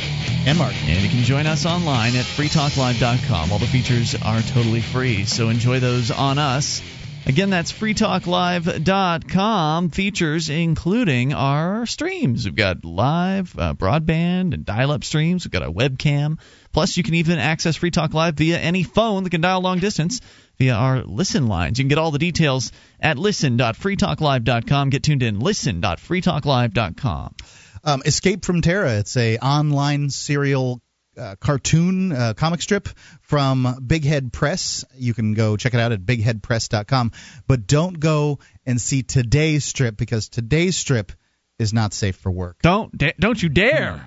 And 0.46 0.56
Mark. 0.56 0.72
And 0.84 1.02
you 1.02 1.10
can 1.10 1.24
join 1.24 1.46
us 1.46 1.66
online 1.66 2.16
at 2.16 2.24
freetalklive.com. 2.24 3.52
All 3.52 3.58
the 3.58 3.66
features 3.66 4.14
are 4.14 4.40
totally 4.40 4.80
free, 4.80 5.26
so 5.26 5.50
enjoy 5.50 5.80
those 5.80 6.10
on 6.10 6.38
us. 6.38 6.80
Again, 7.26 7.50
that's 7.50 7.70
freetalklive.com. 7.70 9.90
Features 9.90 10.48
including 10.48 11.34
our 11.34 11.84
streams. 11.84 12.46
We've 12.46 12.56
got 12.56 12.86
live, 12.86 13.54
uh, 13.58 13.74
broadband, 13.74 14.54
and 14.54 14.64
dial 14.64 14.92
up 14.92 15.04
streams. 15.04 15.44
We've 15.44 15.52
got 15.52 15.62
a 15.62 15.70
webcam. 15.70 16.38
Plus, 16.72 16.96
you 16.96 17.02
can 17.02 17.14
even 17.14 17.38
access 17.38 17.76
Free 17.76 17.90
Talk 17.90 18.14
Live 18.14 18.34
via 18.34 18.58
any 18.58 18.82
phone 18.82 19.24
that 19.24 19.30
can 19.30 19.40
dial 19.40 19.60
long 19.60 19.78
distance 19.78 20.20
via 20.58 20.74
our 20.74 21.02
listen 21.02 21.46
lines. 21.46 21.78
You 21.78 21.84
can 21.84 21.88
get 21.88 21.98
all 21.98 22.10
the 22.10 22.18
details 22.18 22.72
at 23.00 23.18
listen.freetalklive.com. 23.18 24.90
Get 24.90 25.02
tuned 25.02 25.22
in. 25.22 25.40
Listen.freetalklive.com. 25.40 27.34
Um, 27.82 28.02
Escape 28.04 28.44
from 28.44 28.60
Terra. 28.60 28.98
It's 28.98 29.16
a 29.16 29.38
online 29.38 30.10
serial 30.10 30.80
uh, 31.16 31.36
cartoon 31.40 32.12
uh, 32.12 32.34
comic 32.34 32.62
strip 32.62 32.88
from 33.22 33.82
Big 33.86 34.04
Head 34.04 34.32
Press. 34.32 34.84
You 34.94 35.14
can 35.14 35.34
go 35.34 35.56
check 35.56 35.74
it 35.74 35.80
out 35.80 35.92
at 35.92 36.00
bigheadpress.com. 36.00 37.12
But 37.46 37.66
don't 37.66 37.98
go 37.98 38.38
and 38.64 38.80
see 38.80 39.02
today's 39.02 39.64
strip 39.64 39.96
because 39.96 40.28
today's 40.28 40.76
strip 40.76 41.12
is 41.58 41.72
not 41.72 41.92
safe 41.92 42.16
for 42.16 42.30
work. 42.30 42.58
Don't 42.62 42.96
don't 43.18 43.42
you 43.42 43.48
dare. 43.48 44.06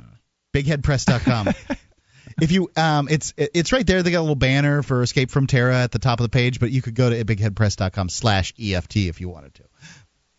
Bigheadpress.com. 0.53 1.49
if 2.43 2.51
you 2.51 2.69
um 2.77 3.07
it's 3.09 3.33
it's 3.37 3.71
right 3.71 3.85
there 3.87 4.03
they 4.03 4.11
got 4.11 4.19
a 4.19 4.27
little 4.27 4.35
banner 4.35 4.83
for 4.83 5.01
escape 5.01 5.31
from 5.31 5.47
terra 5.47 5.77
at 5.83 5.91
the 5.91 5.99
top 5.99 6.19
of 6.19 6.23
the 6.23 6.29
page 6.29 6.59
but 6.59 6.69
you 6.71 6.81
could 6.81 6.95
go 6.95 7.09
to 7.09 7.23
bigheadpress.com 7.25 8.09
slash 8.09 8.53
eft 8.59 8.95
if 8.95 9.19
you 9.21 9.29
wanted 9.29 9.53
to 9.55 9.63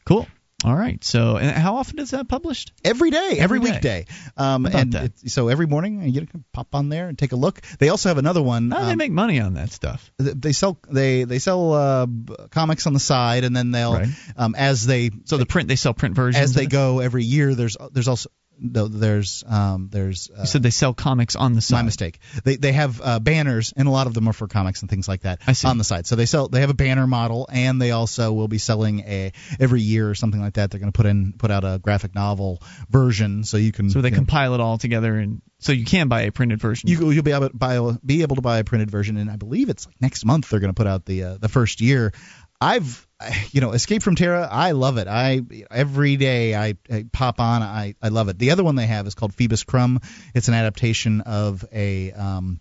Cool. 0.05 0.27
All 0.65 0.75
right. 0.75 1.03
So, 1.05 1.37
and 1.37 1.51
how 1.51 1.77
often 1.77 1.99
is 1.99 2.11
that 2.13 2.27
published? 2.27 2.73
Every 2.85 3.11
day, 3.11 3.37
every, 3.39 3.59
Every 3.59 3.61
day. 3.61 3.71
weekday. 3.73 4.07
Um, 4.37 4.65
and? 4.65 4.95
It, 4.95 5.31
so 5.31 5.49
every 5.49 5.67
morning 5.67 6.03
you 6.09 6.27
can 6.27 6.43
pop 6.55 6.75
on 6.75 6.89
there 6.89 7.09
and 7.09 7.19
take 7.19 7.33
a 7.33 7.37
look. 7.37 7.61
They 7.79 7.91
also 7.91 8.09
have 8.09 8.17
another 8.17 8.43
one. 8.43 8.71
How 8.71 8.79
do 8.81 8.85
they 8.87 8.93
um, 8.93 8.99
make 8.99 9.13
money 9.13 9.41
on 9.41 9.55
that 9.55 9.73
stuff? 9.73 10.11
they 10.19 10.53
sell 10.53 10.79
they 10.91 11.25
they 11.25 11.39
sell 11.39 11.73
uh, 11.75 12.07
comics 12.51 12.87
on 12.87 12.95
the 12.95 13.01
side, 13.01 13.45
and 13.45 13.55
then 13.55 13.73
they'll 13.73 13.93
Right. 13.95 14.09
um, 14.39 14.55
as 14.55 14.87
they 14.87 15.11
So 15.25 15.37
the 15.37 15.45
print 15.47 15.69
they 15.69 15.77
sell 15.77 15.93
print 15.93 16.15
versions. 16.17 16.43
as 16.43 16.55
they 16.55 16.67
go 16.67 17.01
every 17.01 17.25
year. 17.25 17.55
There's 17.55 17.77
there's 17.93 18.09
also 18.09 18.31
there's 18.59 19.45
um, 19.47 19.89
there's 19.91 20.31
uh, 20.31 20.41
You 20.41 20.47
said 20.47 20.63
they 20.63 20.71
sell 20.71 20.95
comics 20.95 21.37
on 21.37 21.55
the 21.55 21.61
side. 21.61 21.77
my 21.77 21.83
mistake. 21.83 22.19
They 22.45 22.57
they 22.57 22.73
have 22.73 23.01
uh, 23.03 23.19
banners, 23.19 23.73
and 23.77 23.89
a 23.89 23.91
lot 23.91 24.07
of 24.07 24.15
them 24.15 24.29
are 24.29 24.33
for 24.33 24.49
comics 24.49 24.81
and 24.83 24.91
things 24.91 25.09
like 25.09 25.23
that 25.23 25.41
I 25.47 25.53
see. 25.53 25.67
on 25.69 25.79
the 25.79 25.85
side. 25.85 26.07
So 26.07 26.17
they 26.17 26.27
sell 26.27 26.49
they 26.49 26.61
have 26.61 26.71
a 26.71 26.75
banner 26.75 27.07
model, 27.07 27.49
and 27.51 27.81
they 27.81 27.91
also 27.91 28.33
will 28.33 28.49
be 28.49 28.59
selling 28.59 29.01
a 29.01 29.33
every 29.59 29.81
year 29.81 30.09
or 30.09 30.15
something 30.15 30.41
like 30.41 30.55
that. 30.55 30.71
They're 30.71 30.81
going 30.81 30.93
to 30.93 30.97
put 30.97 31.07
in 31.07 31.33
put 31.33 31.51
out 31.51 31.65
a 31.65 31.79
graphic 31.79 32.15
novel 32.15 32.63
version, 32.89 33.45
so 33.45 33.57
you 33.57 33.73
can 33.73 33.91
So 33.91 34.01
they 34.01 34.09
you 34.09 34.13
know, 34.13 34.19
compile 34.19 34.55
it 34.55 34.61
all 34.61 34.79
together, 34.79 35.17
and 35.17 35.43
so 35.59 35.73
you 35.73 35.85
can 35.85 36.09
buy 36.09 36.23
a 36.23 36.33
printed 36.33 36.61
version. 36.61 36.89
you, 36.89 37.11
you'll 37.11 37.23
be 37.23 37.33
able 37.33 37.49
to 37.49 37.57
buy 37.57 37.79
be 38.05 38.23
able 38.23 38.37
to 38.37 38.43
buy 38.43 38.59
a 38.59 38.65
printed 38.65 38.91
version, 38.91 39.17
and 39.17 39.31
I 39.31 39.37
believe 39.37 39.69
it's 39.69 39.87
like 39.87 40.01
next 40.01 40.25
month 40.25 40.49
they're 40.51 40.61
going 40.61 40.73
to 40.73 40.79
put 40.79 40.87
out 40.87 41.05
the 41.05 41.25
uh, 41.25 41.39
the 41.39 41.49
first 41.49 41.81
year. 41.81 42.13
I've 42.61 43.07
you 43.53 43.61
know 43.61 43.73
Escape 43.73 44.03
from 44.03 44.17
Terra. 44.17 44.49
I 44.51 44.73
love 44.73 44.99
it. 44.99 45.09
I 45.09 45.41
every 45.71 46.17
day 46.17 46.55
I, 46.55 46.75
I 46.91 47.07
pop 47.13 47.41
on. 47.41 47.63
I 47.63 47.95
I 48.03 48.09
love 48.09 48.29
it. 48.29 48.39
The 48.39 48.51
other 48.51 48.65
one 48.65 48.77
they 48.77 48.87
have 48.87 49.07
is 49.07 49.15
called 49.15 49.35
Phoebus 49.35 49.65
Crumb. 49.65 50.01
It's 50.35 50.49
an 50.49 50.55
adaptation 50.55 51.21
of 51.23 51.65
a 51.73 52.13
um, 52.13 52.61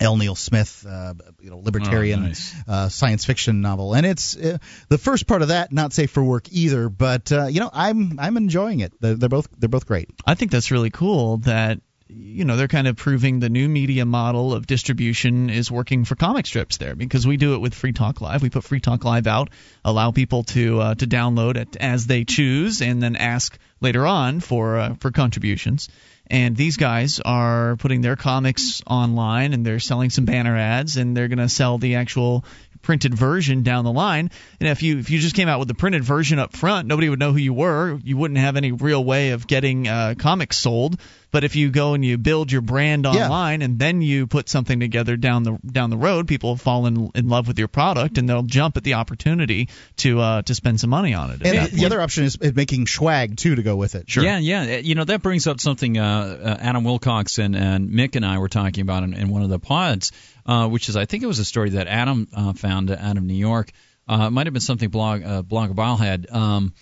L. 0.00 0.16
Neil 0.16 0.36
Smith, 0.36 0.86
uh, 0.88 1.14
you 1.40 1.50
know, 1.50 1.58
libertarian 1.58 2.20
Oh, 2.22 2.26
nice. 2.28 2.54
uh, 2.68 2.88
science 2.88 3.24
fiction 3.24 3.62
novel, 3.62 3.94
and 3.94 4.06
it's 4.06 4.36
uh, 4.36 4.58
the 4.88 4.98
first 4.98 5.26
part 5.26 5.42
of 5.42 5.48
that 5.48 5.72
not 5.72 5.92
safe 5.92 6.10
for 6.12 6.22
work 6.22 6.46
either. 6.52 6.88
But 6.88 7.32
uh, 7.32 7.46
you 7.46 7.58
know, 7.60 7.70
I'm 7.72 8.18
I'm 8.20 8.36
enjoying 8.36 8.80
it. 8.80 8.92
They're, 9.00 9.14
they're 9.14 9.28
both 9.28 9.48
they're 9.58 9.68
both 9.68 9.86
great. 9.86 10.10
I 10.24 10.34
think 10.34 10.52
that's 10.52 10.70
really 10.70 10.90
cool 10.90 11.38
that 11.38 11.80
you 12.08 12.44
know 12.44 12.56
they're 12.56 12.68
kind 12.68 12.88
of 12.88 12.96
proving 12.96 13.38
the 13.38 13.48
new 13.48 13.68
media 13.68 14.06
model 14.06 14.54
of 14.54 14.66
distribution 14.66 15.50
is 15.50 15.70
working 15.70 16.04
for 16.04 16.14
comic 16.14 16.46
strips 16.46 16.78
there 16.78 16.94
because 16.94 17.26
we 17.26 17.36
do 17.36 17.54
it 17.54 17.58
with 17.58 17.74
Free 17.74 17.92
Talk 17.92 18.20
Live. 18.20 18.42
We 18.42 18.50
put 18.50 18.64
Free 18.64 18.80
Talk 18.80 19.04
Live 19.04 19.26
out, 19.26 19.50
allow 19.84 20.10
people 20.10 20.44
to 20.44 20.80
uh, 20.80 20.94
to 20.94 21.06
download 21.06 21.56
it 21.56 21.76
as 21.76 22.06
they 22.06 22.24
choose, 22.24 22.80
and 22.80 23.02
then 23.02 23.16
ask 23.16 23.58
later 23.80 24.06
on 24.06 24.40
for 24.40 24.78
uh, 24.78 24.94
for 24.94 25.10
contributions. 25.10 25.88
And 26.30 26.56
these 26.56 26.76
guys 26.76 27.20
are 27.20 27.76
putting 27.76 28.02
their 28.02 28.16
comics 28.16 28.82
online, 28.86 29.54
and 29.54 29.64
they're 29.64 29.80
selling 29.80 30.10
some 30.10 30.26
banner 30.26 30.56
ads, 30.56 30.98
and 30.98 31.16
they're 31.16 31.28
going 31.28 31.38
to 31.38 31.48
sell 31.48 31.78
the 31.78 31.94
actual 31.94 32.44
printed 32.82 33.14
version 33.14 33.62
down 33.62 33.84
the 33.84 33.92
line. 33.92 34.30
And 34.60 34.68
if 34.68 34.82
you 34.82 34.98
if 34.98 35.10
you 35.10 35.18
just 35.18 35.34
came 35.34 35.48
out 35.48 35.58
with 35.58 35.68
the 35.68 35.74
printed 35.74 36.04
version 36.04 36.38
up 36.38 36.54
front, 36.54 36.86
nobody 36.88 37.08
would 37.08 37.18
know 37.18 37.32
who 37.32 37.38
you 37.38 37.52
were. 37.52 37.98
You 38.02 38.16
wouldn't 38.16 38.38
have 38.38 38.56
any 38.56 38.72
real 38.72 39.02
way 39.04 39.30
of 39.30 39.46
getting 39.46 39.88
uh, 39.88 40.14
comics 40.18 40.56
sold. 40.56 41.00
But 41.30 41.44
if 41.44 41.56
you 41.56 41.70
go 41.70 41.92
and 41.94 42.02
you 42.04 42.16
build 42.16 42.50
your 42.50 42.62
brand 42.62 43.04
Yeah. 43.04 43.24
online 43.24 43.60
and 43.62 43.78
then 43.78 44.00
you 44.00 44.26
put 44.26 44.48
something 44.48 44.80
together 44.80 45.16
down 45.16 45.42
the 45.42 45.58
down 45.70 45.90
the 45.90 45.96
road, 45.98 46.26
people 46.26 46.50
will 46.50 46.56
fall 46.56 46.86
in, 46.86 47.10
in 47.14 47.28
love 47.28 47.46
with 47.46 47.58
your 47.58 47.68
product 47.68 48.16
and 48.16 48.26
they'll 48.28 48.42
jump 48.42 48.76
at 48.78 48.84
the 48.84 48.94
opportunity 48.94 49.68
to 49.98 50.20
uh, 50.20 50.42
to 50.42 50.54
spend 50.54 50.80
some 50.80 50.90
money 50.90 51.12
on 51.14 51.30
it. 51.30 51.44
And 51.44 51.70
the 51.70 51.84
other 51.86 52.00
option 52.00 52.24
is, 52.24 52.36
is 52.36 52.54
making 52.54 52.86
swag 52.86 53.36
too 53.36 53.54
to 53.56 53.62
go 53.62 53.76
with 53.76 53.94
it. 53.94 54.08
Sure. 54.10 54.24
Yeah, 54.24 54.38
yeah. 54.38 54.62
Uh, 54.62 54.78
You 54.78 54.94
know, 54.94 55.04
that 55.04 55.22
brings 55.22 55.46
up 55.46 55.60
something 55.60 55.98
uh, 55.98 56.38
uh, 56.42 56.56
Adam 56.60 56.84
Wilcox 56.84 57.38
and, 57.38 57.54
and 57.54 57.90
Mick 57.90 58.16
and 58.16 58.24
I 58.24 58.38
were 58.38 58.48
talking 58.48 58.80
about 58.82 59.02
in, 59.02 59.12
in 59.12 59.28
one 59.28 59.42
of 59.42 59.50
the 59.50 59.58
pods, 59.58 60.12
uh, 60.46 60.66
which 60.68 60.88
is, 60.88 60.96
I 60.96 61.04
think 61.04 61.22
it 61.22 61.26
was 61.26 61.38
a 61.40 61.44
story 61.44 61.70
that 61.70 61.88
Adam 61.88 62.26
uh, 62.34 62.52
found 62.54 62.90
out 62.90 63.16
of 63.16 63.22
New 63.22 63.34
York. 63.34 63.70
Uh, 64.08 64.28
it 64.28 64.30
might 64.30 64.46
have 64.46 64.54
been 64.54 64.62
something 64.62 64.88
blog 64.88 65.22
uh, 65.22 65.42
Blogger 65.42 65.74
Bile 65.74 65.98
had. 65.98 66.26
Um, 66.30 66.72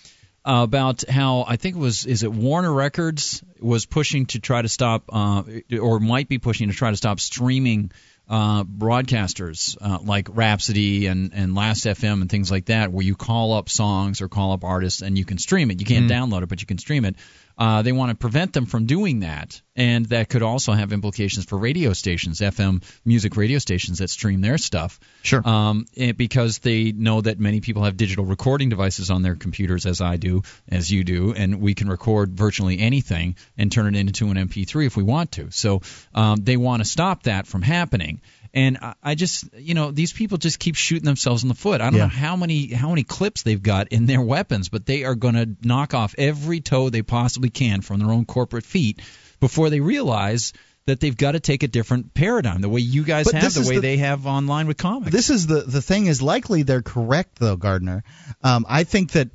about 0.47 1.03
how 1.09 1.45
I 1.47 1.57
think 1.57 1.77
it 1.77 1.79
was 1.81 2.07
is 2.07 2.23
it 2.23 2.33
Warner 2.33 2.73
Records 2.73 3.43
was 3.61 3.85
pushing 3.85 4.27
to 4.27 4.39
try 4.39 4.63
to 4.63 4.69
stop 4.69 5.05
uh, 5.13 5.43
or 5.81 5.99
might 5.99 6.29
be 6.29 6.39
pushing 6.39 6.69
to 6.69 6.75
try 6.75 6.91
to 6.91 6.97
stop 6.97 7.19
streaming 7.19 7.91
uh, 8.29 8.65
broadcasters 8.65 9.77
uh, 9.81 9.99
like 10.03 10.29
Rhapsody 10.31 11.07
and 11.07 11.33
and 11.35 11.55
Last 11.55 11.85
FM 11.85 12.21
and 12.21 12.31
things 12.31 12.51
like 12.51 12.67
that, 12.67 12.93
where 12.93 13.05
you 13.05 13.17
call 13.17 13.55
up 13.55 13.69
songs 13.69 14.21
or 14.21 14.29
call 14.29 14.53
up 14.53 14.63
artists 14.63 15.03
and 15.03 15.19
you 15.19 15.25
can 15.25 15.39
stream 15.39 15.71
it. 15.71 15.81
You 15.81 15.87
can't 15.87 16.11
download 16.11 16.43
it, 16.43 16.49
but 16.49 16.61
you 16.61 16.67
can 16.67 16.79
stream 16.79 17.05
it. 17.05 17.17
Uh, 17.59 17.83
they 17.83 17.93
want 17.93 18.11
to 18.11 18.15
prevent 18.15 18.53
them 18.53 18.67
from 18.67 18.85
doing 18.85 19.21
that, 19.21 19.63
and 19.75 20.07
that 20.07 20.29
could 20.29 20.43
also 20.43 20.73
have 20.73 20.93
implications 20.93 21.47
for 21.47 21.57
radio 21.57 21.95
stations, 21.95 22.41
FM 22.41 22.83
music 23.05 23.37
radio 23.37 23.59
stations 23.59 23.99
that 23.99 24.11
stream 24.11 24.43
their 24.43 24.59
stuff. 24.59 25.01
Sure. 25.23 25.47
Um, 25.47 25.87
because 26.17 26.59
they 26.59 26.93
know 26.93 27.23
that 27.23 27.41
many 27.41 27.61
people 27.61 27.85
have 27.85 27.97
digital 27.97 28.27
recording 28.27 28.69
devices 28.69 29.11
on 29.11 29.23
their 29.23 29.37
computers, 29.37 29.87
as 29.87 30.01
I 30.03 30.17
do, 30.17 30.43
as 30.69 30.91
you 30.91 31.03
do, 31.03 31.33
and 31.33 31.61
we 31.61 31.75
can 31.75 31.89
record 31.89 32.35
virtually 32.35 32.79
anything 32.79 33.37
and 33.57 33.73
turn 33.73 33.95
it 33.95 33.99
into 33.99 34.29
an 34.29 34.37
MP3 34.37 34.87
if 34.87 34.97
we 34.97 35.03
want 35.03 35.33
to. 35.33 35.51
So 35.51 35.81
um, 36.15 36.37
they 36.43 36.57
want 36.57 36.83
to 36.83 36.89
stop 36.89 37.23
that 37.23 37.47
from 37.47 37.63
happening. 37.63 38.21
And 38.55 38.79
I- 38.81 38.95
I 39.03 39.15
just, 39.15 39.45
you 39.59 39.75
know, 39.75 39.91
these 39.91 40.13
people 40.13 40.39
just 40.39 40.59
keep 40.59 40.75
shooting 40.77 41.05
themselves 41.05 41.43
in 41.43 41.49
the 41.49 41.55
foot. 41.55 41.81
I 41.81 41.85
don't 41.91 41.95
Yeah. 41.97 42.05
know 42.05 42.09
how 42.09 42.37
many 42.37 42.73
how 42.73 42.89
many 42.91 43.03
clips 43.03 43.43
they've 43.43 43.63
got 43.63 43.89
in 43.89 44.07
their 44.07 44.21
weapons, 44.21 44.69
but 44.69 44.87
they 44.87 45.05
are 45.05 45.15
going 45.15 45.35
to 45.35 45.49
knock 45.63 45.95
off 45.95 46.15
every 46.19 46.61
toe 46.61 46.91
they 46.91 47.03
possibly 47.03 47.51
can 47.51 47.81
from 47.81 47.99
their 48.01 48.11
own 48.11 48.25
corporate 48.25 48.65
feet 48.65 49.01
before 49.41 49.71
they 49.71 49.81
realize 49.81 50.53
that 50.87 51.01
they've 51.01 51.17
got 51.17 51.33
to 51.33 51.41
take 51.41 51.65
a 51.65 51.69
different 51.69 52.15
paradigm, 52.15 52.61
the 52.61 52.69
way 52.69 52.81
you 52.81 53.03
guys 53.03 53.25
But 53.25 53.35
have, 53.43 53.55
the 53.55 53.69
way 53.69 53.75
the- 53.77 53.81
they 53.81 53.97
have 53.97 54.25
online 54.27 54.69
with 54.69 54.77
comics. 54.77 55.11
This 55.13 55.31
is 55.31 55.47
the 55.47 55.63
the 55.63 55.83
thing 55.83 56.07
is 56.07 56.23
likely 56.23 56.63
they're 56.63 56.83
correct 56.83 57.39
though, 57.41 57.57
Gardner. 57.57 58.05
Um, 58.43 58.65
I 58.69 58.85
think 58.85 59.13
that 59.13 59.31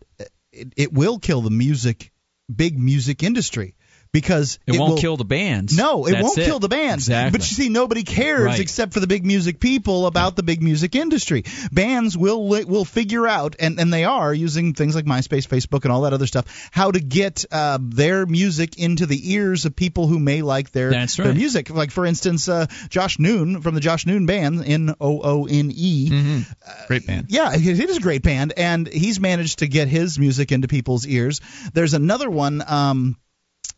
it, 0.54 0.74
it 0.78 0.94
will 0.94 1.20
kill 1.20 1.42
the 1.42 1.50
music, 1.50 2.12
big 2.54 2.78
music 2.80 3.24
industry 3.24 3.76
because 4.14 4.60
it, 4.68 4.78
won't 4.78 4.92
will, 4.94 4.98
kill 4.98 5.18
the 5.18 5.24
bands. 5.26 5.78
No, 5.78 6.06
it 6.06 6.12
That's 6.12 6.24
won't 6.24 6.38
it. 6.38 6.46
kill 6.46 6.60
the 6.60 6.68
bands. 6.68 7.08
Exactly. 7.08 7.32
But 7.38 7.50
you 7.50 7.56
see, 7.56 7.70
nobody 7.70 8.04
cares 8.04 8.44
Right. 8.46 8.60
except 8.60 8.94
for 8.94 9.00
the 9.00 9.08
big 9.08 9.26
music 9.26 9.60
people 9.60 10.06
about 10.06 10.36
the 10.36 10.44
big 10.44 10.62
music 10.62 10.96
industry. 10.96 11.46
Bands 11.72 12.18
will 12.18 12.48
will 12.48 12.86
figure 12.86 13.28
out, 13.28 13.56
and, 13.60 13.80
and 13.80 13.94
they 13.94 14.04
are 14.04 14.34
using 14.34 14.74
things 14.74 14.96
like 14.96 15.06
MySpace, 15.06 15.48
Facebook, 15.48 15.84
and 15.84 15.92
all 15.92 16.02
that 16.02 16.14
other 16.14 16.28
stuff, 16.28 16.70
how 16.72 16.92
to 16.92 17.00
get 17.00 17.46
uh, 17.52 17.78
their 17.82 18.26
music 18.26 18.78
into 18.78 19.06
the 19.06 19.34
ears 19.34 19.66
of 19.66 19.76
people 19.76 20.08
who 20.08 20.20
may 20.20 20.42
like 20.42 20.72
their 20.72 20.92
That's 20.92 21.16
their 21.16 21.34
music. 21.34 21.70
Like 21.70 21.92
for 21.92 22.06
instance, 22.06 22.50
uh, 22.50 22.66
Josh 22.90 23.18
Noone 23.18 23.62
from 23.62 23.76
the 23.76 23.82
Josh 23.82 24.06
Noone 24.06 24.26
Band, 24.26 24.64
N 24.66 24.94
O 25.00 25.22
O 25.24 25.46
N 25.46 25.72
E. 25.74 26.10
Mm-hmm. 26.10 26.40
Great 26.88 27.08
band. 27.08 27.28
Yeah, 27.30 27.54
it 27.54 27.66
it 27.66 27.90
is 27.90 27.98
a 27.98 28.02
great 28.02 28.24
band, 28.24 28.54
and 28.58 28.88
he's 28.88 29.20
managed 29.20 29.60
to 29.60 29.68
get 29.68 29.88
his 29.88 30.20
music 30.20 30.52
into 30.52 30.68
people's 30.68 31.08
ears. 31.08 31.40
There's 31.74 31.94
another 31.94 32.30
one. 32.30 32.62
Um, 32.68 33.16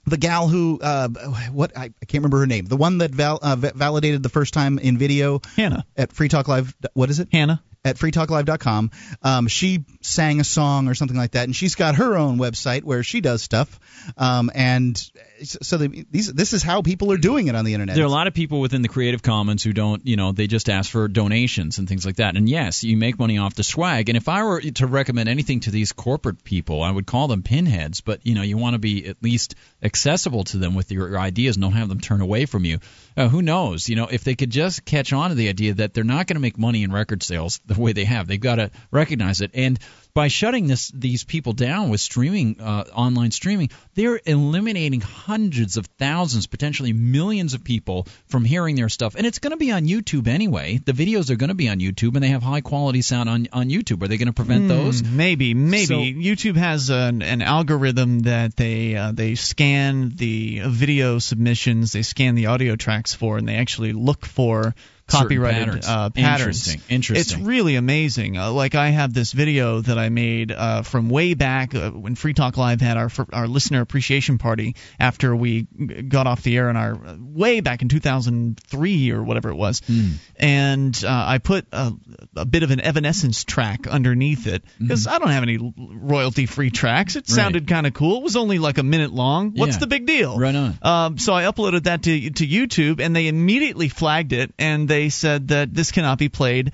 the 0.05 0.17
gal 0.17 0.47
who 0.47 0.79
uh, 0.81 1.07
what 1.51 1.75
I, 1.77 1.85
I 1.85 2.05
can't 2.05 2.21
remember 2.23 2.39
her 2.39 2.47
name. 2.47 2.65
The 2.65 2.77
one 2.77 2.99
that 2.99 3.11
val, 3.11 3.39
uh, 3.41 3.55
validated 3.55 4.23
the 4.23 4.29
first 4.29 4.53
time 4.53 4.79
in 4.79 4.97
video 4.97 5.41
Hannah. 5.55 5.85
at 5.95 6.11
Free 6.11 6.27
Talk 6.27 6.47
Live. 6.47 6.75
What 6.93 7.09
is 7.09 7.19
it? 7.19 7.29
Hannah. 7.31 7.63
At 7.85 7.97
freetalklive.com. 7.97 8.91
Um, 9.23 9.47
she 9.47 9.83
sang 9.99 10.39
a 10.39 10.45
song 10.45 10.87
or 10.87 10.95
something 10.95 11.17
like 11.17 11.31
that, 11.31 11.43
and 11.43 11.53
she's 11.53 11.75
got 11.75 11.95
her 11.95 12.15
own 12.15 12.37
website 12.37 12.83
where 12.83 13.03
she 13.03 13.19
does 13.19 13.41
stuff. 13.41 13.77
Um, 14.15 14.49
and 14.55 14.97
so 15.43 15.77
they, 15.77 16.05
these 16.09 16.31
this 16.31 16.53
is 16.53 16.63
how 16.63 16.81
people 16.81 17.11
are 17.11 17.17
doing 17.17 17.47
it 17.47 17.55
on 17.55 17.65
the 17.65 17.73
internet. 17.73 17.95
There 17.95 18.05
are 18.05 18.07
a 18.07 18.11
lot 18.11 18.27
of 18.27 18.33
people 18.33 18.61
within 18.61 18.83
the 18.83 18.87
Creative 18.87 19.21
Commons 19.21 19.63
who 19.63 19.73
don't, 19.73 20.07
you 20.07 20.15
know, 20.15 20.31
they 20.31 20.47
just 20.47 20.69
ask 20.69 20.89
for 20.89 21.09
donations 21.09 21.77
and 21.77 21.89
things 21.89 22.05
like 22.05 22.15
that. 22.17 22.37
And 22.37 22.47
yes, 22.47 22.85
you 22.85 22.95
make 22.95 23.19
money 23.19 23.37
off 23.37 23.53
the 23.55 23.65
swag. 23.65 24.07
And 24.07 24.15
if 24.15 24.29
I 24.29 24.43
were 24.45 24.61
to 24.61 24.87
recommend 24.87 25.27
anything 25.27 25.59
to 25.61 25.71
these 25.71 25.91
corporate 25.91 26.45
people, 26.45 26.81
I 26.81 26.89
would 26.89 27.05
call 27.05 27.27
them 27.27 27.43
pinheads. 27.43 27.99
But 27.99 28.25
you 28.25 28.33
know, 28.33 28.43
you 28.43 28.57
want 28.57 28.75
to 28.75 28.79
be 28.79 29.07
at 29.07 29.21
least 29.21 29.55
accessible 29.81 30.45
to 30.45 30.57
them 30.57 30.73
with 30.73 30.89
your, 30.89 31.09
your 31.09 31.19
ideas, 31.19 31.57
and 31.57 31.63
don't 31.63 31.73
have 31.73 31.89
them 31.89 31.99
turn 31.99 32.21
away 32.21 32.45
from 32.45 32.63
you. 32.63 32.79
Uh, 33.15 33.29
who 33.29 33.41
knows? 33.41 33.87
You 33.89 33.95
know, 33.95 34.07
if 34.07 34.23
they 34.23 34.35
could 34.35 34.49
just 34.49 34.85
catch 34.85 35.13
on 35.13 35.29
to 35.29 35.35
the 35.35 35.49
idea 35.49 35.75
that 35.75 35.93
they're 35.93 36.03
not 36.03 36.27
going 36.27 36.35
to 36.35 36.41
make 36.41 36.57
money 36.57 36.83
in 36.83 36.91
record 36.91 37.23
sales 37.23 37.59
the 37.65 37.79
way 37.79 37.93
they 37.93 38.05
have, 38.05 38.27
they've 38.27 38.39
got 38.39 38.55
to 38.55 38.71
recognize 38.91 39.41
it. 39.41 39.51
And 39.53 39.79
by 40.13 40.27
shutting 40.27 40.67
this 40.67 40.89
these 40.89 41.23
people 41.23 41.53
down 41.53 41.89
with 41.89 41.99
streaming 41.99 42.59
uh, 42.61 42.83
online 42.93 43.31
streaming 43.31 43.69
they're 43.95 44.19
eliminating 44.25 45.01
hundreds 45.01 45.77
of 45.77 45.85
thousands 45.97 46.47
potentially 46.47 46.93
millions 46.93 47.53
of 47.53 47.63
people 47.63 48.07
from 48.27 48.45
hearing 48.45 48.75
their 48.75 48.89
stuff. 48.89 49.15
And 49.15 49.25
it's 49.25 49.39
going 49.39 49.51
to 49.51 49.57
be 49.57 49.71
on 49.71 49.83
YouTube 49.83 50.27
anyway. 50.27 50.77
The 50.77 50.93
videos 50.93 51.29
are 51.29 51.35
going 51.35 51.49
to 51.49 51.55
be 51.55 51.69
on 51.69 51.79
YouTube 51.79 52.15
and 52.15 52.23
they 52.23 52.29
have 52.29 52.43
high 52.43 52.61
quality 52.61 53.01
sound 53.01 53.29
on 53.29 53.47
on 53.53 53.69
YouTube. 53.69 54.01
Are 54.03 54.07
they 54.07 54.17
going 54.17 54.27
to 54.27 54.33
prevent 54.33 54.67
those? 54.67 55.01
Hmm, 55.01 55.17
maybe, 55.17 55.53
maybe. 55.53 55.85
So- 55.85 55.95
YouTube 55.95 56.55
has 56.57 56.89
an, 56.89 57.21
an 57.21 57.41
algorithm 57.41 58.21
that 58.21 58.55
they 58.55 58.95
uh, 58.95 59.11
they 59.11 59.35
scan 59.35 60.11
the 60.15 60.61
video 60.65 61.19
submissions, 61.19 61.91
they 61.91 62.03
scan 62.03 62.35
the 62.35 62.47
audio 62.47 62.75
tracks 62.75 63.13
for, 63.13 63.37
and 63.37 63.47
they 63.47 63.55
actually 63.55 63.93
look 63.93 64.25
for 64.25 64.75
copyrighted 65.19 65.65
patterns. 65.67 65.87
Uh, 65.87 66.09
patterns. 66.09 66.67
Interesting. 66.67 66.81
Interesting. 66.89 67.39
It's 67.39 67.47
really 67.47 67.75
amazing. 67.75 68.37
Uh, 68.37 68.51
like 68.51 68.75
I 68.75 68.89
have 68.89 69.13
this 69.13 69.31
video 69.31 69.81
that 69.81 69.97
I 69.97 70.09
made 70.09 70.51
uh, 70.51 70.81
from 70.83 71.09
way 71.09 71.33
back 71.33 71.73
uh, 71.75 71.91
when 71.91 72.15
Free 72.15 72.33
Talk 72.33 72.57
Live 72.57 72.81
had 72.81 72.97
our 72.97 73.09
our 73.31 73.47
listener 73.47 73.81
appreciation 73.81 74.37
party 74.37 74.75
after 74.99 75.35
we 75.35 75.63
got 75.63 76.27
off 76.27 76.41
the 76.43 76.57
air 76.57 76.69
in 76.69 76.75
our 76.77 76.97
way 77.19 77.59
back 77.61 77.81
in 77.81 77.89
2003 77.89 79.11
or 79.11 79.23
whatever 79.23 79.49
it 79.49 79.55
was, 79.55 79.81
Hmm. 79.87 80.11
and 80.37 81.03
uh, 81.05 81.09
I 81.27 81.37
put 81.37 81.65
a, 81.71 81.93
a 82.35 82.45
bit 82.45 82.63
of 82.63 82.71
an 82.71 82.79
Evanescence 82.79 83.43
track 83.43 83.87
underneath 83.87 84.47
it 84.47 84.63
because 84.79 85.07
I 85.07 85.19
don't 85.19 85.29
have 85.29 85.43
any 85.43 85.57
royalty 85.77 86.45
free 86.45 86.69
tracks. 86.71 87.15
It 87.15 87.23
Mm-hmm. 87.23 87.33
Right. 87.33 87.43
sounded 87.43 87.67
kind 87.67 87.87
of 87.87 87.93
cool. 87.93 88.17
It 88.17 88.23
was 88.23 88.35
only 88.35 88.59
like 88.59 88.77
a 88.77 88.83
minute 88.83 89.13
long. 89.13 89.51
What's 89.55 89.75
Yeah. 89.75 89.79
the 89.79 89.87
big 89.87 90.05
deal? 90.05 90.37
Right 90.37 90.53
on. 90.55 90.77
Um, 90.81 91.17
so 91.17 91.33
I 91.33 91.43
uploaded 91.43 91.83
that 91.83 92.03
to 92.03 92.29
to 92.31 92.47
YouTube, 92.47 92.99
and 92.99 93.15
they 93.15 93.27
immediately 93.27 93.87
flagged 93.89 94.33
it, 94.33 94.53
and 94.59 94.87
they 94.87 95.02
said 95.09 95.49
that 95.49 95.73
this 95.73 95.91
cannot 95.91 96.17
be 96.17 96.29
played 96.29 96.71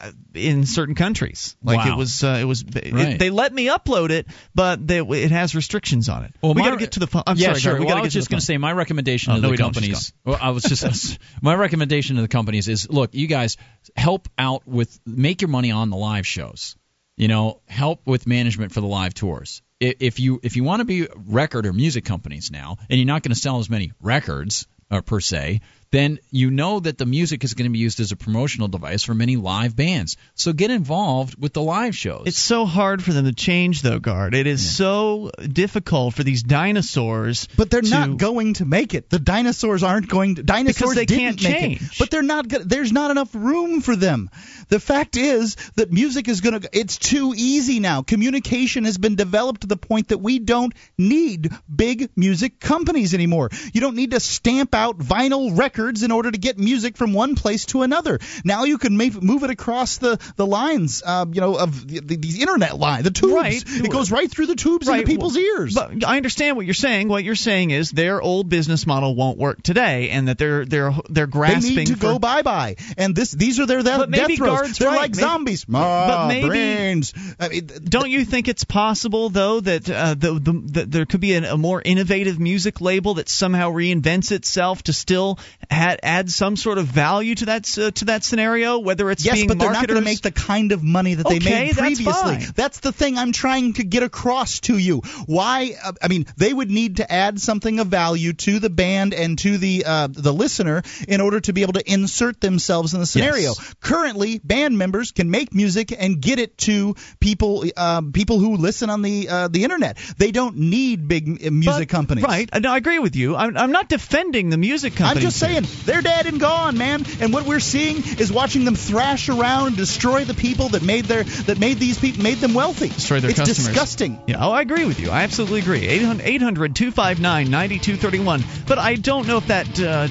uh, 0.00 0.10
in 0.34 0.64
certain 0.64 0.94
countries. 0.94 1.54
Like 1.62 1.78
Wow. 1.78 1.92
it 1.92 1.96
was, 1.98 2.24
uh, 2.24 2.38
it 2.40 2.44
was. 2.44 2.62
it- 2.62 2.92
Right. 2.94 3.18
they 3.18 3.28
let 3.30 3.52
me 3.52 3.66
upload 3.66 4.10
it, 4.10 4.26
but 4.54 4.86
they, 4.86 5.00
it 5.00 5.30
has 5.30 5.54
restrictions 5.54 6.08
on 6.08 6.24
it. 6.24 6.34
Well, 6.42 6.54
we 6.54 6.62
got 6.62 6.70
to 6.70 6.76
get 6.78 6.92
to 6.92 7.00
the. 7.00 7.06
phone. 7.06 7.22
I'm 7.26 7.36
yeah, 7.36 7.48
sorry, 7.48 7.60
sure. 7.60 7.78
We 7.78 7.84
well, 7.84 7.98
I 7.98 8.00
was 8.00 8.12
just 8.14 8.30
going 8.30 8.40
to 8.40 8.44
say 8.46 8.56
my 8.56 8.72
recommendation 8.72 9.32
Oh, 9.32 9.36
to 9.36 9.40
no, 9.42 9.48
the 9.48 9.50
we 9.52 9.56
don't. 9.58 9.74
She's 9.74 9.80
companies. 9.82 10.12
Well, 10.24 10.38
I 10.40 10.50
was 10.50 10.62
just 10.64 11.18
my 11.42 11.54
recommendation 11.54 12.16
to 12.16 12.22
the 12.22 12.28
companies 12.28 12.68
is 12.68 12.88
look, 12.90 13.14
you 13.14 13.26
guys 13.26 13.58
help 13.94 14.28
out 14.38 14.66
with 14.66 14.98
make 15.06 15.42
your 15.42 15.48
money 15.48 15.70
on 15.72 15.90
the 15.90 15.96
live 15.98 16.26
shows. 16.26 16.74
You 17.16 17.28
know, 17.28 17.60
help 17.68 18.06
with 18.06 18.26
management 18.26 18.72
for 18.72 18.80
the 18.80 18.86
live 18.86 19.12
tours. 19.12 19.60
If 19.78 20.18
you 20.20 20.40
if 20.42 20.56
you 20.56 20.64
want 20.64 20.80
to 20.80 20.84
be 20.86 21.06
record 21.26 21.66
or 21.66 21.72
music 21.74 22.06
companies 22.06 22.50
now, 22.50 22.78
and 22.88 22.98
you're 22.98 23.06
not 23.06 23.22
going 23.22 23.34
to 23.34 23.38
sell 23.38 23.58
as 23.58 23.68
many 23.68 23.92
records 24.00 24.66
uh, 24.90 25.02
per 25.02 25.20
se, 25.20 25.60
then 25.92 26.18
you 26.30 26.50
know 26.50 26.80
that 26.80 26.96
the 26.96 27.04
music 27.04 27.44
is 27.44 27.52
going 27.52 27.66
to 27.66 27.72
be 27.72 27.78
used 27.78 28.00
as 28.00 28.12
a 28.12 28.16
promotional 28.16 28.66
device 28.66 29.04
for 29.04 29.14
many 29.14 29.36
live 29.36 29.76
bands. 29.76 30.16
So 30.34 30.54
get 30.54 30.70
involved 30.70 31.40
with 31.40 31.52
the 31.52 31.60
live 31.60 31.94
shows. 31.94 32.24
It's 32.26 32.38
so 32.38 32.64
hard 32.64 33.04
for 33.04 33.12
them 33.12 33.26
to 33.26 33.34
change, 33.34 33.82
though, 33.82 33.98
Gard. 33.98 34.34
It 34.34 34.46
is 34.46 34.74
so 34.74 35.30
difficult 35.40 36.14
for 36.14 36.24
these 36.24 36.42
dinosaurs. 36.42 37.46
But 37.58 37.70
they're 37.70 37.82
to, 37.82 37.90
not 37.90 38.16
going 38.16 38.54
to 38.54 38.64
make 38.64 38.94
it. 38.94 39.10
The 39.10 39.18
dinosaurs 39.18 39.82
aren't 39.82 40.08
going 40.08 40.36
to. 40.36 40.42
Dinosaurs 40.42 40.94
they 40.94 41.04
didn't 41.04 41.40
can't 41.40 41.42
make 41.42 41.60
change. 41.60 41.82
it. 41.82 41.98
But 41.98 42.10
they're 42.10 42.22
not. 42.22 42.48
Gonna, 42.48 42.64
there's 42.64 42.90
not 42.90 43.10
enough 43.10 43.34
room 43.34 43.82
for 43.82 43.94
them. 43.94 44.30
The 44.70 44.80
fact 44.80 45.18
is 45.18 45.56
that 45.76 45.92
music 45.92 46.26
is 46.26 46.40
going 46.40 46.58
to. 46.58 46.68
It's 46.72 46.96
too 46.96 47.34
easy 47.36 47.80
now. 47.80 48.00
Communication 48.00 48.84
has 48.84 48.96
been 48.96 49.14
developed 49.14 49.60
to 49.60 49.66
the 49.66 49.76
point 49.76 50.08
that 50.08 50.18
we 50.18 50.38
don't 50.38 50.72
need 50.96 51.50
big 51.74 52.08
music 52.16 52.60
companies 52.60 53.12
anymore. 53.12 53.50
You 53.74 53.82
don't 53.82 53.94
need 53.94 54.12
to 54.12 54.20
stamp 54.20 54.74
out 54.74 54.98
vinyl 54.98 55.58
records 55.58 55.81
in 55.90 56.10
order 56.12 56.30
to 56.30 56.38
get 56.38 56.58
music 56.58 56.96
from 56.96 57.12
one 57.12 57.34
place 57.34 57.66
to 57.66 57.82
another. 57.82 58.18
Now 58.44 58.64
you 58.64 58.78
can 58.78 58.96
make, 58.96 59.20
move 59.22 59.42
it 59.42 59.50
across 59.50 59.98
the 59.98 60.18
the 60.36 60.46
lines. 60.46 61.02
Uh, 61.04 61.26
you 61.32 61.40
know 61.40 61.56
of 61.56 61.86
the, 61.86 62.00
the, 62.00 62.16
the 62.16 62.40
internet 62.40 62.78
line, 62.78 63.02
the 63.02 63.10
tubes. 63.10 63.32
Right. 63.34 63.62
It 63.66 63.90
goes 63.90 64.10
right 64.10 64.30
through 64.30 64.46
the 64.46 64.54
tubes 64.56 64.86
Right. 64.86 65.00
into 65.00 65.06
people's 65.10 65.36
ears. 65.36 65.74
But 65.74 66.04
I 66.04 66.16
understand 66.16 66.56
what 66.56 66.64
you're 66.66 66.74
saying. 66.74 67.08
What 67.08 67.24
you're 67.24 67.34
saying 67.34 67.70
is 67.70 67.90
their 67.90 68.20
old 68.22 68.48
business 68.48 68.86
model 68.86 69.14
won't 69.14 69.38
work 69.38 69.62
today, 69.62 70.10
and 70.10 70.28
that 70.28 70.38
they're 70.38 70.64
they're 70.64 70.92
they're 71.10 71.26
grasping 71.26 71.74
They 71.74 71.80
need 71.84 71.86
to 71.88 71.94
for, 71.96 72.00
go 72.14 72.18
bye 72.18 72.42
bye, 72.42 72.76
and 72.96 73.14
this 73.14 73.32
these 73.32 73.58
are 73.60 73.66
their 73.66 73.82
maybe 73.82 74.16
death 74.16 74.36
throes. 74.38 74.48
Gard's 74.60 74.78
They're 74.78 74.88
right. 74.88 74.96
like 74.96 75.10
Maybe- 75.12 75.22
zombies. 75.22 75.64
but 75.64 75.78
Ah, 75.82 76.26
maybe- 76.28 76.48
brains. 76.48 77.12
I 77.40 77.48
mean, 77.48 77.68
Don't 77.84 78.10
you 78.10 78.24
think 78.24 78.48
it's 78.48 78.64
possible 78.64 79.28
though 79.30 79.60
that 79.60 79.88
uh, 79.90 80.14
the, 80.14 80.34
the, 80.34 80.62
that 80.72 80.90
there 80.90 81.06
could 81.06 81.20
be 81.20 81.34
a, 81.34 81.52
a 81.54 81.56
more 81.56 81.80
innovative 81.84 82.38
music 82.38 82.80
label 82.80 83.14
that 83.14 83.28
somehow 83.28 83.70
reinvents 83.72 84.32
itself 84.32 84.82
to 84.84 84.92
still 84.92 85.38
ha- 85.72 85.96
add 86.02 86.30
some 86.30 86.56
sort 86.56 86.78
of 86.78 86.86
value 86.86 87.34
to 87.36 87.46
that 87.46 87.78
uh, 87.78 87.90
to 87.92 88.04
that 88.06 88.24
scenario, 88.24 88.78
whether 88.78 89.10
it's 89.10 89.24
yes, 89.24 89.34
being 89.34 89.48
but 89.48 89.58
they're 89.58 89.72
not 89.72 89.86
going 89.86 89.98
to 89.98 90.04
make 90.04 90.20
the 90.22 90.30
kind 90.30 90.72
of 90.72 90.82
money 90.82 91.14
that 91.14 91.26
they 91.28 91.36
Okay, 91.36 91.50
made 91.50 91.74
that's 91.74 91.80
previously. 91.80 92.12
fine. 92.12 92.52
That's 92.54 92.80
the 92.80 92.92
thing 92.92 93.18
I'm 93.18 93.32
trying 93.32 93.72
to 93.74 93.84
get 93.84 94.02
across 94.02 94.60
to 94.60 94.76
you. 94.78 94.98
Why? 95.26 95.74
Uh, 95.82 95.92
I 96.02 96.08
mean, 96.08 96.26
they 96.36 96.52
would 96.52 96.70
need 96.70 96.96
to 96.98 97.10
add 97.10 97.40
something 97.40 97.80
of 97.80 97.88
value 97.88 98.32
to 98.34 98.58
the 98.58 98.70
band 98.70 99.14
and 99.14 99.38
to 99.40 99.58
the 99.58 99.84
uh, 99.86 100.08
the 100.10 100.32
listener 100.32 100.82
in 101.08 101.20
order 101.20 101.40
to 101.40 101.52
be 101.52 101.62
able 101.62 101.74
to 101.74 101.92
insert 101.92 102.40
themselves 102.40 102.94
in 102.94 103.00
the 103.00 103.06
scenario. 103.06 103.54
Currently, 103.80 104.38
band 104.44 104.76
members 104.78 105.12
can 105.12 105.30
make 105.30 105.54
music 105.54 105.92
and 105.98 106.20
get 106.20 106.38
it 106.38 106.56
to 106.58 106.94
people 107.20 107.64
um, 107.76 108.12
people 108.12 108.38
who 108.38 108.56
listen 108.56 108.90
on 108.90 109.02
the 109.02 109.28
uh, 109.28 109.48
the 109.48 109.64
internet. 109.64 109.96
They 110.18 110.30
don't 110.32 110.56
need 110.56 111.08
big 111.08 111.28
uh, 111.46 111.50
music 111.50 111.88
But- 111.88 111.94
companies. 111.96 112.24
Right. 112.24 112.48
Uh, 112.52 112.58
No, 112.60 112.72
I 112.72 112.76
agree 112.76 112.98
with 113.00 113.16
you. 113.16 113.34
I'm, 113.34 113.56
I'm 113.56 113.72
not 113.72 113.88
defending 113.88 114.50
the 114.50 114.56
music 114.56 114.94
companies. 114.94 115.24
I'm 115.24 115.28
just 115.30 115.38
saying 115.40 115.61
they're 115.84 116.02
dead 116.02 116.26
and 116.26 116.40
gone, 116.40 116.76
man. 116.78 117.04
And 117.20 117.32
what 117.32 117.46
we're 117.46 117.60
seeing 117.60 117.98
is 118.18 118.32
watching 118.32 118.64
them 118.64 118.74
thrash 118.74 119.28
around 119.28 119.68
and 119.68 119.76
destroy 119.76 120.24
the 120.24 120.34
people 120.34 120.70
that 120.70 120.82
made 120.82 121.06
their 121.06 121.24
that 121.24 121.58
made 121.58 121.78
these 121.78 121.98
people 121.98 122.22
made 122.22 122.38
them 122.38 122.54
wealthy. 122.54 122.88
destroy 122.88 123.20
their 123.20 123.30
it's 123.30 123.38
customers. 123.38 123.66
disgusting. 123.68 124.20
Yeah, 124.26 124.44
oh, 124.44 124.52
I 124.52 124.60
agree 124.62 124.84
with 124.84 125.00
you. 125.00 125.10
I 125.10 125.22
absolutely 125.22 125.60
agree. 125.60 125.86
800 125.86 126.74
259 126.76 127.50
9231. 127.50 128.44
But 128.66 128.78
I 128.78 128.96
don't 128.96 129.26
know 129.26 129.38
if 129.38 129.46
that. 129.48 129.80
Uh, 129.80 130.08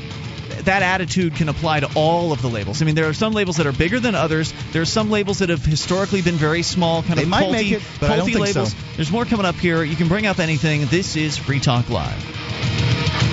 that 0.66 0.84
attitude 0.84 1.36
can 1.36 1.50
apply 1.50 1.80
to 1.80 1.90
all 1.96 2.32
of 2.32 2.42
the 2.44 2.48
labels. 2.48 2.82
I 2.82 2.86
mean, 2.86 2.94
there 2.94 3.08
are 3.08 3.14
some 3.14 3.34
labels 3.34 3.58
that 3.58 3.66
are 3.66 3.72
bigger 3.72 4.00
than 4.00 4.14
others. 4.14 4.54
There 4.74 4.82
are 4.84 4.86
some 4.86 5.10
labels 5.10 5.40
that 5.40 5.50
have 5.50 5.66
historically 5.66 6.22
been 6.22 6.36
very 6.36 6.62
small, 6.62 7.02
kind 7.02 7.18
They 7.18 7.24
of 7.24 7.30
might 7.30 7.46
culty, 7.46 7.52
make 7.52 7.72
it, 7.72 7.82
but 8.00 8.12
I 8.12 8.18
don't 8.18 8.26
think 8.26 8.38
so. 8.38 8.44
labels. 8.44 8.76
There's 8.96 9.12
more 9.12 9.26
coming 9.26 9.46
up 9.46 9.56
here. 9.56 9.82
You 9.84 9.96
can 9.96 10.08
bring 10.08 10.28
up 10.28 10.38
anything. 10.40 10.86
This 10.86 11.16
is 11.16 11.36
Free 11.38 11.60
Talk 11.60 11.90
Live. 11.90 13.31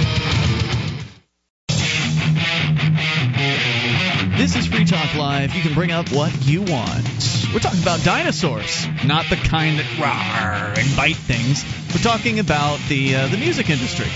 This 4.38 4.54
is 4.54 4.68
Free 4.68 4.84
Talk 4.84 5.16
Live. 5.16 5.52
You 5.52 5.62
can 5.62 5.74
bring 5.74 5.90
up 5.90 6.12
what 6.12 6.32
you 6.46 6.62
want. 6.62 7.04
We're 7.52 7.58
talking 7.58 7.82
about 7.82 8.04
dinosaurs, 8.04 8.86
not 9.04 9.26
the 9.28 9.34
kind 9.34 9.80
that 9.80 9.86
rawr 9.98 10.78
and 10.78 10.96
bite 10.96 11.16
things. 11.16 11.64
We're 11.92 12.08
talking 12.08 12.38
about 12.38 12.78
the 12.88 13.16
uh, 13.16 13.26
the 13.26 13.36
music 13.36 13.68
industry 13.68 14.06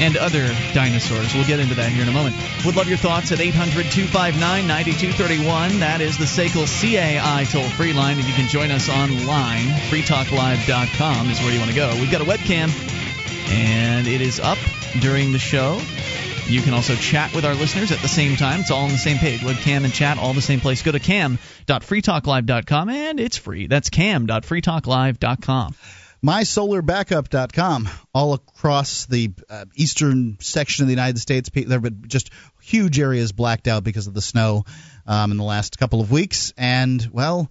and 0.00 0.18
other 0.18 0.46
dinosaurs. 0.74 1.32
We'll 1.32 1.46
get 1.46 1.60
into 1.60 1.74
that 1.76 1.90
here 1.90 2.02
in 2.02 2.10
a 2.10 2.12
moment. 2.12 2.36
Would 2.66 2.76
love 2.76 2.88
your 2.88 2.98
thoughts 2.98 3.32
at 3.32 3.40
800 3.40 3.90
259 3.90 4.68
9231. 4.68 5.80
That 5.80 6.02
is 6.02 6.18
the 6.18 6.26
SACL 6.26 6.68
CAI 6.68 7.44
toll 7.44 7.64
free 7.70 7.94
line, 7.94 8.18
and 8.18 8.28
you 8.28 8.34
can 8.34 8.50
join 8.50 8.70
us 8.70 8.90
online. 8.90 9.64
FreeTalkLive.com 9.88 11.30
is 11.30 11.40
where 11.40 11.52
you 11.52 11.58
want 11.58 11.70
to 11.70 11.76
go. 11.76 11.90
We've 11.94 12.12
got 12.12 12.20
a 12.20 12.28
webcam, 12.28 12.68
and 13.48 14.06
it 14.06 14.20
is 14.20 14.40
up 14.40 14.58
during 15.00 15.32
the 15.32 15.38
show. 15.38 15.80
You 16.46 16.60
can 16.60 16.74
also 16.74 16.94
chat 16.94 17.34
with 17.34 17.46
our 17.46 17.54
listeners 17.54 17.90
at 17.90 18.00
the 18.00 18.08
same 18.08 18.36
time. 18.36 18.60
It's 18.60 18.70
all 18.70 18.84
on 18.84 18.90
the 18.90 18.98
same 18.98 19.16
page. 19.16 19.40
Webcam 19.40 19.84
and 19.84 19.92
chat, 19.94 20.18
all 20.18 20.34
the 20.34 20.42
same 20.42 20.60
place. 20.60 20.82
Go 20.82 20.92
to 20.92 21.00
cam.freetalklive.com, 21.00 22.88
and 22.90 23.18
it's 23.18 23.38
free. 23.38 23.66
That's 23.66 23.88
cam.freetalklive.com. 23.88 25.74
MySolarBackup.com, 26.22 27.88
all 28.14 28.34
across 28.34 29.06
the 29.06 29.32
uh, 29.48 29.64
eastern 29.74 30.36
section 30.40 30.84
of 30.84 30.88
the 30.88 30.92
United 30.92 31.18
States, 31.18 31.50
there 31.50 31.64
have 31.68 31.82
been 31.82 32.04
just 32.06 32.30
huge 32.62 32.98
areas 32.98 33.32
blacked 33.32 33.66
out 33.66 33.82
because 33.84 34.06
of 34.06 34.14
the 34.14 34.22
snow 34.22 34.64
um, 35.06 35.30
in 35.30 35.36
the 35.38 35.44
last 35.44 35.78
couple 35.78 36.00
of 36.00 36.10
weeks. 36.10 36.52
And, 36.56 37.06
well, 37.12 37.50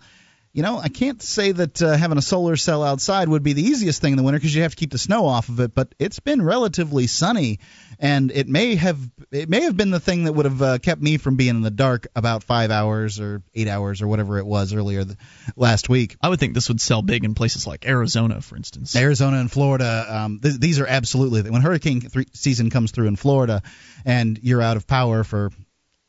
you 0.53 0.61
know, 0.61 0.77
I 0.77 0.89
can't 0.89 1.21
say 1.21 1.51
that 1.51 1.81
uh, 1.81 1.97
having 1.97 2.19
a 2.19 2.21
solar 2.21 2.55
cell 2.55 2.83
outside 2.83 3.27
would 3.27 3.43
be 3.43 3.53
the 3.53 3.63
easiest 3.63 4.01
thing 4.01 4.13
in 4.13 4.17
the 4.17 4.23
winter 4.23 4.39
because 4.39 4.55
you 4.55 4.61
have 4.61 4.71
to 4.71 4.77
keep 4.77 4.91
the 4.91 4.99
snow 4.99 5.25
off 5.25 5.49
of 5.49 5.59
it. 5.59 5.73
But 5.73 5.93
it's 5.97 6.19
been 6.19 6.41
relatively 6.43 7.07
sunny, 7.07 7.59
and 8.03 8.31
it 8.31 8.49
may 8.49 8.75
have 8.75 8.99
it 9.31 9.47
may 9.47 9.61
have 9.61 9.77
been 9.77 9.89
the 9.89 9.99
thing 9.99 10.25
that 10.25 10.33
would 10.33 10.45
have 10.45 10.61
uh, 10.61 10.77
kept 10.77 11.01
me 11.01 11.17
from 11.17 11.37
being 11.37 11.55
in 11.55 11.61
the 11.61 11.71
dark 11.71 12.07
about 12.15 12.43
five 12.43 12.69
hours 12.69 13.19
or 13.19 13.41
eight 13.55 13.69
hours 13.69 14.01
or 14.01 14.07
whatever 14.07 14.37
it 14.37 14.45
was 14.45 14.73
earlier 14.73 15.05
th- 15.05 15.17
last 15.55 15.87
week. 15.87 16.17
I 16.21 16.27
would 16.27 16.39
think 16.39 16.53
this 16.53 16.67
would 16.67 16.81
sell 16.81 17.01
big 17.01 17.23
in 17.23 17.33
places 17.33 17.65
like 17.65 17.87
Arizona, 17.87 18.41
for 18.41 18.57
instance. 18.57 18.93
Arizona 18.95 19.37
and 19.37 19.49
Florida, 19.49 20.05
um, 20.09 20.39
th- 20.41 20.59
these 20.59 20.81
are 20.81 20.85
absolutely 20.85 21.49
when 21.49 21.61
hurricane 21.61 22.01
th- 22.01 22.27
season 22.33 22.69
comes 22.69 22.91
through 22.91 23.07
in 23.07 23.15
Florida, 23.15 23.63
and 24.05 24.37
you're 24.43 24.61
out 24.61 24.75
of 24.75 24.85
power 24.85 25.23
for 25.23 25.51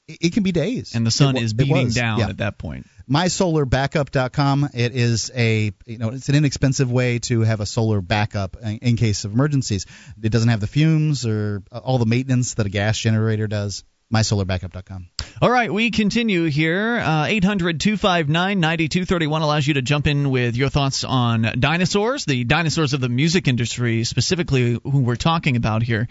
it, 0.06 0.32
can 0.32 0.42
be 0.42 0.52
days, 0.52 0.94
And 0.94 1.06
the 1.06 1.10
sun 1.10 1.36
is 1.36 1.54
beating 1.54 1.88
down 1.88 2.18
yeah. 2.18 2.28
at 2.28 2.38
that 2.38 2.58
point. 2.58 2.86
MySolarBackup.com. 3.10 4.70
It 4.74 4.94
is 4.94 5.30
a 5.34 5.72
you 5.86 5.98
know 5.98 6.10
it's 6.10 6.28
an 6.28 6.34
inexpensive 6.34 6.90
way 6.90 7.18
to 7.20 7.40
have 7.40 7.60
a 7.60 7.66
solar 7.66 8.00
backup 8.00 8.56
in, 8.62 8.78
in 8.78 8.96
case 8.96 9.24
of 9.24 9.32
emergencies. 9.32 9.86
It 10.22 10.30
doesn't 10.30 10.48
have 10.48 10.60
the 10.60 10.66
fumes 10.66 11.26
or 11.26 11.62
uh, 11.70 11.78
all 11.78 11.98
the 11.98 12.06
maintenance 12.06 12.54
that 12.54 12.66
a 12.66 12.70
gas 12.70 12.98
generator 12.98 13.46
does. 13.46 13.84
MySolarBackup.com. 14.12 15.08
All 15.42 15.50
right, 15.50 15.72
we 15.72 15.90
continue 15.90 16.44
here. 16.44 16.98
Uh, 16.98 17.24
800 17.26 17.80
259 17.80 18.60
9231 18.60 19.42
allows 19.42 19.66
you 19.66 19.74
to 19.74 19.82
jump 19.82 20.06
in 20.06 20.30
with 20.30 20.56
your 20.56 20.68
thoughts 20.68 21.02
on 21.02 21.54
dinosaurs, 21.58 22.24
the 22.24 22.44
dinosaurs 22.44 22.92
of 22.92 23.00
the 23.00 23.08
music 23.08 23.48
industry, 23.48 24.04
specifically 24.04 24.78
who 24.84 25.00
we're 25.00 25.16
talking 25.16 25.56
about 25.56 25.82
here. 25.82 26.08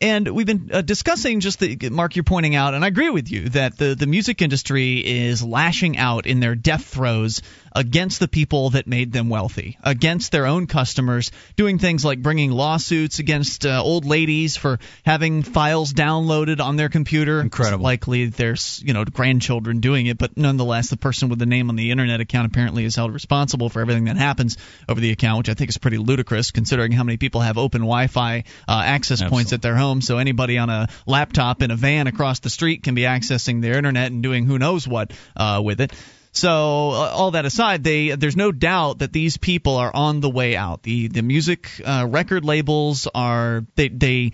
And 0.00 0.28
we've 0.28 0.46
been 0.46 0.70
uh, 0.72 0.80
discussing 0.82 1.40
just 1.40 1.60
the 1.60 1.88
Mark, 1.90 2.16
you're 2.16 2.24
pointing 2.24 2.56
out, 2.56 2.74
and 2.74 2.84
I 2.84 2.88
agree 2.88 3.10
with 3.10 3.30
you 3.30 3.48
that 3.50 3.78
the 3.78 3.94
the 3.94 4.06
music 4.06 4.42
industry 4.42 4.98
is 4.98 5.42
lashing 5.42 5.96
out 5.98 6.26
in 6.26 6.40
their 6.40 6.54
death 6.54 6.84
throes 6.84 7.42
against 7.74 8.20
the 8.20 8.28
people 8.28 8.70
that 8.70 8.86
made 8.86 9.12
them 9.12 9.28
wealthy, 9.28 9.76
against 9.82 10.32
their 10.32 10.46
own 10.46 10.66
customers, 10.66 11.30
doing 11.56 11.78
things 11.78 12.04
like 12.04 12.22
bringing 12.22 12.50
lawsuits 12.50 13.18
against 13.18 13.66
uh, 13.66 13.82
old 13.82 14.04
ladies 14.04 14.56
for 14.56 14.78
having 15.04 15.42
files 15.42 15.92
downloaded 15.92 16.60
on 16.60 16.76
their 16.76 16.88
computer. 16.88 17.40
Incredible. 17.40 17.84
It's 17.84 17.84
likely 17.84 18.26
there's 18.26 18.82
you 18.84 18.94
know 18.94 19.04
grandchildren 19.04 19.80
doing 19.80 20.06
it, 20.06 20.18
but 20.18 20.36
nonetheless, 20.36 20.90
the 20.90 20.96
person 20.96 21.28
with 21.28 21.38
the 21.38 21.46
name 21.46 21.68
on 21.68 21.76
the 21.76 21.90
internet 21.90 22.20
account 22.20 22.46
apparently 22.46 22.84
is 22.84 22.94
held 22.94 23.12
responsible 23.12 23.68
for 23.68 23.80
everything 23.80 24.04
that 24.04 24.16
happens 24.16 24.56
over 24.88 25.00
the 25.00 25.10
account, 25.10 25.38
which 25.38 25.48
I 25.48 25.54
think 25.54 25.70
is 25.70 25.78
pretty 25.78 25.98
ludicrous 25.98 26.50
considering 26.50 26.92
how 26.92 27.04
many 27.04 27.16
people 27.16 27.40
have 27.40 27.58
open 27.58 27.82
Wi-Fi 27.82 28.44
uh, 28.68 28.82
access 28.84 29.22
points 29.22 29.52
at 29.52 29.62
their 29.62 29.76
home. 29.76 30.00
So 30.00 30.18
anybody 30.18 30.58
on 30.58 30.70
a 30.70 30.88
laptop 31.06 31.62
in 31.62 31.70
a 31.70 31.76
van 31.76 32.06
across 32.06 32.40
the 32.40 32.50
street 32.50 32.82
can 32.82 32.94
be 32.94 33.02
accessing 33.02 33.60
their 33.62 33.76
internet 33.76 34.12
and 34.12 34.22
doing 34.22 34.46
who 34.46 34.58
knows 34.58 34.86
what 34.86 35.12
uh, 35.36 35.60
with 35.64 35.80
it. 35.80 35.92
So 36.34 36.90
uh, 36.90 37.12
all 37.14 37.30
that 37.32 37.46
aside, 37.46 37.84
they 37.84 38.10
there's 38.10 38.36
no 38.36 38.50
doubt 38.50 38.98
that 38.98 39.12
these 39.12 39.36
people 39.36 39.76
are 39.76 39.94
on 39.94 40.20
the 40.20 40.28
way 40.28 40.56
out. 40.56 40.82
The 40.82 41.08
the 41.08 41.22
music 41.22 41.70
uh, 41.84 42.06
record 42.08 42.44
labels 42.44 43.06
are 43.14 43.64
they 43.76 43.88
they 43.88 44.32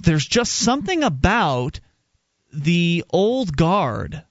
there's 0.00 0.26
just 0.26 0.52
something 0.52 1.02
about 1.02 1.80
the 2.52 3.04
old 3.10 3.56
guard 3.56 4.22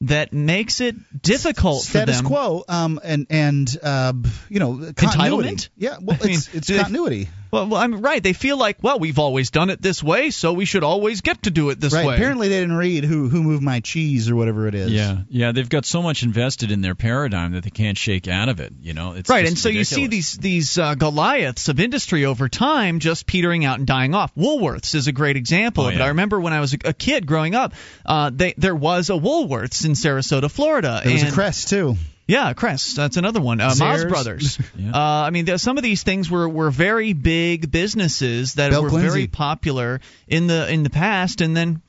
that 0.00 0.32
makes 0.32 0.80
it 0.80 0.96
difficult 1.22 1.82
status 1.82 2.16
for 2.16 2.22
them. 2.22 2.32
quo 2.32 2.64
um, 2.68 3.00
and 3.02 3.26
and 3.30 3.78
uh, 3.82 4.12
you 4.48 4.58
know 4.58 4.92
continuity. 4.96 5.50
Entitlement? 5.50 5.68
Yeah, 5.76 5.96
well, 6.00 6.18
I 6.22 6.26
mean, 6.26 6.34
it's, 6.34 6.54
it's 6.54 6.68
continuity. 6.68 7.28
Well, 7.54 7.68
well, 7.68 7.80
I'm 7.80 8.00
right. 8.00 8.20
They 8.20 8.32
feel 8.32 8.56
like, 8.56 8.82
well, 8.82 8.98
we've 8.98 9.20
always 9.20 9.50
done 9.50 9.70
it 9.70 9.80
this 9.80 10.02
way, 10.02 10.30
so 10.30 10.52
we 10.52 10.64
should 10.64 10.82
always 10.82 11.20
get 11.20 11.44
to 11.44 11.52
do 11.52 11.70
it 11.70 11.78
this 11.78 11.92
right. 11.92 12.04
way. 12.04 12.14
Apparently, 12.16 12.48
they 12.48 12.60
didn't 12.60 12.76
read 12.76 13.04
who 13.04 13.28
who 13.28 13.44
moved 13.44 13.62
my 13.62 13.78
cheese 13.78 14.28
or 14.28 14.34
whatever 14.34 14.66
it 14.66 14.74
is. 14.74 14.90
Yeah, 14.90 15.18
yeah, 15.28 15.52
they've 15.52 15.68
got 15.68 15.86
so 15.86 16.02
much 16.02 16.24
invested 16.24 16.72
in 16.72 16.80
their 16.80 16.96
paradigm 16.96 17.52
that 17.52 17.62
they 17.62 17.70
can't 17.70 17.96
shake 17.96 18.26
out 18.26 18.48
of 18.48 18.58
it. 18.58 18.72
You 18.80 18.92
know, 18.92 19.12
it's 19.12 19.30
right, 19.30 19.46
and 19.46 19.56
so 19.56 19.68
you 19.68 19.84
see 19.84 20.08
these 20.08 20.32
these 20.36 20.78
uh, 20.78 20.96
Goliaths 20.96 21.68
of 21.68 21.78
industry 21.78 22.24
over 22.24 22.48
time 22.48 22.98
just 22.98 23.26
petering 23.26 23.64
out 23.64 23.78
and 23.78 23.86
dying 23.86 24.14
off. 24.14 24.34
Woolworths 24.34 24.96
is 24.96 25.06
a 25.06 25.12
great 25.12 25.36
example 25.36 25.84
Oh, 25.84 25.88
of 25.88 25.94
it. 25.94 26.00
I 26.00 26.08
remember 26.08 26.40
when 26.40 26.52
I 26.52 26.60
was 26.60 26.74
a, 26.74 26.78
a 26.86 26.92
kid 26.92 27.26
growing 27.26 27.54
up, 27.54 27.72
uh, 28.04 28.30
they, 28.34 28.54
there 28.56 28.74
was 28.74 29.10
a 29.10 29.14
Woolworths 29.14 29.84
in 29.84 29.92
Sarasota, 29.92 30.50
Florida. 30.50 31.00
There 31.04 31.12
was 31.12 31.22
and 31.22 31.30
a 31.30 31.34
crest 31.34 31.68
too. 31.68 31.96
Yeah, 32.26 32.52
Crest. 32.54 32.96
That's 32.96 33.16
another 33.16 33.40
one. 33.40 33.60
Uh. 33.60 33.74
Brothers. 34.08 34.58
uh, 34.78 34.96
I 34.98 35.30
mean, 35.30 35.44
there, 35.44 35.58
some 35.58 35.76
of 35.76 35.82
these 35.82 36.02
things 36.02 36.30
were, 36.30 36.48
were 36.48 36.70
very 36.70 37.12
big 37.12 37.70
businesses 37.70 38.54
that 38.54 38.70
Bill 38.70 38.84
were 38.84 38.88
Clincy. 38.88 39.08
very 39.08 39.26
popular 39.26 40.00
in 40.26 40.46
the 40.46 40.70
in 40.72 40.82
the 40.84 40.90
past, 40.90 41.40
and 41.42 41.56
then 41.56 41.82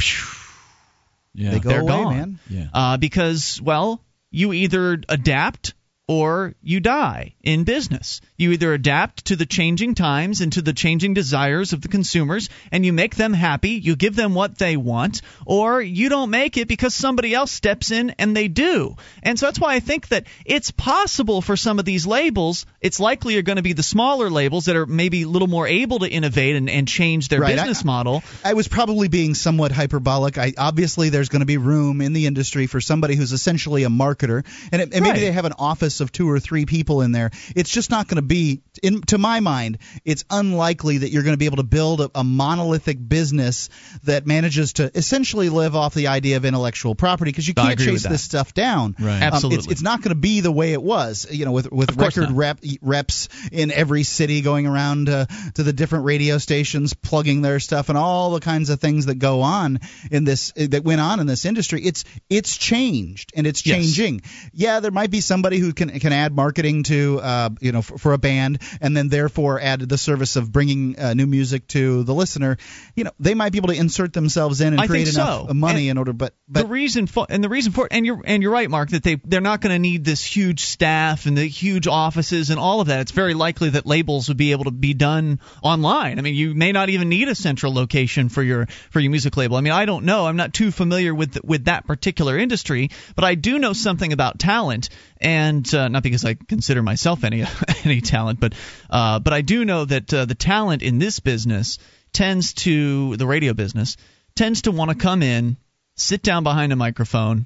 yeah. 1.35 1.51
They 1.51 1.59
go 1.59 1.69
they're 1.69 1.81
away, 1.81 1.89
gone. 1.89 2.17
man. 2.17 2.39
Yeah. 2.49 2.67
Uh, 2.73 2.97
because 2.97 3.61
well, 3.61 4.01
you 4.31 4.53
either 4.53 5.01
adapt 5.09 5.73
or 6.07 6.53
you 6.61 6.80
die 6.80 7.34
in 7.41 7.64
business. 7.64 8.22
You 8.38 8.52
either 8.52 8.73
adapt 8.73 9.26
to 9.26 9.36
the 9.36 9.45
changing 9.45 9.95
times 9.95 10.41
and 10.41 10.53
to 10.53 10.61
the 10.61 10.73
changing 10.73 11.15
desires 11.15 11.73
of 11.73 11.82
the 11.82 11.88
consumers 11.88 12.49
and 12.72 12.86
you 12.86 12.94
make 12.94 13.15
them 13.15 13.34
happy, 13.34 13.72
you 13.72 13.95
give 13.95 14.15
them 14.15 14.36
what 14.36 14.57
they 14.60 14.77
want, 14.77 15.22
or 15.48 15.82
you 15.82 16.10
don't 16.10 16.30
make 16.30 16.57
it 16.57 16.68
because 16.68 16.94
somebody 16.94 17.34
else 17.34 17.52
steps 17.52 17.90
in 17.91 18.11
and 18.19 18.36
they 18.38 18.48
do. 18.48 18.95
And 19.23 19.40
so 19.40 19.48
that's 19.48 19.60
why 19.60 19.73
I 19.73 19.80
think 19.80 20.10
that 20.10 20.27
it's 20.45 20.69
possible 20.72 21.41
for 21.41 21.57
some 21.57 21.80
of 21.80 21.86
these 21.86 22.06
labels, 22.06 22.68
it's 22.82 22.99
likely 22.99 23.38
are 23.38 23.41
going 23.41 23.56
to 23.57 23.64
be 23.64 23.73
the 23.73 23.82
smaller 23.84 24.30
labels 24.30 24.65
that 24.65 24.76
are 24.76 24.86
maybe 24.86 25.23
a 25.23 25.27
little 25.27 25.48
more 25.48 25.65
able 25.68 25.99
to 25.99 26.07
innovate 26.10 26.56
and, 26.56 26.69
and 26.69 26.88
change 26.88 27.30
their 27.30 27.40
Right, 27.41 27.53
I- 27.57 27.64
business 27.64 27.84
model. 27.84 28.22
I 28.44 28.53
was 28.53 28.68
probably 28.68 29.07
being 29.07 29.34
somewhat 29.34 29.72
hyperbolic. 29.72 30.38
I 30.38 30.53
obviously 30.57 31.10
there's 31.10 31.30
going 31.30 31.40
to 31.40 31.45
be 31.48 31.57
room 31.57 32.02
in 32.02 32.14
the 32.14 32.27
industry 32.27 32.68
for 32.68 32.80
somebody 32.80 33.15
who's 33.15 33.32
essentially 33.32 33.84
a 33.86 33.90
marketer, 33.90 34.45
and, 34.72 34.82
it, 34.84 34.94
and 34.94 35.02
maybe 35.03 35.10
Right. 35.15 35.19
they 35.22 35.32
have 35.32 35.45
an 35.45 35.53
office 35.57 35.94
of 36.01 36.11
two 36.11 36.30
or 36.30 36.39
three 36.39 36.65
people 36.65 37.01
in 37.01 37.11
there. 37.11 37.31
It's 37.55 37.69
just 37.69 37.89
not 37.89 38.07
going 38.07 38.17
to 38.17 38.22
be, 38.22 38.61
in, 38.84 39.01
to 39.03 39.17
my 39.17 39.39
mind, 39.39 39.77
it's 40.03 40.23
unlikely 40.30 40.99
that 40.99 41.09
you're 41.09 41.23
going 41.23 41.34
to 41.34 41.38
be 41.38 41.45
able 41.45 41.57
to 41.57 41.63
build 41.63 42.01
a, 42.01 42.11
a 42.15 42.23
monolithic 42.23 42.97
business 43.07 43.69
that 44.03 44.26
manages 44.26 44.73
to 44.73 44.91
essentially 44.95 45.49
live 45.49 45.76
off 45.76 45.93
the 45.93 46.07
idea 46.07 46.38
of 46.38 46.45
intellectual 46.45 46.95
property 46.95 47.31
because 47.31 47.47
you 47.47 47.53
can't 47.53 47.80
chase 47.80 48.03
this 48.03 48.23
stuff 48.23 48.53
down. 48.53 48.95
Right. 48.99 49.15
Um, 49.15 49.23
it's, 49.23 49.35
Absolutely. 49.35 49.72
it's 49.72 49.81
not 49.81 50.01
going 50.01 50.09
to 50.09 50.15
be 50.15 50.41
the 50.41 50.51
way 50.51 50.73
it 50.73 50.81
was, 50.81 51.27
you 51.31 51.45
know, 51.45 51.51
with 51.51 51.72
with 51.72 51.95
record 51.97 52.31
rep 52.31 52.59
reps 52.81 53.30
in 53.51 53.72
every 53.72 54.03
city 54.03 54.41
going 54.41 54.67
around 54.67 55.09
uh, 55.09 55.26
to 55.55 55.63
the 55.63 55.73
different 55.73 56.05
radio 56.05 56.38
stations 56.38 56.93
plugging 56.93 57.41
their 57.41 57.59
stuff 57.59 57.89
and 57.89 57.97
all 57.97 58.31
the 58.31 58.39
kinds 58.39 58.69
of 58.69 58.80
things 58.80 59.07
that 59.07 59.15
go 59.15 59.41
on 59.41 59.80
in 60.11 60.23
this 60.23 60.51
that 60.55 60.84
went 60.84 61.01
on 61.01 61.19
in 61.19 61.27
this 61.27 61.45
industry. 61.45 61.81
It's 61.84 62.03
it's 62.30 62.57
changed 62.57 63.31
and 63.35 63.47
it's 63.47 63.65
Yes. 63.65 63.77
changing. 63.77 64.22
Yeah, 64.53 64.80
there 64.80 64.91
might 64.91 65.11
be 65.11 65.22
somebody 65.22 65.57
who 65.59 65.73
can 65.73 65.84
can 65.89 66.13
add 66.13 66.35
marketing 66.35 66.83
to 66.83 67.19
uh, 67.21 67.49
you 67.59 67.71
know 67.71 67.81
for, 67.81 67.97
for 67.97 68.13
a 68.13 68.17
band 68.17 68.61
and 68.81 68.95
then 68.95 69.09
therefore 69.09 69.59
add 69.59 69.81
the 69.81 69.97
service 69.97 70.35
of 70.35 70.51
bringing 70.51 70.97
uh, 70.99 71.13
new 71.13 71.27
music 71.27 71.67
to 71.69 72.03
the 72.03 72.13
listener. 72.13 72.57
You 72.95 73.05
know, 73.05 73.11
they 73.19 73.33
might 73.33 73.51
be 73.51 73.57
able 73.57 73.69
to 73.69 73.75
insert 73.75 74.13
themselves 74.13 74.61
in 74.61 74.73
and 74.73 74.81
I 74.81 74.87
create 74.87 75.13
enough 75.13 75.47
so. 75.47 75.53
money 75.53 75.89
And 75.89 75.91
in 75.91 75.97
order. 75.97 76.13
But 76.13 76.33
the 76.47 76.65
reason 76.65 77.07
for 77.07 77.25
and 77.29 77.43
the 77.43 77.49
reason 77.49 77.71
for 77.71 77.87
and 77.89 78.05
you're 78.05 78.21
and 78.25 78.41
you're 78.43 78.51
right, 78.51 78.69
Mark, 78.69 78.89
that 78.89 79.03
they 79.03 79.15
they're 79.15 79.41
not 79.41 79.61
going 79.61 79.73
to 79.73 79.79
need 79.79 80.03
this 80.05 80.23
huge 80.23 80.61
staff 80.61 81.25
and 81.25 81.37
the 81.37 81.47
huge 81.47 81.87
offices 81.87 82.49
and 82.49 82.59
all 82.59 82.81
of 82.81 82.87
that. 82.87 83.01
It's 83.01 83.11
very 83.11 83.33
likely 83.33 83.71
that 83.71 83.85
labels 83.85 84.27
would 84.27 84.37
be 84.37 84.51
able 84.51 84.65
to 84.65 84.71
be 84.71 84.93
done 84.93 85.39
online. 85.61 86.19
I 86.19 86.21
mean, 86.21 86.35
you 86.35 86.53
may 86.53 86.71
not 86.71 86.89
even 86.89 87.09
need 87.09 87.27
a 87.27 87.35
central 87.35 87.73
location 87.73 88.29
for 88.29 88.43
your 88.43 88.67
for 88.91 88.99
your 88.99 89.11
music 89.11 89.37
label. 89.37 89.57
I 89.57 89.61
mean, 89.61 89.73
I 89.73 89.85
don't 89.85 90.05
know. 90.05 90.25
I'm 90.25 90.37
not 90.37 90.53
too 90.53 90.71
familiar 90.71 91.13
with 91.13 91.43
with 91.43 91.65
that 91.65 91.85
particular 91.85 92.37
industry, 92.37 92.89
but 93.15 93.23
I 93.25 93.35
do 93.35 93.59
know 93.59 93.73
something 93.73 94.13
about 94.13 94.39
talent, 94.39 94.89
and 95.19 95.73
uh, 95.76 95.88
not 95.89 96.03
because 96.03 96.26
I 96.26 96.34
consider 96.34 96.81
myself 96.81 97.23
any 97.23 97.43
any 97.84 98.02
talent, 98.02 98.39
but 98.39 98.53
uh, 98.89 99.19
but 99.19 99.34
I 99.34 99.41
do 99.41 99.65
know 99.65 99.85
that 99.85 100.14
uh, 100.14 100.26
the 100.26 100.35
talent 100.35 100.81
in 100.81 100.97
this 100.97 101.19
business 101.19 101.77
tends 102.14 102.53
to 102.53 103.18
the 103.18 103.27
radio 103.27 103.53
business 103.53 103.97
tends 104.35 104.64
to 104.64 104.72
want 104.72 104.91
to 104.91 104.97
come 104.97 105.22
in, 105.22 105.57
sit 105.95 106.22
down 106.22 106.43
behind 106.43 106.73
a 106.73 106.76
microphone, 106.76 107.45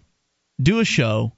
do 0.62 0.80
a 0.80 0.86
show, 0.86 1.34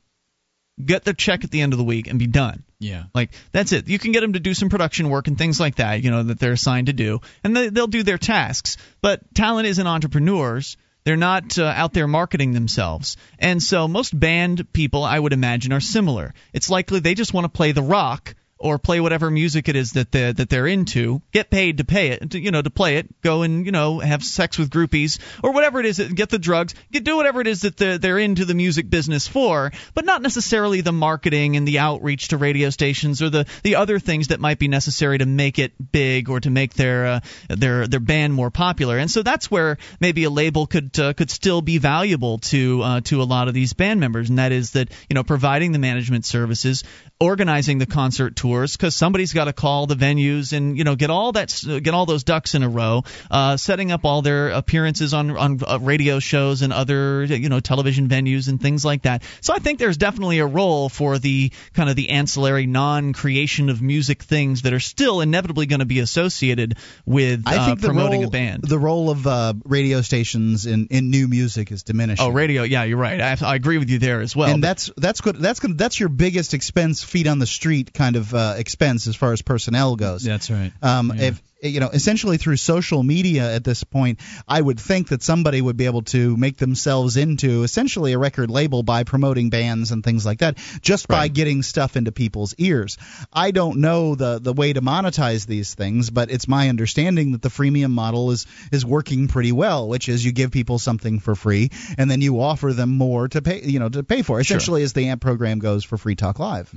get 0.83 1.03
their 1.03 1.13
check 1.13 1.43
at 1.43 1.51
the 1.51 1.61
end 1.61 1.73
of 1.73 1.77
the 1.77 1.83
week, 1.83 2.07
and 2.07 2.19
be 2.19 2.27
done. 2.27 2.63
Yeah. 2.79 3.03
Like 3.13 3.31
that's 3.51 3.71
it. 3.73 3.87
You 3.87 3.99
can 3.99 4.11
get 4.11 4.21
them 4.21 4.33
to 4.33 4.39
do 4.39 4.53
some 4.53 4.69
production 4.69 5.09
work 5.09 5.27
and 5.27 5.37
things 5.37 5.59
like 5.59 5.75
that, 5.75 6.03
you 6.03 6.09
know, 6.09 6.23
that 6.23 6.39
they're 6.39 6.53
assigned 6.53 6.87
to 6.87 6.93
do, 6.93 7.21
and 7.43 7.55
they, 7.55 7.69
they'll 7.69 7.87
do 7.87 8.03
their 8.03 8.17
tasks. 8.17 8.77
But 9.01 9.33
talent 9.35 9.67
isn't 9.67 9.87
entrepreneurs. 9.87 10.77
They're 11.03 11.17
not 11.17 11.57
uh, 11.57 11.65
out 11.65 11.93
there 11.93 12.07
marketing 12.07 12.53
themselves. 12.53 13.17
And 13.39 13.61
so 13.61 13.87
most 13.87 14.17
band 14.17 14.71
people, 14.71 15.03
I 15.03 15.17
would 15.17 15.33
imagine, 15.33 15.73
are 15.73 15.79
similar. 15.79 16.33
It's 16.53 16.69
likely 16.69 16.99
they 16.99 17.15
just 17.15 17.33
want 17.33 17.45
to 17.45 17.49
play 17.49 17.71
the 17.71 17.81
rock 17.81 18.35
or 18.61 18.77
play 18.79 18.99
whatever 18.99 19.29
music 19.29 19.67
it 19.69 19.75
is 19.75 19.91
that 19.91 20.11
they 20.11 20.31
that 20.31 20.49
they're 20.49 20.67
into, 20.67 21.21
get 21.31 21.49
paid 21.49 21.77
to 21.79 21.83
pay 21.83 22.09
it, 22.09 22.31
to, 22.31 22.39
you 22.39 22.51
know, 22.51 22.61
to 22.61 22.69
play 22.69 22.97
it, 22.97 23.21
go 23.21 23.41
and 23.41 23.65
you 23.65 23.71
know 23.71 23.99
have 23.99 24.23
sex 24.23 24.57
with 24.57 24.69
groupies 24.69 25.19
or 25.43 25.51
whatever 25.51 25.79
it 25.79 25.85
is, 25.85 25.97
that- 25.97 26.13
get 26.15 26.29
the 26.29 26.39
drugs, 26.39 26.73
get 26.91 27.03
do 27.03 27.17
whatever 27.17 27.41
it 27.41 27.47
is 27.47 27.61
that 27.61 27.77
they're, 27.77 27.97
they're 27.97 28.19
into 28.19 28.45
the 28.45 28.53
music 28.53 28.89
business 28.89 29.27
for, 29.27 29.71
but 29.93 30.05
not 30.05 30.21
necessarily 30.21 30.81
the 30.81 30.91
marketing 30.91 31.57
and 31.57 31.67
the 31.67 31.79
outreach 31.79 32.29
to 32.29 32.37
radio 32.37 32.69
stations 32.69 33.21
or 33.21 33.29
the 33.29 33.45
the 33.63 33.75
other 33.75 33.99
things 33.99 34.27
that 34.27 34.39
might 34.39 34.59
be 34.59 34.67
necessary 34.67 35.17
to 35.17 35.25
make 35.25 35.59
it 35.59 35.73
big 35.91 36.29
or 36.29 36.39
to 36.39 36.49
make 36.49 36.73
their 36.75 37.05
uh, 37.05 37.19
their 37.49 37.87
their 37.87 37.99
band 37.99 38.33
more 38.33 38.51
popular. 38.51 38.97
And 38.97 39.09
so 39.09 39.23
that's 39.23 39.49
where 39.49 39.77
maybe 39.99 40.23
a 40.23 40.29
label 40.29 40.67
could 40.67 40.97
uh, 40.99 41.13
could 41.13 41.31
still 41.31 41.61
be 41.61 41.77
valuable 41.77 42.37
to 42.39 42.81
uh, 42.81 43.01
to 43.01 43.21
a 43.21 43.23
lot 43.23 43.47
of 43.47 43.53
these 43.53 43.73
band 43.73 43.99
members, 43.99 44.29
and 44.29 44.37
that 44.39 44.51
is 44.51 44.71
that 44.71 44.91
you 45.09 45.15
know 45.15 45.23
providing 45.23 45.71
the 45.71 45.79
management 45.79 46.25
services, 46.25 46.83
organizing 47.19 47.77
the 47.77 47.85
concert 47.85 48.35
tours, 48.51 48.75
because 48.75 48.95
somebody's 48.95 49.33
got 49.33 49.45
to 49.45 49.53
call 49.53 49.87
the 49.87 49.95
venues 49.95 50.53
and 50.53 50.77
you 50.77 50.83
know 50.83 50.95
get 50.95 51.09
all 51.09 51.31
that 51.33 51.63
get 51.83 51.93
all 51.93 52.05
those 52.05 52.23
ducks 52.23 52.55
in 52.55 52.63
a 52.63 52.69
row, 52.69 53.03
uh, 53.29 53.57
setting 53.57 53.91
up 53.91 54.05
all 54.05 54.21
their 54.21 54.49
appearances 54.49 55.13
on 55.13 55.31
on 55.37 55.59
uh, 55.65 55.79
radio 55.81 56.19
shows 56.19 56.61
and 56.61 56.73
other 56.73 57.23
you 57.23 57.49
know 57.49 57.59
television 57.59 58.07
venues 58.07 58.47
and 58.47 58.61
things 58.61 58.83
like 58.85 59.03
that. 59.03 59.23
So 59.41 59.53
I 59.53 59.59
think 59.59 59.79
there's 59.79 59.97
definitely 59.97 60.39
a 60.39 60.45
role 60.45 60.89
for 60.89 61.17
the 61.17 61.51
kind 61.73 61.89
of 61.89 61.95
the 61.95 62.09
ancillary 62.09 62.65
non-creation 62.65 63.69
of 63.69 63.81
music 63.81 64.23
things 64.23 64.63
that 64.63 64.73
are 64.73 64.79
still 64.79 65.21
inevitably 65.21 65.65
going 65.65 65.79
to 65.79 65.85
be 65.85 65.99
associated 65.99 66.75
with 67.05 67.43
I 67.45 67.57
uh, 67.57 67.65
think 67.65 67.81
the 67.81 67.87
promoting 67.87 68.21
role, 68.21 68.29
a 68.29 68.31
band. 68.31 68.63
the 68.63 68.79
role 68.79 69.09
of 69.09 69.25
uh, 69.27 69.53
radio 69.65 70.01
stations 70.01 70.65
in, 70.65 70.87
in 70.87 71.09
new 71.09 71.27
music 71.27 71.71
is 71.71 71.83
diminishing. 71.83 72.25
Oh, 72.25 72.29
radio. 72.29 72.63
Yeah, 72.63 72.83
you're 72.83 72.97
right. 72.97 73.19
I, 73.21 73.37
I 73.41 73.55
agree 73.55 73.77
with 73.77 73.89
you 73.89 73.99
there 73.99 74.21
as 74.21 74.35
well. 74.35 74.49
and 74.49 74.61
But- 74.61 74.67
that's 74.67 74.91
that's 74.97 75.21
good. 75.21 75.37
That's 75.37 75.59
good. 75.59 75.77
That's 75.77 75.99
your 75.99 76.09
biggest 76.09 76.53
expense, 76.53 77.03
feet 77.03 77.27
on 77.27 77.39
the 77.39 77.45
street 77.47 77.93
kind 77.93 78.15
of 78.15 78.33
uh, 78.41 78.55
expense 78.57 79.07
as 79.07 79.15
far 79.15 79.33
as 79.33 79.41
personnel 79.41 79.95
goes. 79.95 80.23
That's 80.23 80.49
right. 80.49 80.71
Um, 80.81 81.11
If 81.15 81.41
you 81.63 81.79
know, 81.79 81.89
essentially 81.89 82.37
through 82.37 82.57
social 82.57 83.03
media 83.03 83.53
at 83.53 83.63
this 83.63 83.83
point, 83.83 84.19
I 84.47 84.59
would 84.59 84.79
think 84.79 85.09
that 85.09 85.21
somebody 85.21 85.61
would 85.61 85.77
be 85.77 85.85
able 85.85 86.01
to 86.03 86.35
make 86.35 86.57
themselves 86.57 87.17
into 87.17 87.61
essentially 87.63 88.13
a 88.13 88.17
record 88.17 88.49
label 88.49 88.81
by 88.81 89.03
promoting 89.03 89.51
bands 89.51 89.91
and 89.91 90.03
things 90.03 90.25
like 90.25 90.39
that, 90.39 90.57
just 90.81 91.07
by 91.07 91.27
getting 91.27 91.61
stuff 91.61 91.95
into 91.95 92.11
people's 92.11 92.55
ears. 92.57 92.97
I 93.31 93.51
don't 93.51 93.77
know 93.77 94.15
the 94.15 94.39
the 94.39 94.53
way 94.53 94.73
to 94.73 94.81
monetize 94.81 95.45
these 95.45 95.75
things, 95.75 96.09
but 96.09 96.31
it's 96.31 96.47
my 96.47 96.69
understanding 96.69 97.33
that 97.33 97.43
the 97.43 97.49
freemium 97.49 97.91
model 97.91 98.31
is 98.31 98.47
is 98.71 98.83
working 98.83 99.27
pretty 99.27 99.51
well, 99.51 99.87
which 99.87 100.09
is 100.09 100.25
you 100.25 100.31
give 100.31 100.49
people 100.51 100.79
something 100.79 101.19
for 101.19 101.35
free 101.35 101.69
and 101.97 102.09
then 102.09 102.21
you 102.21 102.41
offer 102.41 102.73
them 102.73 102.89
more 102.89 103.27
to 103.27 103.41
pay, 103.41 103.61
you 103.61 103.79
know, 103.79 103.89
to 103.89 104.03
pay 104.03 104.23
for. 104.23 104.39
Essentially, 104.39 104.81
as 104.81 104.93
the 104.93 105.09
AMP 105.09 105.21
program 105.21 105.59
goes 105.59 105.83
for 105.83 105.97
Free 105.97 106.15
Talk 106.15 106.39
Live. 106.39 106.73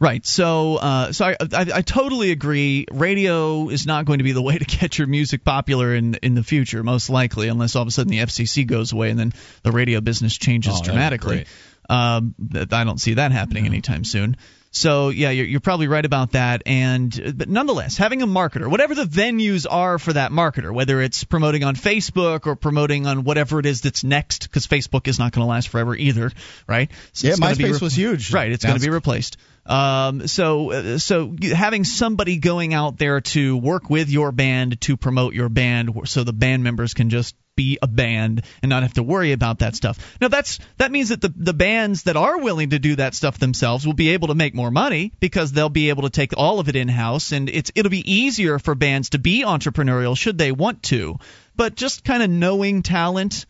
Right. 0.00 0.24
So, 0.24 0.76
uh, 0.76 1.12
so 1.12 1.26
I, 1.26 1.36
I, 1.40 1.66
I 1.74 1.82
totally 1.82 2.30
agree. 2.30 2.86
Radio 2.90 3.68
is 3.68 3.86
not 3.86 4.04
going 4.04 4.18
to 4.18 4.24
be 4.24 4.32
the 4.32 4.42
way 4.42 4.56
to 4.58 4.64
get 4.64 4.98
your 4.98 5.08
music 5.08 5.44
popular 5.44 5.94
in 5.94 6.14
in 6.22 6.34
the 6.34 6.44
future, 6.44 6.82
most 6.82 7.10
likely, 7.10 7.48
unless 7.48 7.74
all 7.76 7.82
of 7.82 7.88
a 7.88 7.90
sudden 7.90 8.10
the 8.10 8.18
FCC 8.18 8.66
goes 8.66 8.92
away 8.92 9.10
and 9.10 9.18
then 9.18 9.32
the 9.62 9.72
radio 9.72 10.00
business 10.00 10.36
changes 10.36 10.74
Oh, 10.78 10.82
dramatically. 10.82 11.46
Um, 11.88 12.34
I 12.54 12.84
don't 12.84 13.00
see 13.00 13.14
that 13.14 13.32
happening 13.32 13.66
anytime 13.66 14.04
soon. 14.04 14.36
So 14.70 15.08
yeah, 15.08 15.30
you're, 15.30 15.46
you're 15.46 15.60
probably 15.60 15.88
right 15.88 16.04
about 16.04 16.32
that. 16.32 16.62
And 16.66 17.34
but 17.36 17.48
nonetheless, 17.48 17.96
having 17.96 18.22
a 18.22 18.26
marketer, 18.26 18.70
whatever 18.70 18.94
the 18.94 19.04
venues 19.04 19.66
are 19.68 19.98
for 19.98 20.12
that 20.12 20.30
marketer, 20.30 20.72
whether 20.72 21.00
it's 21.00 21.24
promoting 21.24 21.64
on 21.64 21.74
Facebook 21.74 22.46
or 22.46 22.54
promoting 22.54 23.06
on 23.06 23.24
whatever 23.24 23.58
it 23.58 23.66
is 23.66 23.80
that's 23.80 24.04
next, 24.04 24.42
because 24.42 24.66
Facebook 24.66 25.08
is 25.08 25.18
not 25.18 25.32
going 25.32 25.44
to 25.44 25.48
last 25.48 25.68
forever 25.68 25.96
either, 25.96 26.32
right? 26.66 26.90
So 27.12 27.28
Yeah, 27.28 27.34
MySpace 27.34 27.80
was 27.80 27.94
huge. 27.94 28.32
Right, 28.32 28.52
it's 28.52 28.64
going 28.64 28.78
to 28.78 28.84
be 28.84 28.90
replaced. 28.90 29.38
Um, 29.64 30.26
so, 30.26 30.72
uh, 30.72 30.98
so 30.98 31.36
having 31.42 31.84
somebody 31.84 32.38
going 32.38 32.72
out 32.72 32.96
there 32.96 33.20
to 33.20 33.56
work 33.56 33.90
with 33.90 34.08
your 34.08 34.32
band 34.32 34.80
to 34.82 34.96
promote 34.96 35.34
your 35.34 35.50
band, 35.50 36.08
so 36.08 36.24
the 36.24 36.32
band 36.32 36.64
members 36.64 36.94
can 36.94 37.10
just 37.10 37.36
be 37.58 37.76
a 37.82 37.88
band 37.88 38.44
and 38.62 38.70
not 38.70 38.84
have 38.84 38.94
to 38.94 39.02
worry 39.02 39.32
about 39.32 39.58
that 39.58 39.74
stuff. 39.74 40.16
Now, 40.20 40.28
that's 40.28 40.60
that 40.76 40.92
means 40.92 41.08
that 41.08 41.20
the 41.20 41.32
the 41.34 41.52
bands 41.52 42.04
that 42.04 42.16
are 42.16 42.38
willing 42.38 42.70
to 42.70 42.78
do 42.78 42.94
that 42.96 43.16
stuff 43.16 43.36
themselves 43.38 43.84
will 43.84 43.94
be 43.94 44.10
able 44.10 44.28
to 44.28 44.36
make 44.36 44.54
more 44.54 44.70
money 44.70 45.12
because 45.18 45.50
they'll 45.50 45.68
be 45.68 45.88
able 45.88 46.04
to 46.04 46.10
take 46.10 46.36
all 46.36 46.60
of 46.60 46.68
it 46.68 46.76
in 46.76 46.86
house, 46.86 47.32
and 47.32 47.48
it's 47.48 47.72
it'll 47.74 47.90
be 47.90 48.10
easier 48.10 48.60
for 48.60 48.76
bands 48.76 49.10
to 49.10 49.18
be 49.18 49.42
entrepreneurial 49.42 50.16
should 50.16 50.38
they 50.38 50.52
want 50.52 50.84
to. 50.84 51.18
But 51.56 51.74
just 51.74 52.04
kind 52.04 52.22
of 52.22 52.30
knowing 52.30 52.82
talent, 52.82 53.44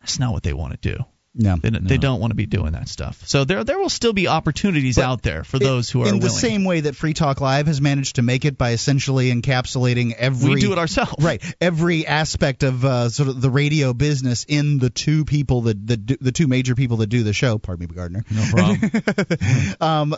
that's 0.00 0.18
not 0.18 0.34
what 0.34 0.42
they 0.42 0.52
want 0.52 0.80
to 0.80 0.94
do. 0.94 1.04
No, 1.36 1.56
they, 1.56 1.70
they 1.70 1.98
don't 1.98 2.20
want 2.20 2.30
to 2.30 2.36
be 2.36 2.46
doing 2.46 2.72
that 2.72 2.88
stuff. 2.88 3.26
So 3.26 3.42
there 3.44 3.64
there 3.64 3.76
will 3.78 3.88
still 3.88 4.12
be 4.12 4.28
opportunities 4.28 4.98
out 4.98 5.22
there 5.22 5.42
for 5.42 5.58
those 5.58 5.90
who 5.90 6.02
are 6.02 6.08
in 6.08 6.20
the 6.20 6.26
willing. 6.26 6.38
same 6.38 6.64
way 6.64 6.80
that 6.82 6.94
Free 6.94 7.12
Talk 7.12 7.40
Live 7.40 7.66
has 7.66 7.80
managed 7.80 8.16
to 8.16 8.22
make 8.22 8.44
it 8.44 8.56
by 8.56 8.70
essentially 8.70 9.32
encapsulating 9.32 10.12
every 10.12 10.54
We 10.54 10.60
do 10.60 10.72
it 10.72 10.78
ourselves, 10.78 11.16
right? 11.18 11.42
Every 11.60 12.06
aspect 12.06 12.62
of 12.62 12.84
uh, 12.84 13.08
sort 13.08 13.28
of 13.28 13.40
the 13.40 13.50
radio 13.50 13.92
business 13.92 14.44
in 14.46 14.78
the 14.78 14.90
two 14.90 15.24
people 15.24 15.62
that, 15.62 15.84
do, 16.06 16.16
the 16.20 16.30
two 16.30 16.46
major 16.46 16.76
people 16.76 16.98
that 16.98 17.08
do 17.08 17.24
the 17.24 17.32
show. 17.32 17.58
Pardon 17.58 17.88
me, 17.88 17.94
Gardner. 17.94 18.24
No 18.30 18.44
problem. 18.50 19.76
um, 19.80 20.16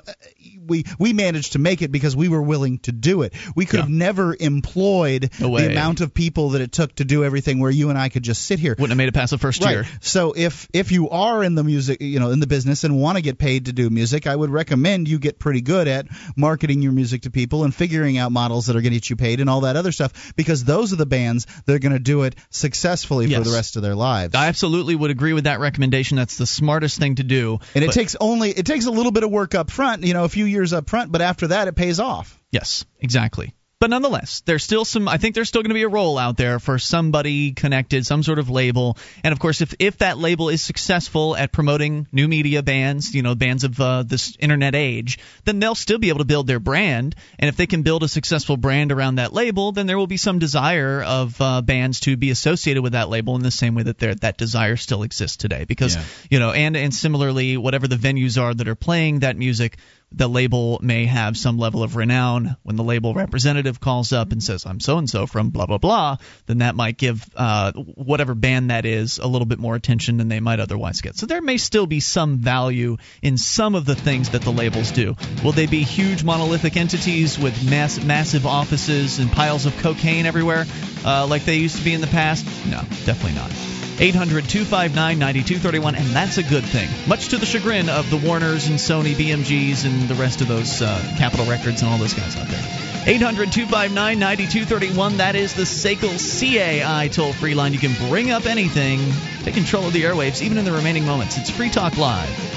we 0.66 0.84
we 0.98 1.12
managed 1.12 1.52
to 1.52 1.58
make 1.58 1.82
it 1.82 1.92
because 1.92 2.16
we 2.16 2.28
were 2.28 2.42
willing 2.42 2.78
to 2.80 2.92
do 2.92 3.22
it. 3.22 3.34
We 3.54 3.66
could 3.66 3.80
have 3.80 3.88
never 3.88 4.36
employed 4.38 5.30
No 5.40 5.56
the 5.56 5.70
amount 5.70 6.00
of 6.00 6.12
people 6.12 6.50
that 6.50 6.60
it 6.60 6.72
took 6.72 6.94
to 6.96 7.04
do 7.04 7.24
everything. 7.24 7.58
Where 7.58 7.70
you 7.70 7.90
and 7.90 7.98
I 7.98 8.08
could 8.08 8.22
just 8.22 8.44
sit 8.44 8.58
here. 8.58 8.72
Wouldn't 8.72 8.90
have 8.90 8.98
made 8.98 9.08
it 9.08 9.14
past 9.14 9.30
the 9.30 9.38
first 9.38 9.62
right. 9.64 9.72
year. 9.72 9.86
So 10.00 10.34
if 10.36 10.68
if 10.72 10.92
you 10.92 11.10
are 11.10 11.42
in 11.42 11.54
the 11.54 11.64
music, 11.64 12.00
you 12.00 12.20
know, 12.20 12.30
in 12.30 12.40
the 12.40 12.46
business 12.46 12.84
and 12.84 13.00
want 13.00 13.16
to 13.16 13.22
get 13.22 13.38
paid 13.38 13.66
to 13.66 13.72
do 13.72 13.90
music, 13.90 14.26
I 14.26 14.34
would 14.34 14.50
recommend 14.50 15.08
you 15.08 15.18
get 15.18 15.38
pretty 15.38 15.60
good 15.60 15.88
at 15.88 16.06
marketing 16.36 16.82
your 16.82 16.92
music 16.92 17.22
to 17.22 17.30
people 17.30 17.64
and 17.64 17.74
figuring 17.74 18.18
out 18.18 18.32
models 18.32 18.66
that 18.66 18.76
are 18.76 18.80
going 18.80 18.92
to 18.92 18.96
get 18.96 19.10
you 19.10 19.16
paid 19.16 19.40
and 19.40 19.48
all 19.48 19.62
that 19.62 19.76
other 19.76 19.92
stuff 19.92 20.34
because 20.36 20.64
those 20.64 20.92
are 20.92 20.96
the 20.96 21.06
bands 21.06 21.46
that 21.66 21.74
are 21.74 21.78
going 21.78 21.92
to 21.92 21.98
do 21.98 22.22
it 22.22 22.34
successfully 22.50 23.32
for 23.32 23.42
the 23.42 23.52
rest 23.52 23.76
of 23.76 23.82
their 23.82 23.94
lives. 23.94 24.34
I 24.34 24.46
absolutely 24.46 24.94
would 24.94 25.10
agree 25.10 25.32
with 25.32 25.44
that 25.44 25.60
recommendation. 25.60 26.16
That's 26.16 26.38
the 26.38 26.46
smartest 26.46 26.98
thing 26.98 27.16
to 27.16 27.24
do. 27.24 27.58
And 27.74 27.84
it 27.84 27.92
takes 27.92 28.16
only 28.20 28.50
it 28.50 28.66
takes 28.66 28.86
a 28.86 28.90
little 28.90 29.12
bit 29.12 29.22
of 29.22 29.30
work 29.30 29.54
up 29.54 29.70
front, 29.70 30.04
you 30.04 30.14
know, 30.14 30.24
a 30.24 30.28
few 30.28 30.44
years 30.44 30.55
up 30.72 30.88
front, 30.88 31.12
but 31.12 31.20
after 31.22 31.48
that 31.48 31.68
it 31.68 31.74
pays 31.76 32.00
off. 32.00 32.40
Yes, 32.50 32.84
exactly. 33.00 33.54
But 33.78 33.90
nonetheless, 33.90 34.40
there's 34.46 34.64
still 34.64 34.86
some. 34.86 35.06
I 35.06 35.18
think 35.18 35.34
there's 35.34 35.48
still 35.48 35.60
going 35.60 35.68
to 35.68 35.74
be 35.74 35.82
a 35.82 35.88
role 35.88 36.16
out 36.16 36.38
there 36.38 36.58
for 36.58 36.78
somebody 36.78 37.52
connected, 37.52 38.06
some 38.06 38.22
sort 38.22 38.38
of 38.38 38.48
label. 38.48 38.96
And 39.22 39.32
of 39.32 39.38
course, 39.38 39.60
if 39.60 39.74
if 39.78 39.98
that 39.98 40.16
label 40.16 40.48
is 40.48 40.62
successful 40.62 41.36
at 41.36 41.52
promoting 41.52 42.06
new 42.10 42.26
media 42.26 42.62
bands, 42.62 43.14
you 43.14 43.20
know, 43.20 43.34
bands 43.34 43.64
of 43.64 43.78
uh, 43.78 44.02
this 44.02 44.34
internet 44.40 44.74
age, 44.74 45.18
then 45.44 45.58
they'll 45.58 45.74
still 45.74 45.98
be 45.98 46.08
able 46.08 46.20
to 46.20 46.24
build 46.24 46.46
their 46.46 46.58
brand. 46.58 47.16
And 47.38 47.50
if 47.50 47.58
they 47.58 47.66
can 47.66 47.82
build 47.82 48.02
a 48.02 48.08
successful 48.08 48.56
brand 48.56 48.92
around 48.92 49.16
that 49.16 49.34
label, 49.34 49.72
then 49.72 49.86
there 49.86 49.98
will 49.98 50.06
be 50.06 50.16
some 50.16 50.38
desire 50.38 51.02
of 51.02 51.38
uh, 51.38 51.60
bands 51.60 52.00
to 52.00 52.16
be 52.16 52.30
associated 52.30 52.82
with 52.82 52.92
that 52.92 53.10
label 53.10 53.36
in 53.36 53.42
the 53.42 53.50
same 53.50 53.74
way 53.74 53.82
that 53.82 53.98
there 53.98 54.14
that 54.14 54.38
desire 54.38 54.76
still 54.76 55.02
exists 55.02 55.36
today. 55.36 55.64
Because 55.66 55.96
Yeah. 55.96 56.04
you 56.30 56.38
know, 56.38 56.52
and 56.52 56.78
and 56.78 56.94
similarly, 56.94 57.58
whatever 57.58 57.88
the 57.88 57.96
venues 57.96 58.40
are 58.40 58.54
that 58.54 58.68
are 58.68 58.74
playing 58.74 59.18
that 59.18 59.36
music, 59.36 59.76
the 60.12 60.28
label 60.28 60.78
may 60.82 61.06
have 61.06 61.36
some 61.36 61.58
level 61.58 61.82
of 61.82 61.96
renown. 61.96 62.56
When 62.62 62.76
the 62.76 62.84
label 62.84 63.12
representative 63.12 63.80
calls 63.80 64.12
up 64.12 64.32
and 64.32 64.42
says, 64.42 64.64
"I'm 64.64 64.80
so 64.80 64.98
and 64.98 65.10
so 65.10 65.26
from 65.26 65.50
blah 65.50 65.66
blah 65.66 65.78
blah," 65.78 66.16
then 66.46 66.58
that 66.58 66.76
might 66.76 66.96
give 66.96 67.24
uh, 67.36 67.72
whatever 67.72 68.34
band 68.34 68.70
that 68.70 68.86
is 68.86 69.18
a 69.18 69.26
little 69.26 69.46
bit 69.46 69.58
more 69.58 69.74
attention 69.74 70.16
than 70.16 70.28
they 70.28 70.40
might 70.40 70.60
otherwise 70.60 71.00
get. 71.00 71.16
So 71.16 71.26
there 71.26 71.42
may 71.42 71.58
still 71.58 71.86
be 71.86 72.00
some 72.00 72.38
value 72.38 72.96
in 73.20 73.36
some 73.36 73.74
of 73.74 73.84
the 73.84 73.94
things 73.96 74.30
that 74.30 74.42
the 74.42 74.52
labels 74.52 74.92
do. 74.92 75.16
Will 75.42 75.52
they 75.52 75.66
be 75.66 75.82
huge 75.82 76.22
monolithic 76.24 76.76
entities 76.76 77.38
with 77.38 77.68
mass, 77.68 78.02
massive 78.02 78.46
offices 78.46 79.18
and 79.18 79.30
piles 79.30 79.66
of 79.66 79.76
cocaine 79.78 80.26
everywhere, 80.26 80.66
uh, 81.04 81.26
like 81.26 81.44
they 81.44 81.56
used 81.56 81.76
to 81.78 81.84
be 81.84 81.94
in 81.94 82.00
the 82.00 82.06
past? 82.06 82.46
No, 82.66 82.80
definitely 83.04 83.34
not. 83.34 83.75
800 83.98 84.48
259 84.48 85.18
9231, 85.18 85.94
and 85.94 86.06
that's 86.08 86.36
a 86.38 86.42
good 86.42 86.64
thing. 86.64 86.88
Much 87.08 87.28
to 87.28 87.38
the 87.38 87.46
chagrin 87.46 87.88
of 87.88 88.08
the 88.10 88.18
Warners 88.18 88.68
and 88.68 88.78
Sony 88.78 89.14
BMGs 89.14 89.86
and 89.86 90.08
the 90.08 90.14
rest 90.14 90.42
of 90.42 90.48
those 90.48 90.82
uh, 90.82 91.14
Capitol 91.16 91.46
Records 91.46 91.82
and 91.82 91.90
all 91.90 91.98
those 91.98 92.12
guys 92.12 92.36
out 92.36 92.46
there. 92.48 92.62
800 93.06 93.52
259 93.52 94.18
9231, 94.18 95.16
that 95.18 95.34
is 95.34 95.54
the 95.54 95.62
SACL 95.62 96.18
CAI 96.18 97.08
toll 97.08 97.32
free 97.32 97.54
line. 97.54 97.72
You 97.72 97.78
can 97.78 97.94
bring 98.08 98.30
up 98.30 98.46
anything, 98.46 99.00
take 99.44 99.54
control 99.54 99.86
of 99.86 99.92
the 99.92 100.02
airwaves, 100.02 100.42
even 100.42 100.58
in 100.58 100.64
the 100.64 100.72
remaining 100.72 101.06
moments. 101.06 101.38
It's 101.38 101.50
Free 101.50 101.70
Talk 101.70 101.96
Live. 101.96 102.55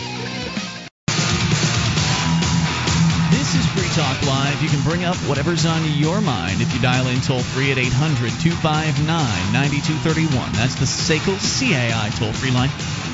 Live. 4.60 4.64
You 4.64 4.69
can 4.69 4.81
bring 4.90 5.03
up 5.06 5.15
whatever's 5.27 5.65
on 5.65 5.84
your 5.86 6.22
mind 6.22 6.61
if 6.61 6.73
you 6.73 6.81
dial 6.81 7.07
in 7.07 7.22
toll 7.22 7.40
free 7.40 7.72
at 7.72 7.77
800 7.77 8.31
259 8.40 9.07
9231. 9.53 10.52
That's 10.53 10.76
the 10.76 10.86
SACL 10.86 11.40
CAI 11.40 12.10
toll 12.18 12.34
free 12.34 12.52
line. 12.52 12.69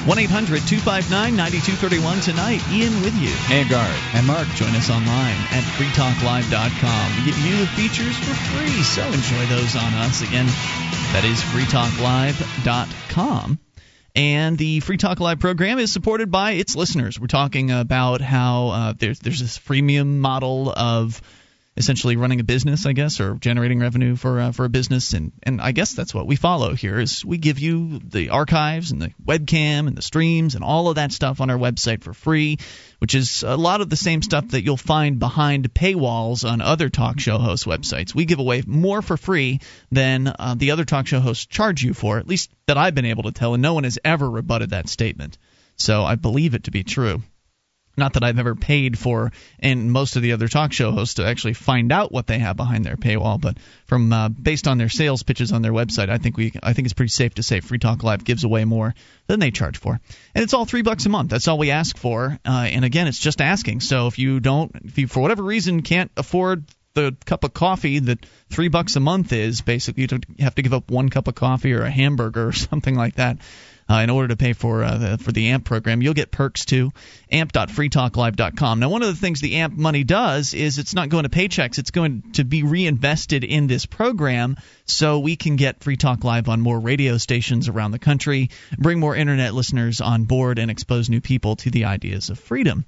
1 0.05 0.19
800 0.19 0.67
259 0.67 1.35
9231. 1.35 2.19
Tonight, 2.22 2.61
Ian 2.69 3.01
with 3.01 3.15
you. 3.17 3.34
And 3.49 3.67
Gard. 3.69 3.95
And 4.13 4.27
Mark. 4.27 4.47
Join 4.55 4.76
us 4.76 4.89
online 4.89 5.38
at 5.53 5.63
freetalklive.com. 5.77 7.15
We 7.17 7.26
give 7.26 7.38
you 7.39 7.57
the 7.57 7.67
features 7.73 8.17
for 8.17 8.35
free, 8.53 8.84
so 8.84 9.03
enjoy 9.05 9.45
those 9.47 9.76
on 9.76 9.93
us. 10.05 10.22
Again, 10.22 10.47
that 11.13 11.26
is 11.26 11.41
freetalklive.com. 11.53 13.59
And 14.15 14.57
the 14.57 14.79
Free 14.79 14.97
Talk 14.97 15.19
Live 15.19 15.39
program 15.39 15.77
is 15.77 15.91
supported 15.91 16.31
by 16.31 16.51
its 16.51 16.75
listeners. 16.75 17.19
We're 17.19 17.27
talking 17.27 17.69
about 17.69 18.21
how 18.21 18.67
uh, 18.69 18.93
there's 18.97 19.19
there's 19.19 19.41
this 19.41 19.59
freemium 19.59 20.19
model 20.19 20.71
of 20.71 21.21
essentially 21.77 22.15
running 22.15 22.39
a 22.39 22.43
business, 22.43 22.85
I 22.85 22.93
guess, 22.93 23.19
or 23.19 23.35
generating 23.35 23.80
revenue 23.80 24.15
for 24.15 24.39
uh, 24.39 24.52
for 24.52 24.65
a 24.65 24.69
business, 24.69 25.14
and 25.14 25.31
and 25.43 25.61
I 25.61 25.72
guess 25.72 25.93
that's 25.93 26.14
what 26.14 26.27
we 26.27 26.35
follow 26.35 26.73
here 26.73 26.99
is 26.99 27.26
we 27.26 27.38
give 27.38 27.60
you 27.60 27.99
the 27.99 28.30
archives 28.30 28.91
and 28.91 29.02
the 29.02 29.11
webcam 29.26 29.88
and 29.88 29.97
the 29.97 30.02
streams 30.02 30.56
and 30.56 30.64
all 30.64 30.89
of 30.89 30.95
that 30.95 31.11
stuff 31.11 31.41
on 31.41 31.49
our 31.49 31.57
website 31.57 32.03
for 32.03 32.14
free, 32.14 32.60
which 32.99 33.14
is 33.14 33.43
a 33.43 33.57
lot 33.57 33.81
of 33.81 33.89
the 33.89 33.95
same 33.95 34.22
stuff 34.22 34.49
that 34.49 34.64
you'll 34.64 34.77
find 34.77 35.19
behind 35.19 35.73
paywalls 35.73 36.49
on 36.49 36.61
other 36.61 36.89
talk 36.89 37.19
show 37.19 37.38
host 37.38 37.65
websites. 37.65 38.15
We 38.15 38.26
give 38.26 38.39
away 38.39 38.64
more 38.65 39.02
for 39.02 39.18
free 39.18 39.60
than 39.91 40.34
uh, 40.39 40.56
the 40.57 40.72
other 40.72 40.85
talk 40.85 41.07
show 41.07 41.19
hosts 41.19 41.45
charge 41.45 41.84
you 41.84 41.93
for, 41.93 42.18
at 42.18 42.27
least 42.27 42.52
that 42.68 42.77
I've 42.77 42.95
been 42.95 43.06
able 43.06 43.23
to 43.23 43.31
tell, 43.31 43.53
and 43.53 43.61
no 43.61 43.73
one 43.73 43.84
has 43.84 43.99
ever 44.03 44.30
rebutted 44.30 44.69
that 44.69 44.88
statement. 44.88 45.38
So 45.76 46.03
I 46.03 46.15
believe 46.15 46.56
it 46.56 46.65
to 46.65 46.72
be 46.72 46.84
true. 46.84 47.22
Not 47.97 48.13
that 48.13 48.23
I've 48.23 48.39
ever 48.39 48.55
paid 48.55 48.97
for, 48.97 49.31
and 49.59 49.91
most 49.91 50.15
of 50.15 50.22
the 50.22 50.34
other 50.34 50.47
talk 50.47 50.73
show 50.73 50.91
hosts 50.91 51.15
to 51.15 51.26
actually 51.26 51.53
find 51.53 51.91
out 51.91 52.11
what 52.11 52.27
they 52.27 52.39
have 52.39 52.57
behind 52.57 52.85
their 52.85 52.97
paywall. 52.97 53.39
But 53.39 53.57
from 53.85 54.11
uh, 54.11 54.30
based 54.30 54.67
on 54.67 54.77
their 54.77 54.89
sales 54.89 55.23
pitches 55.23 55.51
on 55.51 55.61
their 55.61 55.72
website, 55.72 56.09
I 56.09 56.17
think 56.17 56.38
we 56.38 56.53
I 56.61 56.73
think 56.73 56.85
it's 56.85 56.93
pretty 56.93 57.09
safe 57.09 57.35
to 57.35 57.43
say 57.43 57.59
Free 57.59 57.80
Talk 57.80 58.03
Live 58.03 58.23
gives 58.23 58.43
away 58.43 58.65
more 58.65 58.93
than 59.27 59.39
they 59.39 59.51
charge 59.51 59.77
for, 59.77 59.99
and 60.34 60.43
it's 60.43 60.53
all 60.53 60.65
three 60.65 60.81
bucks 60.81 61.05
a 61.05 61.09
month. 61.09 61.30
That's 61.30 61.47
all 61.47 61.57
we 61.57 61.72
ask 61.72 61.97
for. 61.97 62.38
Uh, 62.45 62.67
and 62.69 62.84
again, 62.84 63.07
it's 63.07 63.19
just 63.19 63.41
asking. 63.41 63.80
So 63.81 64.07
if 64.07 64.19
you 64.19 64.39
don't, 64.39 64.72
if 64.84 64.97
you 64.97 65.07
for 65.07 65.22
whatever 65.22 65.43
reason 65.43 65.81
can't 65.81 66.11
afford 66.17 66.65
the 66.95 67.15
cup 67.26 67.43
of 67.43 67.53
coffee 67.53 67.99
that 67.99 68.26
three 68.49 68.69
bucks 68.69 68.95
a 68.95 68.99
month 68.99 69.31
is. 69.31 69.61
Basically, 69.61 70.07
you 70.09 70.19
have 70.39 70.55
to 70.55 70.61
give 70.61 70.73
up 70.73 70.89
one 70.89 71.09
cup 71.09 71.27
of 71.27 71.35
coffee 71.35 71.73
or 71.73 71.84
a 71.84 71.91
hamburger 71.91 72.47
or 72.47 72.53
something 72.53 72.95
like 72.95 73.15
that. 73.15 73.38
Uh, 73.88 73.98
in 73.98 74.10
order 74.10 74.30
to 74.30 74.36
pay 74.36 74.53
for 74.53 74.84
uh, 74.84 75.18
for 75.18 75.32
the 75.32 75.49
AMP 75.49 75.64
program, 75.64 76.02
you'll 76.02 76.16
get 76.16 76.32
perks 76.32 76.66
too. 76.66 76.91
AMP.freetalklive.com. 77.32 78.80
Now, 78.80 78.90
one 78.90 79.03
of 79.03 79.10
the 79.10 79.16
things 79.16 79.41
the 79.41 79.57
AMP 79.57 79.78
money 79.78 80.03
does 80.03 80.56
is 80.56 80.80
it's 80.80 80.95
not 80.95 81.10
going 81.10 81.24
to 81.24 81.30
paychecks; 81.30 81.78
it's 81.78 81.91
going 81.91 82.24
to 82.34 82.44
be 82.44 82.64
reinvested 82.64 83.44
in 83.44 83.68
this 83.68 83.86
program, 83.86 84.57
so 84.86 85.20
we 85.20 85.36
can 85.36 85.56
get 85.56 85.84
Free 85.84 85.98
Talk 85.98 86.24
Live 86.24 86.49
on 86.49 86.62
more 86.62 86.80
radio 86.80 87.18
stations 87.18 87.70
around 87.70 87.91
the 87.91 87.99
country, 87.99 88.49
bring 88.78 88.99
more 88.99 89.16
internet 89.16 89.53
listeners 89.53 90.02
on 90.02 90.24
board, 90.24 90.57
and 90.57 90.72
expose 90.72 91.07
new 91.07 91.22
people 91.22 91.56
to 91.57 91.70
the 91.70 91.86
ideas 91.86 92.32
of 92.32 92.40
freedom. 92.40 92.86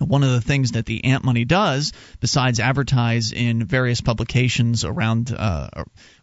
One 0.00 0.22
of 0.22 0.30
the 0.30 0.40
things 0.40 0.72
that 0.72 0.86
the 0.86 1.04
AMP 1.04 1.24
money 1.24 1.44
does, 1.44 1.92
besides 2.20 2.58
advertise 2.58 3.32
in 3.32 3.64
various 3.64 4.00
publications 4.00 4.84
around, 4.84 5.34
uh, 5.36 5.68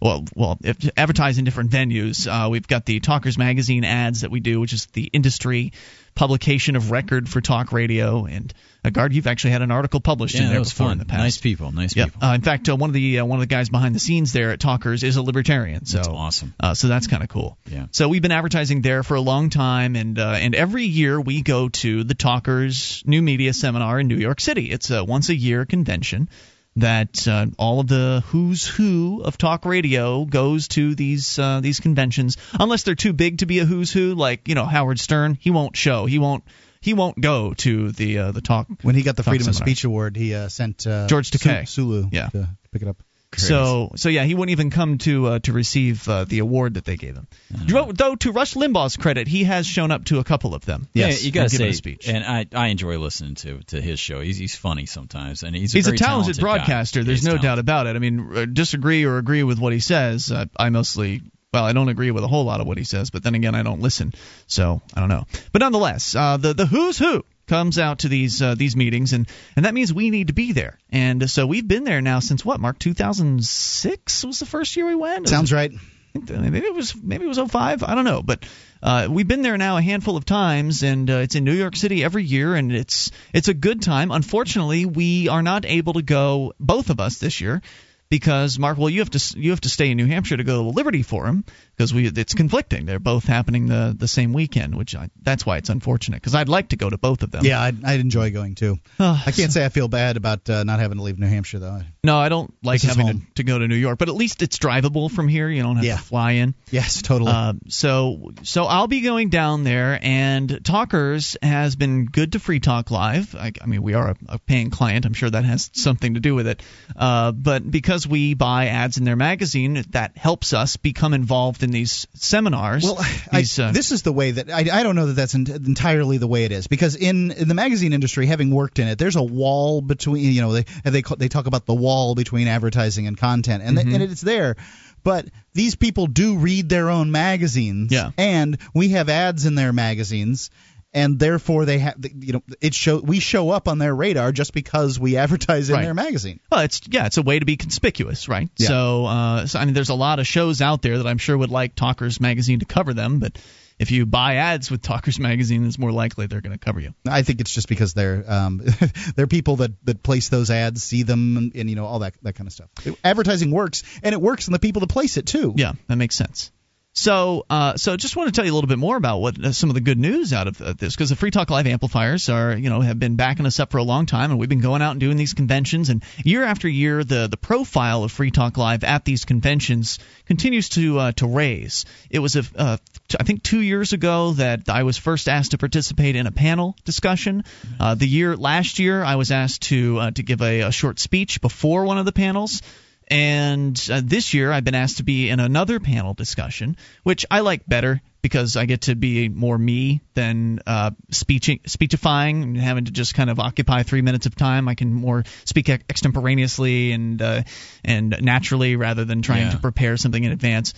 well, 0.02 0.26
well, 0.36 0.58
if, 0.64 0.78
advertise 0.98 1.38
in 1.38 1.46
different 1.46 1.70
venues. 1.70 2.28
Uh, 2.28 2.50
we've 2.50 2.68
got 2.68 2.86
the 2.86 3.00
Talkers 3.00 3.38
Magazine 3.38 3.84
ads 3.84 4.22
that 4.22 4.32
we 4.32 4.40
do, 4.40 4.60
which 4.60 4.74
is 4.74 4.88
the 4.88 5.04
industry 5.14 5.74
publication 6.18 6.76
of 6.76 6.92
record 6.92 7.30
for 7.30 7.40
talk 7.42 7.72
radio. 7.72 8.26
And 8.26 8.54
uh, 8.84 8.90
Gard, 8.90 9.14
you've 9.14 9.28
actually 9.28 9.52
had 9.52 9.62
an 9.62 9.72
article 9.72 10.00
published 10.02 10.36
Yeah, 10.36 10.44
in 10.46 10.50
there 10.50 10.60
before 10.64 10.88
fun. 10.88 10.92
in 10.94 10.98
the 10.98 11.06
past. 11.06 11.20
Nice 11.20 11.38
people, 11.38 11.72
nice 11.72 11.96
Yep. 11.96 12.14
people. 12.14 12.28
Uh, 12.28 12.34
in 12.34 12.42
fact, 12.42 12.68
uh, 12.70 12.76
one 12.76 12.90
of 12.90 12.94
the 12.96 13.20
uh, 13.20 13.26
one 13.26 13.38
of 13.38 13.42
the 13.42 13.54
guys 13.56 13.70
behind 13.70 13.94
the 13.96 14.00
scenes 14.00 14.34
there 14.34 14.52
at 14.52 14.60
Talkers 14.60 15.04
is 15.04 15.16
a 15.16 15.22
libertarian. 15.22 15.86
So 15.86 15.98
That's 15.98 16.08
awesome. 16.10 16.54
Uh, 16.60 16.74
so 16.74 16.88
that's 16.88 17.08
kind 17.08 17.22
of 17.24 17.30
cool. 17.30 17.58
Yeah. 17.72 17.86
So 17.92 18.10
we've 18.10 18.22
been 18.22 18.32
advertising 18.32 18.82
there 18.82 19.04
for 19.04 19.16
a 19.16 19.22
long 19.22 19.50
time, 19.52 19.96
and 19.96 20.18
uh, 20.20 20.32
and 20.38 20.56
every 20.56 20.86
year 20.86 21.22
we 21.22 21.42
go 21.44 21.70
to 21.70 22.04
the 22.04 22.16
Talkers 22.16 23.04
New 23.06 23.22
Media 23.22 23.54
Seminar 23.54 24.00
in 24.00 24.08
New 24.08 24.18
York 24.18 24.40
City. 24.42 24.72
It's 24.72 24.90
a 24.90 25.04
once 25.04 25.30
a 25.30 25.36
year 25.36 25.66
convention 25.66 26.30
that 26.78 27.28
uh, 27.28 27.48
all 27.58 27.80
of 27.80 27.88
the 27.88 28.24
who's 28.28 28.66
who 28.68 29.22
of 29.24 29.38
talk 29.38 29.66
radio 29.66 30.26
goes 30.26 30.68
to 30.70 30.96
these 30.96 31.38
uh, 31.40 31.60
these 31.60 31.80
conventions 31.80 32.38
unless 32.60 32.84
they're 32.84 32.96
too 32.96 33.14
big 33.14 33.40
to 33.40 33.46
be 33.46 33.60
a 33.60 33.66
who's 33.66 33.92
who 33.92 34.16
like 34.16 34.48
you 34.48 34.56
know 34.56 34.66
Howard 34.66 35.00
Stern 35.00 35.38
he 35.40 35.50
won't 35.52 35.76
show 35.76 36.06
he 36.06 36.20
won't 36.20 36.44
he 36.80 36.94
won't 36.94 37.20
go 37.20 37.54
to 37.56 37.92
the 37.92 38.20
uh, 38.20 38.32
the 38.32 38.42
talk 38.42 38.68
When 38.84 38.96
he 38.96 39.04
got 39.04 39.16
the 39.16 39.24
Freedom 39.24 39.48
of. 39.50 39.56
Speech 39.56 39.84
Award, 39.84 40.16
he 40.16 40.34
uh, 40.36 40.48
sent 40.48 40.86
uh, 40.88 41.08
George 41.08 41.32
Takei. 41.32 41.68
Su- 41.68 41.82
Sulu 41.82 42.10
Yeah. 42.12 42.30
to 42.30 42.50
pick 42.72 42.82
it 42.84 42.88
up. 42.88 42.98
So 43.38 43.92
so 43.96 44.10
yeah, 44.10 44.24
he 44.24 44.34
wouldn't 44.36 44.52
even 44.52 44.70
come 44.70 44.98
to 45.00 45.28
uh, 45.28 45.40
to 45.40 45.54
receive 45.54 46.08
uh, 46.10 46.24
the 46.26 46.40
award 46.40 46.74
that 46.76 46.86
they 46.86 46.96
gave 46.98 47.16
him. 47.16 47.28
Though, 47.52 47.92
though 47.92 48.16
to 48.16 48.32
Rush 48.32 48.54
Limbaugh's 48.56 48.98
credit, 48.98 49.28
he 49.28 49.44
has 49.46 49.66
shown 49.68 49.92
up 49.92 50.06
to 50.06 50.20
a 50.20 50.24
couple 50.24 50.56
of 50.56 50.66
them. 50.66 50.88
Yeah, 50.94 51.10
you 51.10 51.32
gotta 51.32 51.50
say, 51.50 51.70
a 51.70 51.74
speech. 51.74 52.08
and 52.08 52.24
I 52.24 52.46
I 52.54 52.68
enjoy 52.68 52.98
listening 53.00 53.36
to 53.36 53.60
to 53.68 53.82
his 53.82 54.00
show. 54.00 54.22
He's 54.22 54.38
he's 54.38 54.56
funny 54.56 54.86
sometimes, 54.86 55.44
and 55.44 55.56
he's 55.56 55.74
a, 55.74 55.78
He's 55.78 55.88
a 55.88 55.96
talented, 55.96 56.38
guy. 56.38 56.42
broadcaster. 56.42 57.04
There's 57.04 57.20
He's 57.20 57.26
no 57.26 57.38
talented. 57.38 57.44
doubt 57.44 57.60
about 57.60 57.88
it. 57.88 57.96
I 57.96 58.00
mean, 58.00 58.54
disagree 58.54 59.04
or 59.06 59.18
agree 59.18 59.44
with 59.44 59.60
what 59.60 59.74
he 59.74 59.80
says. 59.80 60.32
Uh, 60.32 60.46
I 60.58 60.70
mostly, 60.70 61.22
well, 61.54 61.64
I 61.64 61.74
don't 61.74 61.90
agree 61.90 62.12
with 62.12 62.24
a 62.24 62.28
whole 62.28 62.44
lot 62.46 62.60
of 62.62 62.68
what 62.68 62.78
he 62.78 62.84
says, 62.84 63.10
but 63.10 63.24
then 63.24 63.36
again, 63.36 63.56
I 63.56 63.64
don't 63.64 63.82
listen, 63.82 64.14
so 64.48 64.82
I 64.94 65.00
don't 65.00 65.10
know. 65.10 65.26
But 65.52 65.60
nonetheless, 65.62 66.16
uh, 66.16 66.38
the 66.38 66.54
the 66.54 66.66
who's 66.66 66.98
who 66.98 67.24
comes 67.48 67.80
out 67.80 68.00
to 68.00 68.10
these 68.10 68.42
uh, 68.42 68.56
these 68.56 68.76
meetings, 68.76 69.14
and 69.14 69.28
and 69.56 69.66
that 69.66 69.74
means 69.74 69.94
we 69.94 70.10
need 70.10 70.28
to 70.28 70.34
be 70.34 70.52
there. 70.52 70.78
And 70.90 71.30
so 71.30 71.48
we've 71.48 71.68
been 71.68 71.84
there 71.84 72.02
now 72.02 72.20
since 72.20 72.46
what? 72.46 72.60
Mark 72.60 72.80
2006 72.80 74.26
was 74.26 74.40
the 74.40 74.46
first 74.46 74.76
year 74.76 74.88
we 74.88 74.96
went. 74.96 75.28
Sounds 75.30 75.52
right. 75.52 75.72
Maybe 76.14 76.60
it 76.60 76.74
was 76.74 76.96
maybe 76.96 77.26
it 77.26 77.28
was 77.28 77.40
05. 77.40 77.84
I 77.84 77.96
don't 77.96 78.06
know, 78.06 78.24
but 78.24 78.46
uh, 78.82 79.08
we've 79.10 79.28
been 79.28 79.42
there 79.42 79.58
now 79.58 79.78
a 79.78 79.82
handful 79.82 80.18
of 80.18 80.26
times, 80.26 80.84
and 80.84 81.10
uh, 81.10 81.18
it's 81.18 81.36
in 81.36 81.44
New 81.44 81.54
York 81.54 81.76
City 81.76 82.04
every 82.04 82.24
year, 82.24 82.56
and 82.56 82.72
it's 82.72 83.12
it's 83.34 83.48
a 83.48 83.54
good 83.54 83.82
time. 83.82 84.12
Unfortunately, 84.12 84.86
we 84.86 85.30
are 85.30 85.44
not 85.44 85.66
able 85.66 85.94
to 85.94 86.02
go, 86.02 86.54
both 86.60 86.90
of 86.90 87.00
us 87.00 87.20
this 87.20 87.40
year, 87.40 87.62
because 88.10 88.58
Mark, 88.58 88.78
well, 88.78 88.90
you 88.90 89.00
have 89.00 89.10
to 89.12 89.40
you 89.40 89.52
have 89.52 89.62
to 89.62 89.70
stay 89.70 89.92
in 89.92 89.98
New 89.98 90.06
Hampshire 90.06 90.38
to 90.38 90.44
go 90.44 90.58
to 90.58 90.64
the 90.64 90.76
Liberty 90.76 91.04
Forum 91.04 91.46
because 91.78 91.94
we 91.94 92.08
it's 92.08 92.34
conflicting. 92.34 92.86
They're 92.86 93.00
both 93.00 93.26
happening 93.26 93.68
the 93.68 93.96
the 93.98 94.08
same 94.08 94.34
weekend, 94.34 94.76
which 94.76 94.96
I, 94.96 95.10
that's 95.22 95.46
why 95.46 95.58
it's 95.58 95.70
unfortunate 95.70 96.18
because 96.18 96.34
I'd 96.34 96.50
like 96.50 96.70
to 96.70 96.76
go 96.76 96.90
to 96.90 96.98
both 96.98 97.22
of 97.24 97.32
them. 97.32 97.46
Yeah, 97.46 97.62
I'd, 97.62 97.84
I'd 97.86 98.00
enjoy 98.00 98.32
going 98.32 98.56
too. 98.56 98.80
I 99.00 99.32
can't 99.36 99.52
say 99.52 99.64
I 99.64 99.70
feel 99.70 99.88
bad 99.88 100.18
about 100.18 100.50
uh, 100.50 100.64
not 100.64 100.80
having 100.80 100.98
to 100.98 101.04
leave 101.04 101.20
New 101.20 101.28
Hampshire 101.28 101.60
though. 101.60 101.82
No, 102.04 102.18
I 102.18 102.30
don't 102.30 102.54
like 102.64 102.82
This 102.82 102.96
having 102.96 103.20
to, 103.22 103.26
to 103.36 103.44
go 103.44 103.60
to 103.60 103.68
New 103.68 103.76
York, 103.76 104.00
but 104.00 104.10
at 104.10 104.16
least 104.16 104.42
it's 104.42 104.58
drivable 104.58 105.12
from 105.12 105.28
here. 105.28 105.50
You 105.50 105.62
don't 105.62 105.76
have 105.76 105.86
Yeah. 105.86 105.98
to 105.98 106.02
fly 106.04 106.32
in. 106.32 106.56
Yes, 106.72 107.02
totally. 107.02 107.32
Uh, 107.32 107.54
so 107.68 108.32
so 108.44 108.64
I'll 108.66 108.88
be 108.88 109.02
going 109.02 109.30
down 109.30 109.64
there, 109.64 110.00
and 110.02 110.60
Talkers 110.64 111.38
has 111.44 111.76
been 111.76 112.06
good 112.06 112.32
to 112.32 112.40
Free 112.40 112.60
Talk 112.60 112.90
Live. 112.92 113.36
I, 113.36 113.52
I 113.62 113.66
mean, 113.68 113.84
we 113.84 113.94
are 113.94 114.12
a, 114.12 114.16
a 114.30 114.40
paying 114.40 114.70
client. 114.72 115.06
I'm 115.06 115.14
sure 115.14 115.30
that 115.30 115.46
has 115.46 115.70
something 115.74 116.16
to 116.16 116.20
do 116.20 116.34
with 116.34 116.48
it. 116.48 116.64
Uh, 116.96 117.32
but 117.34 117.70
because 117.70 118.08
we 118.08 118.34
buy 118.34 118.68
ads 118.68 118.98
in 118.98 119.04
their 119.04 119.16
magazine, 119.16 119.84
that 119.92 120.18
helps 120.18 120.54
us 120.54 120.78
become 120.78 121.14
involved 121.14 121.64
in 121.64 121.67
these 121.72 122.08
seminars. 122.14 122.84
Well, 122.84 122.98
I, 123.32 123.46
uh, 123.60 123.72
this 123.72 123.92
is 123.92 124.02
the 124.04 124.12
way 124.14 124.32
that 124.32 124.50
I, 124.52 124.66
I 124.80 124.84
don't 124.84 124.96
know 124.96 125.08
that 125.08 125.14
that's 125.14 125.36
en- 125.36 125.48
entirely 125.48 126.18
the 126.18 126.28
way 126.28 126.46
it 126.46 126.52
is 126.52 126.68
because 126.68 126.96
in, 126.96 127.32
in 127.32 127.48
the 127.48 127.54
magazine 127.54 127.94
industry, 127.94 128.26
having 128.26 128.52
worked 128.52 128.80
in 128.80 128.88
it, 128.88 128.98
there's 128.98 129.16
a 129.16 129.24
wall 129.24 129.82
between 129.82 130.24
you 130.32 130.42
know 130.42 130.54
they 130.54 130.64
they 130.84 131.02
they 131.18 131.28
talk 131.30 131.46
about 131.48 131.66
the 131.66 131.74
wall 131.76 132.16
between 132.16 132.48
advertising 132.48 133.08
and 133.08 133.18
content, 133.18 133.64
and 133.64 133.78
Mm-hmm. 133.78 133.94
and 133.94 134.04
it's 134.04 134.22
there. 134.22 134.56
But 135.04 135.26
these 135.54 135.76
people 135.76 136.08
do 136.08 136.38
read 136.38 136.68
their 136.70 136.90
own 136.90 137.12
magazines, 137.12 137.92
Yeah. 137.92 138.12
and 138.18 138.58
we 138.74 138.90
have 138.90 139.08
ads 139.10 139.46
in 139.46 139.56
their 139.56 139.72
magazines. 139.72 140.50
And 140.94 141.20
therefore, 141.20 141.66
they 141.66 141.80
have, 141.80 141.96
you 142.02 142.34
know, 142.34 142.44
it 142.62 142.74
show 142.74 143.00
we 143.00 143.20
show 143.20 143.50
up 143.50 143.68
on 143.68 143.78
their 143.78 143.94
radar 143.94 144.32
just 144.32 144.54
because 144.54 145.00
we 145.00 145.18
advertise 145.18 145.70
in 145.70 145.76
Right. 145.76 145.84
their 145.84 145.94
magazine. 145.94 146.40
Well, 146.52 146.62
it's 146.62 146.82
yeah, 146.90 147.06
it's 147.06 147.18
a 147.18 147.22
way 147.22 147.40
to 147.40 147.46
be 147.46 147.58
conspicuous, 147.58 148.28
right? 148.30 148.50
Yeah. 148.58 148.68
So, 148.68 149.06
uh, 149.06 149.46
so 149.48 149.60
I 149.60 149.66
mean, 149.66 149.74
there's 149.74 149.90
a 149.90 149.96
lot 149.96 150.20
of 150.20 150.28
shows 150.28 150.62
out 150.62 150.82
there 150.82 150.98
that 150.98 151.06
I'm 151.08 151.18
sure 151.18 151.38
would 151.38 151.52
like 151.52 151.76
Talkers 151.76 152.20
magazine 152.22 152.60
to 152.60 152.66
cover 152.66 152.94
them, 152.94 153.20
but 153.20 153.38
if 153.80 153.92
you 153.92 154.06
buy 154.06 154.36
ads 154.36 154.72
with 154.72 154.82
Talkers 154.82 155.20
magazine, 155.20 155.66
it's 155.68 155.78
more 155.78 155.92
likely 155.92 156.26
they're 156.26 156.42
going 156.42 156.58
to 156.58 156.66
cover 156.66 156.80
you. 156.80 156.96
I 157.08 157.22
think 157.22 157.42
it's 157.42 157.54
just 157.54 157.68
because 157.68 157.94
they're 157.94 158.24
um, 158.28 158.62
they're 159.16 159.28
people 159.28 159.58
that, 159.58 159.72
that 159.86 160.02
place 160.02 160.30
those 160.30 160.50
ads, 160.50 160.84
see 160.84 161.04
them, 161.04 161.38
and, 161.38 161.56
and 161.56 161.70
you 161.70 161.76
know 161.76 161.86
all 161.86 162.00
that 162.00 162.16
that 162.24 162.34
kind 162.34 162.48
of 162.48 162.54
stuff. 162.54 162.70
Advertising 163.04 163.52
works, 163.52 163.84
and 164.02 164.14
it 164.14 164.22
works 164.22 164.48
in 164.48 164.54
the 164.54 164.60
people 164.60 164.80
that 164.80 164.90
place 164.90 165.18
it 165.18 165.28
too. 165.28 165.54
Yeah, 165.56 165.74
that 165.88 165.98
makes 165.98 166.16
sense. 166.16 166.52
So, 166.98 167.46
uh, 167.48 167.78
so 167.78 167.96
just 167.96 168.16
want 168.16 168.30
to 168.30 168.32
tell 168.32 168.44
you 168.44 168.52
a 168.52 168.56
little 168.56 168.68
bit 168.68 168.80
more 168.80 168.98
about 168.98 169.20
what 169.20 169.46
uh, 169.46 169.52
some 169.52 169.70
of 169.70 169.76
the 169.76 169.82
good 169.82 170.00
news 170.00 170.34
out 170.34 170.48
of 170.48 170.60
uh, 170.60 170.74
this, 170.74 170.96
because 170.96 171.12
the 171.12 171.16
Free 171.16 171.30
Talk 171.30 171.52
Live 171.52 171.68
amplifiers 171.68 172.28
are, 172.28 172.58
you 172.58 172.72
know, 172.72 172.82
have 172.82 172.98
been 172.98 173.16
backing 173.16 173.46
us 173.46 173.60
up 173.60 173.70
for 173.70 173.78
a 173.78 173.84
long 173.84 174.08
time, 174.08 174.32
and 174.32 174.40
we've 174.40 174.50
been 174.50 174.62
going 174.62 174.82
out 174.82 174.92
and 174.92 175.00
doing 175.00 175.16
these 175.16 175.36
conventions, 175.36 175.90
and 175.90 176.04
year 176.26 176.44
after 176.44 176.68
year, 176.68 177.04
the 177.04 177.28
the 177.28 177.38
profile 177.38 178.04
of 178.04 178.12
Free 178.12 178.32
Talk 178.32 178.58
Live 178.58 178.84
at 178.84 179.06
these 179.06 179.26
conventions 179.26 180.00
continues 180.26 180.70
to 180.70 180.98
uh, 180.98 181.12
to 181.18 181.28
raise. 181.28 181.86
It 182.10 182.18
was 182.18 182.36
a, 182.36 182.44
uh, 182.56 182.78
t- 183.08 183.18
I 183.20 183.24
think 183.24 183.44
two 183.44 183.62
years 183.62 183.94
ago 183.94 184.32
that 184.34 184.68
I 184.68 184.82
was 184.82 184.98
first 184.98 185.30
asked 185.30 185.52
to 185.52 185.60
participate 185.60 186.16
in 186.16 186.26
a 186.26 186.32
panel 186.32 186.76
discussion. 186.84 187.44
Uh, 187.80 187.94
the 187.94 188.08
year 188.08 188.36
last 188.36 188.80
year, 188.80 189.04
I 189.04 189.18
was 189.18 189.30
asked 189.30 189.62
to 189.70 190.00
uh, 190.00 190.12
to 190.12 190.24
give 190.24 190.42
a, 190.42 190.62
a 190.62 190.72
short 190.72 190.98
speech 190.98 191.42
before 191.42 191.86
one 191.86 192.00
of 192.00 192.06
the 192.06 192.12
panels. 192.12 192.64
And 193.10 193.82
uh, 193.92 194.02
this 194.04 194.34
year, 194.34 194.52
I've 194.52 194.64
been 194.66 194.76
asked 194.76 194.98
to 194.98 195.04
be 195.04 195.30
in 195.30 195.40
another 195.40 195.80
panel 195.80 196.14
discussion, 196.14 196.76
which 197.04 197.26
I 197.32 197.40
like 197.40 197.66
better 197.68 198.02
because 198.22 198.58
I 198.58 198.66
get 198.66 198.82
to 198.82 198.96
be 198.96 199.30
more 199.30 199.58
me 199.58 200.02
than 200.14 200.60
uh, 200.68 200.92
speeching, 201.12 201.62
speechifying 201.66 202.44
and 202.44 202.58
having 202.58 202.86
to 202.86 202.92
just 202.92 203.14
kind 203.14 203.30
of 203.30 203.40
occupy 203.40 203.84
three 203.84 204.02
minutes 204.02 204.26
of 204.26 204.36
time. 204.36 204.68
I 204.68 204.76
can 204.76 204.94
more 204.94 205.24
speak 205.46 205.70
ex- 205.70 205.84
extemporaneously 205.90 206.92
and 206.92 207.22
uh, 207.22 207.44
and 207.86 208.16
naturally 208.22 208.76
rather 208.76 209.06
than 209.06 209.22
trying 209.22 209.46
Yeah. 209.46 209.52
to 209.52 209.60
prepare 209.60 209.96
something 209.96 210.22
in 210.24 210.32
advance. 210.34 210.74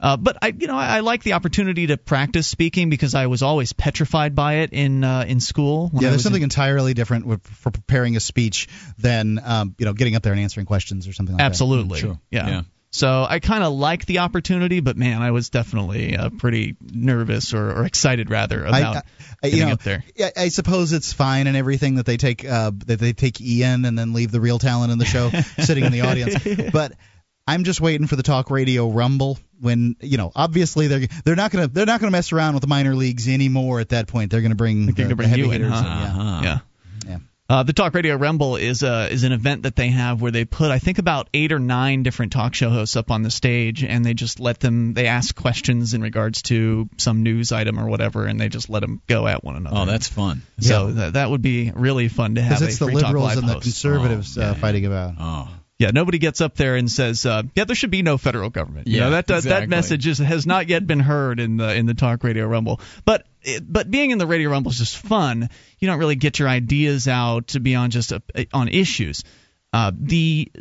Uh, 0.00 0.16
but 0.16 0.38
I, 0.40 0.48
you 0.48 0.66
know, 0.66 0.76
I, 0.76 0.96
I 0.96 1.00
like 1.00 1.22
the 1.22 1.34
opportunity 1.34 1.88
to 1.88 1.96
practice 1.96 2.46
speaking 2.46 2.88
because 2.88 3.14
I 3.14 3.26
was 3.26 3.42
always 3.42 3.72
petrified 3.72 4.34
by 4.34 4.54
it 4.54 4.72
in 4.72 5.04
uh, 5.04 5.24
in 5.28 5.40
school. 5.40 5.90
Yeah, 5.92 6.00
there's 6.00 6.12
was 6.12 6.20
in- 6.20 6.24
something 6.24 6.42
entirely 6.42 6.94
different 6.94 7.26
with, 7.26 7.46
for 7.46 7.70
preparing 7.70 8.16
a 8.16 8.20
speech 8.20 8.68
than 8.98 9.40
um, 9.44 9.74
you 9.78 9.86
know 9.86 9.92
getting 9.92 10.16
up 10.16 10.22
there 10.22 10.32
and 10.32 10.40
answering 10.40 10.66
questions 10.66 11.06
or 11.06 11.12
something 11.12 11.36
like 11.36 11.44
Absolutely. 11.44 12.00
that. 12.00 12.18
Yeah. 12.30 12.48
Yeah. 12.48 12.62
So 12.92 13.24
I 13.28 13.38
kind 13.38 13.62
of 13.62 13.72
like 13.72 14.04
the 14.04 14.18
opportunity, 14.18 14.80
but 14.80 14.96
man, 14.96 15.22
I 15.22 15.30
was 15.30 15.48
definitely 15.48 16.16
uh, 16.16 16.30
pretty 16.30 16.76
nervous 16.80 17.54
or, 17.54 17.70
or 17.70 17.86
excited 17.86 18.30
rather 18.30 18.64
about 18.64 18.96
I, 18.96 19.02
I, 19.44 19.46
you 19.46 19.50
getting 19.52 19.66
know, 19.68 19.74
up 19.74 19.82
there. 19.84 20.04
I, 20.18 20.32
I 20.36 20.48
suppose 20.48 20.92
it's 20.92 21.12
fine 21.12 21.46
and 21.46 21.56
everything 21.56 21.96
that 21.96 22.06
they 22.06 22.16
take 22.16 22.44
uh, 22.44 22.72
that 22.86 22.98
they 22.98 23.12
take 23.12 23.40
Ian 23.40 23.84
and 23.84 23.96
then 23.96 24.12
leave 24.12 24.32
the 24.32 24.40
real 24.40 24.58
talent 24.58 24.90
in 24.90 24.98
the 24.98 25.04
show 25.04 25.30
sitting 25.58 25.84
in 25.84 25.92
the 25.92 26.00
audience, 26.02 26.70
but. 26.72 26.92
I'm 27.46 27.64
just 27.64 27.80
waiting 27.80 28.06
for 28.06 28.16
the 28.16 28.22
talk 28.22 28.50
radio 28.50 28.88
rumble 28.88 29.38
when 29.60 29.96
you 30.00 30.16
know 30.16 30.32
obviously 30.34 30.86
they're 30.86 31.06
they're 31.24 31.36
not 31.36 31.50
gonna 31.50 31.68
they're 31.68 31.86
not 31.86 32.00
gonna 32.00 32.10
mess 32.10 32.32
around 32.32 32.54
with 32.54 32.62
the 32.62 32.66
minor 32.66 32.94
leagues 32.94 33.28
anymore 33.28 33.80
at 33.80 33.90
that 33.90 34.06
point 34.08 34.30
they're 34.30 34.40
gonna 34.40 34.54
bring 34.54 34.86
They're 34.86 34.94
the, 34.94 35.02
gonna 35.02 35.16
bring 35.16 35.26
the 35.26 35.36
heavy 35.36 35.42
you 35.42 35.52
in, 35.52 35.62
hitters 35.62 35.72
huh? 35.72 35.78
in, 35.78 35.84
yeah. 35.84 36.06
Uh-huh. 36.06 36.40
Yeah. 36.44 36.58
Yeah. 37.06 37.18
Uh, 37.48 37.64
the 37.64 37.72
Talk 37.72 37.94
Radio 37.94 38.14
Rumble 38.14 38.54
is 38.54 38.84
uh, 38.84 39.08
is 39.10 39.24
an 39.24 39.32
event 39.32 39.64
that 39.64 39.74
they 39.74 39.88
have 39.88 40.22
where 40.22 40.30
they 40.30 40.44
put 40.44 40.70
I 40.70 40.78
think 40.78 40.98
about 40.98 41.28
eight 41.34 41.50
or 41.50 41.58
nine 41.58 42.04
different 42.04 42.30
talk 42.30 42.54
show 42.54 42.70
hosts 42.70 42.94
up 42.94 43.10
on 43.10 43.22
the 43.22 43.30
stage 43.30 43.82
and 43.82 44.04
they 44.04 44.14
just 44.14 44.38
let 44.38 44.60
them 44.60 44.94
they 44.94 45.08
ask 45.08 45.34
questions 45.34 45.92
in 45.92 46.00
regards 46.00 46.42
to 46.42 46.88
some 46.96 47.24
news 47.24 47.50
item 47.50 47.80
or 47.80 47.88
whatever 47.88 48.24
and 48.26 48.40
they 48.40 48.48
just 48.48 48.70
let 48.70 48.80
them 48.80 49.02
go 49.08 49.26
at 49.26 49.42
one 49.42 49.56
another. 49.56 49.78
Oh, 49.78 49.84
that's 49.84 50.06
fun. 50.06 50.42
so 50.60 50.92
that 50.92 51.14
that 51.14 51.28
would 51.28 51.42
be 51.42 51.72
really 51.74 52.06
fun 52.06 52.36
to 52.36 52.40
have. 52.40 52.60
Because 52.60 52.74
it's 52.74 52.80
a 52.80 52.84
the 52.84 52.92
Free 52.92 53.00
Talk 53.00 53.08
liberals 53.08 53.34
Live 53.34 53.38
and 53.38 53.48
the 53.48 53.60
conservatives 53.60 54.38
Oh, 54.38 54.42
yeah, 54.42 54.50
uh, 54.50 54.54
fighting 54.54 54.86
about. 54.86 55.14
Oh, 55.18 55.48
Yeah, 55.80 55.92
nobody 55.94 56.18
gets 56.18 56.42
up 56.42 56.56
there 56.56 56.76
and 56.76 56.90
says, 56.90 57.24
uh, 57.24 57.42
"Yeah, 57.54 57.64
there 57.64 57.74
should 57.74 57.90
be 57.90 58.02
no 58.02 58.18
federal 58.18 58.50
government." 58.50 58.86
You 58.86 58.98
Yeah, 58.98 59.04
know, 59.04 59.10
that 59.12 59.28
that, 59.28 59.36
exactly. 59.38 59.60
that 59.60 59.68
message 59.70 60.06
is, 60.06 60.18
has 60.18 60.46
not 60.46 60.68
yet 60.68 60.86
been 60.86 61.00
heard 61.00 61.40
in 61.40 61.56
the 61.56 61.74
in 61.74 61.86
the 61.86 61.94
talk 61.94 62.22
radio 62.22 62.46
rumble. 62.46 62.82
But 63.06 63.26
it, 63.40 63.64
but 63.66 63.90
being 63.90 64.10
in 64.10 64.18
the 64.18 64.26
radio 64.26 64.50
rumble 64.50 64.72
is 64.72 64.78
just 64.78 64.98
fun. 64.98 65.48
You 65.78 65.88
don't 65.88 65.98
really 65.98 66.16
get 66.16 66.38
your 66.38 66.50
ideas 66.50 67.08
out 67.08 67.46
to 67.48 67.60
beyond 67.60 67.92
just 67.92 68.12
a, 68.12 68.22
on 68.52 68.68
issues. 68.68 69.24
Uh, 69.72 69.90
the 69.98 70.52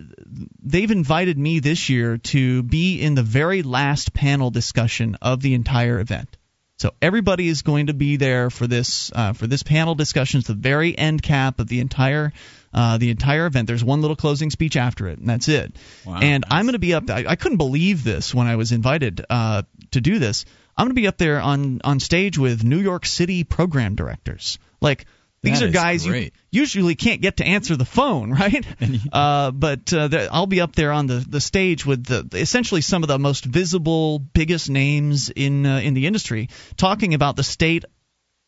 they've 0.63 0.89
invited 0.91 1.37
me 1.37 1.59
this 1.59 1.89
year 1.89 2.17
to 2.17 2.63
be 2.63 3.01
in 3.01 3.15
the 3.15 3.23
very 3.23 3.61
last 3.61 4.13
panel 4.13 4.51
discussion 4.51 5.17
of 5.21 5.41
the 5.41 5.53
entire 5.53 5.99
event. 5.99 6.37
So 6.77 6.93
everybody 7.01 7.49
is 7.49 7.61
going 7.61 7.87
to 7.87 7.93
be 7.93 8.15
there 8.15 8.49
for 8.49 8.67
this 8.67 9.11
uh, 9.13 9.33
for 9.33 9.47
this 9.47 9.63
panel 9.63 9.95
discussion. 9.95 10.37
It's 10.37 10.47
the 10.47 10.53
very 10.53 10.97
end 10.97 11.21
cap 11.21 11.59
of 11.59 11.67
the 11.67 11.81
entire 11.81 12.31
uh, 12.73 12.97
the 12.97 13.09
entire 13.09 13.45
event. 13.45 13.67
There's 13.67 13.83
one 13.83 14.01
little 14.01 14.15
closing 14.15 14.49
speech 14.49 14.75
after 14.77 15.07
it, 15.07 15.19
and 15.19 15.27
that's 15.27 15.47
it. 15.47 15.75
Wow, 16.05 16.19
and 16.21 16.45
I'm 16.49 16.65
going 16.65 16.73
to 16.73 16.79
be 16.79 16.93
up. 16.93 17.09
I, 17.09 17.25
I 17.27 17.35
couldn't 17.35 17.57
believe 17.57 18.03
this 18.03 18.33
when 18.33 18.47
I 18.47 18.55
was 18.55 18.71
invited 18.71 19.25
uh, 19.29 19.63
to 19.91 20.01
do 20.01 20.19
this. 20.19 20.45
I'm 20.77 20.85
going 20.85 20.95
to 20.95 21.01
be 21.01 21.07
up 21.07 21.17
there 21.17 21.41
on 21.41 21.81
on 21.83 21.99
stage 21.99 22.37
with 22.37 22.63
New 22.63 22.79
York 22.79 23.05
City 23.05 23.43
program 23.43 23.95
directors. 23.95 24.59
Like 24.81 25.05
these 25.41 25.61
That 25.61 25.69
are 25.69 25.71
guys 25.71 26.05
you 26.05 26.31
usually 26.51 26.95
can't 26.95 27.21
get 27.21 27.37
to 27.37 27.45
answer 27.45 27.77
the 27.77 27.85
phone, 27.85 28.31
right? 28.33 28.65
uh, 29.13 29.51
but 29.51 29.93
uh, 29.93 30.27
I'll 30.31 30.47
be 30.47 30.61
up 30.61 30.75
there 30.75 30.91
on 30.91 31.07
the, 31.07 31.25
the 31.27 31.39
stage 31.39 31.85
with 31.85 32.05
the, 32.05 32.27
essentially 32.37 32.81
some 32.81 33.03
of 33.03 33.07
the 33.07 33.17
most 33.17 33.45
visible, 33.45 34.19
biggest 34.19 34.69
names 34.69 35.29
in 35.29 35.65
uh, 35.65 35.79
in 35.79 35.93
the 35.93 36.07
industry, 36.07 36.49
talking 36.75 37.13
about 37.13 37.35
the 37.35 37.43
state 37.43 37.85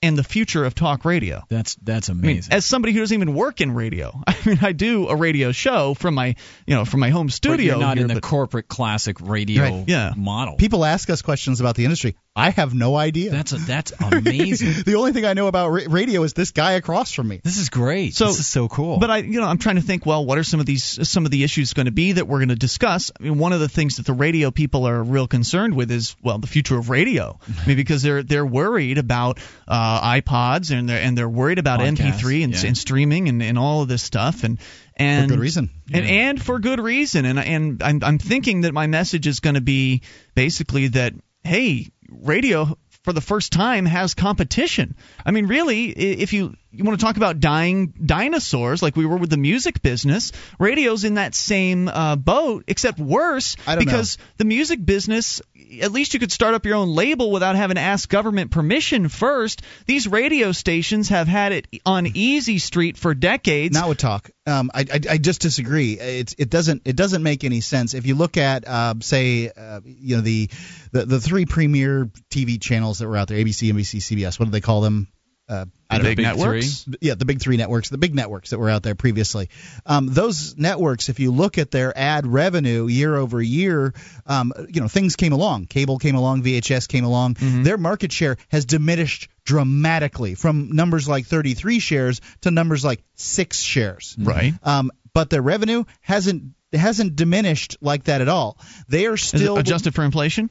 and 0.02 0.18
the 0.18 0.24
future 0.24 0.64
of 0.66 0.74
talk 0.76 1.06
radio. 1.06 1.44
That's 1.50 1.76
that's 1.76 2.10
I 2.10 2.14
mean, 2.14 2.24
amazing. 2.32 2.54
as 2.54 2.66
somebody 2.66 2.94
who 2.94 3.00
doesn't 3.00 3.16
even 3.16 3.34
work 3.36 3.62
in 3.62 3.74
radio, 3.74 4.20
I 4.28 4.36
mean, 4.46 4.60
I 4.62 4.72
do 4.72 5.08
a 5.10 5.16
radio 5.16 5.52
show 5.52 5.94
from 5.94 6.16
my 6.16 6.36
you 6.66 6.76
know 6.76 6.86
from 6.86 7.00
my 7.00 7.10
home 7.10 7.28
But 7.28 7.34
studio. 7.34 7.74
you're 7.74 7.80
not 7.80 7.98
here, 7.98 8.04
in 8.06 8.08
the 8.08 8.16
but- 8.16 8.24
corporate 8.24 8.68
classic 8.68 9.18
radio 9.22 9.64
Right, 9.64 9.84
yeah. 9.88 10.14
model. 10.16 10.56
People 10.56 10.84
ask 10.86 11.10
us 11.10 11.22
questions 11.22 11.60
about 11.60 11.76
the 11.76 11.84
industry. 11.86 12.16
I 12.34 12.52
have 12.52 12.74
no 12.74 12.96
idea. 12.96 13.30
That's 13.30 13.52
a, 13.52 13.58
that's 13.58 13.92
amazing. 14.00 14.84
the 14.86 14.96
only 14.96 15.12
thing 15.12 15.26
I 15.26 15.34
know 15.34 15.48
about 15.48 15.70
ra- 15.70 15.82
radio 15.90 16.24
is 16.24 16.32
this 16.32 16.52
guy 16.52 16.74
across 16.74 17.12
from 17.12 17.28
me. 17.28 17.42
this 17.44 17.58
is 17.58 17.68
great. 17.70 18.14
So- 18.16 18.28
this 18.28 18.40
is 18.40 18.48
so 18.48 18.70
cool. 18.70 19.00
But 19.00 19.12
I, 19.12 19.18
you 19.18 19.42
know, 19.42 19.46
I'm 19.48 19.58
trying 19.58 19.76
to 19.76 19.82
think. 19.82 20.06
Well, 20.06 20.26
what 20.26 20.38
are 20.38 20.44
some 20.44 20.62
of 20.62 20.66
these 20.66 21.10
some 21.10 21.26
of 21.26 21.32
the 21.32 21.44
issues 21.44 21.74
going 21.74 21.88
to 21.88 21.92
be 21.92 22.14
that 22.14 22.28
we're 22.30 22.40
going 22.40 22.50
to 22.50 22.56
discuss? 22.56 23.12
I 23.20 23.24
mean, 23.24 23.38
one 23.38 23.52
of 23.52 23.60
the 23.60 23.68
things 23.68 23.98
that 23.98 24.06
the 24.06 24.14
radio 24.14 24.50
people 24.50 24.88
are 24.88 25.04
real 25.04 25.28
concerned 25.28 25.76
with 25.76 25.92
is 25.92 26.16
well, 26.24 26.38
the 26.38 26.48
future 26.48 26.78
of 26.78 26.90
radio. 26.90 27.38
I 27.64 27.68
mean, 27.68 27.76
because 27.76 28.02
they're 28.02 28.24
they're 28.24 28.46
worried 28.46 28.98
about 28.98 29.40
uh, 29.68 30.02
iPods 30.22 30.72
and 30.72 30.88
they're 30.88 31.02
and 31.02 31.18
they're 31.18 31.28
worried 31.30 31.60
about 31.60 31.82
Podcasts, 31.82 31.98
MP3 32.22 32.44
and, 32.46 32.54
yeah. 32.54 32.68
and 32.68 32.78
streaming 32.78 33.28
and, 33.28 33.44
and 33.44 33.58
all 33.58 33.82
of 33.82 33.90
this 33.90 34.04
stuff 34.04 34.46
and 34.46 34.58
and 34.96 35.30
For 35.30 35.36
good 35.36 35.42
reason. 35.42 35.70
and 35.92 36.06
and 36.06 36.42
for 36.42 36.60
good 36.60 36.80
reason. 36.80 37.26
And 37.26 37.40
and 37.40 37.84
I'm 37.84 38.00
I'm 38.04 38.20
thinking 38.20 38.62
that 38.62 38.74
my 38.74 38.88
message 38.88 39.28
is 39.28 39.42
going 39.42 39.56
to 39.56 39.62
be 39.62 40.02
basically 40.34 40.88
that 40.90 41.14
hey, 41.44 41.90
radio 42.12 42.78
for 43.04 43.14
the 43.14 43.22
first 43.22 43.52
time 43.52 43.86
has 43.86 44.14
competition. 44.14 44.96
I 45.26 45.32
mean, 45.32 45.48
really, 45.48 45.90
if 45.90 46.34
you 46.34 46.56
you 46.72 46.84
want 46.84 47.00
to 47.00 47.06
talk 47.06 47.18
about 47.18 47.40
dying 47.40 47.94
dinosaurs 48.06 48.82
like 48.82 48.96
we 48.96 49.06
were 49.06 49.18
with 49.18 49.30
the 49.30 49.38
music 49.38 49.82
business, 49.82 50.32
radio's 50.60 51.04
in 51.04 51.16
that 51.16 51.36
same 51.36 51.88
uh, 51.88 52.16
boat, 52.16 52.64
except 52.68 53.00
worse 53.00 53.56
don't 53.76 53.86
know. 53.86 53.86
because 53.86 54.18
the 54.38 54.46
music 54.46 54.86
business. 54.86 55.42
At 55.80 55.92
least 55.92 56.14
you 56.14 56.20
could 56.20 56.32
start 56.32 56.54
up 56.54 56.66
your 56.66 56.76
own 56.76 56.90
label 56.90 57.32
without 57.32 57.56
having 57.56 57.76
to 57.76 57.82
ask 57.82 58.10
government 58.10 58.52
permission 58.52 59.08
first. 59.10 59.62
These 59.86 60.08
radio 60.08 60.52
stations 60.52 61.10
have 61.10 61.28
had 61.28 61.52
it 61.52 61.68
on 61.86 62.08
Easy 62.08 62.58
Street 62.58 62.98
for 62.98 63.14
decades. 63.14 63.74
Not 63.74 63.90
with 63.90 63.98
talk. 63.98 64.30
Um, 64.46 64.72
I, 64.74 64.82
I, 64.82 65.00
I 65.12 65.18
just 65.18 65.42
disagree. 65.42 65.94
It, 65.94 66.36
it 66.38 66.50
doesn't 66.50 66.82
it 66.86 66.96
doesn't 66.96 67.24
make 67.24 67.44
any 67.44 67.62
sense 67.62 67.94
if 67.94 68.06
you 68.06 68.16
look 68.16 68.38
at 68.38 68.68
uh, 68.68 68.96
say 69.02 69.52
uh, 69.56 69.82
you 69.86 70.16
know 70.16 70.22
the, 70.22 70.50
the 70.92 71.06
the 71.06 71.20
three 71.22 71.46
premier 71.46 72.10
TV 72.30 72.60
channels 72.60 73.00
that 73.00 73.08
were 73.08 73.18
out 73.18 73.28
there 73.28 73.38
ABC, 73.38 73.72
NBC, 73.72 74.00
CBS. 74.00 74.40
What 74.40 74.46
do 74.46 74.52
they 74.52 74.62
call 74.62 74.82
them? 74.82 75.08
Uh, 75.52 75.66
The 75.90 76.04
big 76.04 76.20
know. 76.20 76.24
networks? 76.36 76.86
Yeah, 77.02 77.16
the 77.16 77.26
big 77.26 77.42
three 77.42 77.58
networks, 77.58 77.90
the 77.90 77.98
big 77.98 78.16
networks 78.16 78.52
that 78.52 78.60
were 78.60 78.70
out 78.70 78.84
there 78.84 78.96
previously. 78.96 79.50
Um, 79.86 80.08
those 80.08 80.56
networks, 80.56 81.10
if 81.10 81.20
you 81.20 81.32
look 81.32 81.58
at 81.58 81.72
their 81.72 81.96
ad 81.98 82.26
revenue 82.26 82.88
year 82.88 83.14
over 83.14 83.42
year, 83.42 83.94
um, 84.26 84.54
you 84.70 84.80
know 84.80 84.88
things 84.88 85.18
came 85.18 85.34
along. 85.34 85.66
Cable 85.66 86.00
came 86.00 86.16
along, 86.16 86.44
VHS 86.44 86.88
came 86.88 87.04
along. 87.04 87.36
Their 87.40 87.78
market 87.78 88.14
share 88.14 88.38
has 88.48 88.64
diminished 88.64 89.28
dramatically 89.44 90.36
from 90.36 90.72
numbers 90.72 91.10
like 91.10 91.26
33 91.26 91.80
shares 91.80 92.22
to 92.42 92.52
numbers 92.52 92.86
like 92.86 93.04
six 93.16 93.60
shares. 93.60 94.16
Right. 94.18 94.54
Um, 94.64 94.92
but 95.14 95.30
their 95.30 95.42
revenue 95.42 95.84
hasn't 96.00 96.54
hasn't 96.72 97.18
diminished 97.18 97.78
like 97.82 98.06
that 98.06 98.22
at 98.22 98.30
all. 98.30 98.58
They 98.88 99.08
are 99.08 99.18
still 99.18 99.58
adjusted 99.58 99.94
for 99.94 100.06
inflation? 100.06 100.50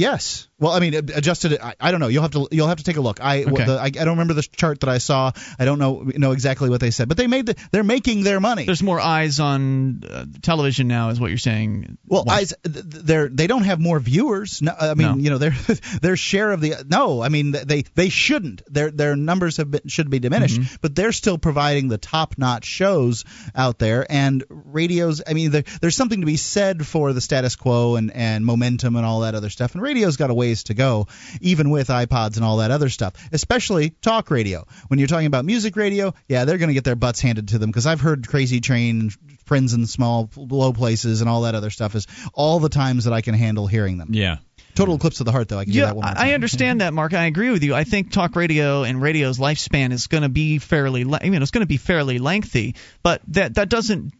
Yes. 0.00 0.46
Well, 0.58 0.72
I 0.72 0.80
mean, 0.80 0.94
adjusted. 0.94 1.58
I, 1.58 1.74
I 1.80 1.90
don't 1.90 2.00
know. 2.00 2.08
You'll 2.08 2.20
have 2.22 2.32
to. 2.32 2.46
You'll 2.50 2.68
have 2.68 2.76
to 2.78 2.84
take 2.84 2.96
a 2.98 3.00
look. 3.00 3.18
I. 3.22 3.44
Okay. 3.44 3.64
The, 3.64 3.78
I, 3.78 3.84
I 3.84 3.88
don't 3.90 4.08
remember 4.10 4.34
the 4.34 4.42
chart 4.42 4.80
that 4.80 4.90
I 4.90 4.98
saw. 4.98 5.32
I 5.58 5.64
don't 5.64 5.78
know 5.78 6.02
know 6.04 6.32
exactly 6.32 6.68
what 6.68 6.80
they 6.80 6.90
said, 6.90 7.08
but 7.08 7.16
they 7.16 7.26
made 7.26 7.46
the. 7.46 7.56
They're 7.72 7.82
making 7.82 8.24
their 8.24 8.40
money. 8.40 8.66
There's 8.66 8.82
more 8.82 9.00
eyes 9.00 9.40
on 9.40 10.04
uh, 10.04 10.26
television 10.42 10.86
now, 10.86 11.08
is 11.08 11.18
what 11.18 11.30
you're 11.30 11.38
saying. 11.38 11.96
Well, 12.06 12.24
Why? 12.24 12.40
I, 12.40 12.46
they're 12.64 13.28
they 13.28 13.46
don't 13.46 13.62
have 13.64 13.80
more 13.80 13.98
viewers. 14.00 14.60
No, 14.60 14.74
I 14.78 14.92
mean, 14.94 15.08
No. 15.08 15.14
you 15.16 15.30
know, 15.30 15.38
their 15.38 15.50
their 16.02 16.16
share 16.16 16.50
of 16.52 16.60
the 16.60 16.74
no. 16.86 17.22
I 17.22 17.30
mean, 17.30 17.52
they 17.52 17.82
they 17.94 18.10
shouldn't. 18.10 18.62
Their 18.72 18.90
their 18.90 19.16
numbers 19.16 19.56
have 19.56 19.70
been 19.70 19.88
should 19.88 20.10
be 20.10 20.18
diminished, 20.18 20.60
Mm-hmm. 20.60 20.74
but 20.82 20.94
they're 20.94 21.12
still 21.12 21.38
providing 21.38 21.88
the 21.88 21.98
top 21.98 22.36
notch 22.36 22.66
shows 22.66 23.24
out 23.54 23.78
there. 23.78 24.04
And 24.10 24.44
radios. 24.50 25.22
I 25.26 25.32
mean, 25.32 25.52
there, 25.52 25.64
there's 25.80 25.96
something 25.96 26.20
to 26.20 26.26
be 26.26 26.36
said 26.36 26.86
for 26.86 27.14
the 27.14 27.20
status 27.22 27.56
quo 27.56 27.96
and 27.96 28.12
and 28.12 28.44
momentum 28.44 28.96
and 28.96 29.06
all 29.06 29.20
that 29.20 29.34
other 29.34 29.48
stuff. 29.48 29.72
And 29.74 29.82
radio's 29.90 30.16
got 30.16 30.30
a 30.30 30.34
ways 30.34 30.64
to 30.64 30.74
go, 30.74 31.06
even 31.40 31.70
with 31.70 31.88
iPods 31.88 32.36
and 32.36 32.44
all 32.44 32.58
that 32.58 32.70
other 32.70 32.88
stuff. 32.88 33.14
Especially 33.32 33.90
talk 33.90 34.30
radio. 34.30 34.64
When 34.88 34.98
you're 34.98 35.08
talking 35.08 35.26
about 35.26 35.44
music 35.44 35.76
radio, 35.76 36.14
yeah, 36.28 36.44
they're 36.44 36.58
going 36.58 36.68
to 36.68 36.74
get 36.74 36.84
their 36.84 36.96
butts 36.96 37.20
handed 37.20 37.48
to 37.48 37.58
them 37.58 37.70
because 37.70 37.86
I've 37.86 38.00
heard 38.00 38.28
Crazy 38.28 38.60
Train, 38.60 39.10
Friends 39.46 39.74
in 39.74 39.86
Small 39.86 40.30
Low 40.36 40.72
Places, 40.72 41.20
and 41.20 41.28
all 41.28 41.42
that 41.42 41.54
other 41.54 41.70
stuff 41.70 41.94
is 41.96 42.06
all 42.34 42.60
the 42.60 42.68
times 42.68 43.04
that 43.04 43.12
I 43.12 43.20
can 43.20 43.34
handle 43.34 43.66
hearing 43.66 43.98
them. 43.98 44.10
yeah. 44.12 44.36
Total 44.76 44.94
eclipse 44.94 45.18
of 45.18 45.26
the 45.26 45.32
heart, 45.32 45.48
though. 45.48 45.58
I 45.58 45.64
can 45.64 45.72
do 45.72 45.80
Yeah, 45.80 45.86
that 45.86 45.96
one 45.96 46.04
more 46.04 46.12
I 46.12 46.14
time. 46.14 46.28
I 46.28 46.32
understand 46.34 46.80
that, 46.80 46.94
Mark. 46.94 47.12
I 47.12 47.24
agree 47.26 47.50
with 47.50 47.64
you. 47.64 47.74
I 47.74 47.82
think 47.82 48.12
talk 48.12 48.36
radio 48.36 48.84
and 48.84 49.02
radio's 49.02 49.36
lifespan 49.38 49.90
is 49.92 50.06
going 50.06 50.22
to 50.22 50.28
be 50.28 50.58
fairly, 50.58 51.02
le- 51.04 51.18
I 51.20 51.28
mean, 51.28 51.42
it's 51.42 51.50
going 51.50 51.62
to 51.66 51.66
be 51.66 51.76
fairly 51.76 52.20
lengthy, 52.20 52.76
but 53.02 53.20
that 53.28 53.56
that 53.56 53.68
doesn't 53.68 54.14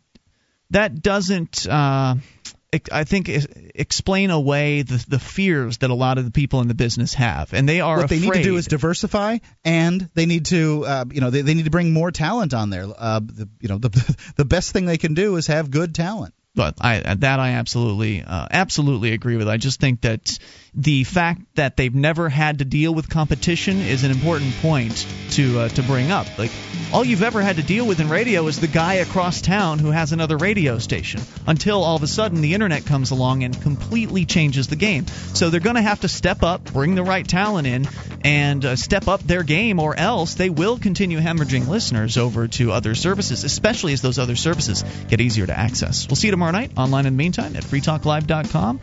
that 0.70 1.00
doesn't. 1.02 1.66
Uh, 1.68 2.16
ex- 2.44 2.54
I 2.92 3.02
think 3.02 3.28
explain 3.74 4.30
away 4.30 4.82
the 4.82 5.04
the 5.08 5.18
fears 5.18 5.78
that 5.78 5.90
a 5.90 5.94
lot 5.94 6.18
of 6.18 6.24
the 6.24 6.30
people 6.30 6.60
in 6.60 6.68
the 6.68 6.74
business 6.74 7.14
have, 7.14 7.52
and 7.52 7.68
they 7.68 7.80
are 7.80 7.98
what 7.98 8.08
they 8.08 8.20
need 8.20 8.32
to 8.32 8.42
do 8.44 8.56
is 8.56 8.66
diversify, 8.66 9.38
and 9.64 10.08
they 10.14 10.26
need 10.26 10.46
to, 10.46 10.84
uh, 10.86 11.04
you 11.10 11.20
know, 11.20 11.30
they, 11.30 11.42
they 11.42 11.54
need 11.54 11.64
to 11.64 11.70
bring 11.70 11.92
more 11.92 12.12
talent 12.12 12.54
on 12.54 12.70
there. 12.70 12.86
Uh, 12.96 13.20
the, 13.20 13.48
you 13.60 13.68
know, 13.68 13.78
the 13.78 14.16
the 14.36 14.44
best 14.44 14.72
thing 14.72 14.84
they 14.86 14.98
can 14.98 15.14
do 15.14 15.34
is 15.34 15.48
have 15.48 15.70
good 15.70 15.96
talent. 15.96 16.32
But 16.54 16.76
I 16.80 17.00
that 17.00 17.40
I 17.40 17.52
absolutely 17.52 18.22
uh, 18.22 18.46
absolutely 18.50 19.12
agree 19.14 19.36
with. 19.36 19.48
I 19.48 19.56
just 19.56 19.80
think 19.80 20.02
that 20.02 20.38
the 20.74 21.04
fact 21.04 21.42
that 21.56 21.76
they've 21.76 21.94
never 21.94 22.28
had 22.28 22.58
to 22.58 22.64
deal 22.64 22.94
with 22.94 23.08
competition 23.08 23.78
is 23.78 24.04
an 24.04 24.10
important 24.10 24.54
point 24.56 25.06
to 25.30 25.60
uh, 25.60 25.68
to 25.68 25.82
bring 25.82 26.10
up. 26.10 26.26
Like 26.38 26.50
all 26.92 27.04
you've 27.04 27.22
ever 27.22 27.42
had 27.42 27.56
to 27.56 27.62
deal 27.62 27.86
with 27.86 28.00
in 28.00 28.08
radio 28.08 28.46
is 28.46 28.60
the 28.60 28.68
guy 28.68 28.94
across 28.94 29.40
town 29.40 29.78
who 29.78 29.90
has 29.90 30.12
another 30.12 30.36
radio 30.36 30.78
station. 30.78 31.20
Until 31.46 31.82
all 31.82 31.96
of 31.96 32.02
a 32.02 32.06
sudden 32.06 32.40
the 32.40 32.54
internet 32.54 32.86
comes 32.86 33.10
along 33.10 33.44
and 33.44 33.60
completely 33.60 34.24
changes 34.24 34.68
the 34.68 34.76
game. 34.76 35.06
So 35.06 35.50
they're 35.50 35.60
going 35.60 35.76
to 35.76 35.82
have 35.82 36.00
to 36.00 36.08
step 36.08 36.42
up, 36.42 36.64
bring 36.72 36.94
the 36.94 37.02
right 37.02 37.26
talent 37.26 37.66
in, 37.66 37.88
and 38.24 38.64
uh, 38.64 38.76
step 38.76 39.08
up 39.08 39.22
their 39.22 39.42
game, 39.42 39.80
or 39.80 39.96
else 39.96 40.34
they 40.34 40.50
will 40.50 40.78
continue 40.78 41.18
hemorrhaging 41.18 41.68
listeners 41.68 42.16
over 42.16 42.48
to 42.48 42.72
other 42.72 42.94
services, 42.94 43.44
especially 43.44 43.92
as 43.92 44.02
those 44.02 44.18
other 44.18 44.36
services 44.36 44.84
get 45.08 45.20
easier 45.20 45.46
to 45.46 45.58
access. 45.58 46.06
We'll 46.08 46.16
see 46.16 46.28
you 46.28 46.32
tomorrow 46.32 46.52
night 46.52 46.72
online 46.76 47.06
in 47.06 47.14
the 47.14 47.18
meantime 47.18 47.56
at 47.56 47.64
freetalklive.com. 47.64 48.80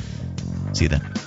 See 0.74 0.86
you 0.86 0.90
then. 0.90 1.27